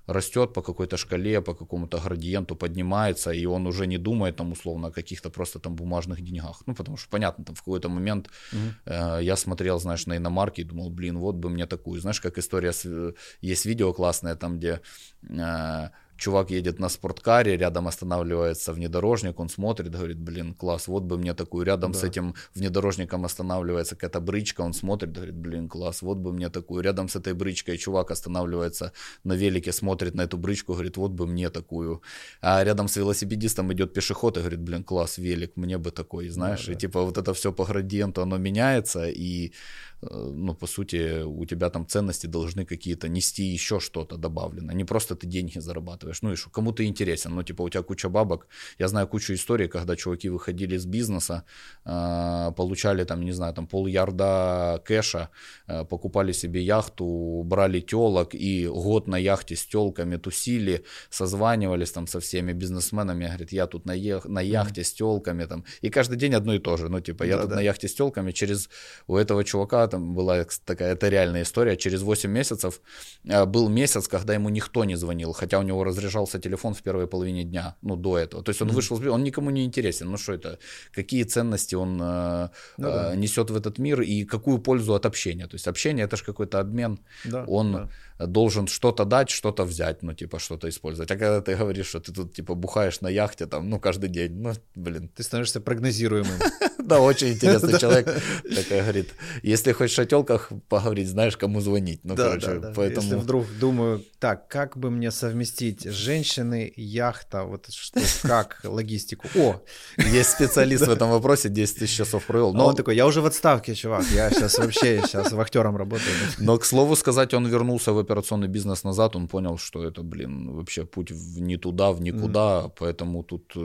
растет 0.07 0.53
по 0.53 0.61
какой-то 0.61 0.97
шкале, 0.97 1.41
по 1.41 1.53
какому-то 1.53 1.97
градиенту, 1.97 2.55
поднимается, 2.55 3.31
и 3.31 3.45
он 3.45 3.67
уже 3.67 3.87
не 3.87 3.97
думает 3.97 4.35
там 4.35 4.51
условно 4.51 4.87
о 4.87 4.91
каких-то 4.91 5.29
просто 5.29 5.59
там 5.59 5.75
бумажных 5.75 6.21
деньгах. 6.21 6.63
Ну, 6.67 6.75
потому 6.75 6.97
что, 6.97 7.09
понятно, 7.09 7.45
там 7.45 7.55
в 7.55 7.59
какой-то 7.59 7.89
момент 7.89 8.29
угу. 8.53 8.61
э, 8.85 9.19
я 9.23 9.35
смотрел, 9.35 9.79
знаешь, 9.79 10.07
на 10.07 10.17
иномарки 10.17 10.61
и 10.61 10.63
думал, 10.63 10.89
блин, 10.89 11.17
вот 11.17 11.35
бы 11.35 11.49
мне 11.49 11.67
такую. 11.67 12.01
Знаешь, 12.01 12.21
как 12.21 12.37
история, 12.37 12.71
с, 12.71 13.13
есть 13.41 13.65
видео 13.65 13.93
классное 13.93 14.35
там, 14.35 14.57
где... 14.57 14.81
Э, 15.29 15.89
чувак 16.19 16.51
едет 16.51 16.79
на 16.79 16.89
спорткаре, 16.89 17.57
рядом 17.57 17.87
останавливается 17.87 18.73
внедорожник, 18.73 19.39
он 19.39 19.49
смотрит, 19.49 19.89
говорит, 19.89 20.19
блин, 20.19 20.53
класс, 20.53 20.87
вот 20.87 21.03
бы 21.03 21.17
мне 21.17 21.33
такую. 21.33 21.65
Рядом 21.65 21.91
да. 21.91 21.99
с 21.99 22.03
этим 22.03 22.35
внедорожником 22.55 23.25
останавливается 23.25 23.95
какая-то 23.95 24.19
брычка, 24.19 24.61
он 24.61 24.73
смотрит, 24.73 25.13
говорит, 25.13 25.35
блин, 25.35 25.69
класс, 25.69 26.01
вот 26.01 26.17
бы 26.17 26.33
мне 26.33 26.49
такую. 26.49 26.83
Рядом 26.83 27.07
с 27.07 27.15
этой 27.15 27.33
брычкой 27.33 27.77
чувак 27.77 28.11
останавливается 28.11 28.91
на 29.23 29.33
велике, 29.33 29.71
смотрит 29.71 30.15
на 30.15 30.23
эту 30.23 30.37
брычку, 30.37 30.73
говорит, 30.73 30.97
вот 30.97 31.11
бы 31.11 31.25
мне 31.25 31.49
такую. 31.49 32.01
А 32.41 32.63
рядом 32.63 32.87
с 32.87 32.97
велосипедистом 32.97 33.71
идет 33.71 33.93
пешеход 33.93 34.37
и 34.37 34.39
говорит, 34.41 34.59
блин, 34.59 34.83
класс, 34.83 35.17
велик, 35.17 35.51
мне 35.55 35.77
бы 35.77 35.91
такой, 35.91 36.29
знаешь. 36.29 36.65
Да, 36.65 36.67
да. 36.67 36.73
И 36.73 36.75
типа 36.75 37.01
вот 37.01 37.17
это 37.17 37.33
все 37.33 37.51
по 37.51 37.65
градиенту, 37.65 38.21
оно 38.21 38.37
меняется, 38.37 39.07
и 39.07 39.53
ну, 40.01 40.53
по 40.53 40.67
сути, 40.67 41.23
у 41.23 41.45
тебя 41.45 41.69
там 41.69 41.85
ценности 41.85 42.27
должны 42.27 42.65
какие-то 42.65 43.09
нести 43.09 43.43
еще 43.43 43.79
что-то 43.79 44.17
добавлено. 44.17 44.71
Не 44.73 44.85
просто 44.85 45.15
ты 45.15 45.27
деньги 45.27 45.59
зарабатываешь. 45.59 46.21
Ну 46.21 46.31
и 46.31 46.35
что, 46.35 46.49
кому 46.49 46.71
ты 46.71 46.85
интересен. 46.85 47.35
Ну, 47.35 47.43
типа, 47.43 47.63
у 47.63 47.69
тебя 47.69 47.83
куча 47.83 48.09
бабок. 48.09 48.47
Я 48.79 48.87
знаю 48.87 49.07
кучу 49.07 49.33
историй, 49.33 49.67
когда 49.67 49.95
чуваки 49.95 50.29
выходили 50.29 50.75
из 50.75 50.85
бизнеса, 50.85 51.43
э, 51.85 52.51
получали 52.55 53.03
там, 53.03 53.25
не 53.25 53.33
знаю, 53.33 53.53
там 53.53 53.67
пол 53.67 53.87
ярда 53.87 54.81
кэша, 54.85 55.29
э, 55.67 55.85
покупали 55.85 56.31
себе 56.31 56.61
яхту, 56.61 57.43
брали 57.45 57.81
телок 57.81 58.35
и 58.35 58.67
год 58.67 59.07
на 59.07 59.17
яхте 59.17 59.55
с 59.55 59.65
телками 59.65 60.17
тусили, 60.17 60.85
созванивались 61.09 61.91
там 61.91 62.07
со 62.07 62.19
всеми 62.19 62.53
бизнесменами. 62.53 63.25
Говорит, 63.25 63.51
я 63.51 63.67
тут 63.67 63.85
на, 63.85 63.93
ех- 63.93 64.25
на 64.25 64.41
яхте 64.41 64.83
с 64.83 64.93
телками 64.93 65.45
там. 65.45 65.65
И 65.81 65.89
каждый 65.89 66.17
день 66.17 66.33
одно 66.35 66.53
и 66.53 66.59
то 66.59 66.77
же. 66.77 66.89
Ну, 66.89 67.01
типа, 67.01 67.23
я 67.23 67.35
да, 67.35 67.41
тут 67.41 67.49
да. 67.49 67.55
на 67.57 67.61
яхте 67.61 67.87
с 67.87 67.93
телками. 67.93 68.31
Через 68.31 68.69
у 69.07 69.17
этого 69.17 69.43
чувака 69.43 69.88
там 69.89 70.13
была 70.13 70.45
такая, 70.65 70.93
это 70.93 71.09
реальная 71.09 71.41
история, 71.43 71.75
через 71.77 72.01
8 72.01 72.29
месяцев 72.29 72.81
э, 73.25 73.45
был 73.45 73.69
месяц, 73.69 74.07
когда 74.07 74.33
ему 74.33 74.49
никто 74.49 74.85
не 74.85 74.95
звонил, 74.95 75.33
хотя 75.33 75.59
у 75.59 75.63
него 75.63 75.83
разряжался 75.83 76.39
телефон 76.39 76.73
в 76.73 76.81
первой 76.81 77.07
половине 77.07 77.43
дня, 77.43 77.75
ну, 77.81 77.95
до 77.95 78.17
этого. 78.17 78.43
То 78.43 78.49
есть 78.49 78.61
он 78.61 78.69
mm-hmm. 78.69 78.73
вышел, 78.73 79.13
он 79.13 79.23
никому 79.23 79.49
не 79.49 79.65
интересен, 79.65 80.09
ну, 80.09 80.17
что 80.17 80.33
это, 80.33 80.59
какие 80.91 81.23
ценности 81.23 81.75
он 81.75 81.99
э, 82.01 82.49
ну, 82.77 82.87
да. 82.87 83.13
Э, 83.13 83.15
несет 83.17 83.49
в 83.49 83.55
этот 83.55 83.79
мир 83.79 84.01
и 84.01 84.25
какую 84.25 84.59
пользу 84.59 84.93
от 84.93 85.05
общения. 85.05 85.47
То 85.47 85.55
есть 85.55 85.67
общение 85.67 86.05
это 86.05 86.17
же 86.17 86.23
какой-то 86.23 86.59
обмен, 86.59 86.99
да, 87.25 87.43
он... 87.47 87.71
Да 87.71 87.89
должен 88.27 88.67
что-то 88.67 89.05
дать, 89.05 89.29
что-то 89.29 89.63
взять, 89.63 90.03
ну, 90.03 90.13
типа, 90.13 90.39
что-то 90.39 90.67
использовать. 90.67 91.11
А 91.11 91.15
когда 91.15 91.41
ты 91.41 91.55
говоришь, 91.55 91.87
что 91.87 91.99
ты 91.99 92.11
тут, 92.11 92.33
типа, 92.33 92.55
бухаешь 92.55 93.01
на 93.01 93.09
яхте, 93.09 93.45
там, 93.45 93.69
ну, 93.69 93.79
каждый 93.79 94.09
день, 94.09 94.33
ну, 94.33 94.53
блин. 94.75 95.09
Ты 95.15 95.23
становишься 95.23 95.61
прогнозируемым. 95.61 96.39
Да, 96.89 97.01
очень 97.01 97.33
интересный 97.33 97.79
человек. 97.79 98.07
Такая 98.55 98.81
говорит, 98.81 99.13
если 99.43 99.73
хочешь 99.73 99.99
о 99.99 100.05
телках 100.07 100.51
поговорить, 100.69 101.07
знаешь, 101.07 101.37
кому 101.37 101.61
звонить. 101.61 101.99
Ну, 102.03 102.15
короче, 102.15 102.61
поэтому... 102.75 103.07
Если 103.07 103.15
вдруг 103.15 103.45
думаю, 103.59 104.03
так, 104.17 104.47
как 104.47 104.75
бы 104.75 104.89
мне 104.89 105.11
совместить 105.11 105.83
женщины, 105.83 106.73
яхта, 106.75 107.43
вот 107.43 107.67
что, 107.69 108.01
как, 108.23 108.61
логистику. 108.63 109.27
О! 109.35 109.61
Есть 109.97 110.31
специалист 110.31 110.87
в 110.87 110.89
этом 110.89 111.11
вопросе, 111.11 111.49
10 111.49 111.77
тысяч 111.77 111.95
часов 111.95 112.25
провел. 112.25 112.49
А 112.49 112.57
но 112.57 112.65
он 112.67 112.75
такой, 112.75 112.95
я 112.95 113.05
уже 113.05 113.21
в 113.21 113.25
отставке, 113.27 113.75
чувак, 113.75 114.05
я 114.11 114.31
сейчас 114.31 114.57
вообще 114.57 115.01
сейчас 115.05 115.31
вахтером 115.31 115.77
работаю. 115.77 116.09
Но, 116.39 116.57
к 116.57 116.65
слову 116.65 116.95
сказать, 116.95 117.35
он 117.35 117.45
вернулся 117.45 117.93
в 117.93 117.99
операционный 118.09 118.47
бизнес 118.47 118.83
назад, 118.83 119.15
он 119.15 119.27
понял, 119.27 119.57
что 119.57 119.83
это, 119.83 120.03
блин, 120.03 120.51
вообще 120.51 120.85
путь 120.85 121.11
в 121.11 121.41
не 121.41 121.57
туда, 121.57 121.91
в 121.91 122.01
никуда, 122.01 122.63
mm. 122.65 122.71
поэтому 122.79 123.23
тут 123.23 123.55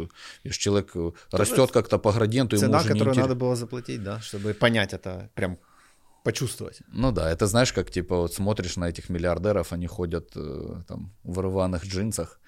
видишь, 0.45 0.59
э, 0.59 0.61
человек 0.61 0.91
э, 0.95 1.13
растет 1.33 1.71
как-то 1.71 1.99
по 1.99 2.13
градиенту. 2.13 2.57
Цена, 2.57 2.79
ему 2.79 2.89
которую 2.89 3.15
интерес... 3.15 3.29
надо 3.29 3.35
было 3.35 3.57
заплатить, 3.57 4.03
да, 4.03 4.21
чтобы 4.21 4.55
понять 4.55 4.93
это, 4.93 5.31
прям 5.35 5.59
почувствовать. 6.25 6.81
Ну 6.93 7.13
да, 7.13 7.31
это 7.31 7.47
знаешь, 7.47 7.73
как 7.73 7.91
типа 7.91 8.17
вот 8.17 8.35
смотришь 8.35 8.77
на 8.77 8.89
этих 8.89 9.11
миллиардеров, 9.11 9.73
они 9.73 9.87
ходят 9.87 10.37
э, 10.37 10.83
там 10.89 11.13
в 11.25 11.39
рваных 11.41 11.87
джинсах, 11.87 12.41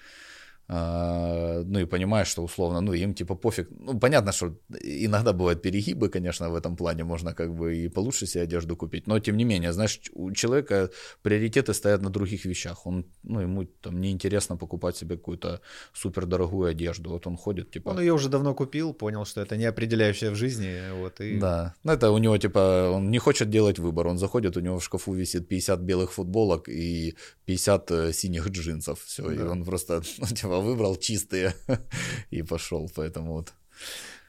ну 0.69 1.79
и 1.79 1.85
понимаешь, 1.85 2.27
что 2.27 2.43
условно, 2.43 2.81
ну 2.81 2.93
им 2.93 3.13
типа 3.13 3.35
пофиг. 3.35 3.69
Ну 3.79 3.99
понятно, 3.99 4.31
что 4.31 4.53
иногда 4.83 5.31
бывают 5.31 5.61
перегибы, 5.61 6.09
конечно, 6.09 6.49
в 6.49 6.55
этом 6.55 6.75
плане 6.75 7.03
можно 7.03 7.33
как 7.33 7.55
бы 7.55 7.77
и 7.77 7.89
получше 7.89 8.27
себе 8.27 8.43
одежду 8.43 8.75
купить, 8.75 9.07
но 9.07 9.19
тем 9.19 9.37
не 9.37 9.45
менее, 9.45 9.71
знаешь, 9.71 10.01
у 10.13 10.31
человека 10.31 10.89
приоритеты 11.21 11.73
стоят 11.73 12.01
на 12.01 12.09
других 12.09 12.45
вещах. 12.45 12.85
Он, 12.85 13.05
ну 13.23 13.39
ему 13.39 13.65
там 13.81 14.01
неинтересно 14.01 14.57
покупать 14.57 14.97
себе 14.97 15.15
какую-то 15.15 15.61
супер 15.93 16.25
дорогую 16.25 16.69
одежду. 16.69 17.11
Вот 17.11 17.27
он 17.27 17.37
ходит 17.37 17.71
типа. 17.71 17.89
Он 17.89 17.99
ее 17.99 18.13
уже 18.13 18.27
давно 18.27 18.53
купил, 18.53 18.93
понял, 18.93 19.25
что 19.25 19.41
это 19.41 19.55
не 19.55 19.65
определяющее 19.65 20.31
в 20.31 20.35
жизни, 20.35 20.91
вот 21.01 21.21
и. 21.21 21.39
Да, 21.39 21.75
ну 21.83 21.93
это 21.93 22.11
у 22.11 22.17
него 22.17 22.37
типа 22.37 22.91
он 22.93 23.09
не 23.09 23.19
хочет 23.19 23.49
делать 23.49 23.79
выбор, 23.79 24.07
он 24.07 24.17
заходит, 24.17 24.57
у 24.57 24.59
него 24.59 24.79
в 24.79 24.83
шкафу 24.83 25.13
висит 25.13 25.47
50 25.47 25.79
белых 25.79 26.11
футболок 26.11 26.67
и 26.67 27.15
50 27.45 27.91
э, 27.91 28.13
синих 28.13 28.49
джинсов, 28.49 28.99
все, 29.05 29.23
да. 29.23 29.33
и 29.33 29.39
он 29.39 29.63
просто 29.63 30.01
ну, 30.17 30.27
типа 30.27 30.56
выбрал 30.61 30.95
чистые 30.95 31.53
и 32.31 32.43
пошел, 32.43 32.89
поэтому 32.95 33.33
вот. 33.33 33.53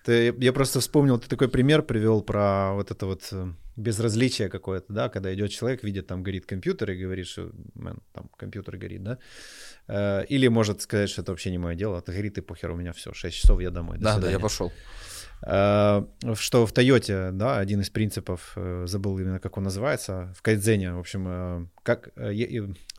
Ты, 0.04 0.34
я 0.38 0.52
просто 0.52 0.80
вспомнил, 0.80 1.18
ты 1.18 1.28
такой 1.28 1.48
пример 1.48 1.82
привел 1.82 2.22
про 2.22 2.72
вот 2.74 2.90
это 2.90 3.06
вот 3.06 3.28
э, 3.32 3.52
безразличие 3.76 4.48
какое-то, 4.48 4.92
да, 4.92 5.08
когда 5.08 5.34
идет 5.34 5.50
человек, 5.50 5.84
видит, 5.84 6.06
там 6.06 6.22
горит 6.22 6.46
компьютер 6.46 6.90
и 6.90 7.02
говорит, 7.02 7.26
что 7.26 7.50
там 8.12 8.28
компьютер 8.36 8.76
горит, 8.78 9.02
да, 9.02 9.18
э, 9.86 10.24
или 10.28 10.48
может 10.48 10.80
сказать, 10.80 11.10
что 11.10 11.22
это 11.22 11.32
вообще 11.32 11.50
не 11.50 11.58
мое 11.58 11.74
дело, 11.74 11.98
это 11.98 12.12
горит 12.12 12.38
и 12.38 12.40
похер, 12.40 12.70
у 12.70 12.76
меня 12.76 12.92
все, 12.92 13.12
6 13.12 13.36
часов 13.36 13.60
я 13.60 13.70
домой. 13.70 13.98
Да, 13.98 14.18
да, 14.18 14.30
я 14.30 14.38
пошел. 14.38 14.72
Э, 15.46 16.04
что 16.34 16.66
в 16.66 16.72
Тойоте, 16.72 17.30
да, 17.32 17.58
один 17.58 17.80
из 17.80 17.90
принципов, 17.90 18.56
забыл 18.84 19.18
именно 19.18 19.38
как 19.38 19.56
он 19.56 19.64
называется, 19.64 20.32
в 20.36 20.42
Кайдзене, 20.42 20.92
в 20.94 20.98
общем, 20.98 21.70
как 21.82 22.10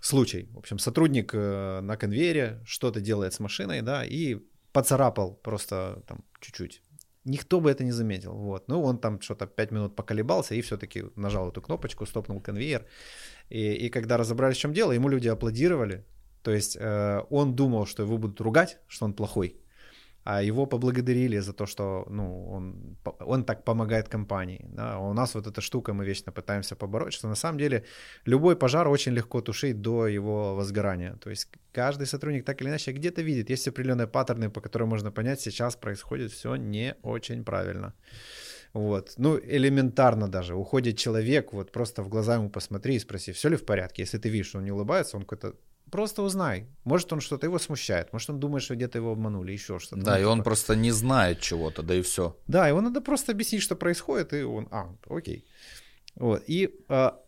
случай. 0.01 0.49
В 0.53 0.59
общем, 0.59 0.79
сотрудник 0.79 1.31
э, 1.33 1.81
на 1.81 1.97
конвейере 1.97 2.59
что-то 2.65 3.01
делает 3.01 3.33
с 3.33 3.39
машиной, 3.39 3.81
да, 3.81 4.05
и 4.05 4.37
поцарапал 4.71 5.35
просто 5.35 6.03
там 6.07 6.23
чуть-чуть. 6.39 6.81
Никто 7.25 7.59
бы 7.59 7.69
это 7.69 7.83
не 7.83 7.91
заметил. 7.91 8.33
Вот. 8.33 8.67
Ну, 8.67 8.81
он 8.81 8.97
там 8.97 9.21
что-то 9.21 9.45
5 9.45 9.71
минут 9.71 9.95
поколебался 9.95 10.55
и 10.55 10.61
все-таки 10.61 11.05
нажал 11.15 11.49
эту 11.49 11.61
кнопочку, 11.61 12.05
стопнул 12.05 12.41
конвейер. 12.41 12.85
И, 13.49 13.73
и 13.73 13.89
когда 13.89 14.17
разобрались, 14.17 14.57
в 14.57 14.61
чем 14.61 14.73
дело, 14.73 14.93
ему 14.93 15.09
люди 15.09 15.27
аплодировали. 15.27 16.05
То 16.43 16.51
есть 16.51 16.77
э, 16.79 17.21
он 17.29 17.55
думал, 17.55 17.85
что 17.85 18.03
его 18.03 18.17
будут 18.17 18.39
ругать, 18.41 18.79
что 18.87 19.05
он 19.05 19.13
плохой 19.13 19.59
а 20.29 20.43
его 20.43 20.67
поблагодарили 20.67 21.39
за 21.39 21.53
то, 21.53 21.65
что 21.65 22.05
ну, 22.09 22.51
он, 22.51 22.97
он 23.19 23.43
так 23.43 23.63
помогает 23.63 24.09
компании. 24.09 24.65
Да? 24.75 24.99
У 24.99 25.13
нас 25.13 25.35
вот 25.35 25.47
эта 25.47 25.61
штука, 25.61 25.93
мы 25.93 26.05
вечно 26.05 26.31
пытаемся 26.31 26.75
побороть, 26.75 27.13
что 27.13 27.27
на 27.27 27.35
самом 27.35 27.57
деле 27.57 27.83
любой 28.25 28.55
пожар 28.55 28.87
очень 28.87 29.13
легко 29.13 29.41
тушить 29.41 29.81
до 29.81 30.07
его 30.07 30.55
возгорания. 30.55 31.15
То 31.15 31.31
есть 31.31 31.47
каждый 31.71 32.05
сотрудник 32.05 32.45
так 32.45 32.61
или 32.61 32.69
иначе 32.69 32.91
где-то 32.91 33.23
видит, 33.23 33.49
есть 33.49 33.67
определенные 33.67 34.07
паттерны, 34.07 34.51
по 34.51 34.61
которым 34.61 34.89
можно 34.89 35.11
понять, 35.11 35.41
сейчас 35.41 35.75
происходит 35.75 36.31
все 36.31 36.55
не 36.57 36.95
очень 37.01 37.43
правильно. 37.43 37.93
Вот. 38.73 39.13
Ну, 39.17 39.39
элементарно 39.39 40.27
даже. 40.27 40.53
Уходит 40.55 40.97
человек, 40.97 41.53
вот 41.53 41.71
просто 41.71 42.03
в 42.03 42.09
глаза 42.09 42.35
ему 42.35 42.49
посмотри 42.49 42.95
и 42.95 42.99
спроси, 42.99 43.31
все 43.31 43.49
ли 43.49 43.55
в 43.55 43.65
порядке. 43.65 44.03
Если 44.03 44.19
ты 44.19 44.29
видишь, 44.29 44.49
что 44.49 44.59
он 44.59 44.65
не 44.65 44.71
улыбается, 44.71 45.17
он 45.17 45.23
какой-то 45.23 45.55
Просто 45.91 46.21
узнай. 46.21 46.67
Может, 46.83 47.13
он 47.13 47.21
что-то 47.21 47.45
его 47.45 47.59
смущает. 47.59 48.13
Может, 48.13 48.29
он 48.29 48.39
думает, 48.39 48.63
что 48.63 48.75
где-то 48.75 48.97
его 48.97 49.11
обманули, 49.11 49.51
еще 49.51 49.79
что-то. 49.79 50.01
Да, 50.01 50.11
ну, 50.11 50.17
и 50.17 50.19
типа... 50.21 50.29
он 50.29 50.43
просто 50.43 50.75
не 50.75 50.91
знает 50.91 51.39
чего-то, 51.39 51.83
да 51.83 51.95
и 51.95 52.01
все. 52.01 52.35
Да, 52.47 52.67
его 52.67 52.81
надо 52.81 53.01
просто 53.01 53.31
объяснить, 53.31 53.61
что 53.61 53.75
происходит, 53.75 54.33
и 54.33 54.43
он, 54.43 54.67
а, 54.71 54.95
окей. 55.09 55.45
Вот. 56.15 56.43
И 56.47 56.69
а, 56.89 57.19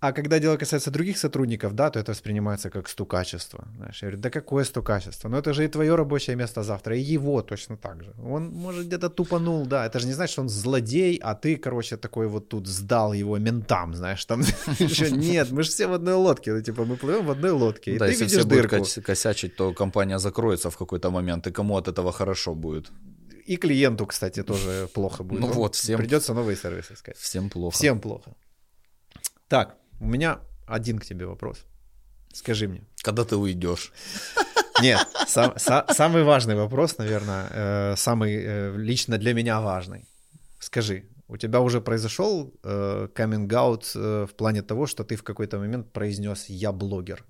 а 0.00 0.12
когда 0.12 0.38
дело 0.38 0.56
касается 0.56 0.90
других 0.90 1.18
сотрудников, 1.18 1.74
да, 1.74 1.90
то 1.90 1.98
это 1.98 2.12
воспринимается 2.12 2.70
как 2.70 2.88
стукачество. 2.88 3.68
Знаешь, 3.76 4.02
я 4.02 4.08
говорю, 4.08 4.22
да 4.22 4.30
какое 4.30 4.64
стукачество? 4.64 5.28
Ну 5.28 5.36
это 5.36 5.52
же 5.52 5.64
и 5.64 5.68
твое 5.68 5.94
рабочее 5.94 6.36
место 6.36 6.62
завтра, 6.62 6.96
и 6.96 7.00
его 7.00 7.42
точно 7.42 7.76
так 7.76 8.02
же. 8.02 8.14
Он, 8.18 8.48
может, 8.48 8.86
где-то 8.86 9.10
тупанул, 9.10 9.66
да, 9.66 9.84
это 9.84 9.98
же 9.98 10.06
не 10.06 10.14
значит, 10.14 10.32
что 10.32 10.42
он 10.42 10.48
злодей, 10.48 11.20
а 11.22 11.34
ты, 11.34 11.56
короче, 11.56 11.96
такой 11.96 12.28
вот 12.28 12.48
тут 12.48 12.66
сдал 12.66 13.12
его 13.12 13.38
ментам, 13.38 13.94
знаешь, 13.94 14.24
там 14.24 14.40
еще 14.78 15.10
нет, 15.10 15.50
мы 15.50 15.62
же 15.62 15.70
все 15.70 15.86
в 15.86 15.92
одной 15.92 16.14
лодке, 16.14 16.52
ну, 16.52 16.62
типа 16.62 16.84
мы 16.84 16.96
плывем 16.96 17.26
в 17.26 17.30
одной 17.30 17.50
лодке, 17.50 17.94
и 17.94 17.98
да, 17.98 18.06
ты 18.06 18.12
если 18.12 18.24
видишь 18.24 18.38
все 18.38 18.48
дырку. 18.48 18.76
будут 18.76 19.04
косячить, 19.04 19.56
то 19.56 19.74
компания 19.74 20.18
закроется 20.18 20.70
в 20.70 20.76
какой-то 20.78 21.10
момент, 21.10 21.46
и 21.46 21.52
кому 21.52 21.76
от 21.76 21.88
этого 21.88 22.10
хорошо 22.10 22.54
будет? 22.54 22.90
И 23.44 23.56
клиенту, 23.56 24.06
кстати, 24.06 24.42
тоже 24.42 24.88
плохо 24.94 25.24
будет. 25.24 25.40
Ну 25.40 25.46
вот, 25.48 25.74
всем... 25.74 25.98
Придется 25.98 26.34
новые 26.34 26.56
сервисы 26.56 26.94
искать. 26.94 27.16
Всем 27.18 27.50
плохо. 27.50 27.76
Всем 27.76 28.00
плохо. 28.00 28.34
Так, 29.48 29.79
у 30.00 30.06
меня 30.06 30.40
один 30.66 30.98
к 30.98 31.04
тебе 31.04 31.26
вопрос. 31.26 31.66
Скажи 32.32 32.68
мне. 32.68 32.82
Когда 33.02 33.24
ты 33.24 33.36
уйдешь? 33.36 33.92
Нет, 34.82 35.06
сам, 35.26 35.58
са, 35.58 35.84
самый 35.90 36.22
важный 36.22 36.54
вопрос, 36.54 36.98
наверное, 36.98 37.46
э, 37.50 37.96
самый 37.96 38.34
э, 38.34 38.76
лично 38.76 39.18
для 39.18 39.34
меня 39.34 39.60
важный. 39.60 40.04
Скажи, 40.58 41.04
у 41.28 41.36
тебя 41.36 41.60
уже 41.60 41.80
произошел 41.80 42.52
э, 42.64 43.08
каминг-аут 43.14 43.92
э, 43.94 44.26
в 44.26 44.34
плане 44.34 44.62
того, 44.62 44.86
что 44.86 45.04
ты 45.04 45.16
в 45.16 45.22
какой-то 45.22 45.58
момент 45.58 45.92
произнес 45.92 46.46
«я 46.48 46.72
блогер»? 46.72 47.24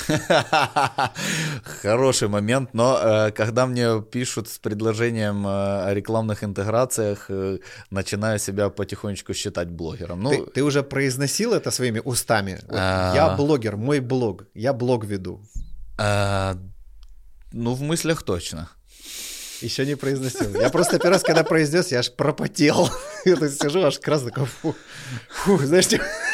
Хороший 1.82 2.28
момент, 2.28 2.74
но 2.74 2.98
э, 3.02 3.30
когда 3.32 3.66
мне 3.66 4.02
пишут 4.02 4.48
с 4.48 4.58
предложением 4.58 5.46
э, 5.46 5.90
о 5.90 5.94
рекламных 5.94 6.44
интеграциях, 6.44 7.26
э, 7.28 7.58
начинаю 7.90 8.38
себя 8.38 8.68
потихонечку 8.70 9.34
считать 9.34 9.68
блогером. 9.68 10.22
Ну, 10.22 10.30
ты, 10.30 10.50
ты 10.52 10.62
уже 10.62 10.82
произносил 10.82 11.52
это 11.54 11.70
своими 11.70 12.00
устами? 12.04 12.58
Вот, 12.68 12.78
А. 12.78 13.12
Я 13.14 13.36
блогер, 13.36 13.76
мой 13.76 14.00
блог, 14.00 14.44
я 14.54 14.72
блог 14.72 15.04
веду. 15.04 15.40
э, 15.98 16.54
ну, 17.52 17.74
в 17.74 17.82
мыслях 17.82 18.22
точно. 18.22 18.68
Еще 19.62 19.86
не 19.86 19.96
произносил. 19.96 20.54
Я 20.60 20.68
просто 20.68 20.98
первый 20.98 21.12
раз, 21.14 21.22
когда 21.22 21.42
произнес, 21.42 21.90
я 21.92 22.00
аж 22.00 22.10
пропотел. 22.12 22.90
Я 23.24 23.36
сижу, 23.48 23.82
аж 23.84 23.98
красный, 23.98 24.30
такой, 24.30 24.46
фу, 24.46 24.74
фу, 25.30 25.58
знаешь, 25.58 25.86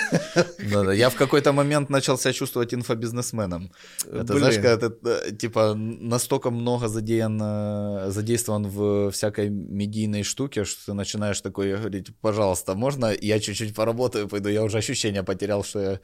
Я 0.95 1.09
в 1.09 1.17
какой-то 1.17 1.53
момент 1.53 1.91
начал 1.91 2.19
себя 2.19 2.33
чувствовать 2.33 2.75
инфобизнесменом. 2.75 3.71
Это, 4.13 4.39
знаешь, 4.39 4.55
когда 4.55 4.77
ты, 4.77 4.95
э, 5.05 5.33
типа, 5.33 5.75
настолько 5.75 6.51
много 6.51 6.89
задеян, 6.89 7.41
э, 7.43 8.11
задействован 8.11 8.67
в 8.69 9.11
всякой 9.11 9.51
медийной 9.51 10.23
штуке, 10.23 10.65
что 10.65 10.87
ты 10.87 10.93
начинаешь 10.95 11.41
такой 11.41 11.77
говорить, 11.77 12.13
пожалуйста, 12.21 12.75
можно 12.75 13.13
я 13.21 13.41
чуть-чуть 13.41 13.75
поработаю, 13.75 14.29
пойду, 14.29 14.49
я 14.49 14.63
уже 14.63 14.79
ощущение 14.79 15.23
потерял, 15.23 15.65
что 15.65 15.81
я 15.81 16.01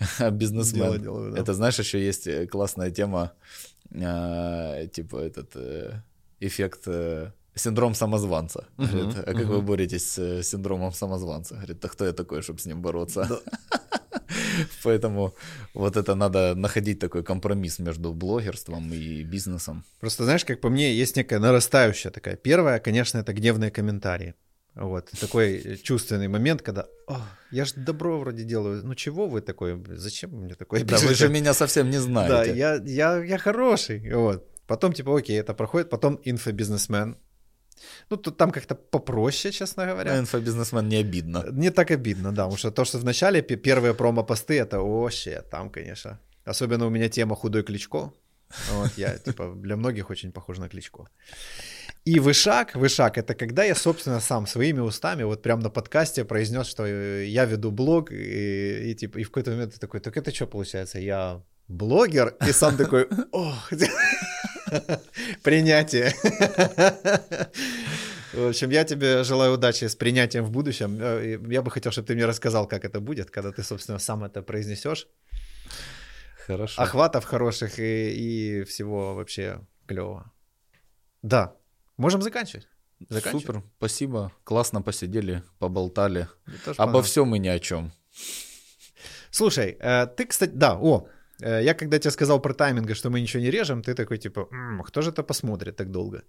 бизнесмен. 0.30 0.82
Дело 0.82 0.98
делаю, 0.98 1.32
да. 1.32 1.40
Это, 1.40 1.54
знаешь, 1.54 1.78
еще 1.78 1.98
есть 1.98 2.26
э, 2.26 2.46
классная 2.46 2.90
тема, 2.90 3.32
э, 3.90 4.88
типа 4.92 5.16
этот 5.16 5.56
э, 5.56 6.02
эффект 6.40 6.82
э, 6.86 7.32
синдром 7.54 7.94
самозванца. 7.94 8.64
Говорит, 8.78 9.16
а 9.26 9.34
как 9.34 9.46
вы 9.46 9.60
боретесь 9.62 10.10
с 10.12 10.18
э, 10.18 10.42
синдромом 10.42 10.92
самозванца? 10.92 11.54
Говорит, 11.54 11.80
да 11.80 11.88
кто 11.88 12.04
я 12.04 12.12
такой, 12.12 12.42
чтобы 12.42 12.58
с 12.58 12.66
ним 12.66 12.82
бороться? 12.82 13.40
Поэтому 14.84 15.34
вот 15.74 15.96
это 15.96 16.14
надо 16.14 16.54
находить 16.54 16.98
такой 16.98 17.22
компромисс 17.22 17.78
между 17.78 18.12
блогерством 18.12 18.92
и 18.92 19.22
бизнесом. 19.24 19.84
Просто 20.00 20.24
знаешь, 20.24 20.44
как 20.44 20.60
по 20.60 20.68
мне, 20.68 20.94
есть 20.94 21.16
некая 21.16 21.38
нарастающая 21.38 22.10
такая. 22.10 22.36
Первая, 22.36 22.78
конечно, 22.78 23.18
это 23.18 23.32
гневные 23.32 23.70
комментарии. 23.70 24.34
Вот 24.74 25.10
такой 25.20 25.78
чувственный 25.82 26.28
момент, 26.28 26.62
когда 26.62 26.86
«О, 27.08 27.20
я 27.50 27.64
же 27.64 27.72
добро 27.76 28.18
вроде 28.20 28.44
делаю. 28.44 28.82
Ну 28.84 28.94
чего 28.94 29.26
вы 29.26 29.40
такой? 29.40 29.82
Зачем 29.96 30.30
мне 30.30 30.54
такое 30.54 30.84
Да, 30.84 30.96
вы 30.96 31.02
пишете?» 31.02 31.26
же 31.26 31.28
меня 31.28 31.54
совсем 31.54 31.90
не 31.90 31.96
Да, 31.96 32.02
знаете. 32.02 32.56
я, 32.56 32.74
я, 32.84 33.24
я 33.24 33.38
хороший. 33.38 34.12
Вот. 34.14 34.46
Потом, 34.66 34.92
типа, 34.92 35.18
окей, 35.18 35.40
это 35.40 35.54
проходит. 35.54 35.90
Потом 35.90 36.20
инфобизнесмен. 36.24 37.16
Ну, 38.10 38.16
тут 38.16 38.36
там 38.36 38.50
как-то 38.50 38.74
попроще, 38.74 39.52
честно 39.52 39.86
говоря. 39.86 40.12
Ну, 40.14 40.20
Инфобизнесмен 40.20 40.88
не 40.88 40.96
обидно. 40.96 41.44
Не 41.52 41.70
так 41.70 41.90
обидно, 41.90 42.32
да, 42.32 42.42
потому 42.44 42.58
что 42.58 42.70
то, 42.70 42.84
что 42.84 42.98
в 42.98 43.04
начале 43.04 43.40
пе- 43.42 43.56
первые 43.56 43.94
промо-посты, 43.94 44.58
это 44.58 44.80
вообще 44.80 45.42
там, 45.50 45.70
конечно. 45.70 46.18
Особенно 46.44 46.86
у 46.86 46.90
меня 46.90 47.08
тема 47.08 47.36
худой 47.36 47.62
Кличко. 47.62 48.12
Вот 48.72 48.90
я, 48.98 49.16
типа, 49.18 49.54
для 49.54 49.76
многих 49.76 50.10
очень 50.10 50.32
похож 50.32 50.58
на 50.58 50.68
Кличко. 50.68 51.08
И 52.04 52.18
вышаг, 52.18 52.74
вышаг, 52.74 53.18
это 53.18 53.34
когда 53.34 53.62
я, 53.64 53.74
собственно, 53.74 54.20
сам 54.20 54.46
своими 54.46 54.80
устами, 54.80 55.24
вот 55.24 55.42
прям 55.42 55.60
на 55.60 55.70
подкасте 55.70 56.24
произнес, 56.24 56.66
что 56.66 56.84
э, 56.86 57.26
я 57.26 57.44
веду 57.44 57.70
блог, 57.70 58.10
и, 58.10 58.90
и, 58.90 58.94
типа, 58.94 59.18
и 59.18 59.22
в 59.22 59.28
какой-то 59.28 59.50
момент 59.50 59.74
ты 59.74 59.78
такой, 59.78 60.00
так 60.00 60.16
это 60.16 60.34
что 60.34 60.46
получается, 60.46 60.98
я 60.98 61.42
блогер? 61.68 62.34
И 62.48 62.52
сам 62.52 62.76
такой, 62.76 63.06
ох, 63.32 63.70
принятие. 65.42 66.12
В 68.32 68.48
общем, 68.48 68.70
я 68.70 68.84
тебе 68.84 69.24
желаю 69.24 69.54
удачи 69.54 69.84
с 69.86 69.96
принятием 69.96 70.44
в 70.44 70.50
будущем. 70.50 70.98
Э, 71.00 71.38
Я 71.50 71.62
бы 71.62 71.70
хотел, 71.70 71.90
чтобы 71.90 72.06
ты 72.06 72.14
мне 72.14 72.26
рассказал, 72.26 72.68
как 72.68 72.84
это 72.84 73.00
будет, 73.00 73.30
когда 73.30 73.50
ты, 73.50 73.62
собственно, 73.64 73.98
сам 73.98 74.22
это 74.22 74.42
произнесешь. 74.42 75.08
Хорошо. 76.46 76.80
Охватов 76.82 77.24
хороших 77.24 77.78
и, 77.78 78.60
и 78.60 78.64
всего 78.64 79.14
вообще 79.14 79.60
клевого. 79.86 80.30
Да. 81.22 81.56
Можем 81.96 82.22
заканчивать. 82.22 82.68
Заканчивать. 83.08 83.46
Супер, 83.46 83.62
спасибо. 83.78 84.32
Классно 84.44 84.82
посидели, 84.82 85.42
поболтали. 85.58 86.28
Обо 86.76 87.02
всем 87.02 87.34
и 87.34 87.38
ни 87.38 87.48
о 87.48 87.58
чем. 87.58 87.92
Слушай, 89.30 89.76
э, 89.80 90.06
ты, 90.06 90.26
кстати, 90.26 90.50
да, 90.50 90.76
о, 90.78 91.08
я 91.40 91.74
когда 91.74 91.98
тебе 91.98 92.10
сказал 92.10 92.42
про 92.42 92.54
тайминга, 92.54 92.94
что 92.94 93.10
мы 93.10 93.20
ничего 93.20 93.42
не 93.42 93.50
режем, 93.50 93.82
ты 93.82 93.94
такой 93.94 94.18
типа, 94.18 94.48
«М, 94.52 94.82
кто 94.82 95.02
же 95.02 95.10
это 95.10 95.22
посмотрит 95.22 95.76
так 95.76 95.90
долго? 95.90 96.22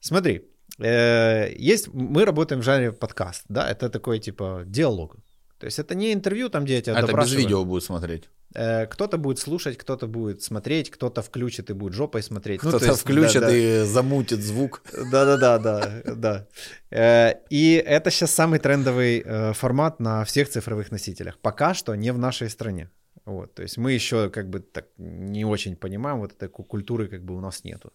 Смотри, 0.00 0.40
э, 0.78 1.52
есть, 1.56 1.88
мы 1.94 2.24
работаем 2.24 2.60
в 2.60 2.64
жанре 2.64 2.92
подкаст, 2.92 3.44
да, 3.48 3.70
это 3.70 3.88
такой 3.88 4.18
типа 4.18 4.62
диалог. 4.66 5.16
То 5.58 5.66
есть 5.66 5.78
это 5.78 5.94
не 5.94 6.12
интервью, 6.12 6.48
там, 6.48 6.64
где 6.64 6.74
я 6.74 6.82
тебя 6.82 6.98
Это 6.98 7.12
без 7.12 7.32
видео 7.34 7.64
будет 7.64 7.84
смотреть. 7.84 8.28
Э, 8.54 8.86
Кто-то 8.86 9.16
будет 9.16 9.38
слушать, 9.38 9.78
кто-то 9.78 10.06
будет 10.08 10.42
смотреть, 10.42 10.90
кто-то 10.90 11.22
включит 11.22 11.70
и 11.70 11.72
будет 11.72 11.94
жопой 11.94 12.22
смотреть. 12.22 12.62
Ну, 12.64 12.70
то 12.70 12.76
Кто-то 12.78 12.92
есть, 12.92 13.02
включит 13.02 13.40
да, 13.40 13.46
да. 13.46 13.56
и 13.56 13.84
замутит 13.84 14.40
звук. 14.40 14.82
Да-да-да, 15.12 15.58
да, 15.58 16.02
да. 16.04 16.46
Э, 16.90 17.34
И 17.50 17.74
это 17.74 18.10
сейчас 18.10 18.32
самый 18.32 18.58
трендовый 18.58 19.22
э, 19.24 19.52
формат 19.52 20.00
на 20.00 20.24
всех 20.24 20.48
цифровых 20.48 20.90
носителях. 20.90 21.38
Пока 21.38 21.74
что 21.74 21.94
не 21.94 22.12
в 22.12 22.18
нашей 22.18 22.50
стране. 22.50 22.88
Вот, 23.24 23.54
то 23.54 23.62
есть 23.62 23.78
мы 23.78 23.92
еще 23.92 24.30
как 24.30 24.48
бы 24.50 24.60
так 24.60 24.86
не 24.98 25.44
очень 25.44 25.76
понимаем, 25.76 26.18
вот 26.18 26.32
этой 26.32 26.48
ку- 26.48 26.64
культуры 26.64 27.08
как 27.08 27.22
бы 27.22 27.36
у 27.36 27.40
нас 27.40 27.64
нету. 27.64 27.92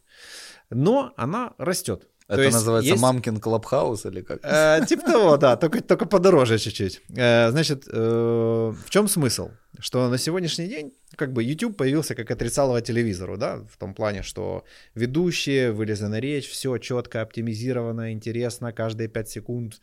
Но 0.69 1.13
она 1.17 1.53
растет. 1.57 2.07
То 2.27 2.33
Это 2.33 2.43
есть 2.43 2.53
называется 2.55 2.91
есть- 2.91 3.01
мамкин 3.01 3.39
клабхаус 3.39 4.05
или 4.05 4.21
как? 4.21 4.39
Э, 4.43 4.85
типа 4.85 5.03
того, 5.03 5.37
да, 5.37 5.55
только, 5.55 5.81
только 5.81 6.05
подороже 6.05 6.57
чуть-чуть. 6.59 7.01
Э, 7.17 7.51
значит, 7.51 7.87
э, 7.87 8.73
в 8.85 8.89
чем 8.89 9.07
смысл? 9.07 9.49
Что 9.79 10.09
на 10.09 10.17
сегодняшний 10.17 10.67
день 10.67 10.93
как 11.15 11.31
бы 11.31 11.43
YouTube 11.43 11.77
появился 11.77 12.15
как 12.15 12.31
отрицалово 12.31 12.81
телевизору, 12.81 13.37
да, 13.37 13.57
в 13.71 13.77
том 13.77 13.93
плане, 13.93 14.23
что 14.23 14.63
ведущие, 14.95 15.71
вылезана 15.71 16.19
речь, 16.19 16.49
все 16.49 16.77
четко, 16.79 17.21
оптимизировано, 17.21 18.11
интересно, 18.11 18.73
каждые 18.73 19.07
5 19.07 19.29
секунд 19.29 19.79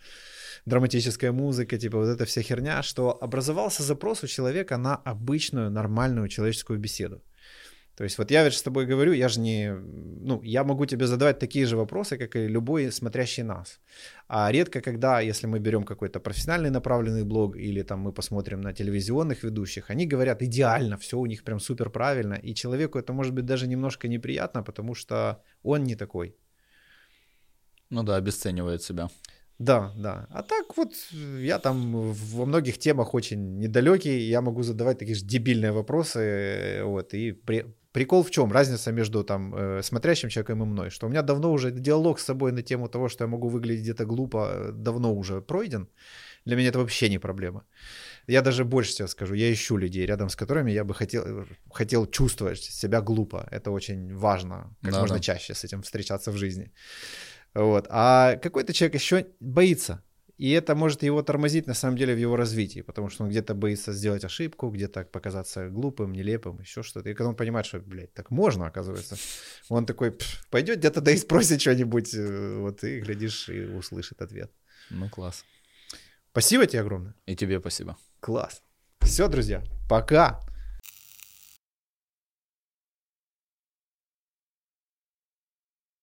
драматическая 0.66 1.32
музыка, 1.32 1.78
типа 1.78 1.98
вот 1.98 2.08
эта 2.08 2.24
вся 2.24 2.42
херня, 2.42 2.82
что 2.82 3.18
образовался 3.20 3.82
запрос 3.82 4.24
у 4.24 4.26
человека 4.26 4.76
на 4.76 4.96
обычную 4.96 5.70
нормальную 5.70 6.28
человеческую 6.28 6.78
беседу. 6.78 7.22
То 7.96 8.04
есть 8.04 8.18
вот 8.18 8.30
я 8.30 8.44
ведь 8.44 8.54
с 8.54 8.62
тобой 8.62 8.86
говорю, 8.86 9.12
я 9.12 9.28
же 9.28 9.40
не, 9.40 9.72
ну, 9.72 10.42
я 10.42 10.64
могу 10.64 10.86
тебе 10.86 11.06
задавать 11.06 11.38
такие 11.38 11.66
же 11.66 11.76
вопросы, 11.76 12.18
как 12.18 12.34
и 12.34 12.48
любой 12.48 12.90
смотрящий 12.90 13.44
нас. 13.44 13.80
А 14.26 14.50
редко, 14.52 14.80
когда, 14.80 15.20
если 15.20 15.46
мы 15.46 15.60
берем 15.60 15.84
какой-то 15.84 16.18
профессиональный 16.18 16.70
направленный 16.70 17.22
блог 17.24 17.56
или 17.56 17.82
там 17.82 18.00
мы 18.00 18.12
посмотрим 18.12 18.60
на 18.60 18.72
телевизионных 18.72 19.44
ведущих, 19.44 19.90
они 19.90 20.06
говорят 20.06 20.42
идеально, 20.42 20.96
все 20.96 21.18
у 21.18 21.26
них 21.26 21.44
прям 21.44 21.60
супер 21.60 21.90
правильно, 21.90 22.34
и 22.34 22.54
человеку 22.54 22.98
это 22.98 23.12
может 23.12 23.32
быть 23.32 23.46
даже 23.46 23.68
немножко 23.68 24.08
неприятно, 24.08 24.64
потому 24.64 24.94
что 24.94 25.40
он 25.62 25.84
не 25.84 25.94
такой. 25.94 26.34
Ну 27.90 28.02
да, 28.02 28.16
обесценивает 28.16 28.82
себя. 28.82 29.08
Да, 29.64 29.92
да. 29.96 30.26
А 30.30 30.42
так 30.42 30.76
вот 30.76 30.92
э, 31.12 31.40
я 31.42 31.58
там 31.58 32.12
во 32.12 32.46
многих 32.46 32.78
темах 32.78 33.14
очень 33.14 33.58
недалекий, 33.58 34.28
я 34.28 34.40
могу 34.40 34.62
задавать 34.62 34.98
такие 34.98 35.16
же 35.16 35.24
дебильные 35.24 35.72
вопросы, 35.72 36.20
э, 36.20 36.84
вот, 36.84 37.14
и 37.14 37.32
при, 37.32 37.64
Прикол 37.94 38.24
в 38.24 38.30
чем? 38.30 38.52
Разница 38.52 38.92
между 38.92 39.22
там 39.22 39.54
э, 39.54 39.82
смотрящим 39.82 40.28
человеком 40.28 40.62
и 40.62 40.66
мной, 40.66 40.90
что 40.90 41.06
у 41.06 41.10
меня 41.10 41.22
давно 41.22 41.52
уже 41.52 41.70
диалог 41.70 42.18
с 42.18 42.24
собой 42.24 42.50
на 42.50 42.62
тему 42.62 42.88
того, 42.88 43.08
что 43.08 43.24
я 43.24 43.28
могу 43.28 43.48
выглядеть 43.48 43.82
где-то 43.82 44.04
глупо, 44.04 44.50
э, 44.52 44.72
давно 44.72 45.14
уже 45.14 45.40
пройден. 45.40 45.88
Для 46.44 46.56
меня 46.56 46.70
это 46.70 46.78
вообще 46.78 47.08
не 47.08 47.18
проблема. 47.18 47.62
Я 48.26 48.42
даже 48.42 48.64
больше 48.64 48.94
тебе 48.96 49.08
скажу, 49.08 49.34
я 49.34 49.52
ищу 49.52 49.76
людей, 49.76 50.06
рядом 50.06 50.28
с 50.28 50.34
которыми 50.34 50.72
я 50.72 50.82
бы 50.84 50.92
хотел, 50.92 51.46
хотел 51.72 52.06
чувствовать 52.06 52.58
себя 52.62 53.00
глупо. 53.00 53.46
Это 53.52 53.70
очень 53.70 54.12
важно, 54.16 54.74
как 54.82 54.92
да, 54.92 55.00
можно 55.00 55.16
да. 55.16 55.22
чаще 55.22 55.54
с 55.54 55.64
этим 55.64 55.82
встречаться 55.82 56.32
в 56.32 56.36
жизни. 56.36 56.72
Вот. 57.54 57.86
А 57.90 58.36
какой-то 58.36 58.72
человек 58.72 58.94
еще 58.94 59.26
боится. 59.40 60.02
И 60.36 60.50
это 60.50 60.74
может 60.74 61.04
его 61.04 61.22
тормозить 61.22 61.68
на 61.68 61.74
самом 61.74 61.96
деле 61.96 62.14
в 62.14 62.18
его 62.18 62.34
развитии, 62.34 62.80
потому 62.80 63.08
что 63.08 63.22
он 63.22 63.30
где-то 63.30 63.54
боится 63.54 63.92
сделать 63.92 64.24
ошибку, 64.24 64.68
где-то 64.68 65.04
показаться 65.04 65.68
глупым, 65.68 66.12
нелепым, 66.12 66.58
еще 66.58 66.82
что-то. 66.82 67.08
И 67.10 67.14
когда 67.14 67.28
он 67.28 67.36
понимает, 67.36 67.66
что, 67.66 67.78
блядь, 67.78 68.12
так 68.14 68.32
можно, 68.32 68.66
оказывается, 68.66 69.16
он 69.68 69.86
такой, 69.86 70.16
пойдет 70.50 70.78
где-то 70.78 71.00
да 71.00 71.12
и 71.12 71.16
спросит 71.16 71.60
что-нибудь, 71.60 72.14
э, 72.14 72.58
вот 72.58 72.82
и 72.82 72.98
глядишь, 72.98 73.48
и 73.48 73.64
услышит 73.64 74.22
ответ. 74.22 74.50
Ну, 74.90 75.08
класс. 75.08 75.44
Спасибо 76.32 76.66
тебе 76.66 76.80
огромное. 76.80 77.14
И 77.26 77.36
тебе 77.36 77.60
спасибо. 77.60 77.96
Класс. 78.18 78.60
Все, 79.02 79.28
друзья, 79.28 79.62
пока. 79.88 80.40